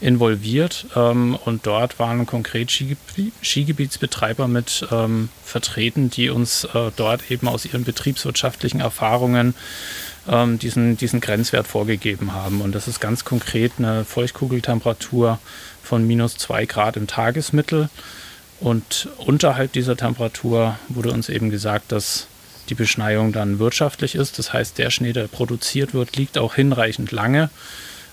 involviert. 0.00 0.86
Ähm, 0.96 1.36
und 1.44 1.66
dort 1.66 1.98
waren 1.98 2.26
konkret 2.26 2.70
Skigebiet, 2.70 3.32
Skigebietsbetreiber 3.42 4.48
mit 4.48 4.86
ähm, 4.90 5.28
vertreten, 5.44 6.10
die 6.10 6.30
uns 6.30 6.64
äh, 6.64 6.90
dort 6.96 7.30
eben 7.30 7.48
aus 7.48 7.64
ihren 7.64 7.84
betriebswirtschaftlichen 7.84 8.80
Erfahrungen 8.80 9.54
ähm, 10.28 10.58
diesen, 10.58 10.96
diesen 10.96 11.20
Grenzwert 11.20 11.66
vorgegeben 11.66 12.32
haben. 12.32 12.60
Und 12.60 12.74
das 12.74 12.88
ist 12.88 13.00
ganz 13.00 13.24
konkret 13.24 13.72
eine 13.78 14.04
Feuchtkugeltemperatur 14.04 15.38
von 15.82 16.06
minus 16.06 16.36
2 16.36 16.66
Grad 16.66 16.96
im 16.96 17.06
Tagesmittel. 17.06 17.88
Und 18.60 19.08
unterhalb 19.18 19.72
dieser 19.72 19.96
Temperatur 19.96 20.78
wurde 20.88 21.10
uns 21.10 21.28
eben 21.28 21.50
gesagt, 21.50 21.90
dass 21.90 22.28
die 22.68 22.74
Beschneiung 22.74 23.32
dann 23.32 23.58
wirtschaftlich 23.58 24.14
ist. 24.14 24.38
Das 24.38 24.52
heißt, 24.52 24.78
der 24.78 24.90
Schnee, 24.90 25.12
der 25.12 25.26
produziert 25.26 25.94
wird, 25.94 26.16
liegt 26.16 26.38
auch 26.38 26.54
hinreichend 26.54 27.10
lange. 27.10 27.50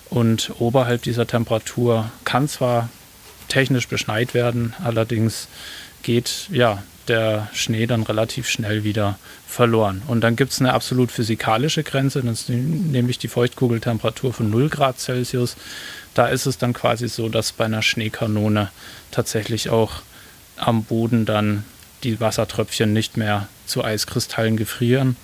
Und 0.09 0.51
oberhalb 0.57 1.03
dieser 1.03 1.27
Temperatur 1.27 2.09
kann 2.25 2.47
zwar 2.47 2.89
technisch 3.47 3.87
beschneit 3.87 4.33
werden, 4.33 4.73
allerdings 4.83 5.47
geht 6.03 6.47
ja 6.51 6.81
der 7.07 7.49
Schnee 7.53 7.87
dann 7.87 8.03
relativ 8.03 8.47
schnell 8.47 8.83
wieder 8.83 9.17
verloren. 9.49 10.03
Und 10.07 10.21
dann 10.21 10.35
gibt 10.35 10.51
es 10.51 10.59
eine 10.59 10.73
absolut 10.73 11.11
physikalische 11.11 11.83
Grenze, 11.83 12.21
das 12.21 12.41
ist 12.41 12.49
nämlich 12.49 13.17
die 13.17 13.27
Feuchtkugeltemperatur 13.27 14.31
von 14.31 14.49
0 14.49 14.69
Grad 14.69 14.99
Celsius. 14.99 15.55
Da 16.13 16.27
ist 16.27 16.45
es 16.45 16.59
dann 16.59 16.73
quasi 16.73 17.07
so, 17.07 17.29
dass 17.29 17.51
bei 17.51 17.65
einer 17.65 17.81
Schneekanone 17.81 18.69
tatsächlich 19.09 19.69
auch 19.69 20.03
am 20.55 20.83
Boden 20.83 21.25
dann 21.25 21.63
die 22.03 22.19
Wassertröpfchen 22.19 22.93
nicht 22.93 23.17
mehr 23.17 23.47
zu 23.65 23.83
Eiskristallen 23.83 24.55
gefrieren 24.55 25.17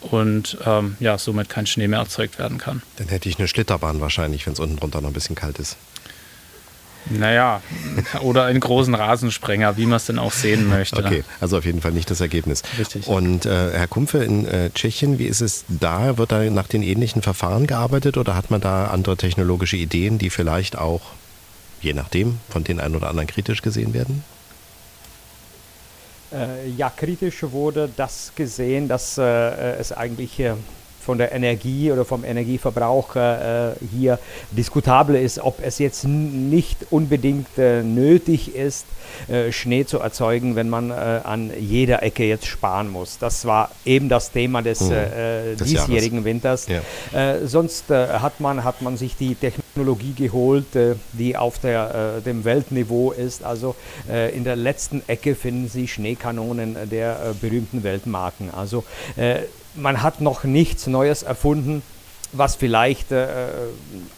und 0.00 0.58
ähm, 0.64 0.96
ja, 1.00 1.16
somit 1.16 1.48
kein 1.48 1.66
Schnee 1.66 1.88
mehr 1.88 2.00
erzeugt 2.00 2.38
werden 2.38 2.58
kann. 2.58 2.82
Dann 2.96 3.08
hätte 3.08 3.28
ich 3.28 3.38
eine 3.38 3.48
Schlitterbahn 3.48 4.00
wahrscheinlich, 4.00 4.46
wenn 4.46 4.52
es 4.52 4.60
unten 4.60 4.76
drunter 4.76 5.00
noch 5.00 5.08
ein 5.08 5.14
bisschen 5.14 5.36
kalt 5.36 5.58
ist. 5.58 5.76
Naja, 7.08 7.62
oder 8.20 8.44
einen 8.44 8.60
großen 8.60 8.94
Rasensprenger, 8.94 9.76
wie 9.76 9.86
man 9.86 9.96
es 9.96 10.06
denn 10.06 10.18
auch 10.18 10.32
sehen 10.32 10.68
möchte. 10.68 11.02
Okay, 11.02 11.24
also 11.40 11.58
auf 11.58 11.64
jeden 11.64 11.80
Fall 11.80 11.92
nicht 11.92 12.10
das 12.10 12.20
Ergebnis. 12.20 12.62
Richtig. 12.78 13.06
Und 13.08 13.46
äh, 13.46 13.70
Herr 13.72 13.88
Kumpfe 13.88 14.18
in 14.18 14.46
äh, 14.46 14.70
Tschechien, 14.70 15.18
wie 15.18 15.26
ist 15.26 15.40
es 15.40 15.64
da? 15.68 16.18
Wird 16.18 16.32
da 16.32 16.42
nach 16.50 16.68
den 16.68 16.82
ähnlichen 16.82 17.22
Verfahren 17.22 17.66
gearbeitet 17.66 18.16
oder 18.16 18.36
hat 18.36 18.50
man 18.50 18.60
da 18.60 18.88
andere 18.88 19.16
technologische 19.16 19.76
Ideen, 19.76 20.18
die 20.18 20.30
vielleicht 20.30 20.76
auch, 20.78 21.00
je 21.80 21.94
nachdem, 21.94 22.38
von 22.48 22.64
den 22.64 22.80
einen 22.80 22.96
oder 22.96 23.08
anderen 23.08 23.28
kritisch 23.28 23.62
gesehen 23.62 23.94
werden? 23.94 24.22
Äh, 26.32 26.68
ja, 26.76 26.90
kritisch 26.90 27.42
wurde 27.42 27.88
das 27.96 28.32
gesehen, 28.36 28.88
dass 28.88 29.18
äh, 29.18 29.22
es 29.22 29.92
eigentlich 29.92 30.40
von 31.00 31.18
der 31.18 31.32
Energie 31.32 31.90
oder 31.90 32.04
vom 32.04 32.24
Energieverbrauch 32.24 33.16
äh, 33.16 33.72
hier 33.90 34.18
diskutabel 34.50 35.16
ist, 35.16 35.38
ob 35.38 35.58
es 35.62 35.78
jetzt 35.78 36.04
nicht 36.04 36.86
unbedingt 36.90 37.58
äh, 37.58 37.82
nötig 37.82 38.54
ist, 38.54 38.86
äh, 39.28 39.52
Schnee 39.52 39.84
zu 39.84 39.98
erzeugen, 39.98 40.56
wenn 40.56 40.68
man 40.68 40.90
äh, 40.90 40.94
an 40.94 41.50
jeder 41.58 42.02
Ecke 42.02 42.24
jetzt 42.24 42.46
sparen 42.46 42.88
muss. 42.90 43.18
Das 43.18 43.44
war 43.44 43.70
eben 43.84 44.08
das 44.08 44.30
Thema 44.30 44.62
des, 44.62 44.80
mhm. 44.80 44.92
Äh, 44.92 45.56
des 45.56 45.68
diesjährigen 45.68 46.24
Winters. 46.24 46.66
Ja. 46.68 46.80
Äh, 47.18 47.46
sonst 47.46 47.88
hat, 47.90 48.40
man, 48.40 48.64
hat 48.64 48.82
man 48.82 48.96
sich 48.96 49.16
die 49.16 49.34
Technologie 49.34 50.12
geholt, 50.12 50.66
die 51.12 51.36
auf 51.36 51.58
der, 51.58 52.20
dem 52.20 52.44
Weltniveau 52.44 53.12
ist. 53.12 53.42
Also 53.42 53.74
in 54.34 54.44
der 54.44 54.56
letzten 54.56 55.02
Ecke 55.06 55.34
finden 55.34 55.68
Sie 55.68 55.88
Schneekanonen 55.88 56.76
der 56.90 57.34
berühmten 57.40 57.82
Weltmarken. 57.82 58.50
Also 58.52 58.84
man 59.74 60.02
hat 60.02 60.20
noch 60.20 60.44
nichts 60.44 60.86
Neues 60.86 61.22
erfunden, 61.22 61.82
was 62.32 62.54
vielleicht 62.54 63.10
äh, 63.10 63.26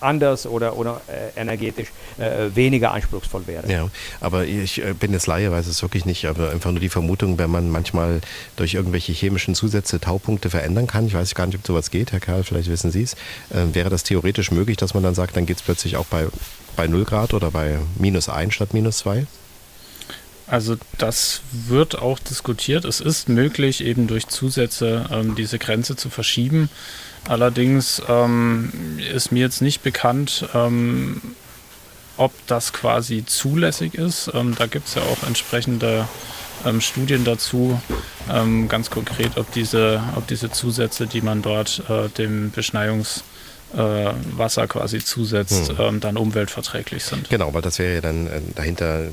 anders 0.00 0.46
oder, 0.46 0.76
oder 0.76 1.00
äh, 1.08 1.40
energetisch 1.40 1.88
äh, 2.18 2.54
weniger 2.54 2.92
anspruchsvoll 2.92 3.46
wäre. 3.46 3.70
Ja, 3.70 3.88
aber 4.20 4.44
ich 4.44 4.84
äh, 4.84 4.92
bin 4.92 5.12
jetzt 5.12 5.26
Laie, 5.26 5.50
weiß 5.50 5.66
es 5.66 5.80
wirklich 5.82 6.04
nicht, 6.04 6.26
aber 6.26 6.50
einfach 6.50 6.70
nur 6.72 6.80
die 6.80 6.88
Vermutung, 6.88 7.38
wenn 7.38 7.50
man 7.50 7.70
manchmal 7.70 8.20
durch 8.56 8.74
irgendwelche 8.74 9.12
chemischen 9.12 9.54
Zusätze 9.54 9.98
Taupunkte 9.98 10.50
verändern 10.50 10.86
kann, 10.86 11.06
ich 11.06 11.14
weiß 11.14 11.34
gar 11.34 11.46
nicht, 11.46 11.56
ob 11.56 11.66
sowas 11.66 11.90
geht, 11.90 12.12
Herr 12.12 12.20
Karl, 12.20 12.44
vielleicht 12.44 12.68
wissen 12.68 12.90
Sie 12.90 13.02
es, 13.02 13.14
äh, 13.50 13.72
wäre 13.72 13.88
das 13.88 14.02
theoretisch 14.02 14.50
möglich, 14.50 14.76
dass 14.76 14.94
man 14.94 15.02
dann 15.02 15.14
sagt, 15.14 15.36
dann 15.36 15.46
geht 15.46 15.56
es 15.56 15.62
plötzlich 15.62 15.96
auch 15.96 16.06
bei, 16.06 16.26
bei 16.76 16.86
0 16.86 17.04
Grad 17.04 17.32
oder 17.32 17.50
bei 17.50 17.78
minus 17.96 18.28
1 18.28 18.52
statt 18.54 18.74
minus 18.74 18.98
2? 18.98 19.26
Also 20.52 20.76
das 20.98 21.40
wird 21.50 21.96
auch 21.98 22.18
diskutiert. 22.18 22.84
Es 22.84 23.00
ist 23.00 23.30
möglich, 23.30 23.82
eben 23.82 24.06
durch 24.06 24.28
Zusätze 24.28 25.06
ähm, 25.10 25.34
diese 25.34 25.58
Grenze 25.58 25.96
zu 25.96 26.10
verschieben. 26.10 26.68
Allerdings 27.26 28.02
ähm, 28.06 28.70
ist 29.14 29.32
mir 29.32 29.40
jetzt 29.40 29.62
nicht 29.62 29.82
bekannt, 29.82 30.46
ähm, 30.52 31.22
ob 32.18 32.34
das 32.48 32.74
quasi 32.74 33.24
zulässig 33.24 33.94
ist. 33.94 34.30
Ähm, 34.34 34.54
da 34.54 34.66
gibt 34.66 34.88
es 34.88 34.94
ja 34.94 35.00
auch 35.00 35.26
entsprechende 35.26 36.06
ähm, 36.66 36.82
Studien 36.82 37.24
dazu, 37.24 37.80
ähm, 38.30 38.68
ganz 38.68 38.90
konkret, 38.90 39.38
ob 39.38 39.50
diese, 39.52 40.02
ob 40.16 40.26
diese 40.26 40.50
Zusätze, 40.50 41.06
die 41.06 41.22
man 41.22 41.40
dort 41.40 41.82
äh, 41.88 42.10
dem 42.10 42.50
Beschneiungs 42.50 43.24
Wasser 43.72 44.66
quasi 44.66 45.02
zusetzt, 45.02 45.70
hm. 45.70 45.76
ähm, 45.78 46.00
dann 46.00 46.16
umweltverträglich 46.16 47.04
sind. 47.04 47.30
Genau, 47.30 47.54
weil 47.54 47.62
das 47.62 47.78
wäre 47.78 47.94
ja 47.94 48.00
dann 48.00 48.26
äh, 48.26 48.40
dahinter, 48.54 49.08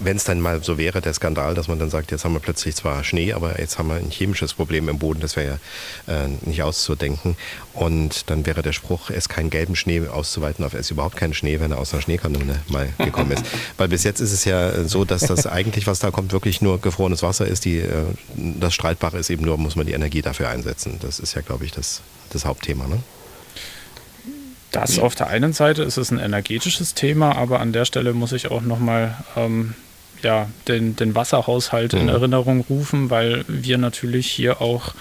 wenn 0.00 0.16
es 0.16 0.24
dann 0.24 0.40
mal 0.40 0.62
so 0.62 0.78
wäre, 0.78 1.00
der 1.00 1.14
Skandal, 1.14 1.54
dass 1.54 1.68
man 1.68 1.78
dann 1.78 1.90
sagt, 1.90 2.10
jetzt 2.10 2.24
haben 2.24 2.32
wir 2.32 2.40
plötzlich 2.40 2.74
zwar 2.74 3.04
Schnee, 3.04 3.32
aber 3.32 3.60
jetzt 3.60 3.78
haben 3.78 3.88
wir 3.88 3.96
ein 3.96 4.10
chemisches 4.10 4.54
Problem 4.54 4.88
im 4.88 4.98
Boden, 4.98 5.20
das 5.20 5.36
wäre 5.36 5.58
ja 6.06 6.24
äh, 6.24 6.28
nicht 6.42 6.62
auszudenken. 6.62 7.36
Und 7.74 8.30
dann 8.30 8.46
wäre 8.46 8.62
der 8.62 8.72
Spruch, 8.72 9.10
es 9.10 9.28
keinen 9.28 9.50
gelben 9.50 9.76
Schnee 9.76 10.08
auszuweiten 10.08 10.64
auf 10.64 10.74
es 10.74 10.90
überhaupt 10.90 11.16
keinen 11.16 11.34
Schnee, 11.34 11.60
wenn 11.60 11.70
er 11.70 11.78
aus 11.78 11.92
einer 11.92 12.02
Schneekanone 12.02 12.60
mal 12.68 12.88
gekommen 12.98 13.32
ist. 13.32 13.44
Weil 13.76 13.88
bis 13.88 14.04
jetzt 14.04 14.20
ist 14.20 14.32
es 14.32 14.44
ja 14.44 14.84
so, 14.84 15.04
dass 15.04 15.22
das 15.22 15.46
eigentlich, 15.46 15.86
was 15.86 15.98
da 15.98 16.10
kommt, 16.10 16.32
wirklich 16.32 16.60
nur 16.60 16.80
gefrorenes 16.80 17.22
Wasser 17.22 17.46
ist. 17.46 17.64
Die, 17.64 17.78
äh, 17.78 18.04
das 18.36 18.74
Streitbare 18.74 19.18
ist 19.18 19.30
eben 19.30 19.44
nur, 19.44 19.58
muss 19.58 19.76
man 19.76 19.86
die 19.86 19.92
Energie 19.92 20.22
dafür 20.22 20.48
einsetzen. 20.48 20.98
Das 21.00 21.20
ist 21.20 21.34
ja, 21.34 21.42
glaube 21.42 21.64
ich, 21.64 21.72
das, 21.72 22.00
das 22.30 22.44
Hauptthema. 22.44 22.86
Ne? 22.86 23.00
Das 24.72 24.98
auf 24.98 25.14
der 25.14 25.28
einen 25.28 25.52
Seite 25.52 25.82
ist 25.82 25.96
es 25.96 26.10
ein 26.10 26.18
energetisches 26.18 26.94
Thema, 26.94 27.36
aber 27.36 27.60
an 27.60 27.72
der 27.72 27.84
Stelle 27.84 28.12
muss 28.12 28.32
ich 28.32 28.50
auch 28.50 28.62
nochmal 28.62 29.16
ähm, 29.36 29.74
ja, 30.22 30.48
den, 30.68 30.96
den 30.96 31.14
Wasserhaushalt 31.14 31.92
mhm. 31.92 32.00
in 32.00 32.08
Erinnerung 32.08 32.64
rufen, 32.68 33.10
weil 33.10 33.44
wir 33.48 33.78
natürlich 33.78 34.30
hier 34.30 34.60
auch 34.60 34.94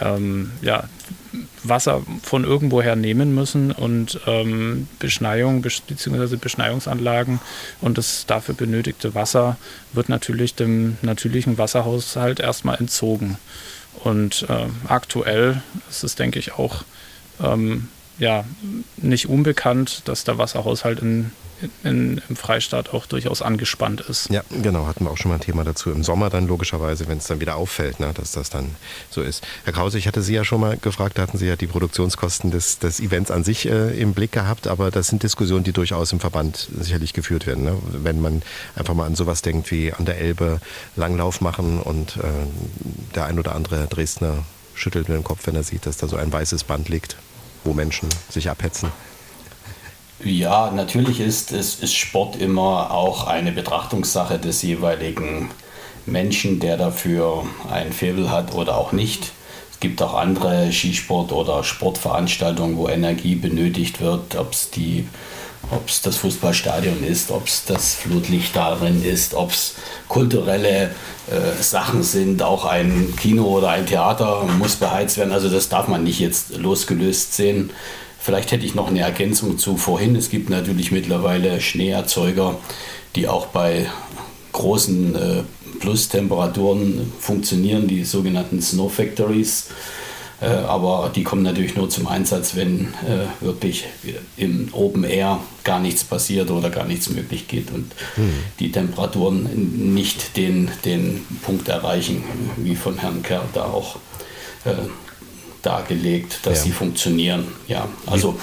ähm, 0.00 0.52
ja, 0.62 0.84
Wasser 1.64 2.02
von 2.22 2.44
irgendwoher 2.44 2.96
nehmen 2.96 3.34
müssen 3.34 3.72
und 3.72 4.20
ähm, 4.26 4.88
Beschneiung 4.98 5.62
bzw. 5.62 6.36
Beschneiungsanlagen 6.36 7.40
und 7.80 7.98
das 7.98 8.26
dafür 8.26 8.54
benötigte 8.54 9.14
Wasser 9.14 9.56
wird 9.92 10.08
natürlich 10.08 10.54
dem 10.54 10.96
natürlichen 11.02 11.58
Wasserhaushalt 11.58 12.40
erstmal 12.40 12.78
entzogen. 12.78 13.38
Und 14.04 14.46
äh, 14.48 14.66
aktuell 14.88 15.62
ist 15.90 16.04
es, 16.04 16.14
denke 16.14 16.38
ich, 16.38 16.54
auch 16.54 16.84
ähm, 17.42 17.88
ja, 18.22 18.44
nicht 18.98 19.28
unbekannt, 19.28 20.02
dass 20.04 20.22
der 20.22 20.38
Wasserhaushalt 20.38 21.00
in, 21.00 21.32
in, 21.82 22.22
im 22.28 22.36
Freistaat 22.36 22.94
auch 22.94 23.06
durchaus 23.06 23.42
angespannt 23.42 24.00
ist. 24.00 24.30
Ja, 24.30 24.42
genau, 24.62 24.86
hatten 24.86 25.04
wir 25.04 25.10
auch 25.10 25.16
schon 25.16 25.30
mal 25.30 25.38
ein 25.38 25.40
Thema 25.40 25.64
dazu. 25.64 25.90
Im 25.90 26.04
Sommer 26.04 26.30
dann 26.30 26.46
logischerweise, 26.46 27.08
wenn 27.08 27.18
es 27.18 27.26
dann 27.26 27.40
wieder 27.40 27.56
auffällt, 27.56 27.98
ne, 27.98 28.12
dass 28.14 28.30
das 28.30 28.48
dann 28.48 28.76
so 29.10 29.22
ist. 29.22 29.44
Herr 29.64 29.72
Krause, 29.72 29.98
ich 29.98 30.06
hatte 30.06 30.22
Sie 30.22 30.34
ja 30.34 30.44
schon 30.44 30.60
mal 30.60 30.76
gefragt, 30.76 31.18
da 31.18 31.22
hatten 31.22 31.36
Sie 31.36 31.48
ja 31.48 31.56
die 31.56 31.66
Produktionskosten 31.66 32.52
des, 32.52 32.78
des 32.78 33.00
Events 33.00 33.32
an 33.32 33.42
sich 33.42 33.68
äh, 33.68 34.00
im 34.00 34.14
Blick 34.14 34.30
gehabt, 34.30 34.68
aber 34.68 34.92
das 34.92 35.08
sind 35.08 35.24
Diskussionen, 35.24 35.64
die 35.64 35.72
durchaus 35.72 36.12
im 36.12 36.20
Verband 36.20 36.68
sicherlich 36.78 37.14
geführt 37.14 37.48
werden. 37.48 37.64
Ne? 37.64 37.76
Wenn 37.90 38.20
man 38.20 38.42
einfach 38.76 38.94
mal 38.94 39.06
an 39.06 39.16
sowas 39.16 39.42
denkt 39.42 39.72
wie 39.72 39.92
an 39.92 40.04
der 40.04 40.18
Elbe 40.18 40.60
Langlauf 40.94 41.40
machen 41.40 41.80
und 41.80 42.18
äh, 42.18 42.20
der 43.16 43.24
ein 43.24 43.40
oder 43.40 43.56
andere 43.56 43.88
Dresdner 43.88 44.44
schüttelt 44.76 45.08
mit 45.08 45.16
dem 45.16 45.24
Kopf, 45.24 45.48
wenn 45.48 45.56
er 45.56 45.64
sieht, 45.64 45.86
dass 45.86 45.96
da 45.96 46.06
so 46.06 46.16
ein 46.16 46.32
weißes 46.32 46.62
Band 46.62 46.88
liegt 46.88 47.16
wo 47.64 47.72
Menschen 47.72 48.08
sich 48.28 48.50
abhetzen? 48.50 48.90
Ja, 50.24 50.70
natürlich 50.70 51.18
ist, 51.18 51.50
ist, 51.50 51.82
ist 51.82 51.94
Sport 51.94 52.36
immer 52.36 52.92
auch 52.92 53.26
eine 53.26 53.50
Betrachtungssache 53.50 54.38
des 54.38 54.62
jeweiligen 54.62 55.50
Menschen, 56.06 56.60
der 56.60 56.76
dafür 56.76 57.44
ein 57.70 57.92
Faible 57.92 58.30
hat 58.30 58.54
oder 58.54 58.76
auch 58.76 58.92
nicht. 58.92 59.32
Es 59.72 59.80
gibt 59.80 60.00
auch 60.00 60.14
andere 60.14 60.70
Skisport- 60.70 61.32
oder 61.32 61.64
Sportveranstaltungen, 61.64 62.76
wo 62.76 62.88
Energie 62.88 63.34
benötigt 63.34 64.00
wird, 64.00 64.36
ob 64.36 64.52
es 64.52 64.70
die 64.70 65.08
ob 65.70 65.88
es 65.88 66.02
das 66.02 66.16
Fußballstadion 66.16 67.04
ist, 67.04 67.30
ob 67.30 67.46
es 67.46 67.64
das 67.64 67.94
Flutlicht 67.94 68.54
darin 68.54 69.04
ist, 69.04 69.34
ob 69.34 69.52
es 69.52 69.74
kulturelle 70.08 70.90
äh, 71.30 71.62
Sachen 71.62 72.02
sind, 72.02 72.42
auch 72.42 72.64
ein 72.64 73.14
Kino 73.16 73.44
oder 73.44 73.70
ein 73.70 73.86
Theater 73.86 74.44
muss 74.58 74.76
beheizt 74.76 75.16
werden. 75.16 75.32
Also 75.32 75.48
das 75.48 75.68
darf 75.68 75.88
man 75.88 76.04
nicht 76.04 76.20
jetzt 76.20 76.56
losgelöst 76.56 77.34
sehen. 77.34 77.70
Vielleicht 78.18 78.52
hätte 78.52 78.66
ich 78.66 78.74
noch 78.74 78.88
eine 78.88 79.00
Ergänzung 79.00 79.58
zu 79.58 79.76
vorhin. 79.76 80.14
Es 80.14 80.30
gibt 80.30 80.50
natürlich 80.50 80.92
mittlerweile 80.92 81.60
Schneeerzeuger, 81.60 82.56
die 83.16 83.28
auch 83.28 83.46
bei 83.46 83.90
großen 84.52 85.14
äh, 85.14 85.42
Plustemperaturen 85.80 87.12
funktionieren, 87.18 87.88
die 87.88 88.04
sogenannten 88.04 88.62
Snow 88.62 88.92
Factories. 88.92 89.68
Äh, 90.42 90.46
aber 90.46 91.10
die 91.14 91.22
kommen 91.22 91.42
natürlich 91.42 91.76
nur 91.76 91.88
zum 91.88 92.08
Einsatz, 92.08 92.56
wenn 92.56 92.88
äh, 93.06 93.44
wirklich 93.44 93.84
im 94.36 94.68
Open 94.72 95.04
Air 95.04 95.38
gar 95.62 95.78
nichts 95.78 96.02
passiert 96.02 96.50
oder 96.50 96.68
gar 96.68 96.84
nichts 96.84 97.08
möglich 97.10 97.46
geht 97.46 97.70
und 97.70 97.92
hm. 98.16 98.32
die 98.58 98.72
Temperaturen 98.72 99.94
nicht 99.94 100.36
den, 100.36 100.68
den 100.84 101.24
Punkt 101.42 101.68
erreichen, 101.68 102.24
wie 102.56 102.74
von 102.74 102.98
Herrn 102.98 103.22
Kerr 103.22 103.44
da 103.54 103.64
auch 103.64 103.96
äh, 104.64 104.72
dargelegt, 105.62 106.40
dass 106.42 106.58
ja. 106.58 106.64
sie 106.64 106.70
funktionieren. 106.72 107.46
Ja, 107.68 107.88
also 108.06 108.36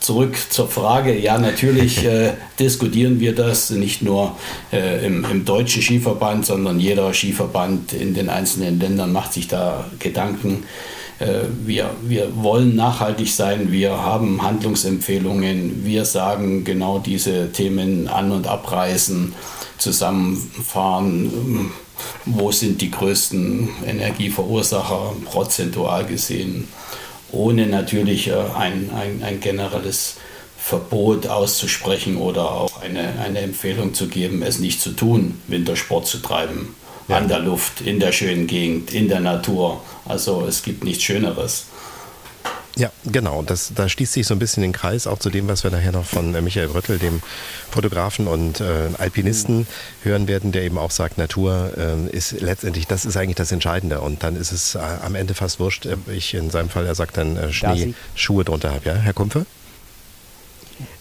zurück 0.00 0.36
zur 0.50 0.68
Frage. 0.68 1.18
Ja, 1.18 1.38
natürlich 1.38 2.04
äh, 2.04 2.34
diskutieren 2.58 3.20
wir 3.20 3.34
das 3.34 3.70
nicht 3.70 4.02
nur 4.02 4.36
äh, 4.70 5.06
im, 5.06 5.24
im, 5.24 5.44
deutschen 5.46 5.80
Skiverband, 5.80 6.44
sondern 6.44 6.78
jeder 6.78 7.14
Skiverband 7.14 7.94
in 7.94 8.12
den 8.12 8.28
einzelnen 8.28 8.78
Ländern 8.78 9.12
macht 9.12 9.32
sich 9.32 9.48
da 9.48 9.86
Gedanken. 9.98 10.64
Äh, 11.18 11.44
wir, 11.64 11.90
wir 12.02 12.36
wollen 12.42 12.76
nachhaltig 12.76 13.32
sein, 13.32 13.72
wir 13.72 13.92
haben 13.92 14.42
Handlungsempfehlungen, 14.42 15.84
wir 15.84 16.04
sagen 16.04 16.64
genau 16.64 16.98
diese 16.98 17.52
Themen 17.52 18.08
an- 18.08 18.32
und 18.32 18.46
abreißen, 18.46 19.34
zusammenfahren, 19.78 21.70
wo 22.26 22.52
sind 22.52 22.80
die 22.80 22.90
größten 22.90 23.68
Energieverursacher 23.86 25.14
prozentual 25.24 26.04
gesehen, 26.04 26.68
ohne 27.32 27.66
natürlich 27.66 28.28
äh, 28.28 28.34
ein, 28.56 28.90
ein, 28.94 29.22
ein 29.22 29.40
generelles 29.40 30.16
Verbot 30.58 31.28
auszusprechen 31.28 32.16
oder 32.16 32.50
auch 32.50 32.82
eine, 32.82 33.20
eine 33.20 33.38
Empfehlung 33.40 33.94
zu 33.94 34.08
geben, 34.08 34.42
es 34.42 34.58
nicht 34.58 34.80
zu 34.80 34.90
tun, 34.90 35.40
Wintersport 35.46 36.06
zu 36.06 36.18
treiben 36.18 36.74
ja. 37.08 37.16
an 37.16 37.28
der 37.28 37.40
Luft, 37.40 37.80
in 37.80 38.00
der 38.00 38.12
schönen 38.12 38.46
Gegend, 38.46 38.92
in 38.92 39.08
der 39.08 39.20
Natur. 39.20 39.82
Also 40.04 40.44
es 40.46 40.62
gibt 40.62 40.84
nichts 40.84 41.04
Schöneres. 41.04 41.66
Ja, 42.78 42.90
genau. 43.06 43.42
Das, 43.42 43.72
da 43.74 43.88
schließt 43.88 44.12
sich 44.12 44.26
so 44.26 44.34
ein 44.34 44.38
bisschen 44.38 44.62
den 44.62 44.72
Kreis 44.72 45.06
auch 45.06 45.18
zu 45.18 45.30
dem, 45.30 45.48
was 45.48 45.64
wir 45.64 45.70
nachher 45.70 45.92
noch 45.92 46.04
von 46.04 46.34
äh, 46.34 46.42
Michael 46.42 46.66
Röttl, 46.66 46.98
dem 46.98 47.22
Fotografen 47.70 48.26
und 48.26 48.60
äh, 48.60 48.90
Alpinisten, 48.98 49.66
hören 50.02 50.28
werden, 50.28 50.52
der 50.52 50.62
eben 50.62 50.76
auch 50.76 50.90
sagt, 50.90 51.16
Natur 51.16 51.72
äh, 51.76 52.14
ist 52.14 52.32
letztendlich, 52.32 52.86
das 52.86 53.06
ist 53.06 53.16
eigentlich 53.16 53.36
das 53.36 53.50
Entscheidende. 53.50 54.02
Und 54.02 54.22
dann 54.22 54.36
ist 54.36 54.52
es 54.52 54.74
äh, 54.74 54.78
am 54.78 55.14
Ende 55.14 55.32
fast 55.32 55.58
wurscht. 55.58 55.88
Ich 56.14 56.34
in 56.34 56.50
seinem 56.50 56.68
Fall, 56.68 56.84
er 56.84 56.94
sagt 56.94 57.16
dann 57.16 57.38
äh, 57.38 57.50
Schnee, 57.50 57.94
Schuhe 58.14 58.44
drunter 58.44 58.72
habe. 58.72 58.82
Ja, 58.84 58.94
Herr 58.94 59.14
Kumpfe? 59.14 59.46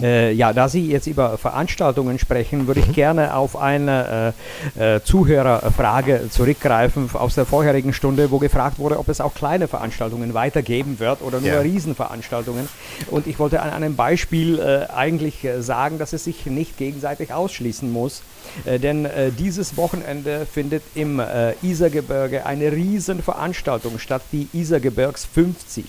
Äh, 0.02 0.32
ja, 0.34 0.54
da 0.54 0.70
Sie 0.70 0.88
jetzt 0.88 1.08
über 1.08 1.38
Veranstaltungen 1.38 2.20
sprechen, 2.20 2.68
würde 2.68 2.80
ich 2.80 2.88
mhm. 2.88 2.94
gerne 2.94 3.36
auf 3.36 3.58
eine 3.58 4.34
äh, 4.78 4.96
äh, 4.96 5.04
Zuhörerfrage 5.04 6.30
zurückgreifen 6.30 7.10
aus 7.14 7.36
der 7.36 7.46
vorherigen 7.46 7.94
Stunde, 7.94 8.32
wo 8.32 8.40
gefragt 8.40 8.80
wurde, 8.80 9.00
ob 9.00 9.10
es 9.10 9.22
auch 9.22 9.34
kleine 9.34 9.68
Veranstaltungen 9.68 10.34
weitergeben 10.34 11.00
wird 11.00 11.22
oder 11.22 11.40
nur 11.40 11.50
ja. 11.50 11.60
Riesenveranstaltungen. 11.60 12.68
Und 13.12 13.28
ich 13.28 13.40
wollte 13.40 13.62
an 13.62 13.72
einem 13.72 13.96
Beispiel 13.96 14.60
äh, 14.60 14.92
eigentlich 14.94 15.44
äh, 15.44 15.62
sagen, 15.62 16.00
dass 16.00 16.14
es 16.14 16.24
sich 16.24 16.46
nicht 16.46 16.78
gegenseitig 16.78 17.34
ausschließen 17.34 17.92
muss. 17.92 18.22
Äh, 18.66 18.80
denn 18.80 19.08
dieses 19.38 19.78
Wochenende 19.78 20.46
findet 20.46 20.84
im 20.96 21.22
Isergebirge 21.62 22.46
eine 22.46 22.72
Riesenveranstaltung 22.72 24.00
statt, 24.00 24.22
die 24.32 24.48
Isergebirgs 24.54 25.26
50. 25.26 25.86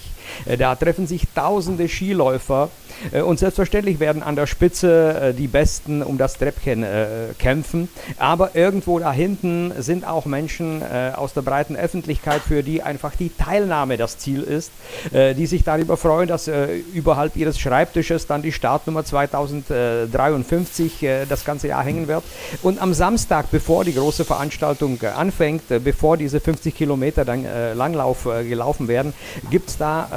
da 0.58 0.74
treffen 0.74 1.06
sich 1.06 1.22
tausende 1.34 1.88
Skiläufer 1.88 2.70
äh, 3.12 3.20
und 3.20 3.38
selbstverständlich 3.38 4.00
werden 4.00 4.22
an 4.22 4.36
der 4.36 4.46
Spitze 4.46 5.20
äh, 5.20 5.34
die 5.34 5.48
Besten 5.48 6.02
um 6.02 6.16
das 6.18 6.38
Treppchen 6.38 6.82
äh, 6.82 7.06
kämpfen. 7.38 7.88
Aber 8.18 8.54
irgendwo 8.54 8.98
da 8.98 9.12
hinten 9.12 9.72
sind 9.78 10.06
auch 10.06 10.26
Menschen 10.26 10.82
aus 11.14 11.32
der 11.34 11.42
breiten 11.42 11.76
Öffentlichkeit, 11.76 12.40
für 12.42 12.62
die 12.62 12.82
einfach 12.82 13.16
die 13.16 13.30
Teilnahme 13.30 13.96
das 13.96 14.18
Ziel 14.18 14.42
ist, 14.42 14.70
die 15.12 15.46
sich 15.46 15.64
darüber 15.64 15.96
freuen, 15.96 16.28
dass 16.28 16.50
überhalb 16.94 17.36
ihres 17.36 17.58
Schreibtisches 17.58 18.26
dann 18.26 18.42
die 18.42 18.52
Startnummer 18.52 19.02
2053 19.04 21.06
das 21.28 21.44
ganze 21.44 21.68
Jahr 21.68 21.84
hängen 21.84 22.08
wird. 22.08 22.24
Und 22.62 22.80
am 22.80 22.94
Samstag, 22.94 23.50
bevor 23.50 23.84
die 23.84 23.94
große 23.94 24.24
Veranstaltung 24.24 25.00
anfängt, 25.02 25.62
bevor 25.84 26.16
diese 26.16 26.40
50 26.40 26.74
Kilometer 26.74 27.24
dann 27.24 27.46
Langlauf 27.74 28.24
gelaufen 28.24 28.88
werden, 28.88 29.12
gibt 29.50 29.70
es 29.70 29.78
da 29.78 30.08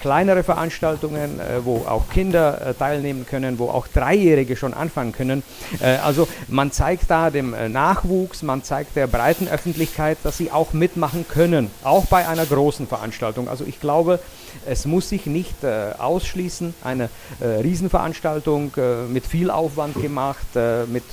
kleinere 0.00 0.42
Veranstaltungen, 0.42 1.40
wo 1.64 1.84
auch 1.86 2.08
Kinder 2.08 2.66
äh, 2.66 2.74
teilnehmen 2.74 3.26
können, 3.26 3.58
wo 3.58 3.68
auch 3.68 3.86
Dreijährige 3.88 4.56
schon 4.56 4.74
anfangen 4.74 5.12
können. 5.12 5.42
Äh, 5.80 5.96
also 5.96 6.28
man 6.48 6.72
zeigt 6.72 7.10
da 7.10 7.30
dem 7.30 7.54
äh, 7.54 7.68
Nachwuchs, 7.68 8.42
man 8.42 8.62
zeigt 8.62 8.96
der 8.96 9.06
breiten 9.06 9.48
Öffentlichkeit, 9.48 10.18
dass 10.22 10.38
sie 10.38 10.50
auch 10.50 10.72
mitmachen 10.72 11.26
können, 11.28 11.70
auch 11.84 12.06
bei 12.06 12.26
einer 12.28 12.46
großen 12.46 12.86
Veranstaltung. 12.86 13.48
Also 13.48 13.64
ich 13.64 13.80
glaube, 13.80 14.18
es 14.66 14.86
muss 14.86 15.08
sich 15.08 15.26
nicht 15.26 15.64
ausschließen, 15.64 16.74
eine 16.82 17.08
Riesenveranstaltung 17.40 18.72
mit 19.08 19.26
viel 19.26 19.50
Aufwand 19.50 20.00
gemacht, 20.00 20.46
mit 20.90 21.04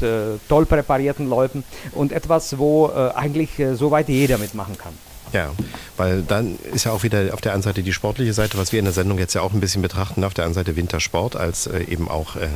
toll 0.48 0.66
präparierten 0.66 1.30
Leuten 1.30 1.64
und 1.94 2.12
etwas, 2.12 2.58
wo 2.58 2.88
eigentlich 2.88 3.52
soweit 3.74 4.10
jeder 4.10 4.38
mitmachen 4.38 4.78
kann. 4.78 4.94
Ja, 5.32 5.52
weil 5.98 6.24
dann 6.24 6.58
ist 6.74 6.86
ja 6.86 6.92
auch 6.92 7.04
wieder 7.04 7.34
auf 7.34 7.42
der 7.42 7.54
einen 7.54 7.62
Seite 7.62 7.84
die 7.84 7.94
sportliche 7.94 8.34
Seite, 8.34 8.58
was 8.58 8.72
wir 8.72 8.80
in 8.80 8.86
der 8.86 8.94
Sendung 8.94 9.20
jetzt 9.20 9.36
ja 9.36 9.42
auch 9.42 9.54
ein 9.54 9.60
bisschen 9.60 9.82
betrachten, 9.82 10.24
auf 10.24 10.34
der 10.34 10.46
anderen 10.46 10.66
Seite 10.66 10.76
Wintersport 10.76 11.36
als 11.36 11.68
äh, 11.68 11.84
eben 11.84 12.10
auch 12.10 12.36
äh, 12.36 12.48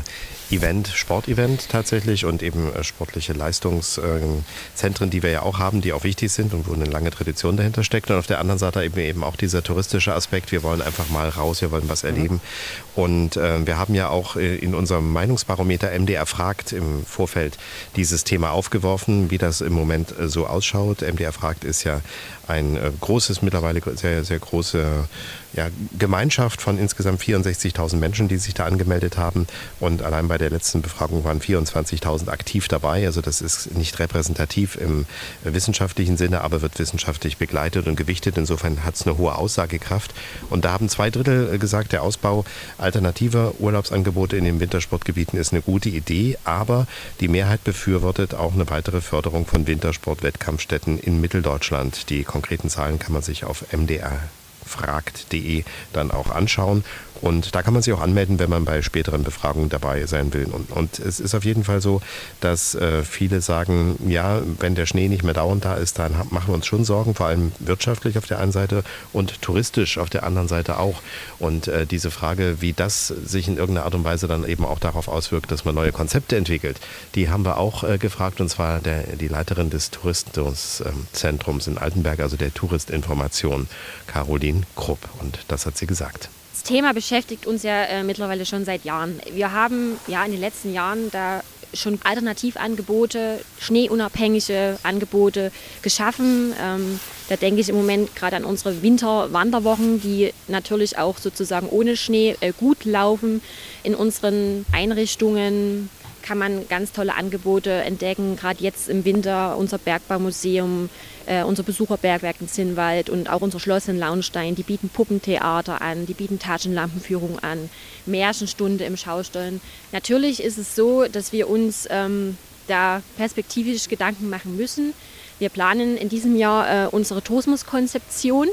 Event, 0.54 0.88
Sportevent 0.88 1.70
tatsächlich 1.70 2.26
und 2.26 2.44
eben 2.44 2.72
äh, 2.74 2.84
sportliche 2.84 3.34
Leistungszentren, 3.34 5.10
die 5.10 5.24
wir 5.24 5.32
ja 5.32 5.42
auch 5.42 5.60
haben, 5.60 5.82
die 5.82 5.94
auch 5.94 6.04
wichtig 6.04 6.32
sind 6.32 6.54
und 6.54 6.68
wo 6.68 6.74
eine 6.74 6.86
lange 6.86 7.10
Tradition 7.10 7.58
dahinter 7.58 7.84
steckt. 7.84 8.10
Und 8.12 8.18
auf 8.18 8.28
der 8.28 8.40
anderen 8.40 8.60
Seite 8.60 8.84
eben, 8.84 9.00
eben 9.00 9.24
auch 9.24 9.36
dieser 9.36 9.64
touristische 9.64 10.14
Aspekt, 10.14 10.52
wir 10.52 10.64
wollen 10.64 10.82
einfach 10.82 11.10
mal 11.10 11.30
raus, 11.30 11.62
wir 11.62 11.72
wollen 11.72 11.90
was 11.90 12.04
mhm. 12.04 12.10
erleben. 12.10 12.36
Mhm. 12.36 13.02
Und 13.02 13.38
äh, 13.38 13.66
wir 13.66 13.78
haben 13.78 13.96
ja 13.96 14.10
auch 14.10 14.36
äh, 14.36 14.56
in 14.56 14.76
unserem 14.76 15.12
Meinungsbarometer 15.12 15.92
MDR 15.98 16.26
fragt 16.26 16.72
im 16.72 17.06
Vorfeld 17.06 17.58
dieses 17.96 18.24
Thema 18.24 18.52
aufgeworfen, 18.52 19.32
wie 19.32 19.38
das 19.38 19.62
im 19.62 19.74
Moment 19.74 20.18
äh, 20.18 20.28
so 20.28 20.46
ausschaut. 20.46 21.02
MDR 21.02 21.34
fragt 21.34 21.64
ist 21.64 21.84
ja 21.84 22.02
ein 22.48 22.63
äh, 22.76 22.92
großes, 23.00 23.42
mittlerweile 23.42 23.82
sehr, 23.96 24.24
sehr 24.24 24.40
große 24.40 25.08
ja, 25.54 25.70
Gemeinschaft 25.98 26.62
von 26.62 26.78
insgesamt 26.78 27.22
64.000 27.22 27.98
Menschen, 27.98 28.28
die 28.28 28.38
sich 28.38 28.54
da 28.54 28.66
angemeldet 28.66 29.18
haben. 29.18 29.48
Und 29.80 30.02
allein 30.02 30.28
bei 30.28 30.38
der 30.38 30.50
letzten 30.50 30.82
Befragung 30.82 31.24
waren 31.24 31.40
24.000 31.40 32.30
aktiv 32.30 32.68
dabei. 32.68 33.06
Also 33.06 33.22
das 33.22 33.42
ist 33.42 33.76
nicht 33.76 34.00
repräsentativ 34.00 34.76
im 34.76 35.06
wissenschaftlichen 35.44 36.18
Sinne, 36.18 36.42
aber 36.42 36.62
wird 36.62 36.80
wissenschaftlich 36.80 37.38
begleitet 37.38 37.88
und 37.88 37.96
gewichtet. 37.96 38.38
Insofern 38.38 38.84
hat 38.84 38.96
es 38.96 39.06
eine 39.06 39.18
hohe 39.18 39.36
Aussagekraft. 39.36 40.14
Und 40.50 40.66
da 40.66 40.72
haben 40.72 40.90
zwei 40.90 41.10
Drittel 41.10 41.60
gesagt, 41.60 41.92
der 41.92 42.04
Ausbau 42.04 42.46
alternativer 42.78 43.54
Urlaubsangebote 43.60 44.38
in 44.38 44.46
den 44.46 44.60
Wintersportgebieten 44.60 45.40
ist 45.40 45.54
eine 45.54 45.62
gute 45.62 45.90
Idee, 45.90 46.38
aber 46.44 46.88
die 47.20 47.28
Mehrheit 47.28 47.64
befürwortet 47.64 48.34
auch 48.34 48.54
eine 48.54 48.70
weitere 48.70 49.02
Förderung 49.02 49.46
von 49.46 49.68
Wintersport-Wettkampfstätten 49.68 51.00
in 51.00 51.22
Mitteldeutschland. 51.22 52.10
Die 52.10 52.24
konkreten 52.24 52.70
Zahlen 52.70 53.00
kann 53.00 53.14
man 53.14 53.22
sich 53.22 53.44
auf 53.44 53.66
MDR 53.72 54.20
fragt.de 54.66 55.64
dann 55.94 56.12
auch 56.12 56.32
anschauen. 56.32 56.84
Und 57.24 57.56
da 57.56 57.62
kann 57.62 57.74
man 57.74 57.82
sich 57.82 57.94
auch 57.94 58.02
anmelden, 58.02 58.38
wenn 58.38 58.50
man 58.50 58.66
bei 58.66 58.82
späteren 58.82 59.24
Befragungen 59.24 59.70
dabei 59.70 60.06
sein 60.08 60.34
will. 60.34 60.48
Und, 60.48 60.72
und 60.72 61.00
es 61.00 61.22
ist 61.22 61.34
auf 61.34 61.46
jeden 61.46 61.64
Fall 61.64 61.80
so, 61.80 62.02
dass 62.42 62.76
äh, 62.76 63.04
viele 63.04 63.40
sagen, 63.40 63.96
ja, 64.06 64.42
wenn 64.60 64.76
der 64.76 64.86
Schnee 64.86 65.08
nicht 65.08 65.24
mehr 65.24 65.34
dauernd 65.34 65.64
da 65.64 65.76
ist, 65.76 66.00
dann 66.00 66.12
machen 66.32 66.48
wir 66.48 66.54
uns 66.54 66.66
schon 66.66 66.84
Sorgen, 66.84 67.16
vor 67.16 67.28
allem 67.28 67.54
wirtschaftlich 67.60 68.18
auf 68.18 68.26
der 68.26 68.40
einen 68.40 68.52
Seite 68.52 68.84
und 69.14 69.42
touristisch 69.42 69.98
auf 69.98 70.10
der 70.10 70.24
anderen 70.24 70.50
Seite 70.50 70.80
auch. 70.80 71.02
Und 71.40 71.70
äh, 71.70 71.86
diese 71.86 72.12
Frage, 72.12 72.58
wie 72.60 72.74
das 72.74 73.08
sich 73.08 73.48
in 73.48 73.56
irgendeiner 73.56 73.86
Art 73.86 73.96
und 73.96 74.04
Weise 74.04 74.28
dann 74.28 74.46
eben 74.46 74.66
auch 74.66 74.80
darauf 74.80 75.08
auswirkt, 75.08 75.50
dass 75.50 75.64
man 75.64 75.76
neue 75.76 75.94
Konzepte 75.94 76.36
entwickelt, 76.36 76.82
die 77.16 77.30
haben 77.30 77.46
wir 77.46 77.58
auch 77.58 77.86
äh, 77.86 77.98
gefragt. 77.98 78.42
Und 78.42 78.50
zwar 78.50 78.82
der, 78.82 79.04
die 79.16 79.30
Leiterin 79.30 79.70
des 79.70 79.92
Tourismuszentrums 79.92 81.68
in 81.68 81.78
Altenberg, 81.78 82.20
also 82.20 82.36
der 82.36 82.54
Touristinformation, 82.54 83.70
Caroline 84.08 84.64
Krupp. 84.76 85.00
Und 85.22 85.40
das 85.48 85.66
hat 85.66 85.78
sie 85.78 85.88
gesagt. 85.88 86.28
Das 86.64 86.70
Thema 86.70 86.94
beschäftigt 86.94 87.46
uns 87.46 87.64
ja 87.64 87.84
äh, 87.84 88.04
mittlerweile 88.04 88.46
schon 88.46 88.64
seit 88.64 88.86
Jahren. 88.86 89.20
Wir 89.34 89.52
haben 89.52 90.00
ja 90.08 90.24
in 90.24 90.32
den 90.32 90.40
letzten 90.40 90.74
Jahren 90.74 91.12
da 91.12 91.42
schon 91.74 92.00
Alternativangebote, 92.06 93.42
schneeunabhängige 93.60 94.80
Angebote 94.82 95.52
geschaffen. 95.82 96.54
Ähm, 96.58 97.02
da 97.28 97.36
denke 97.36 97.60
ich 97.60 97.68
im 97.68 97.76
Moment 97.76 98.16
gerade 98.16 98.38
an 98.38 98.46
unsere 98.46 98.82
Winterwanderwochen, 98.82 100.00
die 100.00 100.34
natürlich 100.48 100.98
auch 100.98 101.18
sozusagen 101.18 101.68
ohne 101.68 101.98
Schnee 101.98 102.38
äh, 102.40 102.54
gut 102.58 102.86
laufen. 102.86 103.42
In 103.84 103.94
unseren 103.94 104.66
Einrichtungen 104.72 105.90
kann 106.22 106.38
man 106.38 106.70
ganz 106.70 106.94
tolle 106.94 107.16
Angebote 107.16 107.72
entdecken. 107.72 108.38
Gerade 108.38 108.64
jetzt 108.64 108.88
im 108.88 109.04
Winter 109.04 109.58
unser 109.58 109.80
Bergbaumuseum, 109.80 110.90
äh, 111.26 111.44
unser 111.44 111.64
Besucherbergwerk 111.64 112.38
in 112.40 112.48
Zinnwald 112.48 113.10
und 113.10 113.30
auch 113.30 113.42
unser 113.42 113.60
Schloss 113.60 113.88
in 113.88 113.98
Launstein. 113.98 114.56
Die 114.56 114.64
bieten 114.64 114.90
Puppentheater 114.90 115.82
an, 115.82 116.06
die 116.06 116.14
bieten 116.14 116.40
Taschenlampenführung 116.40 117.40
an, 117.40 117.70
Märchenstunde 118.06 118.84
im 118.86 118.98
Schaustollen. 118.98 119.62
Natürlich 119.92 120.44
ist 120.44 120.58
es 120.58 120.76
so, 120.76 121.06
dass 121.06 121.32
wir 121.32 121.50
uns 121.50 121.88
ähm, 121.90 122.38
da 122.68 123.02
perspektivisch 123.18 123.88
Gedanken 123.90 124.30
machen 124.30 124.58
müssen. 124.58 124.94
Wir 125.40 125.50
planen 125.50 125.98
in 125.98 126.10
diesem 126.10 126.36
Jahr 126.36 126.86
äh, 126.86 126.88
unsere 126.88 127.22
Tourismuskonzeption 127.22 128.48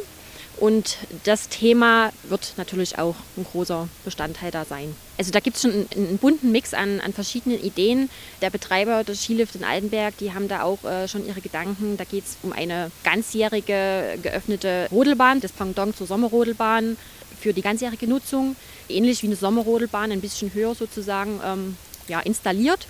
und 0.60 0.98
das 1.24 1.48
Thema 1.48 2.12
wird 2.24 2.52
natürlich 2.58 2.98
auch 2.98 3.14
ein 3.38 3.46
großer 3.50 3.88
Bestandteil 4.04 4.50
da 4.50 4.66
sein. 4.66 4.94
Also 5.16 5.32
da 5.32 5.40
gibt 5.40 5.56
es 5.56 5.62
schon 5.62 5.72
einen, 5.72 5.88
einen, 5.96 6.18
bunten 6.18 6.52
Mix 6.52 6.74
an, 6.74 7.00
an, 7.00 7.14
verschiedenen 7.14 7.58
Ideen. 7.58 8.10
Der 8.42 8.50
Betreiber 8.50 9.02
des 9.02 9.22
Skilift 9.22 9.54
in 9.54 9.64
Altenberg, 9.64 10.18
die 10.18 10.34
haben 10.34 10.48
da 10.48 10.62
auch 10.62 10.84
äh, 10.84 11.08
schon 11.08 11.26
ihre 11.26 11.40
Gedanken. 11.40 11.96
Da 11.96 12.04
geht 12.04 12.24
es 12.24 12.36
um 12.42 12.52
eine 12.52 12.90
ganzjährige 13.04 14.18
geöffnete 14.22 14.88
Rodelbahn, 14.92 15.40
das 15.40 15.52
Pendant 15.52 15.96
zur 15.96 16.06
Sommerrodelbahn 16.06 16.98
für 17.40 17.54
die 17.54 17.62
ganzjährige 17.62 18.06
Nutzung. 18.06 18.54
Ähnlich 18.90 19.22
wie 19.22 19.28
eine 19.28 19.36
Sommerrodelbahn, 19.36 20.12
ein 20.12 20.20
bisschen 20.20 20.52
höher 20.52 20.74
sozusagen 20.74 21.40
ähm, 21.42 21.76
ja, 22.06 22.20
installiert. 22.20 22.86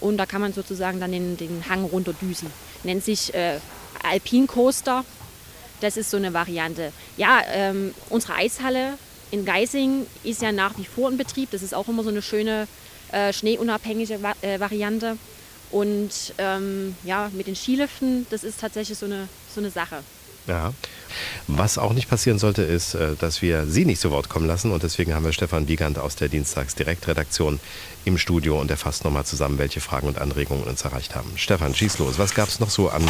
Und 0.00 0.18
da 0.18 0.26
kann 0.26 0.42
man 0.42 0.52
sozusagen 0.52 1.00
dann 1.00 1.12
den, 1.12 1.38
den 1.38 1.64
Hang 1.70 1.84
runterdüsen. 1.84 2.50
Nennt 2.82 3.02
sich 3.02 3.32
äh, 3.32 3.60
Alpin 4.02 4.46
Coaster 4.46 5.06
das 5.84 5.96
ist 5.96 6.10
so 6.10 6.16
eine 6.16 6.32
Variante. 6.32 6.92
Ja, 7.16 7.42
ähm, 7.52 7.94
unsere 8.10 8.34
Eishalle 8.34 8.98
in 9.30 9.44
Geising 9.44 10.06
ist 10.22 10.42
ja 10.42 10.52
nach 10.52 10.78
wie 10.78 10.84
vor 10.84 11.10
in 11.10 11.16
Betrieb. 11.16 11.50
Das 11.50 11.62
ist 11.62 11.74
auch 11.74 11.88
immer 11.88 12.02
so 12.02 12.08
eine 12.08 12.22
schöne 12.22 12.66
äh, 13.12 13.32
schneeunabhängige 13.32 14.22
Va 14.22 14.32
äh, 14.42 14.58
Variante. 14.58 15.16
Und 15.70 16.34
ähm, 16.38 16.96
ja, 17.04 17.30
mit 17.32 17.46
den 17.46 17.56
Skiliften, 17.56 18.26
das 18.30 18.44
ist 18.44 18.60
tatsächlich 18.60 18.96
so 18.96 19.06
eine, 19.06 19.28
so 19.52 19.60
eine 19.60 19.70
Sache. 19.70 20.02
Ja. 20.46 20.72
Was 21.46 21.78
auch 21.78 21.92
nicht 21.92 22.08
passieren 22.08 22.38
sollte, 22.38 22.62
ist, 22.62 22.94
äh, 22.94 23.14
dass 23.18 23.40
wir 23.40 23.66
Sie 23.66 23.84
nicht 23.84 24.00
zu 24.00 24.10
Wort 24.10 24.28
kommen 24.28 24.46
lassen. 24.46 24.72
Und 24.72 24.82
deswegen 24.82 25.14
haben 25.14 25.24
wir 25.24 25.32
Stefan 25.32 25.68
Wiegand 25.68 25.98
aus 25.98 26.16
der 26.16 26.28
Dienstagsdirektredaktion 26.28 27.60
im 28.04 28.18
Studio 28.18 28.60
und 28.60 28.70
er 28.70 28.76
fasst 28.76 29.04
nochmal 29.04 29.24
zusammen, 29.24 29.58
welche 29.58 29.80
Fragen 29.80 30.08
und 30.08 30.18
Anregungen 30.18 30.64
uns 30.64 30.82
erreicht 30.82 31.14
haben. 31.14 31.30
Stefan, 31.36 31.74
schieß 31.74 31.98
los. 31.98 32.18
Was 32.18 32.34
gab 32.34 32.48
es 32.48 32.60
noch 32.60 32.70
so 32.70 32.90
an 32.90 33.02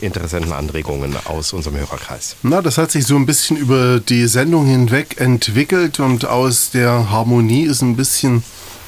interessanten 0.00 0.52
Anregungen 0.52 1.16
aus 1.26 1.52
unserem 1.52 1.76
Hörerkreis? 1.78 2.36
Na, 2.42 2.60
das 2.62 2.78
hat 2.78 2.90
sich 2.90 3.06
so 3.06 3.16
ein 3.16 3.26
bisschen 3.26 3.56
über 3.56 4.00
die 4.00 4.26
Sendung 4.26 4.66
hinweg 4.66 5.20
entwickelt 5.20 6.00
und 6.00 6.24
aus 6.24 6.70
der 6.70 7.10
Harmonie 7.10 7.64
ist 7.64 7.82
ein 7.82 7.96
bisschen 7.96 8.42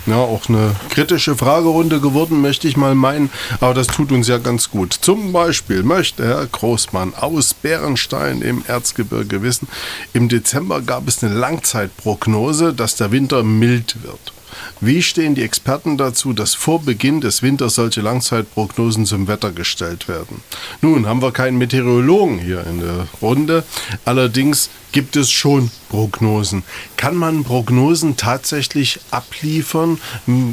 ja, 0.06 0.16
auch 0.16 0.48
eine 0.48 0.74
kritische 0.90 1.36
Fragerunde 1.36 2.00
geworden, 2.00 2.40
möchte 2.40 2.68
ich 2.68 2.76
mal 2.76 2.94
meinen. 2.94 3.30
Aber 3.60 3.74
das 3.74 3.86
tut 3.86 4.12
uns 4.12 4.28
ja 4.28 4.38
ganz 4.38 4.70
gut. 4.70 4.92
Zum 4.92 5.32
Beispiel 5.32 5.82
möchte 5.82 6.26
Herr 6.26 6.46
Großmann 6.46 7.14
aus 7.14 7.54
Bärenstein 7.54 8.42
im 8.42 8.64
Erzgebirge 8.66 9.42
wissen, 9.42 9.68
im 10.12 10.28
Dezember 10.28 10.80
gab 10.80 11.08
es 11.08 11.22
eine 11.22 11.34
Langzeitprognose, 11.34 12.72
dass 12.72 12.96
der 12.96 13.12
Winter 13.12 13.42
mild 13.42 14.02
wird. 14.02 14.32
Wie 14.80 15.02
stehen 15.02 15.34
die 15.34 15.42
Experten 15.42 15.96
dazu, 15.96 16.32
dass 16.32 16.54
vor 16.54 16.82
Beginn 16.82 17.20
des 17.20 17.42
Winters 17.42 17.76
solche 17.76 18.00
Langzeitprognosen 18.00 19.06
zum 19.06 19.28
Wetter 19.28 19.52
gestellt 19.52 20.08
werden? 20.08 20.42
Nun 20.80 21.06
haben 21.06 21.22
wir 21.22 21.32
keinen 21.32 21.58
Meteorologen 21.58 22.38
hier 22.38 22.66
in 22.66 22.80
der 22.80 23.06
Runde. 23.20 23.64
Allerdings 24.04 24.70
gibt 24.92 25.16
es 25.16 25.30
schon 25.30 25.70
Prognosen. 25.88 26.62
Kann 26.96 27.16
man 27.16 27.44
Prognosen 27.44 28.16
tatsächlich 28.16 29.00
abliefern? 29.10 29.98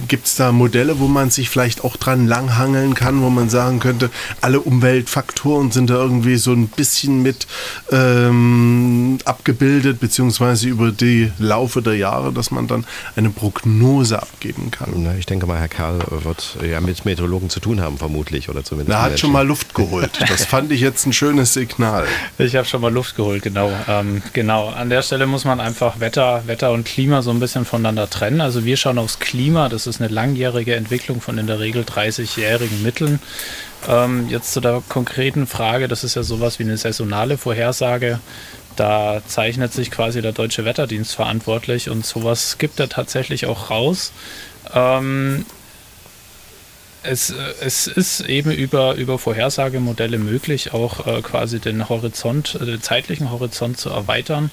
Gibt 0.07 0.27
es 0.27 0.35
da 0.35 0.51
Modelle, 0.51 0.99
wo 0.99 1.07
man 1.07 1.29
sich 1.29 1.49
vielleicht 1.49 1.83
auch 1.83 1.95
dran 1.95 2.27
langhangeln 2.27 2.93
kann, 2.93 3.21
wo 3.21 3.29
man 3.29 3.49
sagen 3.49 3.79
könnte, 3.79 4.09
alle 4.41 4.59
Umweltfaktoren 4.59 5.71
sind 5.71 5.89
da 5.89 5.95
irgendwie 5.95 6.35
so 6.35 6.51
ein 6.51 6.67
bisschen 6.67 7.21
mit 7.21 7.47
ähm, 7.91 9.19
abgebildet, 9.23 9.99
beziehungsweise 10.01 10.67
über 10.67 10.91
die 10.91 11.31
Laufe 11.37 11.81
der 11.81 11.95
Jahre, 11.95 12.33
dass 12.33 12.51
man 12.51 12.67
dann 12.67 12.85
eine 13.15 13.29
Prognose 13.29 14.21
abgeben 14.21 14.71
kann? 14.71 14.91
Na, 14.97 15.15
ich 15.15 15.25
denke 15.25 15.47
mal, 15.47 15.57
Herr 15.57 15.69
Karl 15.69 15.99
wird 16.23 16.57
ja 16.69 16.81
mit 16.81 17.05
Meteorologen 17.05 17.49
zu 17.49 17.61
tun 17.61 17.79
haben, 17.79 17.97
vermutlich, 17.97 18.49
oder 18.49 18.63
zumindest. 18.65 18.97
Er 18.97 19.03
hat 19.03 19.19
schon 19.19 19.31
mal 19.31 19.47
Luft 19.47 19.73
geholt. 19.73 20.19
Das 20.27 20.45
fand 20.45 20.71
ich 20.71 20.81
jetzt 20.81 21.05
ein 21.05 21.13
schönes 21.13 21.53
Signal. 21.53 22.05
Ich 22.37 22.55
habe 22.55 22.65
schon 22.65 22.81
mal 22.81 22.91
Luft 22.91 23.15
geholt, 23.15 23.43
genau. 23.43 23.71
Ähm, 23.87 24.21
Genau, 24.33 24.69
an 24.69 24.89
der 24.89 25.01
Stelle 25.01 25.25
muss 25.25 25.45
man 25.45 25.59
einfach 25.59 25.99
Wetter, 25.99 26.43
Wetter 26.45 26.71
und 26.71 26.85
Klima 26.85 27.21
so 27.21 27.31
ein 27.31 27.39
bisschen 27.39 27.65
voneinander 27.65 28.09
trennen. 28.09 28.41
Also 28.41 28.63
wir 28.63 28.77
schauen 28.77 28.99
aufs 28.99 29.19
Klima, 29.19 29.69
das 29.69 29.87
ist 29.87 30.01
eine 30.01 30.13
langjährige 30.13 30.75
Entwicklung 30.75 31.19
von 31.19 31.37
in 31.37 31.47
der 31.47 31.59
Regel 31.59 31.83
30-jährigen 31.83 32.83
Mitteln. 32.83 33.19
Ähm, 33.87 34.27
jetzt 34.29 34.53
zu 34.53 34.61
der 34.61 34.83
konkreten 34.87 35.47
Frage, 35.47 35.87
das 35.87 36.03
ist 36.03 36.15
ja 36.15 36.23
sowas 36.23 36.59
wie 36.59 36.63
eine 36.63 36.77
saisonale 36.77 37.37
Vorhersage. 37.37 38.19
Da 38.75 39.21
zeichnet 39.27 39.73
sich 39.73 39.91
quasi 39.91 40.21
der 40.21 40.31
Deutsche 40.31 40.63
Wetterdienst 40.63 41.15
verantwortlich 41.15 41.89
und 41.89 42.05
sowas 42.05 42.57
gibt 42.57 42.79
er 42.79 42.87
tatsächlich 42.87 43.45
auch 43.45 43.69
raus. 43.69 44.13
Ähm, 44.73 45.45
es, 47.03 47.31
äh, 47.31 47.35
es 47.61 47.87
ist 47.87 48.21
eben 48.21 48.51
über, 48.51 48.95
über 48.95 49.17
Vorhersagemodelle 49.17 50.17
möglich, 50.17 50.73
auch 50.73 51.05
äh, 51.07 51.21
quasi 51.21 51.59
den 51.59 51.89
Horizont, 51.89 52.57
äh, 52.61 52.65
den 52.65 52.81
zeitlichen 52.81 53.31
Horizont 53.31 53.77
zu 53.77 53.89
erweitern. 53.89 54.51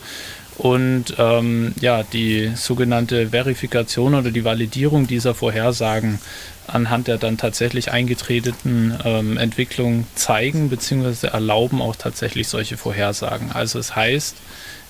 Und 0.59 1.15
ähm, 1.19 1.75
ja, 1.81 2.03
die 2.03 2.53
sogenannte 2.57 3.29
Verifikation 3.29 4.15
oder 4.15 4.31
die 4.31 4.45
Validierung 4.45 5.07
dieser 5.07 5.35
Vorhersagen 5.35 6.19
anhand 6.67 7.09
der 7.09 7.19
dann 7.19 7.37
tatsächlich 7.37 7.93
eingetretenen 7.93 8.99
ähm, 9.05 9.37
Entwicklungen 9.37 10.07
zeigen 10.15 10.69
bzw. 10.69 11.29
erlauben 11.29 11.81
auch 11.81 11.95
tatsächlich 11.95 12.49
solche 12.49 12.77
Vorhersagen. 12.77 13.53
Also 13.53 13.79
es 13.79 13.95
heißt, 13.95 14.37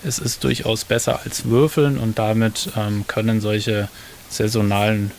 es 0.05 0.19
ist 0.19 0.45
durchaus 0.45 0.85
besser 0.85 1.21
als 1.25 1.47
Würfeln 1.47 1.99
und 1.99 2.19
damit 2.19 2.71
ähm, 2.77 3.05
können 3.07 3.41
solche 3.41 3.89
saisonalen 4.29 5.11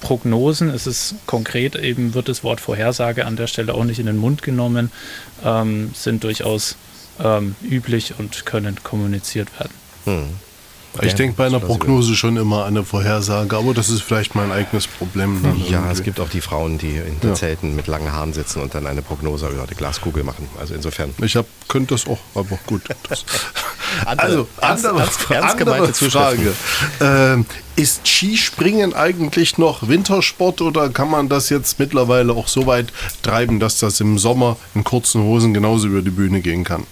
Prognosen. 0.00 0.70
Es 0.70 0.86
ist 0.86 1.14
konkret 1.26 1.76
eben, 1.76 2.14
wird 2.14 2.28
das 2.28 2.44
Wort 2.44 2.60
Vorhersage 2.60 3.26
an 3.26 3.36
der 3.36 3.46
Stelle 3.46 3.74
auch 3.74 3.84
nicht 3.84 3.98
in 3.98 4.06
den 4.06 4.16
Mund 4.16 4.42
genommen, 4.42 4.90
ähm, 5.44 5.90
sind 5.94 6.24
durchaus 6.24 6.76
ähm, 7.22 7.56
üblich 7.62 8.14
und 8.18 8.46
können 8.46 8.82
kommuniziert 8.82 9.48
werden. 9.58 9.74
Hm. 10.04 10.47
Ich 11.02 11.14
denke 11.14 11.36
bei 11.36 11.46
einer 11.46 11.60
Prognose 11.60 12.14
schon 12.16 12.36
immer 12.36 12.62
an 12.62 12.76
eine 12.76 12.84
Vorhersage, 12.84 13.56
aber 13.56 13.74
das 13.74 13.88
ist 13.88 14.02
vielleicht 14.02 14.34
mein 14.34 14.50
eigenes 14.50 14.86
Problem. 14.86 15.44
ja, 15.44 15.50
irgendwie. 15.50 15.92
es 15.92 16.02
gibt 16.02 16.20
auch 16.20 16.28
die 16.28 16.40
Frauen, 16.40 16.78
die 16.78 16.96
in 16.96 17.20
den 17.20 17.30
ja. 17.30 17.34
Zelten 17.34 17.76
mit 17.76 17.86
langen 17.86 18.12
Haaren 18.12 18.32
sitzen 18.32 18.60
und 18.62 18.74
dann 18.74 18.86
eine 18.86 19.02
Prognose 19.02 19.48
über 19.48 19.66
die 19.66 19.74
Glaskugel 19.74 20.24
machen. 20.24 20.48
Also 20.58 20.74
insofern. 20.74 21.14
Ich 21.22 21.36
hab, 21.36 21.46
könnte 21.68 21.94
das 21.94 22.06
auch, 22.06 22.18
aber 22.34 22.58
gut. 22.66 22.82
andere, 24.04 24.26
also, 24.26 24.48
andere, 24.60 25.00
ernst, 25.00 25.30
ernst 25.30 25.60
andere 25.60 25.92
Frage. 25.92 26.54
Ähm, 27.00 27.46
ist 27.76 28.06
Skispringen 28.06 28.92
eigentlich 28.94 29.58
noch 29.58 29.88
Wintersport 29.88 30.60
oder 30.62 30.88
kann 30.88 31.10
man 31.10 31.28
das 31.28 31.48
jetzt 31.48 31.78
mittlerweile 31.78 32.32
auch 32.32 32.48
so 32.48 32.66
weit 32.66 32.92
treiben, 33.22 33.60
dass 33.60 33.78
das 33.78 34.00
im 34.00 34.18
Sommer 34.18 34.56
in 34.74 34.84
kurzen 34.84 35.22
Hosen 35.22 35.54
genauso 35.54 35.86
über 35.86 36.02
die 36.02 36.10
Bühne 36.10 36.40
gehen 36.40 36.64
kann? 36.64 36.84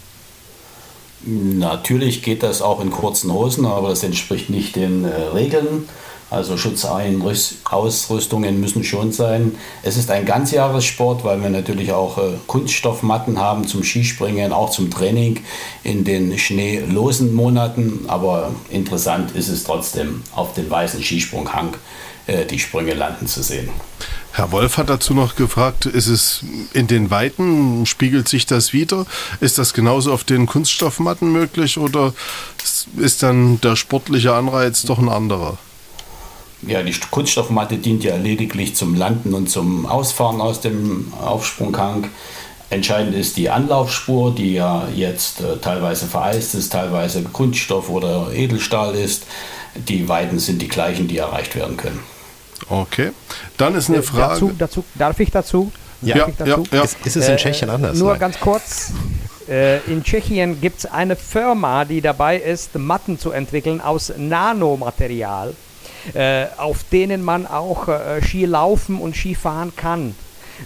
Natürlich 1.26 2.22
geht 2.22 2.44
das 2.44 2.62
auch 2.62 2.80
in 2.80 2.90
kurzen 2.90 3.32
Hosen, 3.32 3.66
aber 3.66 3.88
das 3.88 4.04
entspricht 4.04 4.48
nicht 4.48 4.76
den 4.76 5.04
äh, 5.04 5.08
Regeln. 5.34 5.88
Also 6.28 6.56
Schutzausrüstungen 6.56 8.60
müssen 8.60 8.82
schon 8.82 9.12
sein. 9.12 9.54
Es 9.82 9.96
ist 9.96 10.10
ein 10.10 10.24
Ganzjahressport, 10.24 11.22
weil 11.24 11.40
wir 11.40 11.50
natürlich 11.50 11.92
auch 11.92 12.18
äh, 12.18 12.32
Kunststoffmatten 12.46 13.40
haben 13.40 13.66
zum 13.66 13.84
Skispringen, 13.84 14.52
auch 14.52 14.70
zum 14.70 14.90
Training 14.90 15.40
in 15.84 16.04
den 16.04 16.36
schneelosen 16.38 17.34
Monaten. 17.34 18.04
Aber 18.08 18.52
interessant 18.70 19.36
ist 19.36 19.48
es 19.48 19.64
trotzdem, 19.64 20.22
auf 20.34 20.54
dem 20.54 20.70
weißen 20.70 21.02
Skisprunghang 21.02 21.74
äh, 22.26 22.44
die 22.44 22.58
Sprünge 22.58 22.94
landen 22.94 23.26
zu 23.26 23.42
sehen. 23.42 23.70
Herr 24.36 24.52
Wolf 24.52 24.76
hat 24.76 24.90
dazu 24.90 25.14
noch 25.14 25.34
gefragt, 25.34 25.86
ist 25.86 26.08
es 26.08 26.44
in 26.74 26.86
den 26.86 27.10
Weiten, 27.10 27.86
spiegelt 27.86 28.28
sich 28.28 28.44
das 28.44 28.74
wieder? 28.74 29.06
Ist 29.40 29.56
das 29.56 29.72
genauso 29.72 30.12
auf 30.12 30.24
den 30.24 30.44
Kunststoffmatten 30.44 31.32
möglich 31.32 31.78
oder 31.78 32.12
ist 32.98 33.22
dann 33.22 33.62
der 33.62 33.76
sportliche 33.76 34.34
Anreiz 34.34 34.82
doch 34.82 34.98
ein 34.98 35.08
anderer? 35.08 35.56
Ja, 36.66 36.82
die 36.82 36.94
Kunststoffmatte 37.10 37.78
dient 37.78 38.04
ja 38.04 38.16
lediglich 38.16 38.76
zum 38.76 38.94
Landen 38.94 39.32
und 39.32 39.48
zum 39.48 39.86
Ausfahren 39.86 40.42
aus 40.42 40.60
dem 40.60 41.14
Aufsprunghang. 41.18 42.10
Entscheidend 42.68 43.14
ist 43.14 43.38
die 43.38 43.48
Anlaufspur, 43.48 44.34
die 44.34 44.52
ja 44.52 44.86
jetzt 44.94 45.40
äh, 45.40 45.56
teilweise 45.62 46.04
vereist 46.04 46.54
ist, 46.54 46.74
teilweise 46.74 47.22
Kunststoff 47.22 47.88
oder 47.88 48.34
Edelstahl 48.34 48.96
ist. 48.96 49.24
Die 49.76 50.10
Weiten 50.10 50.38
sind 50.40 50.60
die 50.60 50.68
gleichen, 50.68 51.08
die 51.08 51.16
erreicht 51.16 51.54
werden 51.54 51.78
können. 51.78 52.15
Okay. 52.68 53.12
Dann 53.56 53.74
ist 53.74 53.88
eine 53.88 53.98
Äh, 53.98 54.02
Frage. 54.02 54.32
Dazu, 54.34 54.52
dazu, 54.58 54.84
darf 54.94 55.20
ich 55.20 55.30
dazu? 55.30 55.70
Ja, 56.02 56.16
Darf 56.18 56.28
ich 56.28 56.36
dazu? 56.36 56.64
ja, 56.70 56.78
ja. 56.78 56.84
Ist, 56.84 56.96
ist 57.04 57.16
es 57.16 57.28
in 57.28 57.36
Tschechien 57.36 57.70
anders? 57.70 57.96
Nur 57.98 58.10
Nein. 58.12 58.20
ganz 58.20 58.40
kurz. 58.40 58.92
Äh, 59.48 59.78
in 59.90 60.02
Tschechien 60.02 60.60
gibt 60.60 60.80
es 60.80 60.86
eine 60.86 61.16
Firma, 61.16 61.84
die 61.84 62.00
dabei 62.00 62.36
ist, 62.36 62.74
Matten 62.76 63.18
zu 63.18 63.30
entwickeln 63.30 63.80
aus 63.80 64.12
Nanomaterial, 64.16 65.54
äh, 66.14 66.46
auf 66.56 66.84
denen 66.90 67.22
man 67.24 67.46
auch 67.46 67.88
äh, 67.88 68.20
Ski 68.22 68.44
laufen 68.44 69.00
und 69.00 69.16
Ski 69.16 69.34
fahren 69.34 69.72
kann. 69.76 70.14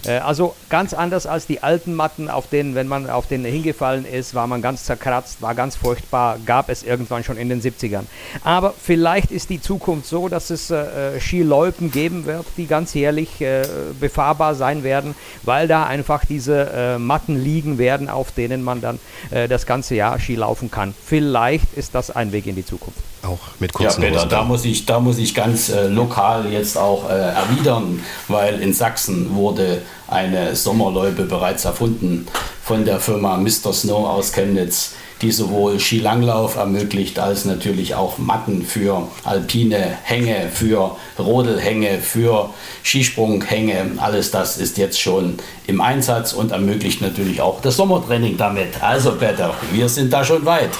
Äh, 0.05 0.19
Also 0.19 0.55
ganz 0.69 0.93
anders 0.93 1.25
als 1.25 1.45
die 1.47 1.61
alten 1.63 1.93
Matten, 1.93 2.29
auf 2.29 2.47
denen, 2.47 2.75
wenn 2.75 2.87
man 2.87 3.09
auf 3.09 3.27
denen 3.27 3.45
hingefallen 3.45 4.05
ist, 4.05 4.33
war 4.33 4.47
man 4.47 4.61
ganz 4.61 4.85
zerkratzt, 4.85 5.41
war 5.41 5.55
ganz 5.55 5.75
furchtbar, 5.75 6.37
gab 6.45 6.69
es 6.69 6.83
irgendwann 6.83 7.23
schon 7.23 7.37
in 7.37 7.49
den 7.49 7.61
70ern. 7.61 8.05
Aber 8.43 8.73
vielleicht 8.81 9.31
ist 9.31 9.49
die 9.49 9.61
Zukunft 9.61 10.07
so, 10.07 10.29
dass 10.29 10.49
es 10.49 10.69
äh, 10.71 11.15
äh, 11.15 11.19
Skiloipen 11.19 11.91
geben 11.91 12.25
wird, 12.25 12.45
die 12.57 12.67
ganz 12.67 12.93
jährlich 12.93 13.41
äh, 13.41 13.63
befahrbar 13.99 14.55
sein 14.55 14.83
werden, 14.83 15.15
weil 15.43 15.67
da 15.67 15.85
einfach 15.85 16.25
diese 16.25 16.69
äh, 16.73 16.97
Matten 16.97 17.41
liegen 17.41 17.77
werden, 17.77 18.09
auf 18.09 18.31
denen 18.31 18.63
man 18.63 18.81
dann 18.81 18.99
äh, 19.31 19.47
das 19.47 19.65
ganze 19.65 19.95
Jahr 19.95 20.19
Ski 20.19 20.35
laufen 20.35 20.71
kann. 20.71 20.93
Vielleicht 21.05 21.73
ist 21.75 21.95
das 21.95 22.11
ein 22.11 22.31
Weg 22.31 22.47
in 22.47 22.55
die 22.55 22.65
Zukunft. 22.65 23.10
Auch 23.23 23.37
mit 23.59 23.71
Ja, 23.73 23.77
kurzen 23.77 24.01
Peter, 24.01 24.17
Hosen. 24.17 24.29
da 24.29 24.43
muss 24.43 24.65
ich, 24.65 24.85
da 24.85 24.99
muss 24.99 25.17
ich 25.19 25.35
ganz 25.35 25.69
äh, 25.69 25.87
lokal 25.87 26.51
jetzt 26.51 26.77
auch 26.77 27.09
äh, 27.09 27.13
erwidern, 27.13 28.03
weil 28.27 28.59
in 28.61 28.73
Sachsen 28.73 29.35
wurde 29.35 29.81
eine 30.07 30.55
Sommerloipe 30.55 31.23
bereits 31.23 31.65
erfunden 31.65 32.27
von 32.63 32.83
der 32.83 32.99
Firma 32.99 33.37
Mr. 33.37 33.73
Snow 33.73 34.07
aus 34.07 34.31
Chemnitz, 34.31 34.93
die 35.21 35.31
sowohl 35.31 35.79
Skilanglauf 35.79 36.55
ermöglicht 36.55 37.19
als 37.19 37.45
natürlich 37.45 37.95
auch 37.95 38.17
Matten 38.17 38.65
für 38.65 39.07
alpine 39.23 39.97
Hänge, 40.03 40.49
für 40.51 40.97
Rodelhänge, 41.19 41.99
für 41.99 42.49
Skisprunghänge. 42.83 43.91
Alles 43.97 44.31
das 44.31 44.57
ist 44.57 44.77
jetzt 44.77 44.99
schon 44.99 45.37
im 45.67 45.79
Einsatz 45.79 46.33
und 46.33 46.51
ermöglicht 46.51 47.01
natürlich 47.01 47.41
auch 47.41 47.61
das 47.61 47.77
Sommertraining 47.77 48.37
damit. 48.37 48.81
Also 48.81 49.11
Peter, 49.11 49.53
wir 49.71 49.87
sind 49.87 50.11
da 50.11 50.23
schon 50.25 50.45
weit. 50.45 50.71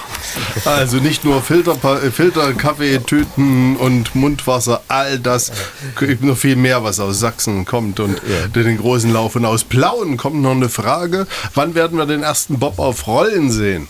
Also 0.66 0.98
nicht 0.98 1.24
nur 1.24 1.42
Filter, 1.42 1.76
Filter, 2.12 2.54
Kaffee, 2.54 3.00
Tüten 3.00 3.76
und 3.78 4.16
Mundwasser, 4.16 4.82
all 4.88 5.20
das, 5.20 5.52
gibt 6.00 6.24
noch 6.24 6.38
viel 6.38 6.56
mehr, 6.56 6.84
was 6.84 7.00
aus 7.00 7.20
Sachsen 7.20 7.66
kommt 7.66 8.00
und 8.00 8.22
den 8.56 8.78
großen 8.78 9.14
Lauf. 9.14 9.36
Und 9.36 9.46
aus 9.46 9.64
Plauen 9.64 10.18
kommt 10.18 10.42
noch 10.42 10.52
eine 10.52 10.70
Frage, 10.70 11.28
wann 11.54 11.76
werden 11.76 11.98
wir 11.98 12.06
den 12.06 12.24
ersten 12.24 12.60
Bob 12.60 12.80
auf 12.80 13.08
Rollen 13.08 13.52
sehen? 13.52 13.88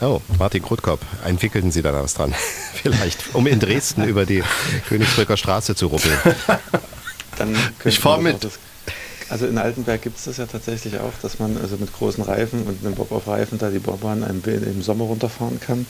Oh, 0.00 0.20
Martin 0.38 0.62
Krotkop, 0.62 1.00
entwickelten 1.24 1.72
Sie 1.72 1.82
da 1.82 1.92
was 1.92 2.14
dran? 2.14 2.32
Vielleicht, 2.74 3.34
um 3.34 3.46
in 3.48 3.58
Dresden 3.58 4.04
über 4.04 4.26
die 4.26 4.44
Königsbrücker 4.88 5.36
Straße 5.36 5.74
zu 5.74 5.86
ruppeln. 5.88 6.16
Dann 7.36 7.56
Ich 7.84 7.98
fahr 7.98 8.14
könnten 8.18 8.26
wir 8.26 8.32
mit. 8.34 8.44
das- 8.44 8.58
Also 9.28 9.46
in 9.46 9.58
Altenberg 9.58 10.00
gibt 10.00 10.16
es 10.18 10.24
das 10.24 10.36
ja 10.36 10.46
tatsächlich 10.46 10.98
auch, 11.00 11.12
dass 11.20 11.38
man 11.40 11.56
also 11.58 11.76
mit 11.76 11.92
großen 11.92 12.22
Reifen 12.22 12.62
und 12.62 12.84
einem 12.84 12.94
Bob 12.94 13.10
auf 13.10 13.26
Reifen 13.26 13.58
da 13.58 13.70
die 13.70 13.80
Bobbahn 13.80 14.22
im, 14.22 14.40
im 14.62 14.82
Sommer 14.82 15.04
runterfahren 15.04 15.58
kann. 15.60 15.84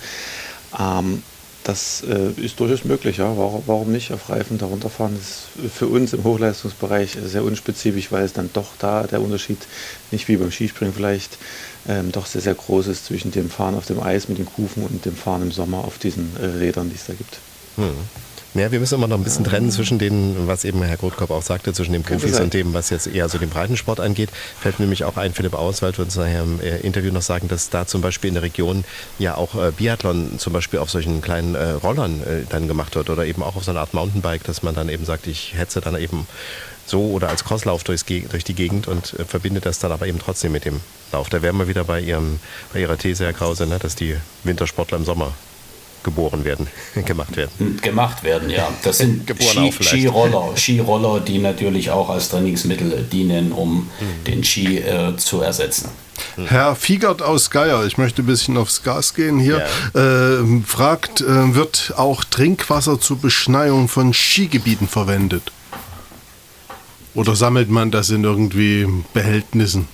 Ähm, 0.79 1.23
das 1.65 2.03
äh, 2.09 2.31
ist 2.41 2.59
durchaus 2.61 2.85
möglich, 2.85 3.19
ja. 3.19 3.37
Warum, 3.37 3.63
warum 3.67 3.93
nicht 3.93 4.11
auf 4.13 4.31
Reifen 4.31 4.57
da 4.57 4.65
runterfahren? 4.67 5.15
Das 5.17 5.65
ist 5.67 5.75
für 5.77 5.87
uns 5.87 6.15
im 6.15 6.25
Hochleistungsbereich 6.25 7.19
sehr 7.23 7.45
unspezifisch, 7.45 8.11
weil 8.11 8.25
es 8.25 8.33
dann 8.33 8.49
doch 8.55 8.69
da 8.79 9.03
der 9.07 9.21
Unterschied 9.21 9.59
nicht 10.11 10.29
wie 10.29 10.39
beim 10.39 10.51
Skispringen 10.51 10.95
vielleicht 10.95 11.37
ähm, 11.89 12.12
doch 12.12 12.27
sehr, 12.27 12.43
sehr 12.43 12.55
groß 12.55 12.86
ist 12.89 13.06
zwischen 13.06 13.31
dem 13.31 13.51
Fahren 13.51 13.74
auf 13.74 13.86
dem 13.86 14.02
Eis 14.02 14.28
mit 14.28 14.39
den 14.39 14.47
Kufen 14.47 14.85
und 14.85 15.05
dem 15.05 15.16
Fahren 15.16 15.43
im 15.43 15.52
Sommer 15.52 15.78
auf 15.78 15.98
diesen 15.98 16.36
äh, 16.40 16.44
Rädern, 16.44 16.90
die 16.90 16.97
es 16.97 17.06
da 17.06 17.15
gibt. 17.15 17.39
Hm. 17.77 17.94
Ja, 18.55 18.73
wir 18.73 18.81
müssen 18.81 18.94
immer 18.94 19.06
noch 19.06 19.19
ein 19.19 19.24
bisschen 19.24 19.44
trennen 19.44 19.70
zwischen 19.70 19.98
den, 19.98 20.48
was 20.48 20.65
eben 20.65 20.82
Herr 20.82 20.97
Grotkopf 20.97 21.31
auch 21.31 21.43
sagte, 21.43 21.73
zwischen 21.74 21.93
dem 21.93 22.02
Profis 22.02 22.40
und 22.40 22.55
dem, 22.55 22.73
was 22.73 22.89
jetzt 22.89 23.06
eher 23.06 23.28
so 23.28 23.36
den 23.36 23.51
Breitensport 23.51 24.01
angeht. 24.01 24.31
Fällt 24.59 24.81
nämlich 24.81 25.05
auch 25.05 25.16
ein, 25.16 25.35
Philipp 25.35 25.55
Auswald 25.55 25.98
wird 25.98 26.09
uns 26.09 26.16
nachher 26.16 26.43
im 26.43 26.60
äh, 26.60 26.78
Interview 26.78 27.12
noch 27.12 27.23
sagen, 27.23 27.48
dass 27.48 27.69
da 27.69 27.86
zum 27.86 28.01
Beispiel 28.01 28.28
in 28.28 28.35
der 28.35 28.43
Region 28.43 28.85
ja 29.19 29.35
auch 29.35 29.55
äh, 29.55 29.70
Biathlon 29.70 30.39
zum 30.39 30.55
Beispiel 30.55 30.81
auf 30.81 30.90
solchen 30.90 31.20
kleinen 31.20 31.55
äh, 31.55 31.73
Rollern 31.73 32.23
äh, 32.23 32.47
dann 32.48 32.69
gemacht 32.69 32.97
wird 32.97 33.10
oder 33.10 33.27
eben 33.27 33.43
auch 33.43 33.55
auf 33.55 33.65
so 33.65 33.70
einer 33.70 33.81
Art 33.81 33.93
Mountainbike, 33.93 34.44
dass 34.44 34.62
man 34.62 34.74
dann 34.74 34.89
eben 34.89 35.05
sagt, 35.05 35.27
ich 35.27 35.55
hetze 35.56 35.81
dann 35.82 35.97
eben 35.97 36.27
so 36.89 37.10
oder 37.12 37.28
als 37.28 37.44
Crosslauf 37.44 37.85
durchs, 37.85 38.05
durch 38.05 38.44
die 38.44 38.55
Gegend 38.55 38.89
und 38.89 39.15
äh, 39.19 39.24
verbindet 39.24 39.66
das 39.66 39.78
dann 39.78 39.93
aber 39.93 40.06
eben 40.06 40.19
trotzdem 40.19 40.52
mit 40.52 40.65
dem 40.65 40.81
Lauf. 41.12 41.28
Da 41.28 41.43
wären 41.43 41.56
wir 41.59 41.69
wieder 41.69 41.85
bei, 41.85 42.01
ihrem, 42.01 42.40
bei 42.73 42.81
Ihrer 42.81 42.98
These, 42.98 43.24
Herr 43.24 43.32
Krause, 43.32 43.66
ne, 43.66 43.78
dass 43.78 43.94
die 43.94 44.16
Wintersportler 44.44 44.98
im 44.98 45.05
Sommer 45.05 45.32
geboren 46.05 46.44
werden, 46.44 46.69
gemacht 47.05 47.36
werden. 47.36 47.78
gemacht 47.82 48.23
werden, 48.23 48.51
ja. 48.51 48.69
Das 48.82 48.98
sind 48.98 49.28
Ski. 49.43 49.73
Skiroller, 49.81 50.52
Skiroller, 50.56 51.20
die 51.20 51.39
natürlich 51.39 51.90
auch 51.90 52.09
als 52.09 52.28
Trainingsmittel 52.31 53.06
dienen, 53.10 53.52
um 53.52 53.89
Hm. 53.98 54.24
den 54.24 54.44
Ski 54.44 54.78
äh, 54.78 55.16
zu 55.16 55.40
ersetzen. 55.40 55.90
Herr 56.47 56.74
Fiegert 56.74 57.23
aus 57.23 57.51
Geier, 57.51 57.85
ich 57.86 57.97
möchte 57.98 58.23
ein 58.23 58.27
bisschen 58.27 58.56
aufs 58.56 58.82
Gas 58.82 59.15
gehen 59.15 59.39
hier, 59.39 59.65
äh, 59.94 60.62
fragt, 60.65 61.20
äh, 61.20 61.55
wird 61.55 61.94
auch 61.97 62.24
Trinkwasser 62.24 63.01
zur 63.01 63.19
Beschneiung 63.20 63.89
von 63.89 64.12
Skigebieten 64.12 64.89
verwendet? 64.89 65.52
Oder 67.19 67.35
sammelt 67.35 67.69
man 67.69 67.90
das 67.90 68.11
in 68.11 68.23
irgendwie 68.23 68.86
Behältnissen? 69.12 69.89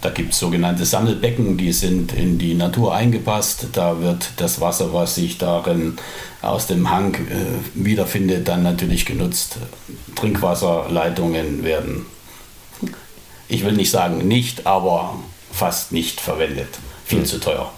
Da 0.00 0.08
gibt 0.08 0.32
es 0.32 0.38
sogenannte 0.38 0.86
Sammelbecken, 0.86 1.58
die 1.58 1.70
sind 1.70 2.14
in 2.14 2.38
die 2.38 2.54
Natur 2.54 2.94
eingepasst. 2.94 3.66
Da 3.74 4.00
wird 4.00 4.30
das 4.38 4.58
Wasser, 4.58 4.94
was 4.94 5.16
sich 5.16 5.36
darin 5.36 5.98
aus 6.40 6.66
dem 6.66 6.88
Hang 6.88 7.14
äh, 7.14 7.18
wiederfindet, 7.74 8.48
dann 8.48 8.62
natürlich 8.62 9.04
genutzt. 9.04 9.58
Trinkwasserleitungen 10.14 11.62
werden, 11.62 12.06
ich 13.48 13.62
will 13.62 13.72
nicht 13.72 13.90
sagen 13.90 14.26
nicht, 14.26 14.66
aber 14.66 15.14
fast 15.52 15.92
nicht 15.92 16.22
verwendet. 16.22 16.78
Viel 17.04 17.24
zu 17.24 17.38
teuer. 17.38 17.70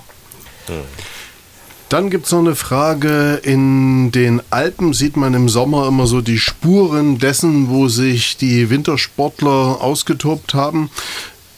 Dann 1.88 2.10
gibt 2.10 2.26
es 2.26 2.32
noch 2.32 2.40
eine 2.40 2.54
Frage. 2.54 3.40
In 3.42 4.12
den 4.12 4.42
Alpen 4.50 4.92
sieht 4.92 5.16
man 5.16 5.32
im 5.32 5.48
Sommer 5.48 5.88
immer 5.88 6.06
so 6.06 6.20
die 6.20 6.38
Spuren 6.38 7.18
dessen, 7.18 7.70
wo 7.70 7.88
sich 7.88 8.36
die 8.36 8.68
Wintersportler 8.68 9.80
ausgetobt 9.80 10.52
haben. 10.52 10.90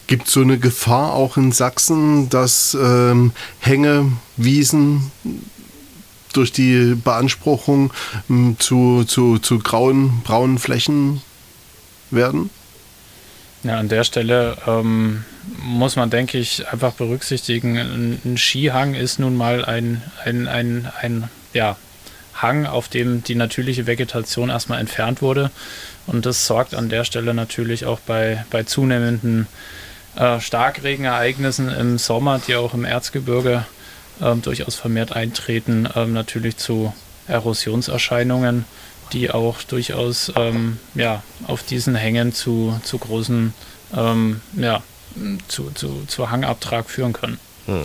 Gibt 0.07 0.29
es 0.29 0.33
so 0.33 0.41
eine 0.41 0.59
Gefahr 0.59 1.15
auch 1.15 1.37
in 1.37 1.51
Sachsen, 1.51 2.29
dass 2.29 2.77
ähm, 2.81 3.33
Hänge, 3.59 4.13
Wiesen 4.37 5.11
durch 6.33 6.53
die 6.53 6.95
Beanspruchung 6.95 7.93
m, 8.29 8.57
zu, 8.59 9.03
zu, 9.05 9.39
zu 9.39 9.59
grauen, 9.59 10.21
braunen 10.23 10.59
Flächen 10.59 11.23
werden? 12.13 12.51
Ja, 13.63 13.77
an 13.77 13.89
der 13.89 14.05
Stelle 14.05 14.57
ähm, 14.67 15.25
muss 15.63 15.97
man, 15.97 16.09
denke 16.09 16.39
ich, 16.39 16.67
einfach 16.69 16.93
berücksichtigen, 16.93 17.77
ein, 17.77 18.21
ein 18.25 18.39
Skihang 18.39 18.95
ist 18.95 19.19
nun 19.19 19.37
mal 19.37 19.65
ein, 19.65 20.03
ein, 20.25 20.49
ein, 20.49 20.91
ein 21.01 21.29
ja, 21.53 21.77
Hang, 22.35 22.65
auf 22.65 22.89
dem 22.89 23.23
die 23.23 23.35
natürliche 23.35 23.87
Vegetation 23.87 24.49
erstmal 24.49 24.81
entfernt 24.81 25.21
wurde. 25.21 25.51
Und 26.07 26.25
das 26.25 26.47
sorgt 26.47 26.75
an 26.75 26.89
der 26.89 27.05
Stelle 27.05 27.35
natürlich 27.35 27.85
auch 27.85 28.01
bei, 28.01 28.45
bei 28.51 28.63
zunehmenden 28.63 29.47
äh, 30.17 30.41
Starkregenereignissen 30.41 31.69
im 31.69 31.99
Sommer, 31.99 32.41
die 32.47 32.57
auch 32.57 32.73
im 32.73 32.87
Erzgebirge 32.87 33.67
ähm, 34.23 34.41
durchaus 34.41 34.75
vermehrt 34.75 35.13
eintreten, 35.13 35.87
ähm, 35.95 36.15
natürlich 36.15 36.57
zu 36.57 36.95
Erosionserscheinungen, 37.29 38.65
die 39.13 39.31
auch 39.31 39.63
durchaus 39.63 40.33
ähm, 40.37 40.79
ja, 40.95 41.23
auf 41.47 41.63
diesen 41.63 41.95
Hängen 41.95 42.33
zu, 42.33 42.79
zu 42.85 42.99
großen 42.99 43.55
ähm, 43.97 44.41
ja, 44.57 44.83
zu, 45.49 45.71
zu, 45.73 46.05
zu 46.07 46.31
Hangabtrag 46.31 46.89
führen 46.89 47.13
können. 47.13 47.39
Hm. 47.67 47.83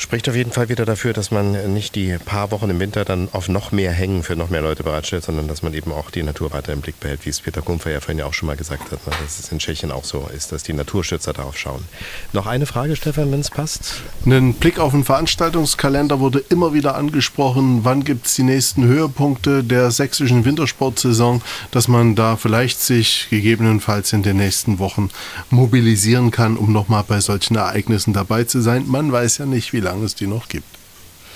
Spricht 0.00 0.28
auf 0.28 0.36
jeden 0.36 0.52
Fall 0.52 0.68
wieder 0.68 0.84
dafür, 0.84 1.12
dass 1.12 1.32
man 1.32 1.74
nicht 1.74 1.96
die 1.96 2.16
paar 2.24 2.52
Wochen 2.52 2.70
im 2.70 2.78
Winter 2.78 3.04
dann 3.04 3.28
auf 3.32 3.48
noch 3.48 3.72
mehr 3.72 3.90
Hängen 3.90 4.22
für 4.22 4.36
noch 4.36 4.48
mehr 4.48 4.62
Leute 4.62 4.84
bereitstellt, 4.84 5.24
sondern 5.24 5.48
dass 5.48 5.64
man 5.64 5.74
eben 5.74 5.90
auch 5.90 6.12
die 6.12 6.22
Natur 6.22 6.52
weiter 6.52 6.72
im 6.72 6.82
Blick 6.82 7.00
behält, 7.00 7.26
wie 7.26 7.30
es 7.30 7.40
Peter 7.40 7.62
Kumpfer 7.62 7.90
ja 7.90 7.98
vorhin 7.98 8.20
ja 8.20 8.26
auch 8.26 8.32
schon 8.32 8.46
mal 8.46 8.56
gesagt 8.56 8.92
hat, 8.92 9.04
ne, 9.08 9.12
dass 9.20 9.40
es 9.40 9.50
in 9.50 9.58
Tschechien 9.58 9.90
auch 9.90 10.04
so 10.04 10.30
ist, 10.32 10.52
dass 10.52 10.62
die 10.62 10.72
Naturschützer 10.72 11.32
darauf 11.32 11.58
schauen. 11.58 11.84
Noch 12.32 12.46
eine 12.46 12.66
Frage, 12.66 12.94
Stefan, 12.94 13.32
wenn 13.32 13.40
es 13.40 13.50
passt. 13.50 13.94
Ein 14.24 14.54
Blick 14.54 14.78
auf 14.78 14.92
den 14.92 15.02
Veranstaltungskalender 15.02 16.20
wurde 16.20 16.44
immer 16.48 16.72
wieder 16.72 16.94
angesprochen. 16.94 17.80
Wann 17.82 18.04
gibt 18.04 18.26
es 18.26 18.36
die 18.36 18.44
nächsten 18.44 18.84
Höhepunkte 18.84 19.64
der 19.64 19.90
sächsischen 19.90 20.44
Wintersportsaison, 20.44 21.42
dass 21.72 21.88
man 21.88 22.14
da 22.14 22.36
vielleicht 22.36 22.80
sich 22.80 23.26
gegebenenfalls 23.30 24.12
in 24.12 24.22
den 24.22 24.36
nächsten 24.36 24.78
Wochen 24.78 25.10
mobilisieren 25.50 26.30
kann, 26.30 26.56
um 26.56 26.72
nochmal 26.72 27.02
bei 27.02 27.18
solchen 27.18 27.56
Ereignissen 27.56 28.12
dabei 28.12 28.44
zu 28.44 28.60
sein? 28.60 28.84
Man 28.86 29.10
weiß 29.10 29.38
ja 29.38 29.46
nicht, 29.46 29.72
wie 29.72 29.80
lange 29.80 29.87
es 29.96 30.14
die 30.14 30.26
noch 30.26 30.48
gibt. 30.48 30.66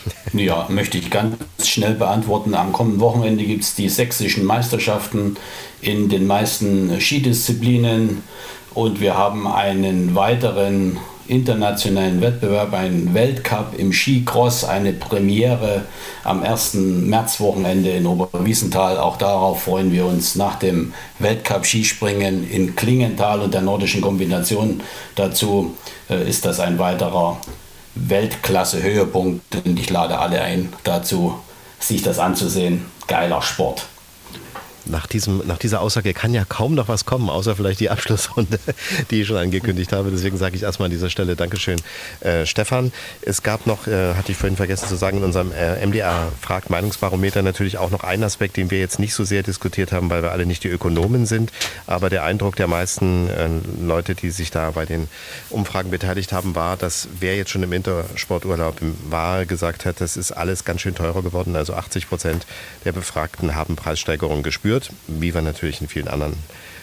Ja, 0.33 0.67
möchte 0.69 0.99
ich 0.99 1.11
ganz 1.11 1.37
schnell 1.65 1.95
beantworten. 1.95 2.55
Am 2.55 2.73
kommenden 2.73 3.01
Wochenende 3.01 3.45
gibt 3.45 3.63
es 3.63 3.75
die 3.75 3.89
sächsischen 3.89 4.45
Meisterschaften 4.45 5.37
in 5.81 6.09
den 6.09 6.27
meisten 6.27 7.01
Skidisziplinen 7.01 8.23
und 8.75 9.01
wir 9.01 9.17
haben 9.17 9.47
einen 9.47 10.15
weiteren 10.15 10.99
internationalen 11.29 12.21
Wettbewerb, 12.21 12.75
einen 12.75 13.15
Weltcup 13.15 13.79
im 13.79 13.93
Skicross, 13.93 14.65
eine 14.65 14.93
Premiere 14.93 15.83
am 16.25 16.43
1. 16.43 16.75
Märzwochenende 16.75 17.91
in 17.91 18.07
Oberwiesenthal. 18.07 18.99
Auch 18.99 19.17
darauf 19.17 19.63
freuen 19.63 19.93
wir 19.93 20.05
uns 20.05 20.35
nach 20.35 20.57
dem 20.59 20.93
Weltcup 21.21 21.65
Skispringen 21.65 22.49
in 22.51 22.75
Klingenthal 22.75 23.41
und 23.41 23.55
der 23.55 23.63
nordischen 23.63 24.01
Kombination 24.01 24.81
dazu 25.15 25.77
äh, 26.11 26.29
ist 26.29 26.45
das 26.45 26.61
ein 26.61 26.79
weiterer 26.79 27.41
Weltklasse-Höhepunkt 27.95 29.43
und 29.65 29.79
ich 29.79 29.91
lade 29.91 30.19
alle 30.19 30.41
ein 30.41 30.73
dazu, 30.85 31.39
sich 31.79 32.03
das 32.03 32.19
anzusehen. 32.19 32.87
Geiler 33.07 33.43
Sport 33.43 33.87
nach, 34.87 35.07
diesem, 35.07 35.43
nach 35.47 35.59
dieser 35.59 35.81
Aussage 35.81 36.13
kann 36.15 36.35
ja 36.35 36.45
kaum 36.45 36.75
noch 36.75 36.89
was 36.89 37.05
kommen, 37.05 37.31
außer 37.31 37.57
vielleicht 37.57 37.81
die 37.81 37.91
Abschlussrunde, 37.91 38.59
die 39.11 39.23
ich 39.23 39.27
schon 39.27 39.37
angekündigt 39.37 39.93
habe. 39.93 40.11
Deswegen 40.11 40.37
sage 40.37 40.57
ich 40.57 40.63
erstmal 40.63 40.87
an 40.87 40.91
dieser 40.91 41.11
Stelle 41.11 41.37
Dankeschön, 41.37 41.81
äh, 42.21 42.47
Stefan. 42.47 42.93
Es 43.23 43.43
gab 43.43 43.67
noch, 43.67 43.87
äh, 43.87 44.15
hatte 44.15 44.33
ich 44.33 44.39
vorhin 44.39 44.57
vergessen 44.57 44.89
zu 44.89 44.97
sagen, 44.97 45.19
in 45.19 45.25
unserem 45.25 45.53
äh, 45.53 45.85
MDA 45.87 46.29
Fragt 46.41 46.71
Meinungsbarometer 46.71 47.43
natürlich 47.43 47.79
auch 47.79 47.91
noch 47.91 48.05
einen 48.05 48.25
Aspekt, 48.25 48.57
den 48.57 48.71
wir 48.71 48.81
jetzt 48.81 48.99
nicht 48.99 49.15
so 49.15 49.25
sehr 49.25 49.43
diskutiert 49.43 49.93
haben, 49.93 50.11
weil 50.11 50.23
wir 50.23 50.33
alle 50.33 50.47
nicht 50.47 50.65
die 50.65 50.69
Ökonomen 50.69 51.27
sind. 51.27 51.53
Aber 51.87 52.11
der 52.11 52.25
Eindruck 52.25 52.57
der 52.57 52.67
meisten 52.67 53.29
äh, 53.29 53.49
Leute, 53.81 54.15
die 54.15 54.31
sich 54.31 54.51
da 54.51 54.71
bei 54.71 54.85
den 54.85 55.09
Umfragen 55.51 55.91
beteiligt 55.91 56.33
haben, 56.33 56.55
war, 56.55 56.77
dass 56.77 57.09
wer 57.21 57.37
jetzt 57.37 57.51
schon 57.51 57.63
im 57.63 57.73
Intersporturlaub 57.73 58.77
war, 59.09 59.47
gesagt 59.47 59.85
hat, 59.85 60.01
das 60.01 60.17
ist 60.17 60.33
alles 60.33 60.65
ganz 60.65 60.81
schön 60.81 60.95
teurer 60.95 61.23
geworden. 61.23 61.57
Also 61.57 61.75
80 61.75 62.09
Prozent 62.09 62.47
der 62.85 62.93
Befragten 62.93 63.55
haben 63.55 63.77
Preissteigerungen 63.77 64.43
gespürt 64.43 64.72
gespürt, 64.73 64.91
wie 65.07 65.35
wir 65.35 65.43
natürlich 65.43 65.81
in 65.81 65.89
vielen 65.89 66.09
anderen 66.09 66.35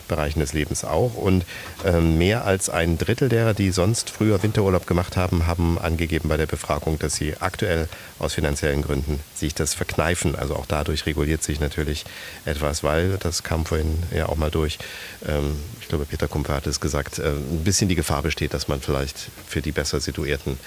Bereichen 0.07 0.40
des 0.40 0.53
Lebens 0.53 0.84
auch. 0.84 1.16
Und 1.16 1.45
äh, 1.86 2.02
mehr 2.02 2.45
als 2.45 2.70
ein 2.70 2.98
Drittel 2.98 3.30
derer, 3.30 3.53
die 3.53 3.72
sonst 3.72 4.10
früher 4.10 4.41
Winterurlaub 4.41 4.88
gemacht 4.88 5.18
haben, 5.18 5.45
haben 5.45 5.78
angegeben 5.80 6.30
bei 6.30 6.38
der 6.38 6.48
Befragung, 6.48 6.98
dass 6.98 7.16
sie 7.16 7.36
aktuell 7.40 7.88
aus 8.18 8.34
finanziellen 8.34 8.82
Gründen 8.82 9.20
sich 9.36 9.53
das 9.53 9.76
verkneifen. 9.76 10.36
Also 10.36 10.56
auch 10.56 10.66
dadurch 10.66 11.06
reguliert 11.06 11.44
sich 11.44 11.60
natürlich 11.60 12.06
etwas, 12.45 12.84
weil, 12.84 13.18
das 13.20 13.44
kam 13.44 13.66
vorhin 13.66 14.03
ja 14.16 14.28
auch 14.28 14.36
mal 14.36 14.52
durch, 14.52 14.80
ähm, 15.28 15.57
ich 15.90 15.91
glaube, 15.91 16.06
Peter 16.06 16.28
Kumper 16.28 16.53
hat 16.53 16.68
es 16.68 16.80
gesagt, 16.80 17.18
äh, 17.18 17.30
ein 17.30 17.64
bisschen 17.64 17.90
die 17.90 17.95
Gefahr 17.95 18.22
besteht, 18.22 18.53
dass 18.53 18.68
man 18.68 18.80
vielleicht 18.80 19.32
für 19.48 19.60
die 19.60 19.72
besser 19.72 19.99
situierten 19.99 20.60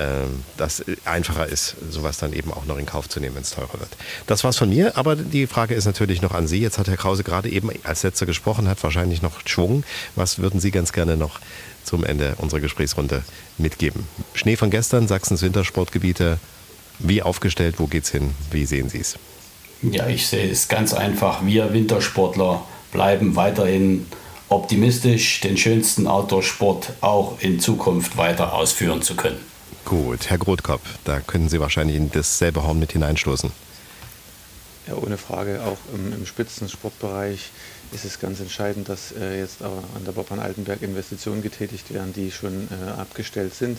ähm, 0.00 0.42
das 0.56 0.84
einfacher 1.04 1.46
ist, 1.46 1.76
sowas 1.90 2.18
dann 2.18 2.32
eben 2.32 2.52
auch 2.52 2.64
noch 2.64 2.76
in 2.76 2.84
Kauf 2.84 3.08
zu 3.08 3.20
nehmen, 3.20 3.36
wenn 3.36 3.42
es 3.42 3.50
teurer 3.50 3.78
wird. 3.78 3.96
Das 4.26 4.42
war's 4.42 4.56
von 4.56 4.68
mir, 4.68 4.98
aber 4.98 5.14
die 5.14 5.46
Frage 5.46 5.76
ist 5.76 5.84
natürlich 5.84 6.22
noch 6.22 6.32
an 6.32 6.48
Sie. 6.48 6.58
Jetzt 6.58 6.78
hat 6.78 6.88
Herr 6.88 6.96
Krause 6.96 7.22
gerade 7.22 7.48
eben 7.50 7.70
als 7.84 8.02
letzter 8.02 8.26
gesprochen, 8.26 8.66
hat 8.66 8.82
wahrscheinlich 8.82 9.22
noch 9.22 9.46
Schwung. 9.46 9.84
Was 10.16 10.40
würden 10.40 10.58
Sie 10.58 10.72
ganz 10.72 10.92
gerne 10.92 11.16
noch 11.16 11.38
zum 11.84 12.02
Ende 12.02 12.34
unserer 12.38 12.58
Gesprächsrunde 12.58 13.22
mitgeben? 13.58 14.08
Schnee 14.32 14.56
von 14.56 14.70
gestern, 14.70 15.06
Sachsens 15.06 15.42
Wintersportgebiete, 15.42 16.40
wie 16.98 17.22
aufgestellt, 17.22 17.76
wo 17.78 17.86
geht's 17.86 18.10
hin? 18.10 18.34
Wie 18.50 18.66
sehen 18.66 18.88
Sie 18.88 18.98
es? 18.98 19.14
Ja, 19.82 20.08
ich 20.08 20.26
sehe 20.26 20.50
es 20.50 20.66
ganz 20.66 20.92
einfach. 20.92 21.46
Wir 21.46 21.72
Wintersportler 21.72 22.64
bleiben 22.90 23.36
weiterhin 23.36 24.06
optimistisch, 24.54 25.40
den 25.40 25.56
schönsten 25.56 26.06
Outdoor-Sport 26.06 26.92
auch 27.00 27.40
in 27.40 27.58
Zukunft 27.58 28.16
weiter 28.16 28.54
ausführen 28.54 29.02
zu 29.02 29.16
können. 29.16 29.38
Gut, 29.84 30.30
Herr 30.30 30.38
Grotkopf, 30.38 30.98
da 31.04 31.20
können 31.20 31.48
Sie 31.48 31.60
wahrscheinlich 31.60 31.96
in 31.96 32.10
dasselbe 32.10 32.62
Horn 32.62 32.78
mit 32.78 32.92
hineinstoßen. 32.92 33.50
Ja, 34.86 34.94
ohne 34.94 35.18
Frage. 35.18 35.60
Auch 35.64 35.78
im, 35.94 36.12
im 36.12 36.26
Spitzensportbereich 36.26 37.50
ist 37.92 38.04
es 38.04 38.20
ganz 38.20 38.40
entscheidend, 38.40 38.88
dass 38.88 39.12
äh, 39.12 39.40
jetzt 39.40 39.62
aber 39.62 39.82
an 39.96 40.04
der 40.04 40.12
Bobbahn 40.12 40.38
Altenberg 40.38 40.82
Investitionen 40.82 41.42
getätigt 41.42 41.92
werden, 41.92 42.12
die 42.12 42.30
schon 42.30 42.68
äh, 42.70 42.90
abgestellt 42.90 43.54
sind, 43.54 43.78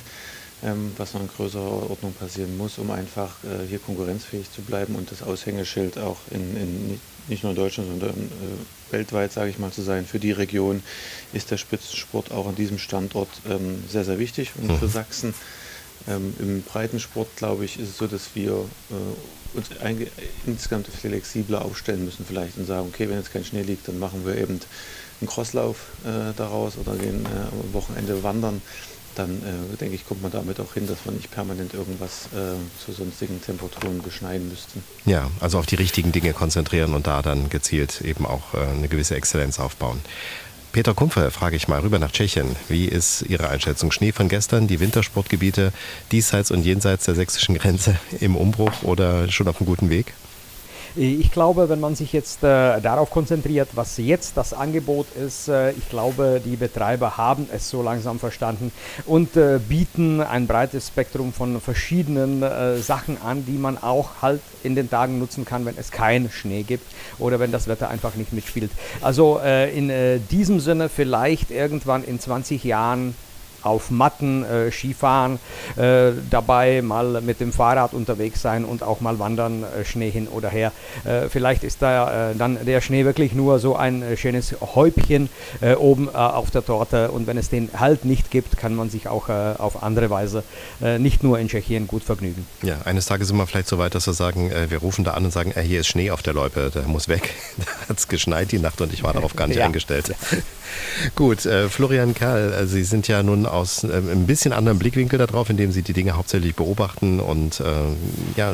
ähm, 0.64 0.92
was 0.98 1.14
noch 1.14 1.22
in 1.22 1.30
größerer 1.30 1.90
Ordnung 1.90 2.14
passieren 2.14 2.58
muss, 2.58 2.78
um 2.78 2.92
einfach 2.92 3.32
äh, 3.44 3.68
hier 3.68 3.80
konkurrenzfähig 3.80 4.52
zu 4.52 4.62
bleiben 4.62 4.96
und 4.96 5.12
das 5.12 5.22
Aushängeschild 5.24 5.98
auch 5.98 6.18
in, 6.32 6.58
in 6.58 7.00
nicht 7.28 7.44
nur 7.44 7.52
in 7.52 7.58
Deutschland, 7.58 7.90
sondern 7.90 8.10
äh, 8.12 8.85
weltweit, 8.96 9.34
sage 9.34 9.50
ich 9.50 9.60
mal, 9.60 9.72
zu 9.72 9.82
sein. 9.82 10.06
Für 10.06 10.20
die 10.20 10.32
Region 10.32 10.82
ist 11.34 11.52
der 11.52 11.58
Spitzensport 11.58 12.32
auch 12.32 12.48
an 12.48 12.56
diesem 12.56 12.78
Standort 12.78 13.30
ähm, 13.50 13.84
sehr, 13.90 14.06
sehr 14.06 14.20
wichtig 14.20 14.52
und 14.56 14.72
mhm. 14.72 14.80
für 14.80 14.88
Sachsen. 14.88 15.34
Ähm, 16.08 16.34
Im 16.40 16.62
Breitensport, 16.62 17.28
glaube 17.36 17.66
ich, 17.66 17.80
ist 17.80 17.90
es 17.90 17.98
so, 17.98 18.08
dass 18.08 18.30
wir 18.36 18.52
äh, 18.54 19.58
uns 19.58 19.70
insgesamt 20.46 20.88
flexibler 20.88 21.64
aufstellen 21.64 22.06
müssen 22.06 22.26
vielleicht 22.26 22.58
und 22.58 22.66
sagen, 22.66 22.88
okay, 22.94 23.10
wenn 23.10 23.18
jetzt 23.18 23.34
kein 23.34 23.46
Schnee 23.46 23.64
liegt, 23.64 23.88
dann 23.88 24.00
machen 24.00 24.26
wir 24.26 24.38
eben 24.38 24.60
einen 25.22 25.30
Crosslauf 25.30 25.78
äh, 26.04 26.34
daraus 26.36 26.78
oder 26.78 26.96
gehen 26.96 27.26
äh, 27.26 27.30
am 27.30 27.74
Wochenende 27.74 28.24
wandern. 28.24 28.62
Dann 29.16 29.42
äh, 29.42 29.78
denke 29.78 29.96
ich, 29.96 30.06
kommt 30.06 30.22
man 30.22 30.32
damit 30.32 30.60
auch 30.60 30.74
hin, 30.74 30.88
dass 30.88 31.06
wir 31.06 31.12
nicht 31.12 31.32
permanent 31.32 31.74
irgendwas 31.74 32.28
äh, 32.34 32.56
zu 32.84 32.92
sonstigen 32.92 33.42
Temperaturen 33.42 34.02
beschneiden 34.02 34.50
müssten. 34.50 34.84
Ja, 35.06 35.30
also 35.40 35.58
auf 35.60 35.66
die 35.66 35.76
richtigen 35.76 36.12
Dinge 36.12 36.34
konzentrieren 36.34 36.94
und 36.94 37.08
da 37.08 37.22
dann 37.22 37.50
gezielt 37.50 38.02
eben 38.02 38.26
auch 38.26 38.54
äh, 38.54 38.58
eine 38.58 38.88
gewisse 38.88 39.16
Exzellenz 39.16 39.60
aufbauen. 39.60 40.02
Peter 40.76 40.94
Kumpfer 40.94 41.32
frage 41.32 41.56
ich 41.56 41.70
mal 41.70 41.80
rüber 41.80 42.00
nach 42.00 42.12
Tschechien. 42.12 42.54
Wie 42.68 42.84
ist 42.84 43.22
Ihre 43.22 43.48
Einschätzung? 43.48 43.94
Schnee 43.94 44.12
von 44.12 44.28
gestern, 44.28 44.68
die 44.68 44.82
Wintersportgebiete 44.82 45.72
diesseits 46.12 46.52
und 46.52 46.64
jenseits 46.66 47.06
der 47.06 47.16
sächsischen 47.16 47.56
Grenze 47.56 47.98
im 48.20 48.36
Umbruch 48.36 48.84
oder 48.84 49.32
schon 49.32 49.48
auf 49.48 49.62
einem 49.62 49.68
guten 49.68 49.90
Weg? 49.90 50.14
Ich 50.98 51.32
glaube, 51.32 51.68
wenn 51.68 51.82
man 51.82 51.94
sich 51.94 52.14
jetzt 52.14 52.42
äh, 52.42 52.80
darauf 52.80 53.10
konzentriert, 53.10 53.68
was 53.74 53.98
jetzt 53.98 54.38
das 54.38 54.54
Angebot 54.54 55.08
ist, 55.16 55.50
äh, 55.50 55.72
ich 55.72 55.90
glaube, 55.90 56.42
die 56.44 56.56
Betreiber 56.56 57.18
haben 57.18 57.50
es 57.52 57.70
so 57.70 57.82
langsam 57.82 58.18
verstanden 58.18 58.72
und 59.06 59.36
äh, 59.36 59.60
bieten 59.60 60.22
ein 60.22 60.48
breites 60.48 60.88
Spektrum 60.88 61.34
von 61.34 61.60
verschiedenen 61.60 62.42
äh, 62.44 62.78
Sachen 62.78 63.22
an, 63.22 63.46
die 63.46 63.58
man 63.58 63.78
auch 63.78 64.22
halt 64.22 64.40
in 64.64 64.76
den 64.76 64.90
Tagen 64.90 65.20
nutzen 65.20 65.44
kann, 65.44 65.66
wenn 65.66 65.78
es 65.78 65.92
keinen 65.92 66.32
Schnee 66.32 66.64
gibt 66.64 66.86
oder 67.20 67.42
wenn 67.42 67.52
das 67.52 67.68
Wetter 67.68 67.90
einfach 67.90 68.16
nicht 68.16 68.32
mitspielt. 68.32 68.72
Also 69.02 69.42
äh, 69.44 69.78
in 69.78 69.90
äh, 69.90 70.20
diesem 70.20 70.62
Sinne 70.62 70.88
vielleicht 70.88 71.52
irgendwann 71.52 72.06
in 72.06 72.22
20 72.22 72.64
Jahren 72.64 73.16
auf 73.66 73.90
Matten 73.90 74.46
äh, 74.46 74.72
Skifahren, 74.72 75.40
äh, 75.76 76.12
dabei 76.30 76.82
mal 76.82 77.22
mit 77.22 77.40
dem 77.40 77.52
Fahrrad 77.52 77.94
unterwegs 77.94 78.42
sein 78.42 78.66
und 78.66 78.84
auch 78.84 79.02
mal 79.02 79.20
wandern, 79.20 79.64
äh, 79.64 79.84
Schnee 79.86 80.12
hin 80.12 80.28
oder 80.28 80.50
her. 80.50 80.72
Äh, 81.04 81.30
vielleicht 81.30 81.64
ist 81.64 81.82
da 81.82 82.32
äh, 82.32 82.36
dann 82.36 82.64
der 82.66 82.82
Schnee 82.82 83.06
wirklich 83.06 83.34
nur 83.34 83.60
so 83.60 83.76
ein 83.76 84.02
äh, 84.02 84.18
schönes 84.18 84.56
Häubchen 84.62 85.30
oben 85.78 86.14
auf 86.14 86.52
der 86.52 86.66
Torte 86.66 87.12
und 87.12 87.28
wenn 87.28 87.38
es 87.38 87.50
den 87.50 87.70
halt 87.78 88.06
nicht 88.06 88.30
gibt, 88.30 88.58
kann 88.58 88.76
man 88.76 88.90
sich 88.90 89.08
auch 89.08 89.30
auf 89.30 89.84
andere 89.84 90.10
Weise 90.10 90.44
nicht 91.00 91.24
nur 91.24 91.40
in 91.40 91.48
Tschechien 91.48 91.88
gut 91.88 92.04
vergnügen. 92.04 92.46
Ja, 92.62 92.82
eines 92.86 93.06
Tages 93.06 93.30
sind 93.30 93.38
wir 93.38 93.48
vielleicht 93.48 93.68
so 93.68 93.78
weit, 93.78 93.96
dass 93.96 94.08
wir 94.08 94.14
sagen, 94.14 94.52
wir 94.70 94.78
rufen 94.80 95.04
da 95.04 95.12
an 95.12 95.26
und 95.26 95.32
sagen, 95.32 95.54
hier 95.60 95.80
ist 95.80 95.88
Schnee 95.88 96.12
auf 96.12 96.22
der 96.22 96.34
Loipe, 96.34 96.72
der 96.74 96.84
muss 96.84 97.08
weg. 97.08 97.34
da 97.58 97.90
hat 97.90 97.98
es 97.98 98.08
geschneit 98.08 98.52
die 98.52 98.60
Nacht 98.60 98.82
und 98.82 98.94
ich 98.94 99.04
war 99.04 99.14
darauf 99.14 99.36
gar 99.36 99.48
nicht 99.48 99.58
ja. 99.58 99.66
eingestellt. 99.66 100.14
Gut, 101.16 101.48
Florian 101.70 102.14
Kerl, 102.14 102.68
Sie 102.68 102.84
sind 102.84 103.08
ja 103.08 103.24
nun 103.24 103.46
aus 103.56 103.84
äh, 103.84 103.88
ein 103.88 104.28
bisschen 104.28 104.54
anderen 104.54 104.78
Blickwinkel 104.78 105.18
darauf, 105.20 105.50
indem 105.50 105.72
sie 105.72 105.82
die 105.82 105.94
Dinge 105.94 106.14
hauptsächlich 106.14 106.56
beobachten 106.56 107.20
und 107.20 107.60
äh, 107.60 107.64
ja, 108.36 108.54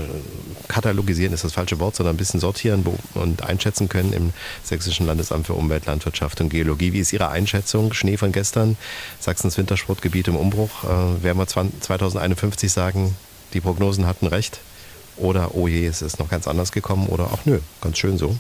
katalogisieren 0.67 1.33
ist 1.33 1.43
das 1.43 1.53
falsche 1.53 1.79
Wort, 1.79 1.95
sondern 1.95 2.15
ein 2.15 2.17
bisschen 2.17 2.39
sortieren 2.39 2.85
und 3.15 3.43
einschätzen 3.43 3.89
können 3.89 4.13
im 4.13 4.33
Sächsischen 4.63 5.05
Landesamt 5.05 5.47
für 5.47 5.53
Umwelt, 5.53 5.85
Landwirtschaft 5.85 6.39
und 6.41 6.49
Geologie. 6.49 6.93
Wie 6.93 6.99
ist 6.99 7.11
Ihre 7.11 7.29
Einschätzung? 7.29 7.93
Schnee 7.93 8.17
von 8.17 8.31
gestern, 8.31 8.77
Sachsens 9.19 9.57
Wintersportgebiet 9.57 10.27
im 10.27 10.35
Umbruch. 10.35 10.83
Äh, 10.83 11.23
werden 11.23 11.37
wir 11.37 11.47
2051 11.47 12.71
sagen, 12.71 13.15
die 13.53 13.61
Prognosen 13.61 14.05
hatten 14.05 14.27
recht? 14.27 14.59
Oder, 15.17 15.55
oh 15.55 15.67
je, 15.67 15.85
es 15.85 16.01
ist 16.01 16.19
noch 16.19 16.29
ganz 16.29 16.47
anders 16.47 16.71
gekommen? 16.71 17.07
Oder, 17.07 17.29
ach 17.33 17.45
nö, 17.45 17.59
ganz 17.81 17.97
schön 17.97 18.17
so. 18.17 18.35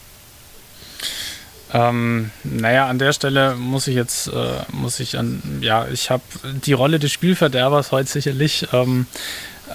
Ähm, 1.73 2.31
naja, 2.43 2.87
an 2.87 2.99
der 2.99 3.13
Stelle 3.13 3.55
muss 3.55 3.87
ich 3.87 3.95
jetzt, 3.95 4.27
äh, 4.27 4.31
muss 4.71 4.99
ich 4.99 5.17
an, 5.17 5.41
ja, 5.61 5.87
ich 5.87 6.09
habe 6.09 6.23
die 6.65 6.73
Rolle 6.73 6.99
des 6.99 7.11
Spielverderbers 7.11 7.91
heute 7.91 8.09
sicherlich, 8.09 8.67
ähm, 8.73 9.07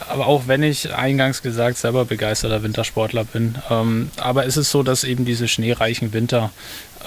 aber 0.09 0.27
auch 0.27 0.47
wenn 0.47 0.63
ich 0.63 0.95
eingangs 0.95 1.41
gesagt 1.41 1.79
selber 1.79 2.05
begeisterter 2.05 2.63
Wintersportler 2.63 3.25
bin. 3.25 3.55
Ähm, 3.71 4.11
aber 4.19 4.45
es 4.45 4.59
ist 4.59 4.71
so, 4.71 4.83
dass 4.83 5.05
eben 5.05 5.25
diese 5.25 5.49
schneereichen 5.49 6.13
Winter 6.13 6.51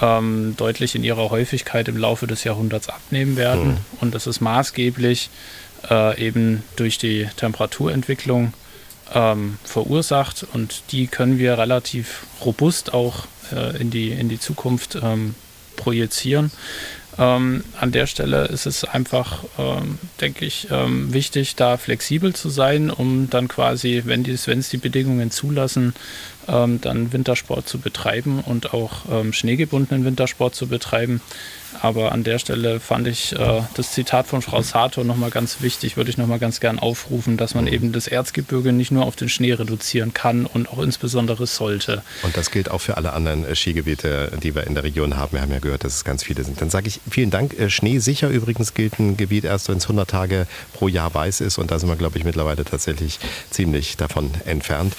ähm, 0.01 0.55
deutlich 0.57 0.95
in 0.95 1.03
ihrer 1.03 1.29
Häufigkeit 1.29 1.87
im 1.87 1.97
Laufe 1.97 2.25
des 2.25 2.43
Jahrhunderts 2.43 2.89
abnehmen 2.89 3.37
werden. 3.37 3.67
Mhm. 3.67 3.77
Und 4.01 4.15
das 4.15 4.25
ist 4.25 4.41
maßgeblich 4.41 5.29
äh, 5.89 6.19
eben 6.19 6.63
durch 6.77 6.97
die 6.97 7.27
Temperaturentwicklung 7.37 8.53
ähm, 9.13 9.57
verursacht 9.63 10.45
und 10.53 10.83
die 10.91 11.07
können 11.07 11.39
wir 11.39 11.57
relativ 11.57 12.25
robust 12.43 12.93
auch 12.93 13.25
äh, 13.51 13.77
in, 13.77 13.89
die, 13.89 14.11
in 14.11 14.29
die 14.29 14.39
Zukunft 14.39 14.97
ähm, 15.01 15.35
projizieren. 15.75 16.51
Ähm, 17.17 17.63
an 17.79 17.91
der 17.91 18.07
Stelle 18.07 18.45
ist 18.45 18.65
es 18.65 18.85
einfach, 18.85 19.43
ähm, 19.57 19.99
denke 20.21 20.45
ich, 20.45 20.67
ähm, 20.71 21.13
wichtig, 21.13 21.55
da 21.55 21.75
flexibel 21.75 22.33
zu 22.33 22.49
sein, 22.49 22.89
um 22.89 23.29
dann 23.29 23.49
quasi, 23.49 24.03
wenn, 24.05 24.23
es 24.25 24.69
die 24.69 24.77
Bedingungen 24.77 25.29
zulassen, 25.29 25.93
ähm, 26.47 26.79
dann 26.79 27.11
Wintersport 27.11 27.67
zu 27.67 27.79
betreiben 27.79 28.41
und 28.45 28.73
auch 28.73 29.01
ähm, 29.11 29.33
schneegebundenen 29.33 30.05
Wintersport 30.05 30.55
zu 30.55 30.67
betreiben. 30.67 31.21
Aber 31.81 32.11
an 32.11 32.23
der 32.23 32.39
Stelle 32.39 32.79
fand 32.79 33.07
ich 33.07 33.33
äh, 33.33 33.61
das 33.75 33.91
Zitat 33.93 34.27
von 34.27 34.41
Frau 34.41 34.61
Sato 34.61 35.03
nochmal 35.03 35.29
ganz 35.29 35.61
wichtig, 35.61 35.97
würde 35.97 36.09
ich 36.09 36.17
nochmal 36.17 36.39
ganz 36.39 36.59
gern 36.59 36.79
aufrufen, 36.79 37.37
dass 37.37 37.55
man 37.55 37.65
mhm. 37.65 37.73
eben 37.73 37.91
das 37.91 38.07
Erzgebirge 38.07 38.71
nicht 38.73 38.91
nur 38.91 39.05
auf 39.05 39.15
den 39.15 39.29
Schnee 39.29 39.53
reduzieren 39.53 40.13
kann 40.13 40.45
und 40.45 40.69
auch 40.69 40.79
insbesondere 40.79 41.47
sollte. 41.47 42.03
Und 42.23 42.35
das 42.35 42.51
gilt 42.51 42.69
auch 42.71 42.81
für 42.81 42.97
alle 42.97 43.13
anderen 43.13 43.45
äh, 43.45 43.55
Skigebiete, 43.55 44.31
die 44.41 44.55
wir 44.55 44.67
in 44.67 44.75
der 44.75 44.83
Region 44.83 45.17
haben. 45.17 45.33
Wir 45.33 45.41
haben 45.41 45.51
ja 45.51 45.59
gehört, 45.59 45.83
dass 45.83 45.95
es 45.95 46.03
ganz 46.03 46.23
viele 46.23 46.43
sind. 46.43 46.61
Dann 46.61 46.69
sage 46.69 46.87
ich 46.87 46.99
vielen 47.09 47.29
Dank. 47.31 47.57
Äh, 47.57 47.69
Schnee 47.69 47.99
sicher 47.99 48.29
übrigens 48.29 48.73
gilt 48.73 48.99
ein 48.99 49.17
Gebiet 49.17 49.45
erst, 49.45 49.69
wenn 49.69 49.77
es 49.77 49.85
100 49.85 50.09
Tage 50.09 50.47
pro 50.73 50.87
Jahr 50.87 51.13
weiß 51.13 51.41
ist. 51.41 51.57
Und 51.57 51.71
da 51.71 51.79
sind 51.79 51.89
wir, 51.89 51.95
glaube 51.95 52.17
ich, 52.17 52.23
mittlerweile 52.23 52.65
tatsächlich 52.65 53.19
ziemlich 53.49 53.97
davon 53.97 54.31
entfernt. 54.45 54.95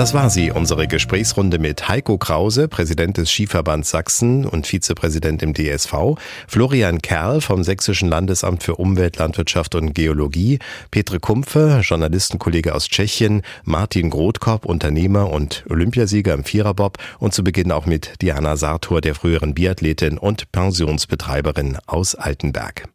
Das 0.00 0.14
war 0.14 0.30
sie, 0.30 0.50
unsere 0.50 0.88
Gesprächsrunde 0.88 1.58
mit 1.58 1.86
Heiko 1.90 2.16
Krause, 2.16 2.68
Präsident 2.68 3.18
des 3.18 3.30
Skiverbands 3.30 3.90
Sachsen 3.90 4.46
und 4.46 4.66
Vizepräsident 4.66 5.42
im 5.42 5.52
DSV, 5.52 6.14
Florian 6.48 7.02
Kerl 7.02 7.42
vom 7.42 7.62
Sächsischen 7.62 8.08
Landesamt 8.08 8.62
für 8.62 8.76
Umwelt, 8.76 9.18
Landwirtschaft 9.18 9.74
und 9.74 9.94
Geologie, 9.94 10.58
Petre 10.90 11.20
Kumpfe, 11.20 11.82
Journalistenkollege 11.82 12.74
aus 12.74 12.88
Tschechien, 12.88 13.42
Martin 13.64 14.08
Grothkorb, 14.08 14.64
Unternehmer 14.64 15.30
und 15.30 15.64
Olympiasieger 15.68 16.32
im 16.32 16.44
Viererbob 16.44 16.96
und 17.18 17.34
zu 17.34 17.44
Beginn 17.44 17.70
auch 17.70 17.84
mit 17.84 18.22
Diana 18.22 18.56
Sartor, 18.56 19.02
der 19.02 19.14
früheren 19.14 19.52
Biathletin 19.52 20.16
und 20.16 20.50
Pensionsbetreiberin 20.50 21.76
aus 21.86 22.14
Altenberg. 22.14 22.88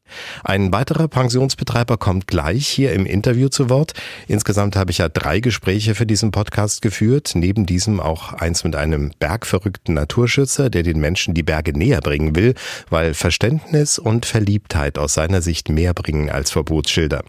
Ein 0.44 0.72
weiterer 0.72 1.08
Pensionsbetreiber 1.08 1.98
kommt 1.98 2.28
gleich 2.28 2.68
hier 2.68 2.94
im 2.94 3.06
Interview 3.08 3.50
zu 3.50 3.70
Wort. 3.70 3.94
Insgesamt 4.28 4.76
habe 4.76 4.92
ich 4.92 5.00
ja 5.00 5.10
drei 5.10 5.40
Gespräche 5.40 5.96
für 5.96 6.06
diesen 6.06 6.32
Podcast 6.32 6.82
geführt. 6.84 6.95
Neben 7.02 7.66
diesem 7.66 8.00
auch 8.00 8.34
eins 8.34 8.64
mit 8.64 8.76
einem 8.76 9.12
bergverrückten 9.20 9.96
Naturschützer, 9.96 10.70
der 10.70 10.84
den 10.84 11.00
Menschen 11.00 11.34
die 11.34 11.44
Berge 11.44 11.78
näher 11.78 12.02
bringen 12.02 12.36
will, 12.36 12.54
weil 12.90 13.14
Verständnis 13.14 14.00
und 14.00 14.26
Verliebtheit 14.26 14.98
aus 14.98 15.14
seiner 15.14 15.42
Sicht 15.42 15.70
mehr 15.70 15.94
bringen 15.94 16.30
als 16.30 16.52
Verbotsschilder. 16.52 17.24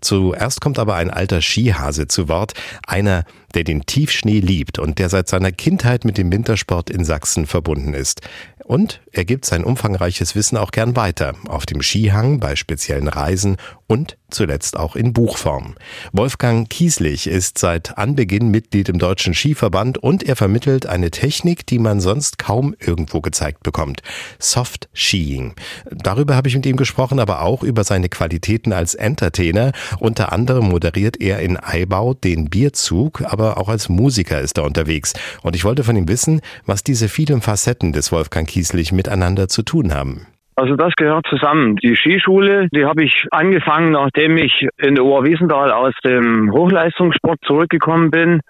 Zuerst 0.00 0.60
kommt 0.60 0.78
aber 0.78 0.96
ein 0.96 1.10
alter 1.10 1.40
Skihase 1.40 2.08
zu 2.08 2.28
Wort, 2.28 2.54
einer, 2.86 3.24
der 3.54 3.64
den 3.64 3.86
Tiefschnee 3.86 4.40
liebt 4.40 4.78
und 4.78 4.98
der 4.98 5.08
seit 5.08 5.28
seiner 5.28 5.52
Kindheit 5.52 6.04
mit 6.04 6.18
dem 6.18 6.30
Wintersport 6.30 6.90
in 6.90 7.04
Sachsen 7.04 7.46
verbunden 7.46 7.94
ist. 7.94 8.20
Und 8.64 9.00
er 9.16 9.24
gibt 9.24 9.46
sein 9.46 9.64
umfangreiches 9.64 10.34
Wissen 10.34 10.58
auch 10.58 10.70
gern 10.70 10.94
weiter, 10.94 11.32
auf 11.48 11.64
dem 11.64 11.80
Skihang, 11.80 12.38
bei 12.38 12.54
speziellen 12.54 13.08
Reisen 13.08 13.56
und 13.86 14.18
zuletzt 14.28 14.76
auch 14.76 14.94
in 14.94 15.12
Buchform. 15.14 15.74
Wolfgang 16.12 16.68
Kieslich 16.68 17.26
ist 17.26 17.56
seit 17.56 17.96
Anbeginn 17.96 18.50
Mitglied 18.50 18.90
im 18.90 18.98
Deutschen 18.98 19.32
Skiverband 19.32 19.96
und 19.98 20.22
er 20.22 20.36
vermittelt 20.36 20.84
eine 20.84 21.10
Technik, 21.10 21.66
die 21.66 21.78
man 21.78 22.00
sonst 22.00 22.38
kaum 22.38 22.74
irgendwo 22.78 23.22
gezeigt 23.22 23.62
bekommt. 23.62 24.02
Soft 24.38 24.90
Skiing. 24.92 25.54
Darüber 25.90 26.36
habe 26.36 26.48
ich 26.48 26.56
mit 26.56 26.66
ihm 26.66 26.76
gesprochen, 26.76 27.18
aber 27.18 27.40
auch 27.40 27.62
über 27.62 27.84
seine 27.84 28.10
Qualitäten 28.10 28.74
als 28.74 28.94
Entertainer. 28.94 29.72
Unter 29.98 30.32
anderem 30.32 30.68
moderiert 30.68 31.20
er 31.20 31.38
in 31.38 31.56
Eibau 31.56 32.12
den 32.12 32.50
Bierzug, 32.50 33.22
aber 33.24 33.56
auch 33.56 33.68
als 33.68 33.88
Musiker 33.88 34.40
ist 34.40 34.58
er 34.58 34.64
unterwegs. 34.64 35.14
Und 35.42 35.56
ich 35.56 35.64
wollte 35.64 35.84
von 35.84 35.96
ihm 35.96 36.08
wissen, 36.08 36.42
was 36.66 36.82
diese 36.82 37.08
vielen 37.08 37.40
Facetten 37.40 37.92
des 37.92 38.12
Wolfgang 38.12 38.48
Kieslich 38.48 38.92
miteinander 39.06 39.48
zu 39.48 39.62
tun 39.62 39.94
haben. 39.94 40.26
Also 40.56 40.74
das 40.74 40.94
gehört 40.96 41.26
zusammen. 41.28 41.76
Die 41.76 41.94
Skischule, 41.96 42.68
die 42.72 42.86
habe 42.86 43.04
ich 43.04 43.26
angefangen, 43.30 43.92
nachdem 43.92 44.38
ich 44.38 44.66
in 44.78 44.98
Oberwiesenthal 44.98 45.70
aus 45.70 45.92
dem 46.04 46.50
Hochleistungssport 46.50 47.38
zurückgekommen 47.44 48.10
bin. 48.10 48.40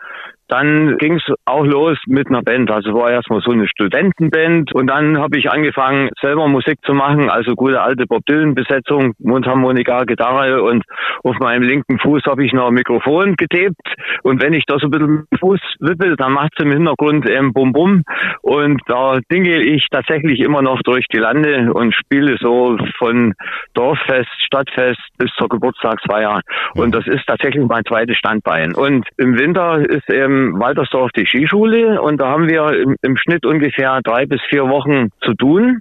Dann 0.48 0.96
ging 0.98 1.16
es 1.16 1.24
auch 1.44 1.64
los 1.64 1.98
mit 2.06 2.28
einer 2.28 2.42
Band. 2.42 2.70
Also 2.70 2.94
war 2.94 3.10
erstmal 3.10 3.40
so 3.40 3.50
eine 3.50 3.66
Studentenband 3.66 4.72
und 4.74 4.86
dann 4.88 5.18
habe 5.18 5.38
ich 5.38 5.50
angefangen, 5.50 6.10
selber 6.20 6.46
Musik 6.46 6.78
zu 6.84 6.94
machen. 6.94 7.28
Also 7.28 7.54
gute 7.54 7.80
alte 7.80 8.06
Bob 8.06 8.24
Dylan-Besetzung, 8.26 9.14
Mundharmonika, 9.18 10.04
Gitarre 10.04 10.62
und 10.62 10.84
auf 11.24 11.36
meinem 11.40 11.62
linken 11.62 11.98
Fuß 11.98 12.22
habe 12.26 12.44
ich 12.44 12.52
noch 12.52 12.68
ein 12.68 12.74
Mikrofon 12.74 13.34
getebt. 13.36 13.80
Und 14.22 14.42
wenn 14.42 14.52
ich 14.52 14.64
da 14.66 14.78
so 14.78 14.86
ein 14.86 14.90
bisschen 14.90 15.10
mit 15.10 15.32
dem 15.32 15.38
Fuß 15.38 15.60
wippel, 15.80 16.16
dann 16.16 16.32
macht 16.32 16.52
es 16.56 16.64
im 16.64 16.70
Hintergrund 16.70 17.28
ähm, 17.28 17.52
Bum 17.52 17.72
Bum. 17.72 18.02
Und 18.42 18.80
da 18.86 19.18
dinge 19.32 19.62
ich 19.62 19.86
tatsächlich 19.90 20.40
immer 20.40 20.62
noch 20.62 20.80
durch 20.82 21.06
die 21.12 21.18
Lande 21.18 21.72
und 21.72 21.94
spiele 21.94 22.36
so 22.40 22.76
von 22.98 23.34
Dorffest, 23.74 24.30
Stadtfest 24.46 25.00
bis 25.18 25.30
zur 25.36 25.48
Geburtstagsfeier. 25.48 26.40
Und 26.74 26.94
das 26.94 27.06
ist 27.06 27.26
tatsächlich 27.26 27.66
mein 27.66 27.84
zweites 27.84 28.16
Standbein. 28.16 28.74
Und 28.74 29.06
im 29.16 29.38
Winter 29.38 29.78
ist 29.78 30.08
eben 30.10 30.35
Waltersdorf 30.58 31.10
die 31.12 31.26
Skischule 31.26 32.00
und 32.00 32.20
da 32.20 32.28
haben 32.28 32.48
wir 32.48 32.68
im, 32.80 32.96
im 33.02 33.16
Schnitt 33.16 33.44
ungefähr 33.46 34.00
drei 34.02 34.26
bis 34.26 34.40
vier 34.48 34.68
Wochen 34.68 35.10
zu 35.20 35.34
tun. 35.34 35.80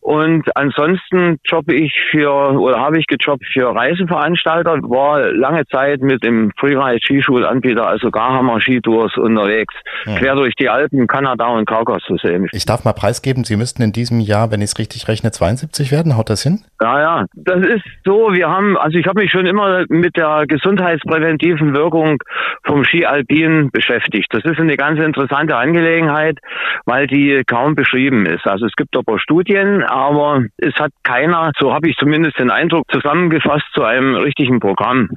Und 0.00 0.44
ansonsten 0.56 1.38
jobbe 1.44 1.74
ich 1.74 1.92
für 2.10 2.30
oder 2.58 2.78
habe 2.78 2.98
ich 2.98 3.06
gejobbt 3.06 3.44
für 3.52 3.74
Reiseveranstalter, 3.74 4.80
war 4.84 5.30
lange 5.32 5.66
Zeit 5.66 6.00
mit 6.00 6.24
dem 6.24 6.50
Freeride 6.58 6.98
Skischulanbieter, 7.02 7.86
also 7.86 8.10
Garhammer 8.10 8.60
Skitours 8.60 9.16
unterwegs, 9.18 9.74
ja. 10.06 10.16
quer 10.16 10.34
durch 10.34 10.54
die 10.54 10.70
Alpen, 10.70 11.06
Kanada 11.06 11.48
und 11.48 11.66
Kaukasus. 11.66 12.22
Ich 12.52 12.64
darf 12.64 12.84
mal 12.84 12.94
preisgeben, 12.94 13.44
Sie 13.44 13.56
müssten 13.56 13.82
in 13.82 13.92
diesem 13.92 14.20
Jahr, 14.20 14.50
wenn 14.50 14.60
ich 14.60 14.70
es 14.70 14.78
richtig 14.78 15.08
rechne, 15.08 15.30
72 15.30 15.92
werden. 15.92 16.16
Haut 16.16 16.30
das 16.30 16.42
hin? 16.42 16.64
Ja, 16.80 17.00
ja. 17.00 17.26
Das 17.34 17.66
ist 17.66 17.84
so, 18.04 18.32
wir 18.32 18.48
haben, 18.48 18.76
also 18.76 18.98
ich 18.98 19.06
habe 19.06 19.20
mich 19.20 19.32
schon 19.32 19.46
immer 19.46 19.84
mit 19.88 20.16
der 20.16 20.44
gesundheitspräventiven 20.46 21.74
Wirkung 21.74 22.22
vom 22.64 22.84
Ski 22.84 23.04
Alpin 23.04 23.70
beschäftigt. 23.72 24.28
Das 24.30 24.44
ist 24.44 24.60
eine 24.60 24.76
ganz 24.76 25.00
interessante 25.00 25.56
Angelegenheit, 25.56 26.38
weil 26.86 27.08
die 27.08 27.42
kaum 27.46 27.74
beschrieben 27.74 28.26
ist. 28.26 28.46
Also 28.46 28.66
es 28.66 28.76
gibt 28.76 28.96
aber 28.96 29.18
Studien, 29.18 29.82
aber 29.82 30.44
es 30.56 30.74
hat 30.76 30.92
keiner, 31.02 31.50
so 31.58 31.74
habe 31.74 31.88
ich 31.88 31.96
zumindest 31.96 32.38
den 32.38 32.50
Eindruck, 32.50 32.84
zusammengefasst 32.92 33.66
zu 33.74 33.82
einem 33.82 34.14
richtigen 34.14 34.60
Programm. 34.60 35.10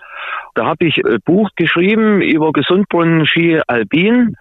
Da 0.56 0.66
habe 0.66 0.86
ich 0.86 0.98
ein 1.06 1.20
Buch 1.24 1.50
geschrieben 1.56 2.22
über 2.22 2.52
Gesundbrunnen 2.52 3.26
Ski 3.26 3.62
Alpin 3.68 4.36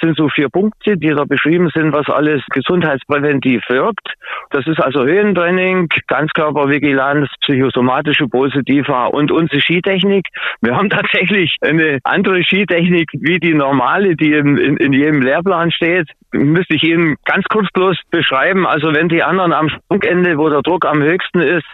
sind 0.00 0.16
so 0.16 0.28
vier 0.28 0.48
Punkte, 0.48 0.96
die 0.96 1.08
da 1.08 1.24
beschrieben 1.24 1.70
sind, 1.74 1.92
was 1.92 2.08
alles 2.08 2.42
gesundheitspräventiv 2.50 3.62
wirkt. 3.68 4.14
Das 4.50 4.66
ist 4.66 4.80
also 4.80 5.04
Höhentraining, 5.04 5.88
Ganzkörpervigilanz, 6.08 7.28
psychosomatische 7.42 8.26
Positiva 8.28 9.06
und 9.06 9.30
unsere 9.30 9.60
Skitechnik. 9.60 10.26
Wir 10.60 10.76
haben 10.76 10.90
tatsächlich 10.96 11.56
eine 11.60 11.98
andere 12.04 12.42
Skitechnik 12.42 13.10
wie 13.12 13.38
die 13.38 13.54
normale, 13.54 14.16
die 14.16 14.32
in, 14.32 14.56
in, 14.56 14.76
in 14.76 14.92
jedem 14.92 15.22
Lehrplan 15.22 15.70
steht. 15.70 16.08
Müsste 16.32 16.74
ich 16.74 16.82
Ihnen 16.82 17.16
ganz 17.24 17.44
kurz 17.48 17.68
bloß 17.72 17.96
beschreiben. 18.10 18.66
Also 18.66 18.92
wenn 18.94 19.08
die 19.08 19.22
anderen 19.22 19.52
am 19.52 19.68
Sprungende, 19.68 20.36
wo 20.36 20.48
der 20.48 20.62
Druck 20.62 20.84
am 20.84 21.02
höchsten 21.02 21.40
ist, 21.40 21.66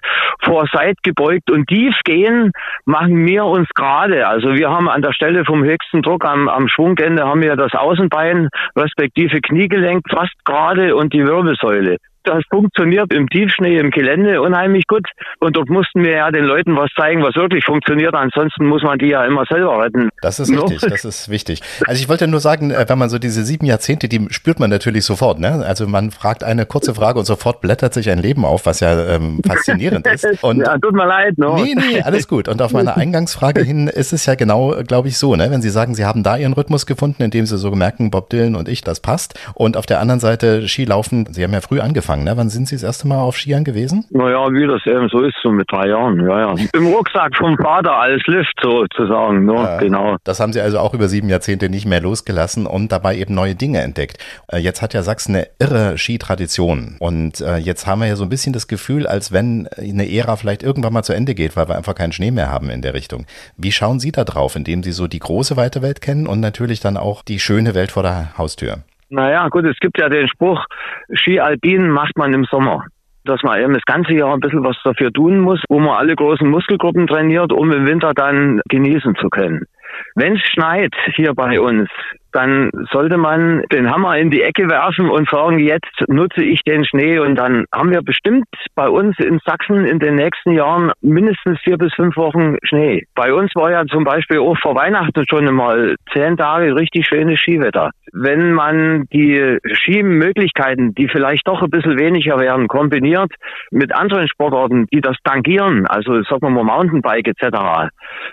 vor 0.45 0.67
Seit 0.73 1.03
gebeugt 1.03 1.51
und 1.51 1.67
tief 1.67 1.95
gehen, 2.05 2.53
machen 2.85 3.27
wir 3.27 3.45
uns 3.45 3.69
gerade. 3.75 4.27
Also 4.27 4.55
wir 4.55 4.71
haben 4.71 4.89
an 4.89 5.03
der 5.03 5.13
Stelle 5.13 5.45
vom 5.45 5.65
höchsten 5.65 6.03
Druck 6.03 6.25
am, 6.25 6.49
am 6.49 6.69
Schwungende 6.69 7.25
haben 7.25 7.43
wir 7.43 7.57
das 7.57 7.73
Außen 7.73 8.09
Bein 8.13 8.49
respektive 8.77 9.41
Kniegelenk 9.41 10.05
fast 10.11 10.35
gerade 10.45 10.95
und 10.95 11.13
die 11.15 11.25
Wirbelsäule. 11.25 11.97
Das 12.25 12.45
funktioniert 12.51 13.13
im 13.13 13.29
Tiefschnee, 13.29 13.79
im 13.79 13.91
Gelände 13.91 14.41
unheimlich 14.41 14.87
gut. 14.87 15.07
Und 15.41 15.57
dort 15.57 15.69
mussten 15.69 16.05
wir 16.05 16.13
ja 16.13 16.31
den 16.31 16.45
Leuten 16.45 16.77
was 16.77 16.91
zeigen, 16.97 17.23
was 17.23 17.35
wirklich 17.35 17.65
funktioniert. 17.65 18.15
Ansonsten 18.15 18.67
muss 18.67 18.83
man 18.83 18.99
die 18.99 19.09
ja 19.09 19.25
immer 19.25 19.45
selber 19.49 19.83
retten. 19.83 20.11
Das 20.21 20.39
ist 20.39 20.51
richtig, 20.51 20.81
das 20.81 21.05
ist 21.05 21.29
wichtig. 21.31 21.63
Also 21.87 22.01
ich 22.01 22.09
wollte 22.09 22.29
nur 22.29 22.41
sagen, 22.41 22.71
äh, 22.71 22.85
wenn 22.89 22.99
man 22.99 23.09
so 23.09 23.19
diese 23.19 23.45
sieben 23.45 23.67
Jahrzehnte, 23.67 24.09
die 24.09 24.27
spürt 24.31 24.61
man 24.61 24.71
natürlich 24.71 25.05
sofort. 25.05 25.41
Ne? 25.41 25.65
Also 25.67 25.89
man 25.89 26.11
fragt 26.11 26.45
eine 26.45 26.65
kurze 26.67 26.95
Frage 26.95 27.19
und 27.19 27.25
sofort 27.25 27.61
blättert 27.61 27.95
sich 27.95 28.11
ein 28.11 28.19
Leben 28.19 28.45
auf, 28.45 28.67
was 28.67 28.81
ja 28.81 29.17
ähm, 29.17 29.41
faszinierend 29.47 30.07
ist. 30.07 30.23
Und 30.43 30.59
ja, 30.59 30.79
tut 30.79 30.93
mir 30.93 31.07
leid. 31.07 31.35
No. 31.37 31.57
Nee, 31.57 31.75
nee, 31.75 32.03
alles 32.03 32.29
gut. 32.29 32.49
Und 32.49 32.63
auf 32.63 32.73
meine 32.73 32.97
Eingangsfrage 32.97 33.63
hin 33.63 33.89
ist 33.89 34.13
es 34.13 34.27
ja 34.27 34.35
genau, 34.35 34.75
glaube 34.87 35.09
ich, 35.09 35.19
so. 35.19 35.37
Ne? 35.37 35.51
Wenn 35.51 35.63
Sie 35.63 35.71
sagen, 35.71 35.95
Sie 35.95 36.05
haben 36.05 36.23
da 36.23 36.37
Ihren 36.37 36.53
Rhythmus 36.53 36.87
gefunden, 36.87 37.23
indem 37.23 37.47
Sie 37.47 37.59
so 37.59 37.71
merken, 37.73 38.11
Bob 38.11 38.31
Dylan 38.31 38.57
und 38.57 38.69
ich, 38.69 38.83
das 38.83 39.01
passt. 39.01 39.39
Und 39.55 39.77
auf 39.77 39.87
der 39.87 40.01
anderen 40.01 40.21
Seite 40.21 40.69
Skilaufen, 40.69 41.27
Sie 41.31 41.43
haben 41.45 41.53
ja 41.53 41.61
früh 41.61 41.81
angefangen 41.81 42.12
angefangen, 42.13 42.25
ne? 42.25 42.37
Wann 42.37 42.51
sind 42.51 42.69
Sie 42.69 42.75
das 42.75 42.83
erste 42.83 43.09
Mal 43.09 43.19
auf 43.19 43.37
Skiern 43.37 43.65
gewesen? 43.65 44.05
Naja, 44.11 44.51
wie 44.53 44.67
das 44.67 44.85
eben 44.87 45.09
so 45.09 45.21
ist, 45.21 45.35
so 45.43 45.51
mit 45.51 45.71
drei 45.71 45.89
Jahren, 45.89 46.21
ja, 46.21 46.41
ja. 46.41 46.55
Im 46.75 46.87
Rucksack 46.87 47.37
vom 47.37 47.57
Vater 47.57 47.97
als 47.97 48.23
Lift 48.27 48.55
sozusagen, 48.63 49.45
ne? 49.45 49.55
Ja, 49.55 49.79
genau. 49.79 50.17
Das 50.25 50.41
haben 50.41 50.53
Sie 50.53 50.61
also 50.61 50.79
auch 50.79 50.95
über 50.95 51.09
sieben 51.09 51.29
Jahrzehnte 51.29 51.69
nicht 51.69 51.87
mehr 51.87 52.01
losgelassen 52.01 52.67
und 52.67 52.93
dabei 52.93 53.17
eben 53.17 53.35
neue 53.35 53.55
Dinge 53.55 53.81
entdeckt. 53.81 54.19
Äh, 54.49 54.59
jetzt 54.59 54.83
hat 54.83 54.95
ja 54.95 55.03
Sachsen 55.03 55.35
eine 55.35 55.49
irre 55.59 55.99
Skitradition 55.99 56.97
und 56.99 57.41
äh, 57.41 57.57
jetzt 57.57 57.87
haben 57.87 58.01
wir 58.01 58.09
ja 58.09 58.17
so 58.17 58.25
ein 58.25 58.29
bisschen 58.29 58.53
das 58.53 58.69
Gefühl, 58.69 59.07
als 59.07 59.33
wenn 59.33 59.69
eine 59.79 60.11
Ära 60.11 60.37
vielleicht 60.37 60.63
irgendwann 60.63 60.93
mal 60.93 61.03
zu 61.03 61.13
Ende 61.13 61.35
geht, 61.35 61.57
weil 61.57 61.69
wir 61.69 61.77
einfach 61.77 61.95
keinen 61.95 62.13
Schnee 62.13 62.31
mehr 62.31 62.51
haben 62.51 62.71
in 62.71 62.83
der 62.83 62.95
Richtung. 62.95 63.27
Wie 63.57 63.73
schauen 63.73 64.01
Sie 64.01 64.13
da 64.13 64.25
drauf, 64.25 64.57
indem 64.57 64.83
Sie 64.83 64.93
so 64.93 65.07
die 65.07 65.19
große 65.19 65.57
weite 65.57 65.83
Welt 65.83 66.01
kennen 66.01 66.27
und 66.27 66.41
natürlich 66.41 66.81
dann 66.81 66.97
auch 66.97 67.23
die 67.23 67.39
schöne 67.39 67.75
Welt 67.75 67.93
vor 67.93 68.03
der 68.03 68.37
Haustür? 68.37 68.79
Naja, 69.13 69.47
gut, 69.49 69.67
es 69.67 69.79
gibt 69.79 70.01
ja 70.01 70.09
den 70.09 70.27
Spruch, 70.27 70.65
Ski 71.13 71.39
Alpin 71.39 71.91
macht 71.91 72.17
man 72.17 72.33
im 72.33 72.45
Sommer. 72.45 72.87
Dass 73.25 73.43
man 73.43 73.61
eben 73.61 73.75
das 73.75 73.85
ganze 73.85 74.15
Jahr 74.15 74.33
ein 74.33 74.41
bisschen 74.41 74.65
was 74.65 74.77
dafür 74.85 75.13
tun 75.13 75.41
muss, 75.41 75.63
wo 75.69 75.79
man 75.79 75.99
alle 75.99 76.17
großen 76.17 76.49
Muskelgruppen 76.49 77.07
trainiert, 77.07 77.53
um 77.53 77.71
im 77.73 77.87
Winter 77.87 78.15
dann 78.15 78.63
genießen 78.71 79.15
zu 79.17 79.29
können. 79.29 79.67
wenn 80.15 80.37
es 80.37 80.43
schneit 80.43 80.95
hier 81.15 81.35
bei 81.35 81.61
uns, 81.61 81.91
dann 82.33 82.71
sollte 82.91 83.17
man 83.17 83.63
den 83.73 83.91
Hammer 83.91 84.17
in 84.19 84.31
die 84.31 84.43
Ecke 84.43 84.69
werfen 84.69 85.09
und 85.09 85.29
sagen, 85.29 85.59
jetzt 85.59 86.09
nutze 86.09 86.43
ich 86.43 86.63
den 86.63 86.85
Schnee 86.85 87.19
und 87.19 87.37
dann 87.37 87.67
haben 87.75 87.91
wir 87.91 88.03
bestimmt 88.03 88.47
bei 88.75 88.89
uns 88.89 89.19
in 89.19 89.39
Sachsen 89.45 89.85
in 89.85 89.99
den 89.99 90.17
nächsten 90.17 90.53
Jahren 90.53 90.93
mindestens 91.01 91.61
vier 91.61 91.79
bis 91.79 91.93
fünf 91.95 92.17
Wochen 92.17 92.57
Schnee. 92.65 93.05
Bei 93.15 93.33
uns 93.33 93.55
war 93.55 93.71
ja 93.71 93.85
zum 93.87 94.05
Beispiel 94.05 94.39
auch 94.39 94.57
vor 94.59 94.75
Weihnachten 94.75 95.25
schon 95.29 95.47
einmal 95.47 95.97
zehn 96.13 96.37
Tage 96.37 96.75
richtig 96.75 97.07
schönes 97.07 97.41
Skiwetter. 97.41 97.91
Wenn 98.13 98.53
man 98.53 99.05
die 99.13 99.59
Skimöglichkeiten, 99.73 100.95
die 100.95 101.09
vielleicht 101.09 101.47
doch 101.47 101.63
ein 101.63 101.71
bisschen 101.71 101.99
weniger 101.99 102.39
werden, 102.39 102.69
kombiniert 102.69 103.33
mit 103.71 103.95
anderen 103.95 104.29
Sportarten, 104.29 104.87
die 104.93 105.01
das 105.01 105.17
tangieren, 105.25 105.87
also 105.87 106.23
sagen 106.23 106.43
wir 106.43 106.51
mal 106.51 106.65
Mountainbike 106.65 107.29
etc. 107.29 107.91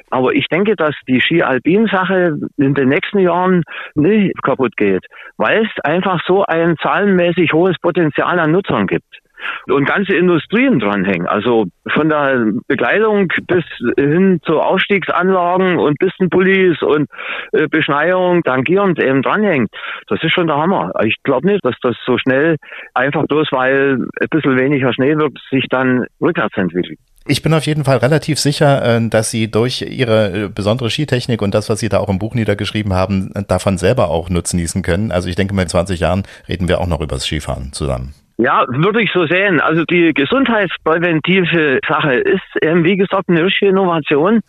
Aber 0.09 0.33
ich 0.33 0.47
denke, 0.47 0.75
dass 0.75 0.95
die 1.07 1.21
Ski-Alpin-Sache 1.21 2.37
in 2.57 2.73
den 2.73 2.89
nächsten 2.89 3.19
Jahren 3.19 3.63
nicht 3.95 4.41
kaputt 4.43 4.75
geht, 4.77 5.05
weil 5.37 5.65
es 5.65 5.83
einfach 5.83 6.21
so 6.25 6.43
ein 6.45 6.77
zahlenmäßig 6.77 7.53
hohes 7.53 7.77
Potenzial 7.79 8.39
an 8.39 8.51
Nutzern 8.51 8.87
gibt 8.87 9.19
und 9.67 9.85
ganze 9.85 10.15
Industrien 10.15 10.79
dranhängen. 10.79 11.27
Also 11.27 11.65
von 11.93 12.09
der 12.09 12.45
Bekleidung 12.67 13.27
bis 13.47 13.63
hin 13.97 14.39
zu 14.45 14.59
Aufstiegsanlagen 14.59 15.77
und 15.77 15.99
Pistenpullis 15.99 16.81
und 16.81 17.07
äh, 17.51 17.67
Beschneiung 17.67 18.43
tangierend 18.43 19.01
eben 19.01 19.21
dranhängt. 19.21 19.69
Das 20.07 20.21
ist 20.23 20.33
schon 20.33 20.47
der 20.47 20.57
Hammer. 20.57 20.91
Ich 21.03 21.15
glaube 21.23 21.47
nicht, 21.47 21.63
dass 21.65 21.75
das 21.81 21.95
so 22.05 22.17
schnell 22.17 22.57
einfach 22.93 23.25
bloß, 23.25 23.47
weil 23.51 24.05
ein 24.19 24.27
bisschen 24.29 24.57
weniger 24.57 24.93
Schnee 24.93 25.15
wird, 25.15 25.37
sich 25.49 25.65
dann 25.69 26.05
rückwärts 26.21 26.57
entwickelt. 26.57 26.99
Ich 27.27 27.43
bin 27.43 27.53
auf 27.53 27.65
jeden 27.67 27.83
Fall 27.83 27.97
relativ 27.97 28.39
sicher, 28.39 28.97
äh, 28.97 29.09
dass 29.09 29.29
Sie 29.29 29.51
durch 29.51 29.81
Ihre 29.81 30.45
äh, 30.45 30.49
besondere 30.49 30.89
Skitechnik 30.89 31.41
und 31.41 31.53
das, 31.53 31.69
was 31.69 31.79
Sie 31.79 31.89
da 31.89 31.99
auch 31.99 32.09
im 32.09 32.17
Buch 32.17 32.33
niedergeschrieben 32.33 32.93
haben, 32.93 33.31
davon 33.47 33.77
selber 33.77 34.09
auch 34.09 34.29
nutzen 34.29 34.59
können. 34.81 35.11
Also 35.11 35.29
ich 35.29 35.35
denke 35.35 35.53
mal, 35.53 35.63
in 35.63 35.69
20 35.69 35.99
Jahren 35.99 36.23
reden 36.47 36.67
wir 36.67 36.81
auch 36.81 36.87
noch 36.87 37.01
über 37.01 37.15
das 37.15 37.25
Skifahren 37.25 37.71
zusammen. 37.71 38.13
Ja, 38.41 38.63
würde 38.69 39.01
ich 39.01 39.11
so 39.13 39.25
sehen. 39.25 39.59
Also 39.59 39.83
die 39.83 40.13
gesundheitspräventive 40.13 41.81
Sache 41.85 42.13
ist, 42.13 42.55
wie 42.61 42.95
gesagt, 42.95 43.27
eine 43.27 43.43
richtige 43.43 43.71
Innovation. 43.71 44.39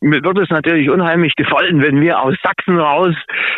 Mir 0.00 0.22
würde 0.22 0.42
es 0.42 0.50
natürlich 0.50 0.88
unheimlich 0.88 1.34
gefallen, 1.34 1.82
wenn 1.82 2.00
wir 2.00 2.22
aus 2.22 2.36
Sachsen 2.44 2.78
raus 2.78 3.12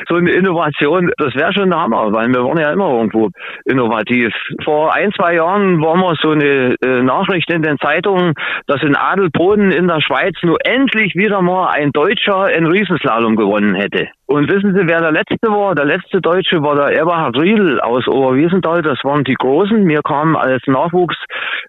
so 0.09 0.15
eine 0.15 0.31
Innovation, 0.31 1.11
das 1.19 1.35
wäre 1.35 1.53
schon 1.53 1.69
der 1.69 1.81
Hammer, 1.81 2.11
weil 2.11 2.29
wir 2.29 2.43
waren 2.43 2.57
ja 2.57 2.73
immer 2.73 2.89
irgendwo 2.89 3.29
innovativ. 3.67 4.33
Vor 4.65 4.95
ein, 4.95 5.13
zwei 5.13 5.35
Jahren 5.35 5.83
war 5.83 5.95
mal 5.95 6.17
so 6.23 6.31
eine 6.31 6.75
äh, 6.83 7.03
Nachricht 7.03 7.51
in 7.53 7.61
den 7.61 7.79
Zeitungen, 7.79 8.33
dass 8.69 8.83
in 8.83 8.97
Adelboden 8.97 9.73
in 9.73 9.89
der 9.89 10.01
Schweiz 10.01 10.37
nur 10.41 10.57
endlich 10.65 11.15
wieder 11.17 11.43
mal 11.43 11.69
ein 11.69 11.93
Deutscher 11.93 12.45
einen 12.45 12.67
Riesenslalom 12.67 13.37
gewonnen 13.37 13.75
hätte. 13.75 14.09
Und 14.27 14.51
wissen 14.51 14.75
Sie, 14.75 14.89
wer 14.89 15.01
der 15.01 15.13
Letzte 15.13 15.49
war? 15.49 15.75
Der 15.75 15.85
letzte 15.85 16.21
Deutsche 16.21 16.63
war 16.63 16.77
der 16.77 16.99
Eberhard 16.99 17.37
Riedel 17.37 17.81
aus 17.81 18.07
Oberwiesenthal. 18.09 18.83
Das 18.83 18.99
waren 19.05 19.25
die 19.25 19.35
Großen. 19.35 19.87
Wir 19.87 20.01
kamen 20.03 20.37
als 20.37 20.63
Nachwuchs, 20.67 21.17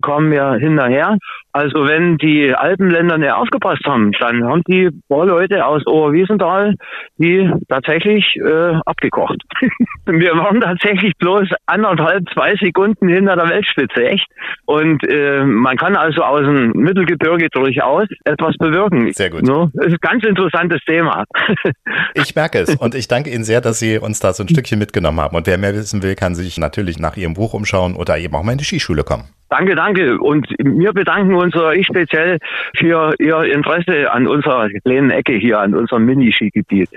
kamen 0.02 0.32
wir 0.32 0.54
hinterher. 0.54 1.18
Also 1.54 1.88
wenn 1.88 2.18
die 2.18 2.54
Alpenländer 2.54 3.20
nicht 3.20 3.32
aufgepasst 3.32 3.86
haben, 3.86 4.12
dann 4.20 4.44
haben 4.44 4.64
die 4.68 4.90
paar 5.08 5.28
Leute 5.28 5.66
aus 5.66 5.86
Oberwiesenthal 5.86 6.76
die 7.18 7.50
tatsächlich 7.70 8.26
äh, 8.38 8.76
abgekocht. 8.86 9.42
wir 10.06 10.32
waren 10.36 10.62
tatsächlich 10.62 11.14
bloß 11.20 11.50
anderthalb, 11.68 12.28
zwei 12.34 12.56
Sekunden 12.56 13.08
hinter 13.08 13.36
der 13.36 13.50
Weltspitze, 13.50 14.04
echt. 14.04 14.28
Und 14.66 15.04
äh, 15.08 15.44
man 15.44 15.78
kann 15.78 15.96
also 15.96 16.24
aus 16.24 16.42
dem 16.42 16.72
Mittelgebirge 16.72 17.50
durchaus 17.52 18.08
etwas 18.26 18.56
bewirken. 18.58 19.12
Sehr 19.14 19.30
gut. 19.30 19.44
No? 19.44 19.70
Das 19.74 19.88
ist 19.88 19.94
ein 19.94 19.98
ganz 20.02 20.26
interessantes 20.26 20.82
Thema. 20.88 21.26
ich 22.16 22.36
merke 22.36 22.60
es 22.60 22.76
und 22.76 22.96
ich 22.96 23.08
danke 23.08 23.30
Ihnen 23.30 23.44
sehr, 23.44 23.62
dass 23.62 23.80
Sie 23.80 24.00
uns 24.00 24.20
da 24.20 24.34
so 24.34 24.44
ein 24.44 24.50
Stückchen 24.50 24.80
mitgenommen 24.80 25.22
haben. 25.22 25.36
Und 25.36 25.46
wer 25.46 25.58
mehr 25.58 25.76
wissen 25.76 26.02
will, 26.02 26.16
kann 26.16 26.34
sich 26.34 26.58
natürlich 26.58 27.00
nach 27.00 27.16
Ihrem 27.16 27.36
Buch 27.36 27.54
umschauen 27.54 27.96
oder 27.96 28.18
eben 28.18 28.34
auch 28.36 28.44
mal 28.44 28.54
in 28.54 28.58
die 28.58 28.66
Skischule 28.66 29.04
kommen. 29.04 29.26
Danke, 29.50 29.76
danke. 29.76 30.18
Und 30.18 30.48
wir 30.58 30.94
bedanken 30.94 31.36
uns, 31.44 31.56
oder 31.56 31.74
ich 31.76 31.86
speziell, 31.86 32.40
für 32.76 33.14
Ihr 33.20 33.42
Interesse 33.54 34.12
an 34.12 34.28
unserer 34.28 34.70
kleinen 34.84 35.12
Ecke 35.12 35.34
hier, 35.34 35.60
an 35.60 35.76
unserem 35.76 36.06
Mini-Skigebiet. 36.06 36.90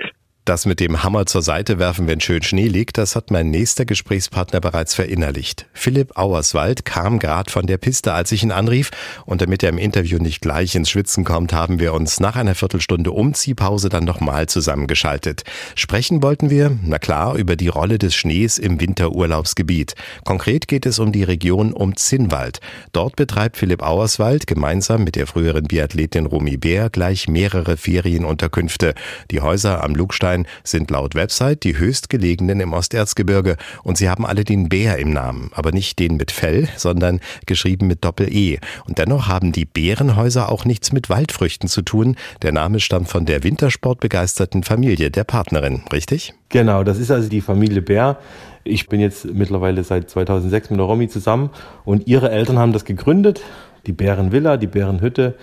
Das 0.47 0.65
mit 0.65 0.79
dem 0.79 1.03
Hammer 1.03 1.25
zur 1.25 1.41
Seite 1.41 1.77
werfen, 1.77 2.07
wenn 2.07 2.21
schön 2.21 2.41
Schnee 2.41 2.69
liegt, 2.69 2.97
das 2.97 3.17
hat 3.17 3.31
mein 3.31 3.51
nächster 3.51 3.83
Gesprächspartner 3.83 4.61
bereits 4.61 4.95
verinnerlicht. 4.95 5.65
Philipp 5.73 6.17
Auerswald 6.17 6.85
kam 6.85 7.19
gerade 7.19 7.51
von 7.51 7.67
der 7.67 7.77
Piste, 7.77 8.13
als 8.13 8.31
ich 8.31 8.43
ihn 8.43 8.53
anrief, 8.53 8.91
und 9.25 9.41
damit 9.41 9.61
er 9.61 9.67
im 9.67 9.77
Interview 9.77 10.19
nicht 10.19 10.39
gleich 10.39 10.73
ins 10.75 10.89
Schwitzen 10.89 11.25
kommt, 11.25 11.51
haben 11.51 11.81
wir 11.81 11.93
uns 11.93 12.21
nach 12.21 12.37
einer 12.37 12.55
Viertelstunde 12.55 13.11
Umziehpause 13.11 13.89
dann 13.89 14.05
nochmal 14.05 14.47
zusammengeschaltet. 14.47 15.43
Sprechen 15.75 16.23
wollten 16.23 16.49
wir, 16.49 16.79
na 16.81 16.97
klar, 16.97 17.35
über 17.35 17.57
die 17.57 17.67
Rolle 17.67 17.97
des 17.97 18.15
Schnees 18.15 18.57
im 18.57 18.79
Winterurlaubsgebiet. 18.79 19.95
Konkret 20.23 20.69
geht 20.69 20.85
es 20.85 20.97
um 20.99 21.11
die 21.11 21.23
Region 21.23 21.73
um 21.73 21.97
Zinnwald. 21.97 22.61
Dort 22.93 23.17
betreibt 23.17 23.57
Philipp 23.57 23.83
Auerswald 23.83 24.47
gemeinsam 24.47 25.03
mit 25.03 25.17
der 25.17 25.27
früheren 25.27 25.65
Biathletin 25.65 26.25
Romy 26.25 26.55
Bär 26.55 26.89
gleich 26.89 27.27
mehrere 27.27 27.75
Ferienunterkünfte. 27.75 28.93
Die 29.29 29.41
Häuser 29.41 29.83
am 29.83 29.93
Lugstein 29.93 30.36
Bernstein 30.37 30.47
sind 30.63 30.91
laut 30.91 31.15
Website 31.15 31.63
die 31.63 31.77
höchstgelegenen 31.77 32.59
im 32.59 32.73
Osterzgebirge 32.73 33.57
und 33.83 33.97
sie 33.97 34.09
haben 34.09 34.25
alle 34.25 34.43
den 34.43 34.69
Bär 34.69 34.97
im 34.97 35.11
Namen, 35.11 35.51
aber 35.53 35.71
nicht 35.71 35.99
den 35.99 36.17
mit 36.17 36.31
Fell, 36.31 36.67
sondern 36.75 37.19
geschrieben 37.45 37.87
mit 37.87 38.03
Doppel-E. 38.03 38.59
Und 38.87 38.97
dennoch 38.97 39.27
haben 39.27 39.51
die 39.51 39.65
Bärenhäuser 39.65 40.49
auch 40.49 40.65
nichts 40.65 40.91
mit 40.91 41.09
Waldfrüchten 41.09 41.69
zu 41.69 41.81
tun. 41.81 42.15
Der 42.41 42.51
Name 42.51 42.79
stammt 42.79 43.09
von 43.09 43.25
der 43.25 43.43
wintersportbegeisterten 43.43 44.63
Familie 44.63 45.09
der 45.09 45.23
Partnerin, 45.23 45.81
richtig? 45.91 46.33
Genau, 46.49 46.83
das 46.83 46.99
ist 46.99 47.11
also 47.11 47.29
die 47.29 47.41
Familie 47.41 47.81
Bär. 47.81 48.17
Ich 48.63 48.89
bin 48.89 48.99
jetzt 48.99 49.25
mittlerweile 49.25 49.83
seit 49.83 50.09
2006 50.09 50.71
mit 50.71 50.79
der 50.79 50.85
Romy 50.85 51.07
zusammen 51.07 51.49
und 51.85 52.07
ihre 52.07 52.29
Eltern 52.31 52.59
haben 52.59 52.73
das 52.73 52.85
gegründet, 52.85 53.41
die 53.85 53.93
Bärenvilla, 53.93 54.57
die 54.57 54.67
Bärenhütte. 54.67 55.35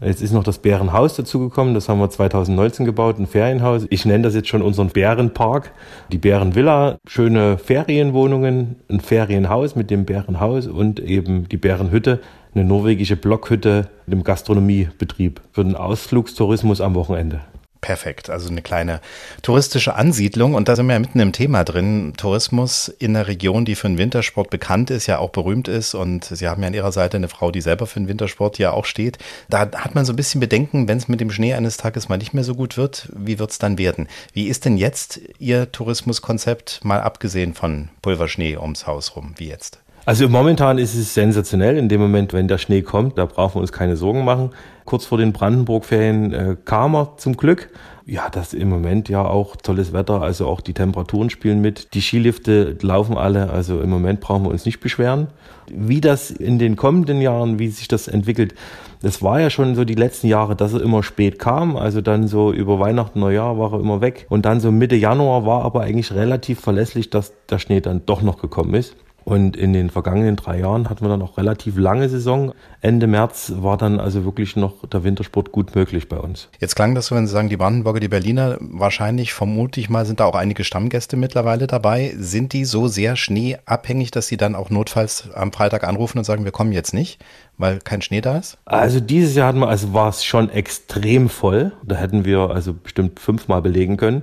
Jetzt 0.00 0.22
ist 0.22 0.32
noch 0.32 0.44
das 0.44 0.58
Bärenhaus 0.58 1.16
dazugekommen, 1.16 1.74
das 1.74 1.88
haben 1.88 1.98
wir 1.98 2.08
2019 2.08 2.86
gebaut, 2.86 3.18
ein 3.18 3.26
Ferienhaus. 3.26 3.84
Ich 3.90 4.04
nenne 4.04 4.22
das 4.22 4.34
jetzt 4.36 4.46
schon 4.46 4.62
unseren 4.62 4.90
Bärenpark. 4.90 5.72
Die 6.12 6.18
Bärenvilla, 6.18 6.98
schöne 7.08 7.58
Ferienwohnungen, 7.58 8.76
ein 8.88 9.00
Ferienhaus 9.00 9.74
mit 9.74 9.90
dem 9.90 10.04
Bärenhaus 10.04 10.68
und 10.68 11.00
eben 11.00 11.48
die 11.48 11.56
Bärenhütte, 11.56 12.20
eine 12.54 12.64
norwegische 12.64 13.16
Blockhütte 13.16 13.88
mit 14.06 14.14
einem 14.14 14.24
Gastronomiebetrieb 14.24 15.40
für 15.50 15.64
den 15.64 15.74
Ausflugstourismus 15.74 16.80
am 16.80 16.94
Wochenende. 16.94 17.40
Perfekt, 17.80 18.28
also 18.28 18.50
eine 18.50 18.60
kleine 18.60 19.00
touristische 19.42 19.94
Ansiedlung 19.94 20.54
und 20.54 20.68
da 20.68 20.74
sind 20.74 20.86
wir 20.86 20.94
ja 20.94 20.98
mitten 20.98 21.20
im 21.20 21.32
Thema 21.32 21.62
drin. 21.62 22.12
Tourismus 22.16 22.88
in 22.88 23.14
einer 23.14 23.28
Region, 23.28 23.64
die 23.64 23.76
für 23.76 23.86
den 23.86 23.98
Wintersport 23.98 24.50
bekannt 24.50 24.90
ist, 24.90 25.06
ja 25.06 25.18
auch 25.18 25.30
berühmt 25.30 25.68
ist 25.68 25.94
und 25.94 26.24
Sie 26.24 26.48
haben 26.48 26.60
ja 26.62 26.68
an 26.68 26.74
Ihrer 26.74 26.90
Seite 26.90 27.16
eine 27.16 27.28
Frau, 27.28 27.52
die 27.52 27.60
selber 27.60 27.86
für 27.86 28.00
den 28.00 28.08
Wintersport 28.08 28.58
ja 28.58 28.72
auch 28.72 28.84
steht. 28.84 29.18
Da 29.48 29.60
hat 29.60 29.94
man 29.94 30.04
so 30.04 30.12
ein 30.12 30.16
bisschen 30.16 30.40
Bedenken, 30.40 30.88
wenn 30.88 30.98
es 30.98 31.06
mit 31.06 31.20
dem 31.20 31.30
Schnee 31.30 31.54
eines 31.54 31.76
Tages 31.76 32.08
mal 32.08 32.18
nicht 32.18 32.34
mehr 32.34 32.44
so 32.44 32.56
gut 32.56 32.76
wird, 32.76 33.08
wie 33.14 33.38
wird 33.38 33.52
es 33.52 33.58
dann 33.58 33.78
werden? 33.78 34.08
Wie 34.32 34.48
ist 34.48 34.64
denn 34.64 34.76
jetzt 34.76 35.20
Ihr 35.38 35.70
Tourismuskonzept, 35.70 36.80
mal 36.84 37.00
abgesehen 37.00 37.54
von 37.54 37.90
Pulverschnee 38.02 38.56
ums 38.56 38.88
Haus 38.88 39.14
rum, 39.14 39.34
wie 39.36 39.48
jetzt? 39.48 39.78
Also 40.08 40.26
momentan 40.26 40.78
ist 40.78 40.94
es 40.94 41.12
sensationell. 41.12 41.76
In 41.76 41.90
dem 41.90 42.00
Moment, 42.00 42.32
wenn 42.32 42.48
der 42.48 42.56
Schnee 42.56 42.80
kommt, 42.80 43.18
da 43.18 43.26
brauchen 43.26 43.56
wir 43.56 43.60
uns 43.60 43.72
keine 43.72 43.94
Sorgen 43.94 44.24
machen. 44.24 44.52
Kurz 44.88 45.04
vor 45.04 45.18
den 45.18 45.34
Brandenburg-Ferien 45.34 46.32
äh, 46.32 46.56
kam 46.64 46.94
er 46.96 47.18
zum 47.18 47.36
Glück. 47.36 47.68
Ja, 48.06 48.30
das 48.30 48.54
im 48.54 48.70
Moment 48.70 49.10
ja 49.10 49.22
auch 49.22 49.54
tolles 49.56 49.92
Wetter. 49.92 50.22
Also 50.22 50.46
auch 50.46 50.62
die 50.62 50.72
Temperaturen 50.72 51.28
spielen 51.28 51.60
mit. 51.60 51.92
Die 51.92 52.00
Skilifte 52.00 52.74
laufen 52.80 53.18
alle. 53.18 53.50
Also 53.50 53.82
im 53.82 53.90
Moment 53.90 54.20
brauchen 54.20 54.44
wir 54.44 54.50
uns 54.50 54.64
nicht 54.64 54.80
beschweren. 54.80 55.26
Wie 55.70 56.00
das 56.00 56.30
in 56.30 56.58
den 56.58 56.76
kommenden 56.76 57.20
Jahren, 57.20 57.58
wie 57.58 57.68
sich 57.68 57.86
das 57.86 58.08
entwickelt, 58.08 58.54
das 59.02 59.20
war 59.20 59.38
ja 59.42 59.50
schon 59.50 59.74
so 59.74 59.84
die 59.84 59.94
letzten 59.94 60.26
Jahre, 60.26 60.56
dass 60.56 60.72
er 60.72 60.80
immer 60.80 61.02
spät 61.02 61.38
kam. 61.38 61.76
Also 61.76 62.00
dann 62.00 62.26
so 62.26 62.50
über 62.50 62.80
Weihnachten, 62.80 63.20
Neujahr 63.20 63.58
war 63.58 63.74
er 63.74 63.80
immer 63.80 64.00
weg. 64.00 64.24
Und 64.30 64.46
dann 64.46 64.58
so 64.58 64.72
Mitte 64.72 64.96
Januar 64.96 65.44
war 65.44 65.66
aber 65.66 65.82
eigentlich 65.82 66.14
relativ 66.14 66.60
verlässlich, 66.60 67.10
dass 67.10 67.34
der 67.50 67.58
Schnee 67.58 67.82
dann 67.82 68.06
doch 68.06 68.22
noch 68.22 68.40
gekommen 68.40 68.72
ist. 68.72 68.96
Und 69.28 69.58
in 69.58 69.74
den 69.74 69.90
vergangenen 69.90 70.36
drei 70.36 70.60
Jahren 70.60 70.88
hatten 70.88 71.04
wir 71.04 71.10
dann 71.10 71.20
auch 71.20 71.36
relativ 71.36 71.76
lange 71.76 72.08
Saison. 72.08 72.54
Ende 72.80 73.06
März 73.06 73.52
war 73.56 73.76
dann 73.76 74.00
also 74.00 74.24
wirklich 74.24 74.56
noch 74.56 74.86
der 74.88 75.04
Wintersport 75.04 75.52
gut 75.52 75.74
möglich 75.74 76.08
bei 76.08 76.16
uns. 76.16 76.48
Jetzt 76.60 76.76
klang 76.76 76.94
das 76.94 77.08
so, 77.08 77.14
wenn 77.14 77.26
Sie 77.26 77.34
sagen, 77.34 77.50
die 77.50 77.58
Brandenburger, 77.58 78.00
die 78.00 78.08
Berliner, 78.08 78.56
wahrscheinlich, 78.58 79.34
vermute 79.34 79.80
ich 79.80 79.90
mal, 79.90 80.06
sind 80.06 80.20
da 80.20 80.24
auch 80.24 80.34
einige 80.34 80.64
Stammgäste 80.64 81.18
mittlerweile 81.18 81.66
dabei. 81.66 82.14
Sind 82.16 82.54
die 82.54 82.64
so 82.64 82.88
sehr 82.88 83.16
schneeabhängig, 83.16 84.12
dass 84.12 84.28
sie 84.28 84.38
dann 84.38 84.54
auch 84.54 84.70
notfalls 84.70 85.28
am 85.34 85.52
Freitag 85.52 85.84
anrufen 85.84 86.16
und 86.16 86.24
sagen, 86.24 86.44
wir 86.44 86.52
kommen 86.52 86.72
jetzt 86.72 86.94
nicht, 86.94 87.22
weil 87.58 87.80
kein 87.80 88.00
Schnee 88.00 88.22
da 88.22 88.38
ist? 88.38 88.56
Also 88.64 88.98
dieses 88.98 89.34
Jahr 89.34 89.48
hatten 89.48 89.58
wir, 89.58 89.68
also 89.68 89.92
war 89.92 90.08
es 90.08 90.24
schon 90.24 90.48
extrem 90.48 91.28
voll. 91.28 91.72
Da 91.84 91.96
hätten 91.96 92.24
wir 92.24 92.48
also 92.48 92.72
bestimmt 92.72 93.20
fünfmal 93.20 93.60
belegen 93.60 93.98
können 93.98 94.22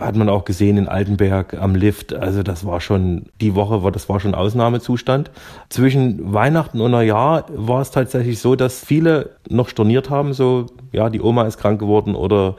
hat 0.00 0.16
man 0.16 0.28
auch 0.28 0.44
gesehen 0.44 0.76
in 0.76 0.88
Altenberg 0.88 1.54
am 1.54 1.74
Lift. 1.74 2.14
Also 2.14 2.42
das 2.42 2.64
war 2.64 2.80
schon, 2.80 3.26
die 3.40 3.54
Woche 3.54 3.82
war, 3.82 3.92
das 3.92 4.08
war 4.08 4.20
schon 4.20 4.34
Ausnahmezustand. 4.34 5.30
Zwischen 5.68 6.32
Weihnachten 6.32 6.80
und 6.80 6.90
Neujahr 6.90 7.46
war 7.48 7.80
es 7.80 7.90
tatsächlich 7.90 8.38
so, 8.38 8.56
dass 8.56 8.84
viele 8.84 9.30
noch 9.48 9.68
storniert 9.68 10.10
haben, 10.10 10.32
so, 10.32 10.66
ja, 10.92 11.10
die 11.10 11.20
Oma 11.20 11.44
ist 11.44 11.58
krank 11.58 11.78
geworden 11.78 12.14
oder 12.14 12.56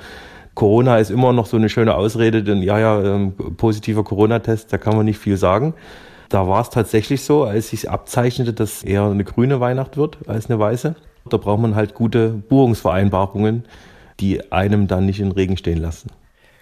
Corona 0.56 0.98
ist 0.98 1.12
immer 1.12 1.34
noch 1.34 1.46
so 1.46 1.56
eine 1.56 1.70
schöne 1.70 1.94
Ausrede, 1.94 2.44
denn 2.44 2.64
ja, 2.64 2.80
ja, 2.80 3.04
ähm, 3.04 3.34
positiver 3.58 4.04
Corona-Test, 4.04 4.74
da 4.74 4.80
kann 4.80 4.96
man 4.96 5.06
nicht 5.06 5.20
viel 5.20 5.38
sagen. 5.38 5.76
Da 6.30 6.48
war 6.48 6.62
es 6.62 6.72
tatsächlich 6.72 7.22
so, 7.22 7.44
als 7.44 7.70
sich 7.70 7.90
abzeichnete, 7.90 8.54
dass 8.54 8.84
eher 8.84 9.04
eine 9.04 9.24
grüne 9.24 9.60
Weihnacht 9.60 9.98
wird 9.98 10.18
als 10.28 10.50
eine 10.50 10.60
weiße. 10.60 10.96
Da 11.30 11.38
braucht 11.38 11.62
man 11.62 11.76
halt 11.76 11.94
gute 11.94 12.30
Buchungsvereinbarungen, 12.30 13.66
die 14.20 14.52
einem 14.52 14.88
dann 14.88 15.06
nicht 15.06 15.20
in 15.20 15.32
Regen 15.32 15.58
stehen 15.58 15.78
lassen. 15.78 16.10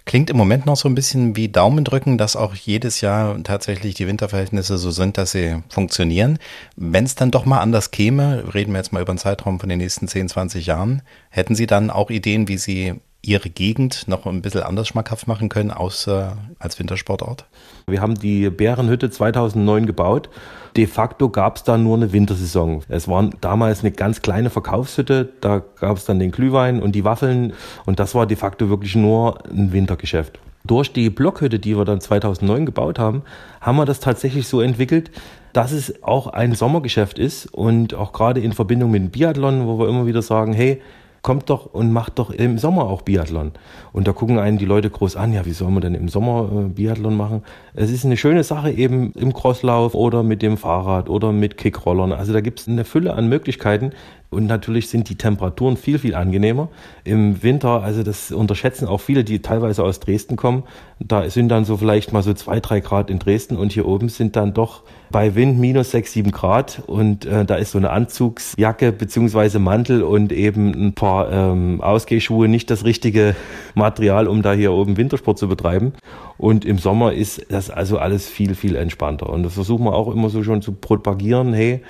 Klingt 0.06 0.30
im 0.30 0.36
Moment 0.36 0.66
noch 0.66 0.76
so 0.76 0.88
ein 0.88 0.94
bisschen 0.94 1.34
wie 1.34 1.48
Daumendrücken, 1.48 2.16
dass 2.16 2.36
auch 2.36 2.54
jedes 2.54 3.00
Jahr 3.00 3.42
tatsächlich 3.42 3.96
die 3.96 4.06
Winterverhältnisse 4.06 4.78
so 4.78 4.92
sind, 4.92 5.18
dass 5.18 5.32
sie 5.32 5.64
funktionieren. 5.68 6.38
Wenn 6.76 7.04
es 7.04 7.16
dann 7.16 7.32
doch 7.32 7.44
mal 7.44 7.58
anders 7.58 7.90
käme, 7.90 8.54
reden 8.54 8.70
wir 8.72 8.78
jetzt 8.78 8.92
mal 8.92 9.02
über 9.02 9.10
einen 9.10 9.18
Zeitraum 9.18 9.58
von 9.58 9.68
den 9.68 9.78
nächsten 9.78 10.06
10, 10.06 10.28
20 10.28 10.64
Jahren, 10.64 11.02
hätten 11.28 11.56
Sie 11.56 11.66
dann 11.66 11.90
auch 11.90 12.10
Ideen, 12.10 12.46
wie 12.46 12.56
Sie 12.56 12.94
Ihre 13.26 13.50
Gegend 13.50 14.06
noch 14.06 14.24
ein 14.24 14.40
bisschen 14.40 14.62
anders 14.62 14.86
schmackhaft 14.86 15.26
machen 15.26 15.48
können, 15.48 15.72
außer 15.72 16.36
als 16.60 16.78
Wintersportort? 16.78 17.44
Wir 17.88 18.00
haben 18.00 18.14
die 18.14 18.48
Bärenhütte 18.50 19.10
2009 19.10 19.86
gebaut. 19.86 20.30
De 20.76 20.86
facto 20.86 21.28
gab 21.28 21.56
es 21.56 21.64
da 21.64 21.76
nur 21.76 21.96
eine 21.96 22.12
Wintersaison. 22.12 22.82
Es 22.88 23.08
war 23.08 23.28
damals 23.40 23.80
eine 23.80 23.90
ganz 23.90 24.22
kleine 24.22 24.48
Verkaufshütte. 24.48 25.32
Da 25.40 25.62
gab 25.80 25.96
es 25.96 26.04
dann 26.04 26.20
den 26.20 26.30
Glühwein 26.30 26.80
und 26.80 26.92
die 26.92 27.04
Waffeln. 27.04 27.52
Und 27.84 27.98
das 27.98 28.14
war 28.14 28.26
de 28.26 28.36
facto 28.36 28.68
wirklich 28.68 28.94
nur 28.94 29.44
ein 29.50 29.72
Wintergeschäft. 29.72 30.38
Durch 30.64 30.92
die 30.92 31.10
Blockhütte, 31.10 31.58
die 31.58 31.76
wir 31.76 31.84
dann 31.84 32.00
2009 32.00 32.66
gebaut 32.66 32.98
haben, 32.98 33.22
haben 33.60 33.76
wir 33.76 33.86
das 33.86 34.00
tatsächlich 34.00 34.46
so 34.46 34.60
entwickelt, 34.60 35.10
dass 35.52 35.72
es 35.72 36.02
auch 36.02 36.28
ein 36.28 36.54
Sommergeschäft 36.54 37.18
ist 37.18 37.46
und 37.46 37.94
auch 37.94 38.12
gerade 38.12 38.40
in 38.40 38.52
Verbindung 38.52 38.90
mit 38.90 39.02
dem 39.02 39.10
Biathlon, 39.10 39.66
wo 39.66 39.78
wir 39.78 39.88
immer 39.88 40.06
wieder 40.06 40.22
sagen, 40.22 40.52
hey, 40.52 40.82
kommt 41.26 41.50
doch 41.50 41.66
und 41.74 41.92
macht 41.92 42.20
doch 42.20 42.30
im 42.30 42.56
Sommer 42.56 42.84
auch 42.84 43.02
Biathlon. 43.02 43.50
Und 43.92 44.06
da 44.06 44.12
gucken 44.12 44.38
einen 44.38 44.58
die 44.58 44.64
Leute 44.64 44.90
groß 44.90 45.16
an, 45.16 45.32
ja, 45.32 45.44
wie 45.44 45.50
soll 45.50 45.72
man 45.72 45.80
denn 45.80 45.96
im 45.96 46.08
Sommer 46.08 46.48
äh, 46.52 46.68
Biathlon 46.68 47.16
machen? 47.16 47.42
Es 47.74 47.90
ist 47.90 48.04
eine 48.04 48.16
schöne 48.16 48.44
Sache 48.44 48.70
eben 48.70 49.10
im 49.14 49.32
Crosslauf 49.32 49.96
oder 49.96 50.22
mit 50.22 50.40
dem 50.40 50.56
Fahrrad 50.56 51.08
oder 51.08 51.32
mit 51.32 51.56
Kickrollern. 51.56 52.12
Also 52.12 52.32
da 52.32 52.40
gibt 52.40 52.60
es 52.60 52.68
eine 52.68 52.84
Fülle 52.84 53.14
an 53.14 53.28
Möglichkeiten. 53.28 53.90
Und 54.30 54.46
natürlich 54.46 54.88
sind 54.88 55.08
die 55.08 55.14
Temperaturen 55.16 55.76
viel, 55.76 55.98
viel 55.98 56.14
angenehmer. 56.14 56.68
Im 57.04 57.42
Winter, 57.42 57.82
also 57.82 58.02
das 58.02 58.32
unterschätzen 58.32 58.88
auch 58.88 59.00
viele, 59.00 59.24
die 59.24 59.40
teilweise 59.40 59.84
aus 59.84 60.00
Dresden 60.00 60.36
kommen. 60.36 60.64
Da 60.98 61.28
sind 61.30 61.48
dann 61.48 61.64
so 61.64 61.76
vielleicht 61.76 62.12
mal 62.12 62.22
so 62.22 62.34
zwei, 62.34 62.60
drei 62.60 62.80
Grad 62.80 63.10
in 63.10 63.18
Dresden 63.18 63.56
und 63.56 63.72
hier 63.72 63.86
oben 63.86 64.08
sind 64.08 64.34
dann 64.34 64.54
doch 64.54 64.82
bei 65.10 65.34
Wind 65.34 65.58
minus 65.58 65.92
sechs, 65.92 66.12
sieben 66.12 66.32
Grad 66.32 66.82
und 66.86 67.26
äh, 67.26 67.44
da 67.44 67.56
ist 67.56 67.70
so 67.70 67.78
eine 67.78 67.90
Anzugsjacke 67.90 68.92
beziehungsweise 68.92 69.58
Mantel 69.58 70.02
und 70.02 70.32
eben 70.32 70.72
ein 70.72 70.92
paar 70.94 71.30
ähm, 71.30 71.80
Ausgehschuhe 71.80 72.48
nicht 72.48 72.70
das 72.70 72.84
richtige 72.84 73.36
Material, 73.74 74.26
um 74.26 74.42
da 74.42 74.52
hier 74.52 74.72
oben 74.72 74.96
Wintersport 74.96 75.38
zu 75.38 75.48
betreiben. 75.48 75.92
Und 76.38 76.64
im 76.64 76.78
Sommer 76.78 77.12
ist 77.12 77.46
das 77.50 77.70
also 77.70 77.98
alles 77.98 78.28
viel, 78.28 78.54
viel 78.54 78.76
entspannter. 78.76 79.30
Und 79.30 79.42
das 79.42 79.54
versuchen 79.54 79.84
wir 79.84 79.94
auch 79.94 80.12
immer 80.12 80.28
so 80.28 80.42
schon 80.42 80.60
zu 80.60 80.72
propagieren, 80.72 81.54
hey, 81.54 81.82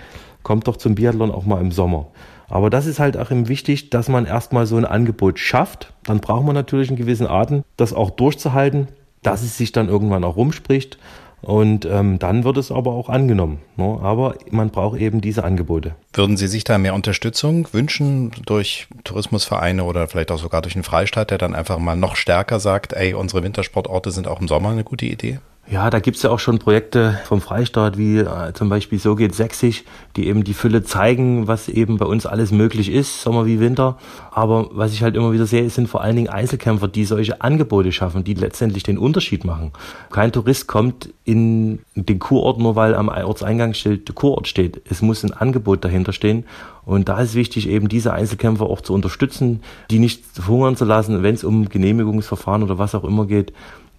kommt 0.46 0.68
doch 0.68 0.76
zum 0.76 0.94
Biathlon 0.94 1.32
auch 1.32 1.44
mal 1.44 1.60
im 1.60 1.72
Sommer. 1.72 2.06
Aber 2.48 2.70
das 2.70 2.86
ist 2.86 3.00
halt 3.00 3.16
auch 3.16 3.32
eben 3.32 3.48
wichtig, 3.48 3.90
dass 3.90 4.08
man 4.08 4.26
erstmal 4.26 4.64
so 4.64 4.76
ein 4.76 4.84
Angebot 4.84 5.40
schafft. 5.40 5.92
Dann 6.04 6.20
braucht 6.20 6.46
man 6.46 6.54
natürlich 6.54 6.88
einen 6.88 6.96
gewissen 6.96 7.26
Atem, 7.26 7.64
das 7.76 7.92
auch 7.92 8.10
durchzuhalten, 8.10 8.86
dass 9.24 9.42
es 9.42 9.58
sich 9.58 9.72
dann 9.72 9.88
irgendwann 9.88 10.22
auch 10.22 10.36
rumspricht. 10.36 10.98
Und 11.42 11.84
ähm, 11.84 12.20
dann 12.20 12.44
wird 12.44 12.58
es 12.58 12.70
aber 12.70 12.92
auch 12.92 13.08
angenommen. 13.08 13.58
Ne? 13.76 13.98
Aber 14.00 14.36
man 14.52 14.70
braucht 14.70 15.00
eben 15.00 15.20
diese 15.20 15.42
Angebote. 15.42 15.96
Würden 16.12 16.36
Sie 16.36 16.46
sich 16.46 16.62
da 16.62 16.78
mehr 16.78 16.94
Unterstützung 16.94 17.66
wünschen 17.72 18.30
durch 18.46 18.86
Tourismusvereine 19.02 19.82
oder 19.82 20.06
vielleicht 20.06 20.30
auch 20.30 20.38
sogar 20.38 20.62
durch 20.62 20.76
einen 20.76 20.84
Freistaat, 20.84 21.32
der 21.32 21.38
dann 21.38 21.56
einfach 21.56 21.78
mal 21.80 21.96
noch 21.96 22.14
stärker 22.14 22.60
sagt, 22.60 22.92
ey, 22.92 23.14
unsere 23.14 23.42
Wintersportorte 23.42 24.12
sind 24.12 24.28
auch 24.28 24.40
im 24.40 24.46
Sommer 24.46 24.68
eine 24.68 24.84
gute 24.84 25.06
Idee? 25.06 25.40
Ja, 25.68 25.90
da 25.90 25.98
gibt's 25.98 26.22
ja 26.22 26.30
auch 26.30 26.38
schon 26.38 26.60
Projekte 26.60 27.18
vom 27.24 27.40
Freistaat, 27.40 27.98
wie 27.98 28.18
äh, 28.18 28.52
zum 28.52 28.68
Beispiel 28.68 29.00
So 29.00 29.16
geht 29.16 29.34
sächsisch, 29.34 29.82
die 30.14 30.28
eben 30.28 30.44
die 30.44 30.54
Fülle 30.54 30.84
zeigen, 30.84 31.48
was 31.48 31.68
eben 31.68 31.98
bei 31.98 32.06
uns 32.06 32.24
alles 32.24 32.52
möglich 32.52 32.88
ist, 32.88 33.20
Sommer 33.20 33.46
wie 33.46 33.58
Winter. 33.58 33.98
Aber 34.30 34.68
was 34.70 34.92
ich 34.92 35.02
halt 35.02 35.16
immer 35.16 35.32
wieder 35.32 35.44
sehe, 35.44 35.68
sind 35.68 35.88
vor 35.88 36.02
allen 36.02 36.14
Dingen 36.14 36.28
Einzelkämpfer, 36.28 36.86
die 36.86 37.04
solche 37.04 37.40
Angebote 37.40 37.90
schaffen, 37.90 38.22
die 38.22 38.34
letztendlich 38.34 38.84
den 38.84 38.96
Unterschied 38.96 39.44
machen. 39.44 39.72
Kein 40.12 40.30
Tourist 40.30 40.68
kommt 40.68 41.12
in 41.24 41.80
den 41.96 42.20
Kurort 42.20 42.60
nur, 42.60 42.76
weil 42.76 42.94
am 42.94 43.08
Ortseingangsschild 43.08 44.14
Kurort 44.14 44.46
steht. 44.46 44.80
Es 44.88 45.02
muss 45.02 45.24
ein 45.24 45.32
Angebot 45.32 45.84
dahinter 45.84 46.12
stehen. 46.12 46.44
Und 46.84 47.08
da 47.08 47.18
ist 47.18 47.34
wichtig, 47.34 47.68
eben 47.68 47.88
diese 47.88 48.12
Einzelkämpfer 48.12 48.66
auch 48.66 48.82
zu 48.82 48.94
unterstützen, 48.94 49.64
die 49.90 49.98
nicht 49.98 50.22
hungern 50.46 50.76
zu 50.76 50.84
lassen, 50.84 51.24
wenn 51.24 51.34
es 51.34 51.42
um 51.42 51.68
Genehmigungsverfahren 51.68 52.62
oder 52.62 52.78
was 52.78 52.94
auch 52.94 53.02
immer 53.02 53.26
geht 53.26 53.52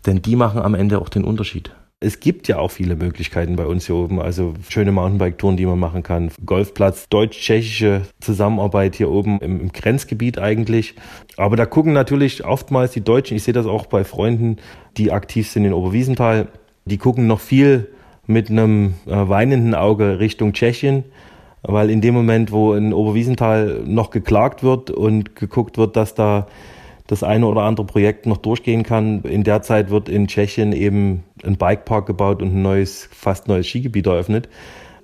denn 0.08 0.22
die 0.22 0.36
machen 0.36 0.62
am 0.62 0.74
Ende 0.74 1.00
auch 1.00 1.10
den 1.10 1.24
Unterschied. 1.24 1.72
Es 2.00 2.20
gibt 2.20 2.48
ja 2.48 2.60
auch 2.60 2.70
viele 2.70 2.96
Möglichkeiten 2.96 3.56
bei 3.56 3.66
uns 3.66 3.88
hier 3.88 3.96
oben, 3.96 4.22
also 4.22 4.54
schöne 4.70 4.92
Mountainbike-Touren, 4.92 5.58
die 5.58 5.66
man 5.66 5.80
machen 5.80 6.04
kann. 6.04 6.30
Golfplatz, 6.46 7.10
deutsch-tschechische 7.10 8.04
Zusammenarbeit 8.20 8.96
hier 8.96 9.10
oben 9.10 9.40
im, 9.42 9.60
im, 9.60 9.72
Grenzgebiet 9.72 10.38
eigentlich. 10.38 10.94
Aber 11.38 11.56
da 11.56 11.66
gucken 11.66 11.94
natürlich 11.94 12.46
oftmals 12.46 12.92
die 12.92 13.04
Deutschen, 13.04 13.36
ich 13.36 13.44
sehe 13.44 13.54
das 13.54 13.66
auch 13.66 13.88
bei 13.88 14.04
Freunden, 14.04 14.58
die 14.96 15.12
aktiv 15.12 15.50
sind 15.50 15.66
in 15.66 15.74
Oberwiesenthal, 15.74 16.50
die 16.86 17.00
gucken 17.00 17.26
noch 17.26 17.40
viel 17.40 17.90
mit 18.28 18.52
einem 18.52 18.94
äh, 19.08 19.28
weinenden 19.28 19.74
Auge 19.74 20.20
Richtung 20.20 20.54
Tschechien, 20.54 21.04
weil 21.64 21.90
in 21.90 22.02
dem 22.02 22.14
Moment, 22.14 22.52
wo 22.52 22.76
in 22.76 22.94
Oberwiesenthal 22.94 23.82
noch 23.88 24.12
geklagt 24.12 24.62
wird 24.62 24.92
und 24.92 25.36
geguckt 25.36 25.80
wird, 25.80 25.96
dass 25.96 26.14
da 26.14 26.46
das 27.08 27.24
eine 27.24 27.48
oder 27.48 27.62
andere 27.62 27.86
Projekt 27.86 28.26
noch 28.26 28.38
durchgehen 28.38 28.84
kann. 28.84 29.22
In 29.24 29.44
der 29.44 29.62
Zeit 29.62 29.90
wird 29.90 30.10
in 30.10 30.28
Tschechien 30.28 30.74
eben 30.74 31.24
ein 31.44 31.58
Bikepark 31.58 32.06
gebaut 32.06 32.42
und 32.42 32.50
ein 32.50 32.62
neues, 32.62 33.10
fast 33.12 33.48
neues 33.48 33.68
Skigebiet 33.68 34.06
eröffnet. 34.06 34.50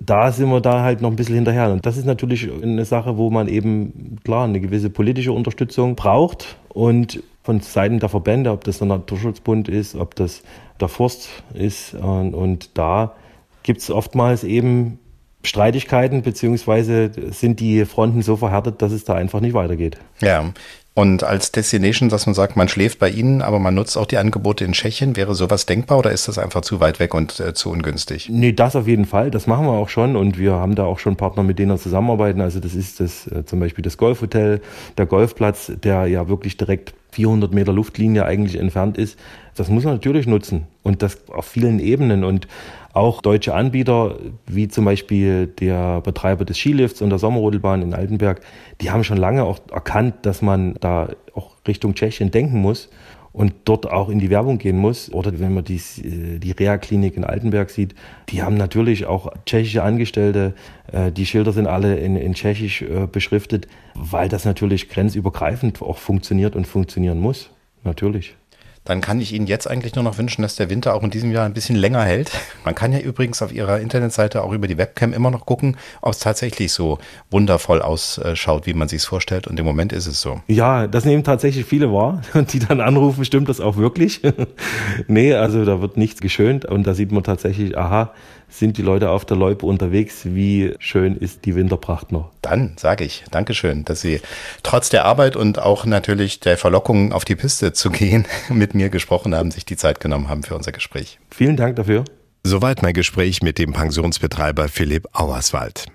Da 0.00 0.30
sind 0.32 0.50
wir 0.50 0.60
da 0.60 0.82
halt 0.82 1.00
noch 1.00 1.10
ein 1.10 1.16
bisschen 1.16 1.34
hinterher. 1.34 1.72
Und 1.72 1.86
das 1.86 1.96
ist 1.96 2.04
natürlich 2.04 2.50
eine 2.62 2.84
Sache, 2.84 3.16
wo 3.16 3.30
man 3.30 3.48
eben 3.48 4.18
klar 4.22 4.44
eine 4.44 4.60
gewisse 4.60 4.90
politische 4.90 5.32
Unterstützung 5.32 5.94
braucht 5.94 6.56
und 6.68 7.22
von 7.42 7.60
Seiten 7.60 8.00
der 8.00 8.08
Verbände, 8.08 8.50
ob 8.50 8.64
das 8.64 8.78
der 8.78 8.86
Naturschutzbund 8.86 9.68
ist, 9.68 9.94
ob 9.94 10.14
das 10.14 10.42
der 10.80 10.88
Forst 10.88 11.28
ist. 11.54 11.94
Und, 11.94 12.34
und 12.34 12.76
da 12.76 13.14
gibt 13.62 13.80
es 13.80 13.90
oftmals 13.90 14.44
eben 14.44 14.98
Streitigkeiten, 15.42 16.22
beziehungsweise 16.22 17.10
sind 17.30 17.60
die 17.60 17.84
Fronten 17.84 18.22
so 18.22 18.36
verhärtet, 18.36 18.80
dass 18.80 18.92
es 18.92 19.04
da 19.04 19.14
einfach 19.14 19.40
nicht 19.40 19.52
weitergeht. 19.54 19.98
Ja, 20.20 20.52
und 20.96 21.24
als 21.24 21.50
Destination, 21.50 22.08
dass 22.08 22.26
man 22.26 22.36
sagt, 22.36 22.56
man 22.56 22.68
schläft 22.68 23.00
bei 23.00 23.10
Ihnen, 23.10 23.42
aber 23.42 23.58
man 23.58 23.74
nutzt 23.74 23.98
auch 23.98 24.06
die 24.06 24.16
Angebote 24.16 24.64
in 24.64 24.72
Tschechien, 24.72 25.16
wäre 25.16 25.34
sowas 25.34 25.66
denkbar 25.66 25.98
oder 25.98 26.12
ist 26.12 26.28
das 26.28 26.38
einfach 26.38 26.60
zu 26.60 26.78
weit 26.78 27.00
weg 27.00 27.14
und 27.14 27.40
äh, 27.40 27.52
zu 27.52 27.70
ungünstig? 27.70 28.28
Nee, 28.30 28.52
das 28.52 28.76
auf 28.76 28.86
jeden 28.86 29.04
Fall. 29.04 29.32
Das 29.32 29.48
machen 29.48 29.66
wir 29.66 29.72
auch 29.72 29.88
schon 29.88 30.14
und 30.14 30.38
wir 30.38 30.52
haben 30.52 30.76
da 30.76 30.84
auch 30.84 31.00
schon 31.00 31.16
Partner, 31.16 31.42
mit 31.42 31.58
denen 31.58 31.72
wir 31.72 31.78
zusammenarbeiten. 31.78 32.40
Also 32.40 32.60
das 32.60 32.76
ist 32.76 33.00
das 33.00 33.26
äh, 33.26 33.44
zum 33.44 33.58
Beispiel 33.58 33.82
das 33.82 33.96
Golfhotel, 33.96 34.60
der 34.96 35.06
Golfplatz, 35.06 35.72
der 35.82 36.06
ja 36.06 36.28
wirklich 36.28 36.56
direkt 36.56 36.94
400 37.10 37.52
Meter 37.52 37.72
Luftlinie 37.72 38.24
eigentlich 38.24 38.60
entfernt 38.60 38.96
ist. 38.96 39.18
Das 39.56 39.68
muss 39.68 39.82
man 39.82 39.94
natürlich 39.94 40.28
nutzen 40.28 40.68
und 40.84 41.02
das 41.02 41.28
auf 41.28 41.46
vielen 41.46 41.80
Ebenen 41.80 42.22
und 42.22 42.46
auch 42.94 43.20
deutsche 43.20 43.54
Anbieter, 43.54 44.18
wie 44.46 44.68
zum 44.68 44.84
Beispiel 44.84 45.48
der 45.48 46.00
Betreiber 46.00 46.44
des 46.44 46.58
Skilifts 46.58 47.02
und 47.02 47.10
der 47.10 47.18
Sommerrodelbahn 47.18 47.82
in 47.82 47.92
Altenberg, 47.92 48.40
die 48.80 48.90
haben 48.90 49.02
schon 49.02 49.16
lange 49.16 49.44
auch 49.44 49.58
erkannt, 49.70 50.14
dass 50.22 50.42
man 50.42 50.74
da 50.80 51.10
auch 51.34 51.56
Richtung 51.66 51.94
Tschechien 51.94 52.30
denken 52.30 52.60
muss 52.60 52.88
und 53.32 53.52
dort 53.64 53.90
auch 53.90 54.10
in 54.10 54.20
die 54.20 54.30
Werbung 54.30 54.58
gehen 54.58 54.78
muss. 54.78 55.12
Oder 55.12 55.40
wenn 55.40 55.52
man 55.52 55.64
die, 55.64 55.80
die 55.98 56.52
Reha-Klinik 56.52 57.16
in 57.16 57.24
Altenberg 57.24 57.68
sieht, 57.70 57.96
die 58.28 58.44
haben 58.44 58.56
natürlich 58.56 59.06
auch 59.06 59.32
tschechische 59.44 59.82
Angestellte. 59.82 60.54
Äh, 60.92 61.10
die 61.10 61.26
Schilder 61.26 61.52
sind 61.52 61.66
alle 61.66 61.96
in, 61.96 62.14
in 62.14 62.34
Tschechisch 62.34 62.82
äh, 62.82 63.08
beschriftet, 63.10 63.66
weil 63.94 64.28
das 64.28 64.44
natürlich 64.44 64.88
grenzübergreifend 64.88 65.82
auch 65.82 65.98
funktioniert 65.98 66.54
und 66.54 66.68
funktionieren 66.68 67.18
muss. 67.18 67.50
Natürlich 67.82 68.36
dann 68.84 69.00
kann 69.00 69.20
ich 69.20 69.32
Ihnen 69.32 69.46
jetzt 69.46 69.66
eigentlich 69.66 69.94
nur 69.94 70.04
noch 70.04 70.18
wünschen, 70.18 70.42
dass 70.42 70.56
der 70.56 70.68
Winter 70.68 70.94
auch 70.94 71.02
in 71.02 71.10
diesem 71.10 71.30
Jahr 71.30 71.46
ein 71.46 71.54
bisschen 71.54 71.76
länger 71.76 72.02
hält. 72.02 72.30
Man 72.64 72.74
kann 72.74 72.92
ja 72.92 72.98
übrigens 72.98 73.40
auf 73.42 73.52
Ihrer 73.52 73.80
Internetseite 73.80 74.42
auch 74.42 74.52
über 74.52 74.68
die 74.68 74.76
Webcam 74.76 75.12
immer 75.12 75.30
noch 75.30 75.46
gucken, 75.46 75.76
ob 76.02 76.12
es 76.12 76.18
tatsächlich 76.18 76.72
so 76.72 76.98
wundervoll 77.30 77.80
ausschaut, 77.80 78.66
wie 78.66 78.74
man 78.74 78.88
sich 78.88 78.98
es 78.98 79.04
vorstellt. 79.06 79.46
Und 79.46 79.58
im 79.58 79.64
Moment 79.64 79.92
ist 79.92 80.06
es 80.06 80.20
so. 80.20 80.40
Ja, 80.48 80.86
das 80.86 81.04
nehmen 81.04 81.24
tatsächlich 81.24 81.64
viele 81.64 81.92
wahr, 81.92 82.22
die 82.52 82.58
dann 82.58 82.80
anrufen, 82.80 83.24
stimmt 83.24 83.48
das 83.48 83.60
auch 83.60 83.76
wirklich? 83.76 84.20
nee, 85.08 85.34
also 85.34 85.64
da 85.64 85.80
wird 85.80 85.96
nichts 85.96 86.20
geschönt 86.20 86.64
und 86.64 86.86
da 86.86 86.94
sieht 86.94 87.12
man 87.12 87.24
tatsächlich, 87.24 87.76
aha, 87.78 88.12
sind 88.58 88.78
die 88.78 88.82
Leute 88.82 89.10
auf 89.10 89.24
der 89.24 89.36
Loipe 89.36 89.66
unterwegs. 89.66 90.22
Wie 90.24 90.74
schön 90.78 91.16
ist 91.16 91.44
die 91.44 91.54
Winterpracht 91.54 92.12
noch? 92.12 92.30
Dann 92.42 92.76
sage 92.78 93.04
ich 93.04 93.24
Dankeschön, 93.30 93.84
dass 93.84 94.00
Sie 94.00 94.20
trotz 94.62 94.88
der 94.88 95.04
Arbeit 95.04 95.36
und 95.36 95.58
auch 95.58 95.86
natürlich 95.86 96.40
der 96.40 96.56
Verlockung 96.56 97.12
auf 97.12 97.24
die 97.24 97.36
Piste 97.36 97.72
zu 97.72 97.90
gehen 97.90 98.26
mit 98.48 98.74
mir 98.74 98.88
gesprochen 98.90 99.34
haben, 99.34 99.50
sich 99.50 99.64
die 99.64 99.76
Zeit 99.76 100.00
genommen 100.00 100.28
haben 100.28 100.42
für 100.42 100.54
unser 100.54 100.72
Gespräch. 100.72 101.18
Vielen 101.30 101.56
Dank 101.56 101.76
dafür. 101.76 102.04
Soweit 102.44 102.82
mein 102.82 102.92
Gespräch 102.92 103.42
mit 103.42 103.58
dem 103.58 103.72
Pensionsbetreiber 103.72 104.68
Philipp 104.68 105.08
Auerswald. 105.12 105.86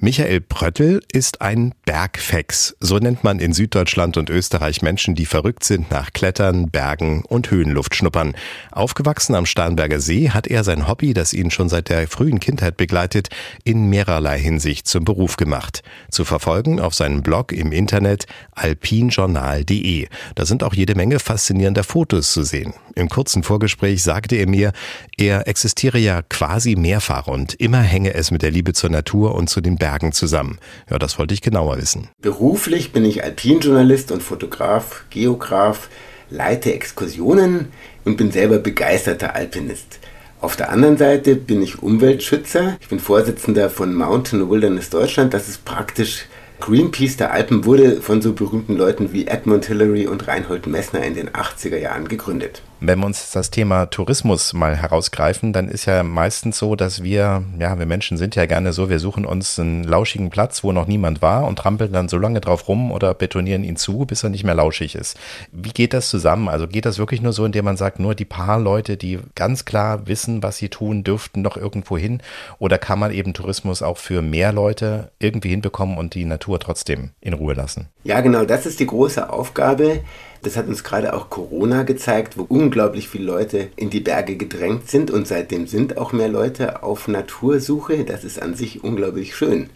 Michael 0.00 0.40
Pröttl 0.40 1.00
ist 1.12 1.42
ein 1.42 1.74
Bergfex. 1.84 2.76
So 2.78 2.98
nennt 2.98 3.24
man 3.24 3.40
in 3.40 3.52
Süddeutschland 3.52 4.16
und 4.16 4.30
Österreich 4.30 4.80
Menschen, 4.80 5.16
die 5.16 5.26
verrückt 5.26 5.64
sind 5.64 5.90
nach 5.90 6.12
Klettern, 6.12 6.70
Bergen 6.70 7.24
und 7.24 7.50
Höhenluft 7.50 7.96
schnuppern. 7.96 8.36
Aufgewachsen 8.70 9.34
am 9.34 9.44
Starnberger 9.44 9.98
See 9.98 10.30
hat 10.30 10.46
er 10.46 10.62
sein 10.62 10.86
Hobby, 10.86 11.14
das 11.14 11.32
ihn 11.32 11.50
schon 11.50 11.68
seit 11.68 11.88
der 11.88 12.06
frühen 12.06 12.38
Kindheit 12.38 12.76
begleitet, 12.76 13.30
in 13.64 13.90
mehrerlei 13.90 14.38
Hinsicht 14.38 14.86
zum 14.86 15.02
Beruf 15.02 15.36
gemacht. 15.36 15.82
Zu 16.12 16.24
verfolgen 16.24 16.78
auf 16.78 16.94
seinem 16.94 17.22
Blog 17.24 17.50
im 17.50 17.72
Internet 17.72 18.26
alpinjournal.de. 18.52 20.06
Da 20.36 20.46
sind 20.46 20.62
auch 20.62 20.74
jede 20.74 20.94
Menge 20.94 21.18
faszinierender 21.18 21.82
Fotos 21.82 22.32
zu 22.32 22.44
sehen. 22.44 22.72
Im 22.94 23.08
kurzen 23.08 23.42
Vorgespräch 23.42 24.04
sagte 24.04 24.36
er 24.36 24.48
mir, 24.48 24.70
er 25.16 25.48
existiere 25.48 25.98
ja 25.98 26.22
quasi 26.22 26.76
mehrfach 26.76 27.26
und 27.26 27.54
immer 27.54 27.80
hänge 27.80 28.14
es 28.14 28.30
mit 28.30 28.42
der 28.42 28.52
Liebe 28.52 28.74
zur 28.74 28.90
Natur 28.90 29.34
und 29.34 29.50
zu 29.50 29.60
den 29.60 29.74
Bergen 29.74 29.87
Bergen 29.88 30.12
zusammen? 30.12 30.58
Ja, 30.90 30.98
das 30.98 31.18
wollte 31.18 31.32
ich 31.32 31.40
genauer 31.40 31.78
wissen. 31.78 32.08
Beruflich 32.20 32.92
bin 32.92 33.06
ich 33.06 33.24
Alpinjournalist 33.24 34.12
und 34.12 34.22
Fotograf, 34.22 35.04
Geograf, 35.08 35.88
leite 36.28 36.74
Exkursionen 36.74 37.72
und 38.04 38.18
bin 38.18 38.30
selber 38.30 38.58
begeisterter 38.58 39.34
Alpinist. 39.34 39.98
Auf 40.42 40.56
der 40.56 40.70
anderen 40.70 40.98
Seite 40.98 41.36
bin 41.36 41.62
ich 41.62 41.82
Umweltschützer. 41.82 42.76
Ich 42.82 42.88
bin 42.88 43.00
Vorsitzender 43.00 43.70
von 43.70 43.94
Mountain 43.94 44.50
Wilderness 44.50 44.90
Deutschland. 44.90 45.32
Das 45.32 45.48
ist 45.48 45.64
praktisch 45.64 46.26
Greenpeace 46.60 47.16
der 47.16 47.32
Alpen 47.32 47.64
wurde 47.64 48.02
von 48.02 48.20
so 48.20 48.34
berühmten 48.34 48.76
Leuten 48.76 49.14
wie 49.14 49.26
Edmund 49.26 49.64
Hillary 49.64 50.06
und 50.06 50.28
Reinhold 50.28 50.66
Messner 50.66 51.02
in 51.02 51.14
den 51.14 51.30
80er 51.30 51.78
Jahren 51.78 52.08
gegründet. 52.08 52.62
Wenn 52.80 53.00
wir 53.00 53.06
uns 53.06 53.32
das 53.32 53.50
Thema 53.50 53.86
Tourismus 53.86 54.52
mal 54.52 54.76
herausgreifen, 54.76 55.52
dann 55.52 55.68
ist 55.68 55.86
ja 55.86 56.04
meistens 56.04 56.58
so, 56.58 56.76
dass 56.76 57.02
wir, 57.02 57.42
ja, 57.58 57.76
wir 57.76 57.86
Menschen 57.86 58.16
sind 58.16 58.36
ja 58.36 58.46
gerne 58.46 58.72
so, 58.72 58.88
wir 58.88 59.00
suchen 59.00 59.26
uns 59.26 59.58
einen 59.58 59.82
lauschigen 59.82 60.30
Platz, 60.30 60.62
wo 60.62 60.70
noch 60.70 60.86
niemand 60.86 61.20
war 61.20 61.44
und 61.48 61.58
trampeln 61.58 61.92
dann 61.92 62.08
so 62.08 62.18
lange 62.18 62.40
drauf 62.40 62.68
rum 62.68 62.92
oder 62.92 63.14
betonieren 63.14 63.64
ihn 63.64 63.76
zu, 63.76 64.06
bis 64.06 64.22
er 64.22 64.30
nicht 64.30 64.44
mehr 64.44 64.54
lauschig 64.54 64.94
ist. 64.94 65.18
Wie 65.50 65.70
geht 65.70 65.92
das 65.92 66.08
zusammen? 66.08 66.48
Also 66.48 66.68
geht 66.68 66.86
das 66.86 66.98
wirklich 66.98 67.20
nur 67.20 67.32
so, 67.32 67.44
indem 67.44 67.64
man 67.64 67.76
sagt, 67.76 67.98
nur 67.98 68.14
die 68.14 68.24
paar 68.24 68.60
Leute, 68.60 68.96
die 68.96 69.18
ganz 69.34 69.64
klar 69.64 70.06
wissen, 70.06 70.44
was 70.44 70.58
sie 70.58 70.68
tun, 70.68 71.02
dürften 71.02 71.42
noch 71.42 71.56
irgendwo 71.56 71.98
hin? 71.98 72.22
Oder 72.60 72.78
kann 72.78 73.00
man 73.00 73.10
eben 73.10 73.34
Tourismus 73.34 73.82
auch 73.82 73.98
für 73.98 74.22
mehr 74.22 74.52
Leute 74.52 75.10
irgendwie 75.18 75.50
hinbekommen 75.50 75.98
und 75.98 76.14
die 76.14 76.24
Natur 76.24 76.60
trotzdem 76.60 77.10
in 77.20 77.32
Ruhe 77.32 77.54
lassen? 77.54 77.88
Ja, 78.04 78.20
genau, 78.20 78.44
das 78.44 78.66
ist 78.66 78.78
die 78.78 78.86
große 78.86 79.30
Aufgabe. 79.30 80.00
Das 80.42 80.56
hat 80.56 80.68
uns 80.68 80.84
gerade 80.84 81.14
auch 81.14 81.30
Corona 81.30 81.82
gezeigt, 81.82 82.38
wo 82.38 82.42
unglaublich 82.42 83.08
viele 83.08 83.24
Leute 83.24 83.68
in 83.76 83.90
die 83.90 84.00
Berge 84.00 84.36
gedrängt 84.36 84.88
sind 84.88 85.10
und 85.10 85.26
seitdem 85.26 85.66
sind 85.66 85.98
auch 85.98 86.12
mehr 86.12 86.28
Leute 86.28 86.82
auf 86.82 87.08
Natursuche. 87.08 88.04
Das 88.04 88.24
ist 88.24 88.40
an 88.40 88.54
sich 88.54 88.84
unglaublich 88.84 89.34
schön. 89.34 89.70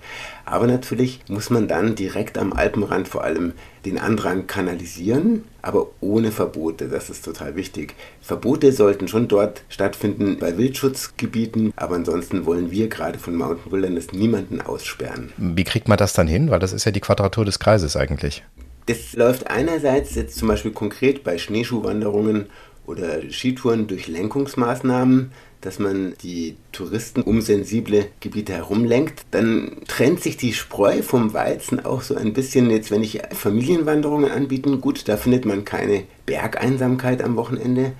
Aber 0.44 0.66
natürlich 0.66 1.20
muss 1.28 1.50
man 1.50 1.68
dann 1.68 1.94
direkt 1.94 2.36
am 2.38 2.52
Alpenrand 2.52 3.08
vor 3.08 3.24
allem 3.24 3.52
den 3.84 3.98
Andrang 3.98 4.46
kanalisieren, 4.46 5.44
aber 5.60 5.88
ohne 6.00 6.30
Verbote. 6.30 6.88
Das 6.88 7.10
ist 7.10 7.24
total 7.24 7.56
wichtig. 7.56 7.94
Verbote 8.20 8.72
sollten 8.72 9.08
schon 9.08 9.28
dort 9.28 9.62
stattfinden 9.68 10.38
bei 10.38 10.56
Wildschutzgebieten, 10.58 11.72
aber 11.76 11.96
ansonsten 11.96 12.46
wollen 12.46 12.70
wir 12.70 12.88
gerade 12.88 13.18
von 13.18 13.34
Mountain 13.34 13.72
Wilderness 13.72 14.12
niemanden 14.12 14.60
aussperren. 14.60 15.32
Wie 15.36 15.64
kriegt 15.64 15.88
man 15.88 15.98
das 15.98 16.12
dann 16.12 16.28
hin? 16.28 16.50
Weil 16.50 16.60
das 16.60 16.72
ist 16.72 16.84
ja 16.84 16.92
die 16.92 17.00
Quadratur 17.00 17.44
des 17.44 17.58
Kreises 17.58 17.96
eigentlich. 17.96 18.44
Das 18.92 19.14
läuft 19.14 19.50
einerseits 19.50 20.14
jetzt 20.16 20.36
zum 20.36 20.48
Beispiel 20.48 20.72
konkret 20.72 21.24
bei 21.24 21.38
Schneeschuhwanderungen 21.38 22.50
oder 22.84 23.22
Skitouren 23.30 23.86
durch 23.86 24.06
Lenkungsmaßnahmen, 24.06 25.32
dass 25.62 25.78
man 25.78 26.12
die 26.22 26.56
Touristen 26.72 27.22
um 27.22 27.40
sensible 27.40 28.08
Gebiete 28.20 28.52
herumlenkt. 28.52 29.22
Dann 29.30 29.78
trennt 29.88 30.20
sich 30.20 30.36
die 30.36 30.52
Spreu 30.52 31.00
vom 31.00 31.32
Weizen 31.32 31.82
auch 31.82 32.02
so 32.02 32.16
ein 32.16 32.34
bisschen. 32.34 32.68
Jetzt, 32.68 32.90
wenn 32.90 33.02
ich 33.02 33.22
Familienwanderungen 33.30 34.30
anbieten, 34.30 34.82
gut, 34.82 35.08
da 35.08 35.16
findet 35.16 35.46
man 35.46 35.64
keine 35.64 36.02
Bergeinsamkeit 36.26 37.22
am 37.22 37.36
Wochenende. 37.36 37.92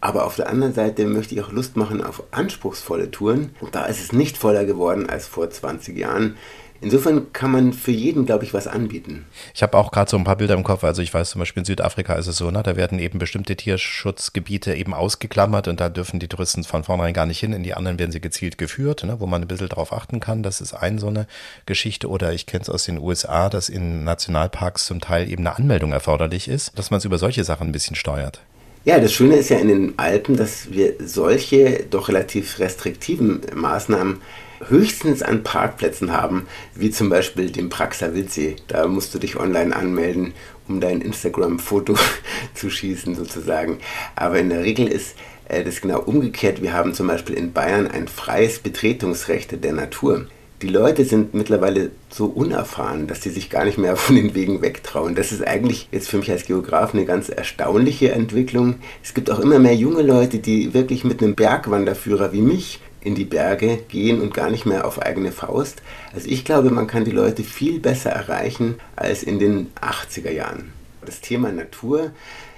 Aber 0.00 0.24
auf 0.24 0.36
der 0.36 0.48
anderen 0.48 0.72
Seite 0.72 1.04
möchte 1.04 1.34
ich 1.34 1.42
auch 1.42 1.52
Lust 1.52 1.76
machen 1.76 2.02
auf 2.02 2.22
anspruchsvolle 2.30 3.10
Touren. 3.10 3.50
Und 3.60 3.74
da 3.74 3.84
ist 3.84 4.00
es 4.00 4.12
nicht 4.12 4.38
voller 4.38 4.64
geworden 4.64 5.10
als 5.10 5.26
vor 5.26 5.50
20 5.50 5.98
Jahren. 5.98 6.36
Insofern 6.80 7.32
kann 7.32 7.50
man 7.50 7.72
für 7.72 7.90
jeden, 7.90 8.24
glaube 8.24 8.44
ich, 8.44 8.54
was 8.54 8.68
anbieten. 8.68 9.26
Ich 9.52 9.62
habe 9.62 9.76
auch 9.76 9.90
gerade 9.90 10.08
so 10.08 10.16
ein 10.16 10.24
paar 10.24 10.36
Bilder 10.36 10.54
im 10.54 10.62
Kopf. 10.62 10.84
Also 10.84 11.02
ich 11.02 11.12
weiß 11.12 11.30
zum 11.30 11.40
Beispiel 11.40 11.62
in 11.62 11.64
Südafrika 11.64 12.14
ist 12.14 12.28
es 12.28 12.36
so, 12.36 12.50
ne, 12.50 12.62
da 12.62 12.76
werden 12.76 13.00
eben 13.00 13.18
bestimmte 13.18 13.56
Tierschutzgebiete 13.56 14.74
eben 14.74 14.94
ausgeklammert 14.94 15.66
und 15.66 15.80
da 15.80 15.88
dürfen 15.88 16.20
die 16.20 16.28
Touristen 16.28 16.62
von 16.62 16.84
vornherein 16.84 17.14
gar 17.14 17.26
nicht 17.26 17.40
hin. 17.40 17.52
In 17.52 17.64
die 17.64 17.74
anderen 17.74 17.98
werden 17.98 18.12
sie 18.12 18.20
gezielt 18.20 18.58
geführt, 18.58 19.02
ne, 19.04 19.18
wo 19.18 19.26
man 19.26 19.42
ein 19.42 19.48
bisschen 19.48 19.68
darauf 19.68 19.92
achten 19.92 20.20
kann. 20.20 20.42
Das 20.44 20.60
ist 20.60 20.72
ein 20.72 20.98
so 20.98 21.08
eine 21.08 21.26
Geschichte. 21.66 22.08
Oder 22.08 22.32
ich 22.32 22.46
kenne 22.46 22.62
es 22.62 22.70
aus 22.70 22.84
den 22.84 22.98
USA, 22.98 23.48
dass 23.48 23.68
in 23.68 24.04
Nationalparks 24.04 24.86
zum 24.86 25.00
Teil 25.00 25.28
eben 25.28 25.46
eine 25.46 25.56
Anmeldung 25.56 25.92
erforderlich 25.92 26.46
ist, 26.46 26.78
dass 26.78 26.90
man 26.90 26.98
es 26.98 27.04
über 27.04 27.18
solche 27.18 27.42
Sachen 27.42 27.68
ein 27.68 27.72
bisschen 27.72 27.96
steuert. 27.96 28.40
Ja, 28.84 29.00
das 29.00 29.12
Schöne 29.12 29.34
ist 29.34 29.50
ja 29.50 29.58
in 29.58 29.68
den 29.68 29.98
Alpen, 29.98 30.36
dass 30.36 30.70
wir 30.70 30.94
solche 31.00 31.84
doch 31.90 32.08
relativ 32.08 32.58
restriktiven 32.58 33.40
Maßnahmen 33.54 34.18
höchstens 34.66 35.22
an 35.22 35.42
Parkplätzen 35.42 36.12
haben, 36.12 36.46
wie 36.74 36.90
zum 36.90 37.08
Beispiel 37.08 37.50
dem 37.50 37.68
Praxer 37.68 38.14
Wildsee. 38.14 38.56
Da 38.66 38.86
musst 38.86 39.14
du 39.14 39.18
dich 39.18 39.36
online 39.36 39.74
anmelden, 39.74 40.32
um 40.68 40.80
dein 40.80 41.00
Instagram-Foto 41.00 41.94
zu 42.54 42.70
schießen 42.70 43.14
sozusagen. 43.14 43.78
Aber 44.16 44.38
in 44.38 44.50
der 44.50 44.62
Regel 44.62 44.88
ist 44.88 45.16
äh, 45.48 45.64
das 45.64 45.80
genau 45.80 46.00
umgekehrt. 46.00 46.62
Wir 46.62 46.72
haben 46.72 46.94
zum 46.94 47.06
Beispiel 47.06 47.36
in 47.36 47.52
Bayern 47.52 47.86
ein 47.86 48.08
freies 48.08 48.58
Betretungsrecht 48.58 49.62
der 49.62 49.72
Natur. 49.72 50.26
Die 50.60 50.68
Leute 50.68 51.04
sind 51.04 51.34
mittlerweile 51.34 51.92
so 52.10 52.26
unerfahren, 52.26 53.06
dass 53.06 53.22
sie 53.22 53.30
sich 53.30 53.48
gar 53.48 53.64
nicht 53.64 53.78
mehr 53.78 53.94
von 53.94 54.16
den 54.16 54.34
Wegen 54.34 54.60
wegtrauen. 54.60 55.14
Das 55.14 55.30
ist 55.30 55.46
eigentlich 55.46 55.88
jetzt 55.92 56.08
für 56.08 56.18
mich 56.18 56.32
als 56.32 56.46
Geograf 56.46 56.94
eine 56.94 57.04
ganz 57.04 57.28
erstaunliche 57.28 58.10
Entwicklung. 58.10 58.74
Es 59.04 59.14
gibt 59.14 59.30
auch 59.30 59.38
immer 59.38 59.60
mehr 59.60 59.76
junge 59.76 60.02
Leute, 60.02 60.38
die 60.38 60.74
wirklich 60.74 61.04
mit 61.04 61.22
einem 61.22 61.36
Bergwanderführer 61.36 62.32
wie 62.32 62.40
mich 62.40 62.80
in 63.00 63.14
die 63.14 63.24
Berge 63.24 63.78
gehen 63.88 64.20
und 64.20 64.34
gar 64.34 64.50
nicht 64.50 64.66
mehr 64.66 64.86
auf 64.86 65.00
eigene 65.00 65.32
Faust. 65.32 65.82
Also 66.12 66.28
ich 66.28 66.44
glaube, 66.44 66.70
man 66.70 66.86
kann 66.86 67.04
die 67.04 67.10
Leute 67.10 67.44
viel 67.44 67.80
besser 67.80 68.10
erreichen 68.10 68.76
als 68.96 69.22
in 69.22 69.38
den 69.38 69.72
80er 69.80 70.30
Jahren. 70.30 70.72
Das 71.04 71.20
Thema 71.20 71.50
Natur 71.52 72.10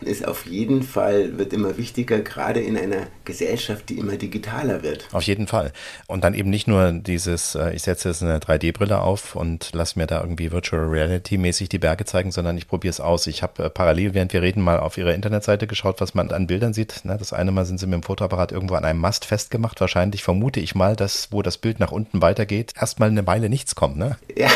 ist 0.02 0.26
auf 0.26 0.46
jeden 0.46 0.82
Fall, 0.82 1.38
wird 1.38 1.52
immer 1.52 1.76
wichtiger, 1.76 2.20
gerade 2.20 2.60
in 2.60 2.76
einer 2.76 3.06
Gesellschaft, 3.24 3.88
die 3.88 3.98
immer 3.98 4.16
digitaler 4.16 4.82
wird. 4.82 5.08
Auf 5.12 5.22
jeden 5.22 5.46
Fall. 5.46 5.72
Und 6.06 6.24
dann 6.24 6.34
eben 6.34 6.50
nicht 6.50 6.66
nur 6.66 6.92
dieses, 6.92 7.54
äh, 7.54 7.72
ich 7.72 7.82
setze 7.82 8.08
jetzt 8.08 8.22
eine 8.22 8.38
3D-Brille 8.38 9.00
auf 9.00 9.36
und 9.36 9.70
lasse 9.72 9.98
mir 9.98 10.06
da 10.06 10.20
irgendwie 10.20 10.52
Virtual 10.52 10.84
Reality 10.84 11.38
mäßig 11.38 11.68
die 11.68 11.78
Berge 11.78 12.04
zeigen, 12.04 12.32
sondern 12.32 12.56
ich 12.56 12.68
probiere 12.68 12.90
es 12.90 13.00
aus. 13.00 13.26
Ich 13.26 13.42
habe 13.42 13.64
äh, 13.64 13.70
parallel, 13.70 14.14
während 14.14 14.32
wir 14.32 14.42
reden, 14.42 14.62
mal 14.62 14.80
auf 14.80 14.98
ihrer 14.98 15.14
Internetseite 15.14 15.66
geschaut, 15.66 16.00
was 16.00 16.14
man 16.14 16.30
an 16.30 16.46
Bildern 16.46 16.72
sieht. 16.72 17.04
Ne, 17.04 17.16
das 17.18 17.32
eine 17.32 17.52
Mal 17.52 17.64
sind 17.64 17.78
sie 17.78 17.86
mit 17.86 17.94
dem 17.94 18.02
Fotoapparat 18.02 18.52
irgendwo 18.52 18.74
an 18.74 18.84
einem 18.84 19.00
Mast 19.00 19.24
festgemacht. 19.24 19.80
Wahrscheinlich 19.80 20.22
vermute 20.22 20.60
ich 20.60 20.74
mal, 20.74 20.96
dass, 20.96 21.28
wo 21.30 21.42
das 21.42 21.58
Bild 21.58 21.80
nach 21.80 21.92
unten 21.92 22.22
weitergeht, 22.22 22.74
erstmal 22.78 23.08
eine 23.08 23.26
Weile 23.26 23.48
nichts 23.48 23.74
kommt. 23.74 23.96
Ne? 23.96 24.16
Ja. 24.36 24.48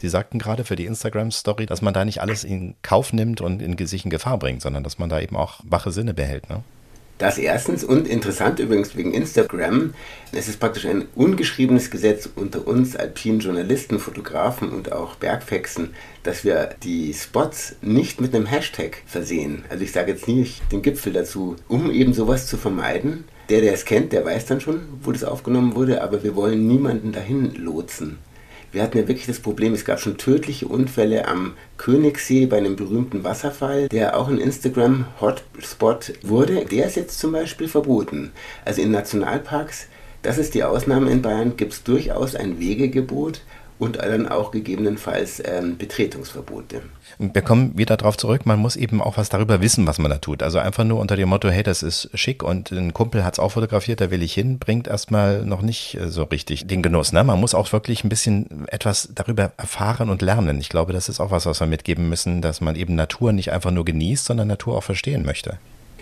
Sie 0.00 0.08
sagten 0.08 0.38
gerade 0.38 0.64
für 0.64 0.76
die 0.76 0.86
Instagram-Story, 0.86 1.66
dass 1.66 1.82
man 1.82 1.94
da 1.94 2.04
nicht 2.04 2.20
alles 2.20 2.44
in 2.44 2.74
Kauf 2.82 3.12
nimmt 3.12 3.40
und 3.40 3.62
in 3.62 3.76
sich 3.86 4.04
in 4.04 4.10
Gefahr 4.10 4.38
bringt, 4.38 4.62
sondern 4.62 4.82
dass 4.88 4.98
man 4.98 5.10
da 5.10 5.20
eben 5.20 5.36
auch 5.36 5.60
wache 5.68 5.92
Sinne 5.92 6.14
behält. 6.14 6.48
Ne? 6.48 6.62
Das 7.18 7.36
erstens 7.36 7.82
und 7.82 8.06
interessant 8.06 8.60
übrigens 8.60 8.96
wegen 8.96 9.12
Instagram. 9.12 9.92
Es 10.32 10.48
ist 10.48 10.60
praktisch 10.60 10.86
ein 10.86 11.06
ungeschriebenes 11.16 11.90
Gesetz 11.90 12.28
unter 12.34 12.66
uns 12.66 12.94
alpinen 12.94 13.40
Journalisten, 13.40 13.98
Fotografen 13.98 14.70
und 14.70 14.92
auch 14.92 15.16
Bergfexen, 15.16 15.94
dass 16.22 16.44
wir 16.44 16.70
die 16.84 17.12
Spots 17.12 17.74
nicht 17.82 18.20
mit 18.20 18.34
einem 18.34 18.46
Hashtag 18.46 19.02
versehen. 19.04 19.64
Also 19.68 19.82
ich 19.82 19.90
sage 19.90 20.12
jetzt 20.12 20.28
nicht 20.28 20.62
den 20.70 20.80
Gipfel 20.80 21.12
dazu, 21.12 21.56
um 21.66 21.90
eben 21.90 22.14
sowas 22.14 22.46
zu 22.46 22.56
vermeiden. 22.56 23.24
Der, 23.48 23.62
der 23.62 23.74
es 23.74 23.84
kennt, 23.84 24.12
der 24.12 24.24
weiß 24.24 24.46
dann 24.46 24.60
schon, 24.60 24.82
wo 25.02 25.10
das 25.10 25.24
aufgenommen 25.24 25.74
wurde, 25.74 26.02
aber 26.02 26.22
wir 26.22 26.36
wollen 26.36 26.66
niemanden 26.66 27.12
dahin 27.12 27.54
lotsen. 27.56 28.18
Wir 28.70 28.82
hatten 28.82 28.98
ja 28.98 29.08
wirklich 29.08 29.26
das 29.26 29.40
Problem, 29.40 29.72
es 29.72 29.86
gab 29.86 29.98
schon 29.98 30.18
tödliche 30.18 30.68
Unfälle 30.68 31.26
am 31.26 31.54
Königssee 31.78 32.44
bei 32.44 32.58
einem 32.58 32.76
berühmten 32.76 33.24
Wasserfall, 33.24 33.88
der 33.88 34.18
auch 34.18 34.28
ein 34.28 34.38
Instagram-Hotspot 34.38 36.12
wurde. 36.22 36.66
Der 36.66 36.86
ist 36.86 36.96
jetzt 36.96 37.18
zum 37.18 37.32
Beispiel 37.32 37.68
verboten. 37.68 38.32
Also 38.66 38.82
in 38.82 38.90
Nationalparks, 38.90 39.86
das 40.20 40.36
ist 40.36 40.52
die 40.54 40.64
Ausnahme 40.64 41.10
in 41.10 41.22
Bayern, 41.22 41.56
gibt 41.56 41.72
es 41.72 41.82
durchaus 41.82 42.34
ein 42.34 42.60
Wegegebot 42.60 43.40
und 43.78 43.96
dann 43.96 44.28
auch 44.28 44.50
gegebenenfalls 44.50 45.42
ähm, 45.44 45.76
Betretungsverbote. 45.76 46.82
Wir 47.18 47.42
kommen 47.42 47.76
wieder 47.76 47.96
darauf 47.96 48.16
zurück, 48.16 48.46
man 48.46 48.58
muss 48.58 48.76
eben 48.76 49.00
auch 49.00 49.16
was 49.16 49.28
darüber 49.28 49.60
wissen, 49.60 49.86
was 49.86 49.98
man 49.98 50.10
da 50.10 50.18
tut. 50.18 50.42
Also 50.42 50.58
einfach 50.58 50.84
nur 50.84 51.00
unter 51.00 51.16
dem 51.16 51.28
Motto, 51.28 51.48
hey, 51.48 51.62
das 51.62 51.82
ist 51.82 52.10
schick 52.14 52.42
und 52.42 52.70
ein 52.70 52.92
Kumpel 52.92 53.24
hat 53.24 53.34
es 53.34 53.38
auch 53.38 53.52
fotografiert, 53.52 54.00
da 54.00 54.10
will 54.10 54.22
ich 54.22 54.34
hin, 54.34 54.58
bringt 54.58 54.88
erstmal 54.88 55.44
noch 55.44 55.62
nicht 55.62 55.96
äh, 56.00 56.08
so 56.08 56.24
richtig 56.24 56.66
den 56.66 56.82
Genuss. 56.82 57.12
Ne? 57.12 57.22
Man 57.24 57.40
muss 57.40 57.54
auch 57.54 57.72
wirklich 57.72 58.04
ein 58.04 58.08
bisschen 58.08 58.66
etwas 58.68 59.08
darüber 59.14 59.52
erfahren 59.56 60.10
und 60.10 60.22
lernen. 60.22 60.60
Ich 60.60 60.68
glaube, 60.68 60.92
das 60.92 61.08
ist 61.08 61.20
auch 61.20 61.30
was, 61.30 61.46
was 61.46 61.60
wir 61.60 61.66
mitgeben 61.66 62.08
müssen, 62.08 62.42
dass 62.42 62.60
man 62.60 62.76
eben 62.76 62.94
Natur 62.94 63.32
nicht 63.32 63.52
einfach 63.52 63.70
nur 63.70 63.84
genießt, 63.84 64.24
sondern 64.24 64.48
Natur 64.48 64.76
auch 64.76 64.84
verstehen 64.84 65.24
möchte. 65.24 65.58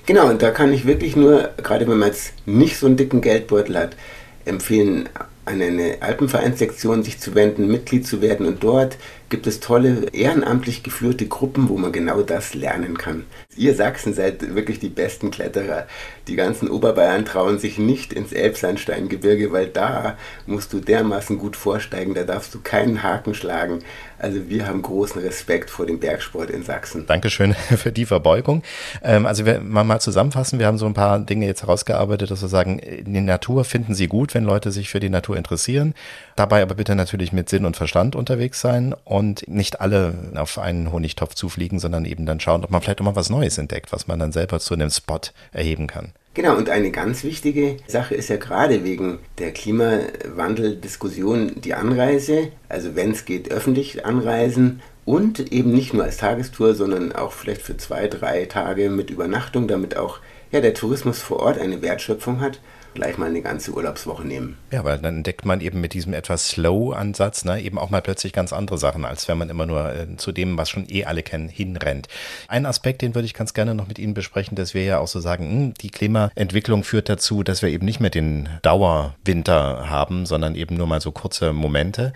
Genau, 0.07 0.29
und 0.29 0.41
da 0.41 0.51
kann 0.53 0.73
ich 0.73 0.87
wirklich 0.87 1.17
nur, 1.17 1.51
gerade 1.57 1.89
wenn 1.89 1.99
man 1.99 2.09
jetzt 2.09 2.33
nicht 2.47 2.79
so 2.79 2.87
einen 2.87 2.97
dicken 2.97 3.21
Geldbeutel 3.21 3.77
hat, 3.77 3.97
empfehlen, 4.45 5.09
an 5.47 5.63
eine 5.63 5.99
Alpenvereinssektion 6.01 7.03
sich 7.03 7.19
zu 7.19 7.35
wenden, 7.35 7.69
Mitglied 7.69 8.07
zu 8.07 8.21
werden 8.21 8.47
und 8.47 8.63
dort 8.63 8.99
gibt 9.29 9.47
es 9.47 9.61
tolle 9.61 10.09
ehrenamtlich 10.13 10.83
geführte 10.83 11.27
Gruppen, 11.27 11.69
wo 11.69 11.77
man 11.77 11.93
genau 11.93 12.23
das 12.23 12.55
lernen 12.55 12.97
kann. 12.97 13.25
Ihr 13.57 13.75
Sachsen 13.75 14.15
seid 14.15 14.55
wirklich 14.55 14.79
die 14.79 14.89
besten 14.89 15.31
Kletterer. 15.31 15.87
Die 16.29 16.37
ganzen 16.37 16.69
Oberbayern 16.69 17.25
trauen 17.25 17.59
sich 17.59 17.79
nicht 17.79 18.13
ins 18.13 18.33
Elbsandsteingebirge, 18.33 19.53
weil 19.53 19.67
da 19.69 20.17
musst 20.47 20.73
du 20.73 20.81
dermaßen 20.81 21.39
gut 21.39 21.57
vorsteigen, 21.57 22.15
da 22.15 22.25
darfst 22.25 22.55
du 22.55 22.61
keinen 22.61 23.03
Haken 23.03 23.35
schlagen. 23.35 23.81
Also 24.19 24.49
wir 24.49 24.67
haben 24.67 24.81
großen 24.81 25.21
Respekt 25.21 25.71
vor 25.71 25.87
dem 25.87 25.99
Bergsport 25.99 26.51
in 26.51 26.63
Sachsen. 26.63 27.07
Dankeschön 27.07 27.55
für 27.77 27.93
die 27.93 28.07
Verbeugung. 28.07 28.63
Ähm, 29.03 29.27
also 29.27 29.45
wir 29.45 29.61
mal, 29.61 29.85
mal 29.85 30.01
zusammenfassen, 30.01 30.59
wir 30.59 30.67
haben 30.67 30.79
so 30.79 30.87
ein 30.87 30.95
paar 30.95 31.19
Dinge 31.19 31.47
jetzt 31.47 31.63
herausgearbeitet, 31.63 32.31
dass 32.31 32.43
wir 32.43 32.49
sagen, 32.49 32.81
die 32.81 33.21
Natur 33.21 33.65
finden 33.65 33.95
Sie 33.95 34.07
gut, 34.07 34.35
wenn 34.35 34.45
Leute 34.45 34.71
sich 34.71 34.89
für 34.89 35.01
die 35.01 35.11
Natur 35.11 35.37
interessieren. 35.37 35.95
Dabei 36.37 36.61
aber 36.61 36.75
bitte 36.75 36.95
natürlich 36.95 37.33
mit 37.33 37.49
Sinn 37.49 37.65
und 37.65 37.79
Verstand 37.79 38.15
unterwegs 38.15 38.61
sein 38.61 38.95
und 39.05 39.49
nicht 39.49 39.81
alle 39.81 40.13
auf 40.35 40.59
einen 40.59 40.93
Honigtopf 40.93 41.35
zufliegen, 41.35 41.79
sondern 41.79 42.05
eben 42.05 42.27
dann 42.27 42.41
schauen, 42.41 42.63
ob 42.63 42.71
man 42.71 42.83
vielleicht 42.83 43.01
auch 43.01 43.07
mal 43.07 43.17
was 43.17 43.31
Neues 43.31 43.57
entdeckt, 43.57 43.91
was 43.91 44.07
man 44.07 44.19
dann 44.19 44.33
selber 44.33 44.61
zu 44.61 44.75
einem 44.75 44.91
Spot 44.91 45.21
erheben 45.53 45.87
kann. 45.87 46.13
Genau, 46.35 46.55
und 46.55 46.69
eine 46.69 46.91
ganz 46.91 47.25
wichtige 47.25 47.79
Sache 47.87 48.15
ist 48.15 48.29
ja 48.29 48.37
gerade 48.37 48.85
wegen 48.85 49.19
der 49.39 49.53
Klimawandeldiskussion 49.53 51.59
die 51.63 51.73
Anreise. 51.73 52.49
Also 52.69 52.95
wenn 52.95 53.13
es 53.13 53.25
geht, 53.25 53.51
öffentlich 53.51 54.05
anreisen 54.05 54.83
und 55.07 55.51
eben 55.51 55.73
nicht 55.73 55.95
nur 55.95 56.05
als 56.05 56.19
Tagestour, 56.19 56.75
sondern 56.75 57.13
auch 57.13 57.33
vielleicht 57.33 57.63
für 57.63 57.79
zwei, 57.79 58.09
drei 58.09 58.45
Tage 58.45 58.91
mit 58.91 59.09
Übernachtung, 59.09 59.69
damit 59.69 59.97
auch 59.97 60.19
ja, 60.53 60.61
der 60.61 60.75
Tourismus 60.75 61.23
vor 61.23 61.41
Ort 61.41 61.59
eine 61.59 61.81
Wertschöpfung 61.81 62.43
hat 62.43 62.61
gleich 62.97 63.19
mal 63.19 63.29
eine 63.29 63.43
ganze 63.43 63.73
Urlaubswoche 63.73 64.27
nehmen. 64.27 64.57
Ja, 64.73 64.83
weil 64.85 64.99
dann 64.99 65.19
entdeckt 65.19 65.45
man 65.45 65.61
eben 65.61 65.81
mit 65.81 65.95
diesem 65.95 66.13
etwas 66.13 66.49
Slow-Ansatz 66.49 67.45
ne, 67.45 67.63
eben 67.63 67.79
auch 67.79 67.91
mal 67.91 68.03
plötzlich 68.03 68.33
ganz 68.33 68.53
andere 68.53 68.79
Sachen, 68.79 69.05
als 69.05 69.29
wenn 69.29 69.39
man 69.39 69.49
immer 69.49 69.67
nur 69.67 69.95
äh, 69.95 70.17
zu 70.17 70.33
dem, 70.33 70.59
was 70.59 70.69
schon 70.69 70.87
eh 70.89 71.05
alle 71.05 71.23
kennen, 71.23 71.49
hinrennt. 71.49 72.09
Ein 72.49 72.67
Aspekt, 72.67 73.03
den 73.03 73.15
würde 73.15 73.27
ich 73.27 73.35
ganz 73.35 73.55
gerne 73.55 73.75
noch 73.75 73.87
mit 73.87 73.99
Ihnen 73.99 74.15
besprechen, 74.15 74.57
dass 74.57 74.75
wir 74.75 74.83
ja 74.83 74.99
auch 74.99 75.09
so 75.09 75.21
sagen, 75.21 75.47
mh, 75.47 75.53
hm, 75.53 75.75
die 75.75 75.91
Klimaentwicklung 75.91 76.83
führt 76.83 77.09
dazu, 77.09 77.43
dass 77.43 77.63
wir 77.63 77.69
eben 77.69 77.85
nicht 77.85 78.01
mehr 78.01 78.11
den 78.11 78.49
Dauerwinter 78.63 79.89
haben, 79.89 80.27
sondern 80.27 80.57
eben 80.57 80.77
nur 80.77 80.87
mal 80.87 81.01
so 81.01 81.13
kurze 81.13 81.53
Momente. 81.53 82.13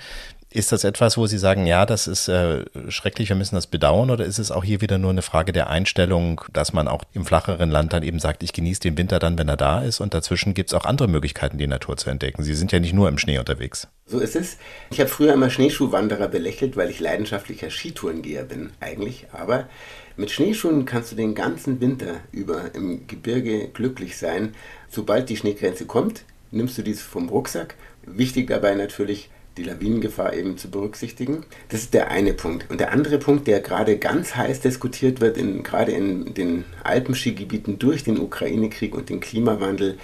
Ist 0.52 0.72
das 0.72 0.82
etwas, 0.82 1.16
wo 1.16 1.28
Sie 1.28 1.38
sagen, 1.38 1.64
ja, 1.64 1.86
das 1.86 2.08
ist 2.08 2.26
äh, 2.26 2.64
schrecklich, 2.88 3.28
wir 3.28 3.36
müssen 3.36 3.54
das 3.54 3.68
bedauern, 3.68 4.10
oder 4.10 4.24
ist 4.24 4.40
es 4.40 4.50
auch 4.50 4.64
hier 4.64 4.80
wieder 4.80 4.98
nur 4.98 5.12
eine 5.12 5.22
Frage 5.22 5.52
der 5.52 5.70
Einstellung, 5.70 6.40
dass 6.52 6.72
man 6.72 6.88
auch 6.88 7.04
im 7.12 7.24
flacheren 7.24 7.70
Land 7.70 7.92
dann 7.92 8.02
eben 8.02 8.18
sagt, 8.18 8.42
ich 8.42 8.52
genieße 8.52 8.80
den 8.80 8.98
Winter 8.98 9.20
dann, 9.20 9.38
wenn 9.38 9.48
er 9.48 9.56
da 9.56 9.80
ist 9.82 10.00
und 10.00 10.12
dazwischen 10.12 10.52
gibt 10.52 10.70
es 10.70 10.74
auch 10.74 10.84
andere 10.86 11.06
Möglichkeiten, 11.06 11.56
die 11.56 11.68
Natur 11.68 11.96
zu 11.96 12.10
entdecken. 12.10 12.42
Sie 12.42 12.54
sind 12.54 12.72
ja 12.72 12.80
nicht 12.80 12.94
nur 12.94 13.08
im 13.08 13.16
Schnee 13.16 13.38
unterwegs. 13.38 13.86
So 14.06 14.18
ist 14.18 14.34
es. 14.34 14.56
Ich 14.90 14.98
habe 14.98 15.08
früher 15.08 15.34
immer 15.34 15.50
Schneeschuhwanderer 15.50 16.26
belächelt, 16.26 16.76
weil 16.76 16.90
ich 16.90 16.98
leidenschaftlicher 16.98 17.70
Skitourengeher 17.70 18.42
bin, 18.42 18.70
eigentlich. 18.80 19.28
Aber 19.32 19.68
mit 20.16 20.32
Schneeschuhen 20.32 20.84
kannst 20.84 21.12
du 21.12 21.16
den 21.16 21.36
ganzen 21.36 21.80
Winter 21.80 22.16
über 22.32 22.74
im 22.74 23.06
Gebirge 23.06 23.68
glücklich 23.68 24.18
sein. 24.18 24.56
Sobald 24.88 25.28
die 25.28 25.36
Schneegrenze 25.36 25.86
kommt, 25.86 26.24
nimmst 26.50 26.76
du 26.76 26.82
dies 26.82 27.02
vom 27.02 27.28
Rucksack. 27.28 27.76
Wichtig 28.04 28.48
dabei 28.48 28.74
natürlich, 28.74 29.30
die 29.60 29.68
Lawinengefahr 29.68 30.32
eben 30.32 30.56
zu 30.56 30.70
berücksichtigen. 30.70 31.44
Das 31.68 31.82
ist 31.82 31.92
der 31.92 32.10
eine 32.10 32.32
Punkt. 32.32 32.70
Und 32.70 32.80
der 32.80 32.92
andere 32.92 33.18
Punkt, 33.18 33.46
der 33.46 33.60
gerade 33.60 33.98
ganz 33.98 34.34
heiß 34.34 34.60
diskutiert 34.60 35.20
wird, 35.20 35.36
in, 35.36 35.62
gerade 35.62 35.92
in 35.92 36.32
den 36.32 36.64
Alpenskigebieten 36.82 37.78
durch 37.78 38.02
den 38.02 38.18
Ukraine-Krieg 38.18 38.94
und 38.94 39.10
den 39.10 39.20
Klimawandel, 39.20 39.98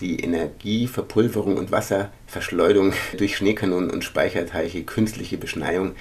die 0.00 0.20
Energieverpulverung 0.20 1.56
und 1.56 1.72
Wasserverschleudung 1.72 2.92
durch 3.18 3.36
Schneekanonen 3.36 3.90
und 3.90 4.04
Speicherteiche, 4.04 4.82
künstliche 4.84 5.38
Beschneiung. 5.38 5.92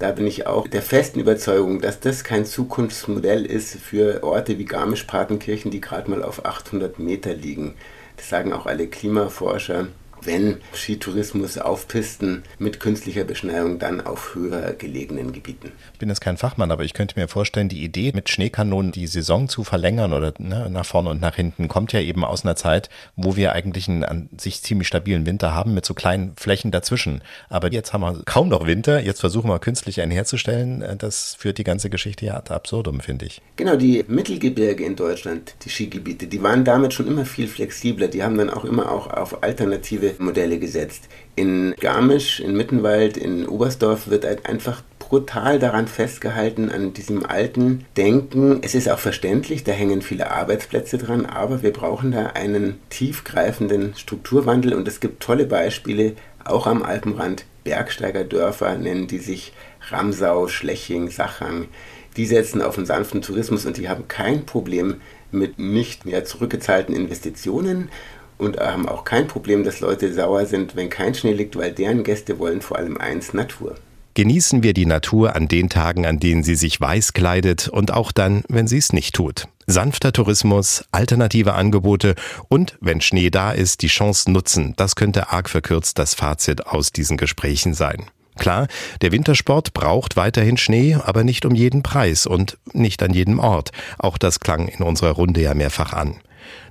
Da 0.00 0.12
bin 0.12 0.26
ich 0.26 0.46
auch 0.46 0.66
der 0.66 0.82
festen 0.82 1.20
Überzeugung, 1.20 1.80
dass 1.80 2.00
das 2.00 2.24
kein 2.24 2.44
Zukunftsmodell 2.44 3.44
ist 3.44 3.76
für 3.76 4.22
Orte 4.22 4.58
wie 4.58 4.64
Garmisch-Partenkirchen, 4.64 5.70
die 5.70 5.80
gerade 5.80 6.10
mal 6.10 6.22
auf 6.22 6.44
800 6.44 6.98
Meter 6.98 7.34
liegen. 7.34 7.74
Das 8.16 8.28
sagen 8.28 8.52
auch 8.52 8.66
alle 8.66 8.88
Klimaforscher 8.88 9.88
wenn 10.22 10.58
Skitourismus 10.74 11.58
auf 11.58 11.88
Pisten 11.88 12.42
mit 12.58 12.80
künstlicher 12.80 13.24
Beschneiung 13.24 13.78
dann 13.78 14.00
auf 14.00 14.34
höher 14.34 14.72
gelegenen 14.72 15.32
Gebieten. 15.32 15.72
Ich 15.92 15.98
bin 15.98 16.08
jetzt 16.08 16.20
kein 16.20 16.36
Fachmann, 16.36 16.70
aber 16.70 16.84
ich 16.84 16.94
könnte 16.94 17.18
mir 17.18 17.28
vorstellen, 17.28 17.68
die 17.68 17.82
Idee 17.82 18.12
mit 18.14 18.28
Schneekanonen 18.28 18.92
die 18.92 19.06
Saison 19.06 19.48
zu 19.48 19.64
verlängern 19.64 20.12
oder 20.12 20.34
ne, 20.38 20.68
nach 20.70 20.86
vorne 20.86 21.10
und 21.10 21.20
nach 21.20 21.36
hinten 21.36 21.68
kommt 21.68 21.92
ja 21.92 22.00
eben 22.00 22.24
aus 22.24 22.44
einer 22.44 22.56
Zeit, 22.56 22.88
wo 23.16 23.36
wir 23.36 23.52
eigentlich 23.52 23.88
einen 23.88 24.04
an 24.04 24.28
sich 24.36 24.62
ziemlich 24.62 24.88
stabilen 24.88 25.26
Winter 25.26 25.54
haben 25.54 25.74
mit 25.74 25.84
so 25.84 25.94
kleinen 25.94 26.34
Flächen 26.36 26.70
dazwischen. 26.70 27.22
Aber 27.48 27.72
jetzt 27.72 27.92
haben 27.92 28.00
wir 28.00 28.22
kaum 28.24 28.48
noch 28.48 28.66
Winter, 28.66 29.00
jetzt 29.00 29.20
versuchen 29.20 29.50
wir 29.50 29.58
künstlich 29.58 30.00
einen 30.00 30.12
herzustellen. 30.12 30.84
Das 30.98 31.34
führt 31.34 31.58
die 31.58 31.64
ganze 31.64 31.90
Geschichte 31.90 32.26
ja 32.26 32.36
ad 32.36 32.52
absurdum, 32.52 33.00
finde 33.00 33.26
ich. 33.26 33.40
Genau, 33.56 33.76
die 33.76 34.04
Mittelgebirge 34.08 34.84
in 34.84 34.96
Deutschland, 34.96 35.54
die 35.64 35.70
Skigebiete, 35.70 36.26
die 36.26 36.42
waren 36.42 36.64
damit 36.64 36.94
schon 36.94 37.06
immer 37.06 37.24
viel 37.24 37.48
flexibler. 37.48 38.08
Die 38.08 38.22
haben 38.22 38.38
dann 38.38 38.50
auch 38.50 38.64
immer 38.64 38.90
auch 38.90 39.08
auf 39.08 39.42
alternative 39.42 40.07
Modelle 40.18 40.58
gesetzt. 40.58 41.08
In 41.36 41.74
Garmisch, 41.80 42.40
in 42.40 42.56
Mittenwald, 42.56 43.16
in 43.16 43.46
Oberstdorf 43.46 44.08
wird 44.08 44.24
halt 44.24 44.46
einfach 44.46 44.82
brutal 44.98 45.58
daran 45.58 45.88
festgehalten, 45.88 46.70
an 46.70 46.92
diesem 46.92 47.24
alten 47.24 47.84
Denken. 47.96 48.58
Es 48.62 48.74
ist 48.74 48.90
auch 48.90 48.98
verständlich, 48.98 49.64
da 49.64 49.72
hängen 49.72 50.02
viele 50.02 50.30
Arbeitsplätze 50.30 50.98
dran, 50.98 51.24
aber 51.24 51.62
wir 51.62 51.72
brauchen 51.72 52.12
da 52.12 52.26
einen 52.28 52.78
tiefgreifenden 52.90 53.94
Strukturwandel 53.96 54.74
und 54.74 54.86
es 54.86 55.00
gibt 55.00 55.22
tolle 55.22 55.46
Beispiele, 55.46 56.14
auch 56.44 56.66
am 56.66 56.82
Alpenrand. 56.82 57.44
Bergsteigerdörfer 57.64 58.78
nennen 58.78 59.06
die 59.06 59.18
sich 59.18 59.52
Ramsau, 59.90 60.48
Schleching, 60.48 61.10
Sachang. 61.10 61.68
Die 62.16 62.26
setzen 62.26 62.62
auf 62.62 62.76
einen 62.76 62.86
sanften 62.86 63.22
Tourismus 63.22 63.66
und 63.66 63.76
die 63.76 63.88
haben 63.88 64.08
kein 64.08 64.44
Problem 64.44 65.00
mit 65.30 65.58
nicht 65.58 66.04
mehr 66.04 66.24
zurückgezahlten 66.24 66.94
Investitionen 66.94 67.90
und 68.38 68.58
haben 68.58 68.88
auch 68.88 69.04
kein 69.04 69.28
Problem, 69.28 69.64
dass 69.64 69.80
Leute 69.80 70.12
sauer 70.12 70.46
sind, 70.46 70.76
wenn 70.76 70.88
kein 70.88 71.14
Schnee 71.14 71.32
liegt, 71.32 71.56
weil 71.56 71.72
deren 71.72 72.04
Gäste 72.04 72.38
wollen 72.38 72.62
vor 72.62 72.78
allem 72.78 72.96
eins, 72.96 73.34
Natur. 73.34 73.74
Genießen 74.14 74.64
wir 74.64 74.74
die 74.74 74.86
Natur 74.86 75.36
an 75.36 75.46
den 75.46 75.68
Tagen, 75.68 76.04
an 76.04 76.18
denen 76.18 76.42
sie 76.42 76.56
sich 76.56 76.80
weiß 76.80 77.12
kleidet 77.12 77.68
und 77.68 77.92
auch 77.92 78.10
dann, 78.10 78.42
wenn 78.48 78.66
sie 78.66 78.78
es 78.78 78.92
nicht 78.92 79.14
tut. 79.14 79.44
Sanfter 79.66 80.12
Tourismus, 80.12 80.84
alternative 80.90 81.54
Angebote 81.54 82.14
und, 82.48 82.76
wenn 82.80 83.00
Schnee 83.00 83.30
da 83.30 83.52
ist, 83.52 83.82
die 83.82 83.88
Chance 83.88 84.30
nutzen. 84.32 84.74
Das 84.76 84.96
könnte 84.96 85.30
arg 85.30 85.48
verkürzt 85.48 85.98
das 85.98 86.14
Fazit 86.14 86.66
aus 86.66 86.90
diesen 86.90 87.16
Gesprächen 87.16 87.74
sein. 87.74 88.06
Klar, 88.38 88.68
der 89.02 89.12
Wintersport 89.12 89.74
braucht 89.74 90.16
weiterhin 90.16 90.56
Schnee, 90.56 90.94
aber 90.94 91.22
nicht 91.22 91.44
um 91.44 91.54
jeden 91.54 91.82
Preis 91.82 92.26
und 92.26 92.56
nicht 92.72 93.02
an 93.02 93.12
jedem 93.12 93.38
Ort. 93.38 93.72
Auch 93.98 94.16
das 94.16 94.40
klang 94.40 94.68
in 94.68 94.82
unserer 94.82 95.12
Runde 95.12 95.42
ja 95.42 95.54
mehrfach 95.54 95.92
an. 95.92 96.16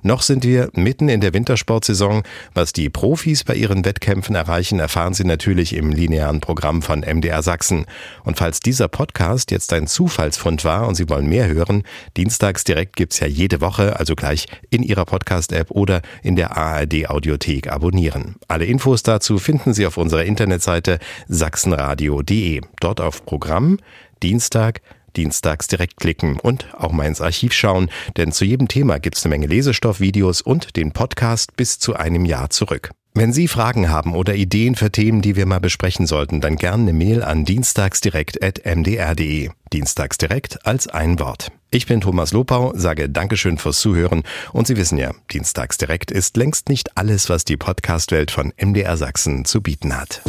Noch 0.02 0.22
sind 0.22 0.44
wir 0.44 0.70
mitten 0.74 1.08
in 1.08 1.20
der 1.20 1.34
Wintersportsaison. 1.34 2.22
Was 2.54 2.72
die 2.72 2.88
Profis 2.88 3.44
bei 3.44 3.54
ihren 3.54 3.84
Wettkämpfen 3.84 4.34
erreichen, 4.34 4.78
erfahren 4.78 5.14
Sie 5.14 5.24
natürlich 5.24 5.74
im 5.74 5.90
linearen 5.90 6.40
Programm 6.40 6.82
von 6.82 7.00
MDR 7.00 7.42
Sachsen. 7.42 7.86
Und 8.24 8.38
falls 8.38 8.60
dieser 8.60 8.88
Podcast 8.88 9.50
jetzt 9.50 9.72
ein 9.72 9.86
Zufallsfund 9.86 10.64
war 10.64 10.86
und 10.86 10.94
Sie 10.94 11.08
wollen 11.08 11.28
mehr 11.28 11.48
hören, 11.48 11.82
dienstags 12.16 12.64
direkt 12.64 12.96
gibt's 12.96 13.20
ja 13.20 13.26
jede 13.26 13.60
Woche, 13.60 13.98
also 13.98 14.14
gleich 14.14 14.46
in 14.70 14.82
Ihrer 14.82 15.04
Podcast-App 15.04 15.70
oder 15.70 16.02
in 16.22 16.36
der 16.36 16.56
ARD 16.56 17.08
Audiothek 17.08 17.70
abonnieren. 17.70 18.36
Alle 18.48 18.64
Infos 18.64 19.02
dazu 19.02 19.38
finden 19.38 19.74
Sie 19.74 19.86
auf 19.86 19.96
unserer 19.96 20.24
Internetseite 20.24 20.98
sachsenradio.de. 21.28 22.60
Dort 22.80 23.00
auf 23.00 23.24
Programm, 23.24 23.78
Dienstag, 24.22 24.80
dienstags 25.18 25.66
direkt 25.66 25.98
klicken 25.98 26.40
und 26.40 26.72
auch 26.74 26.92
mal 26.92 27.06
ins 27.06 27.20
Archiv 27.20 27.52
schauen, 27.52 27.90
denn 28.16 28.32
zu 28.32 28.44
jedem 28.44 28.68
Thema 28.68 28.98
gibt 28.98 29.18
es 29.18 29.24
eine 29.24 29.34
Menge 29.34 29.48
Lesestoff, 29.48 30.00
Videos 30.00 30.40
und 30.40 30.76
den 30.76 30.92
Podcast 30.92 31.56
bis 31.56 31.78
zu 31.78 31.94
einem 31.96 32.24
Jahr 32.24 32.48
zurück. 32.50 32.90
Wenn 33.14 33.32
Sie 33.32 33.48
Fragen 33.48 33.90
haben 33.90 34.14
oder 34.14 34.36
Ideen 34.36 34.76
für 34.76 34.92
Themen, 34.92 35.22
die 35.22 35.34
wir 35.34 35.44
mal 35.44 35.58
besprechen 35.58 36.06
sollten, 36.06 36.40
dann 36.40 36.54
gerne 36.54 36.84
eine 36.84 36.92
Mail 36.92 37.24
an 37.24 37.44
dienstagsdirekt.mdr.de. 37.44 39.50
Dienstagsdirekt 39.72 40.64
als 40.64 40.86
ein 40.86 41.18
Wort. 41.18 41.50
Ich 41.72 41.86
bin 41.86 42.00
Thomas 42.00 42.30
Lopau, 42.32 42.72
sage 42.76 43.10
Dankeschön 43.10 43.58
fürs 43.58 43.80
Zuhören 43.80 44.22
und 44.52 44.68
Sie 44.68 44.76
wissen 44.76 44.98
ja, 44.98 45.10
Dienstagsdirekt 45.32 46.12
ist 46.12 46.36
längst 46.36 46.68
nicht 46.68 46.96
alles, 46.96 47.28
was 47.28 47.44
die 47.44 47.56
Podcastwelt 47.56 48.30
von 48.30 48.52
MDR 48.56 48.96
Sachsen 48.96 49.44
zu 49.44 49.62
bieten 49.62 49.96
hat. 49.96 50.22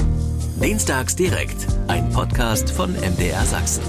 Dienstagsdirekt, 0.59 1.67
ein 1.87 2.09
Podcast 2.09 2.71
von 2.71 2.93
MDR 2.93 3.45
Sachsen. 3.45 3.83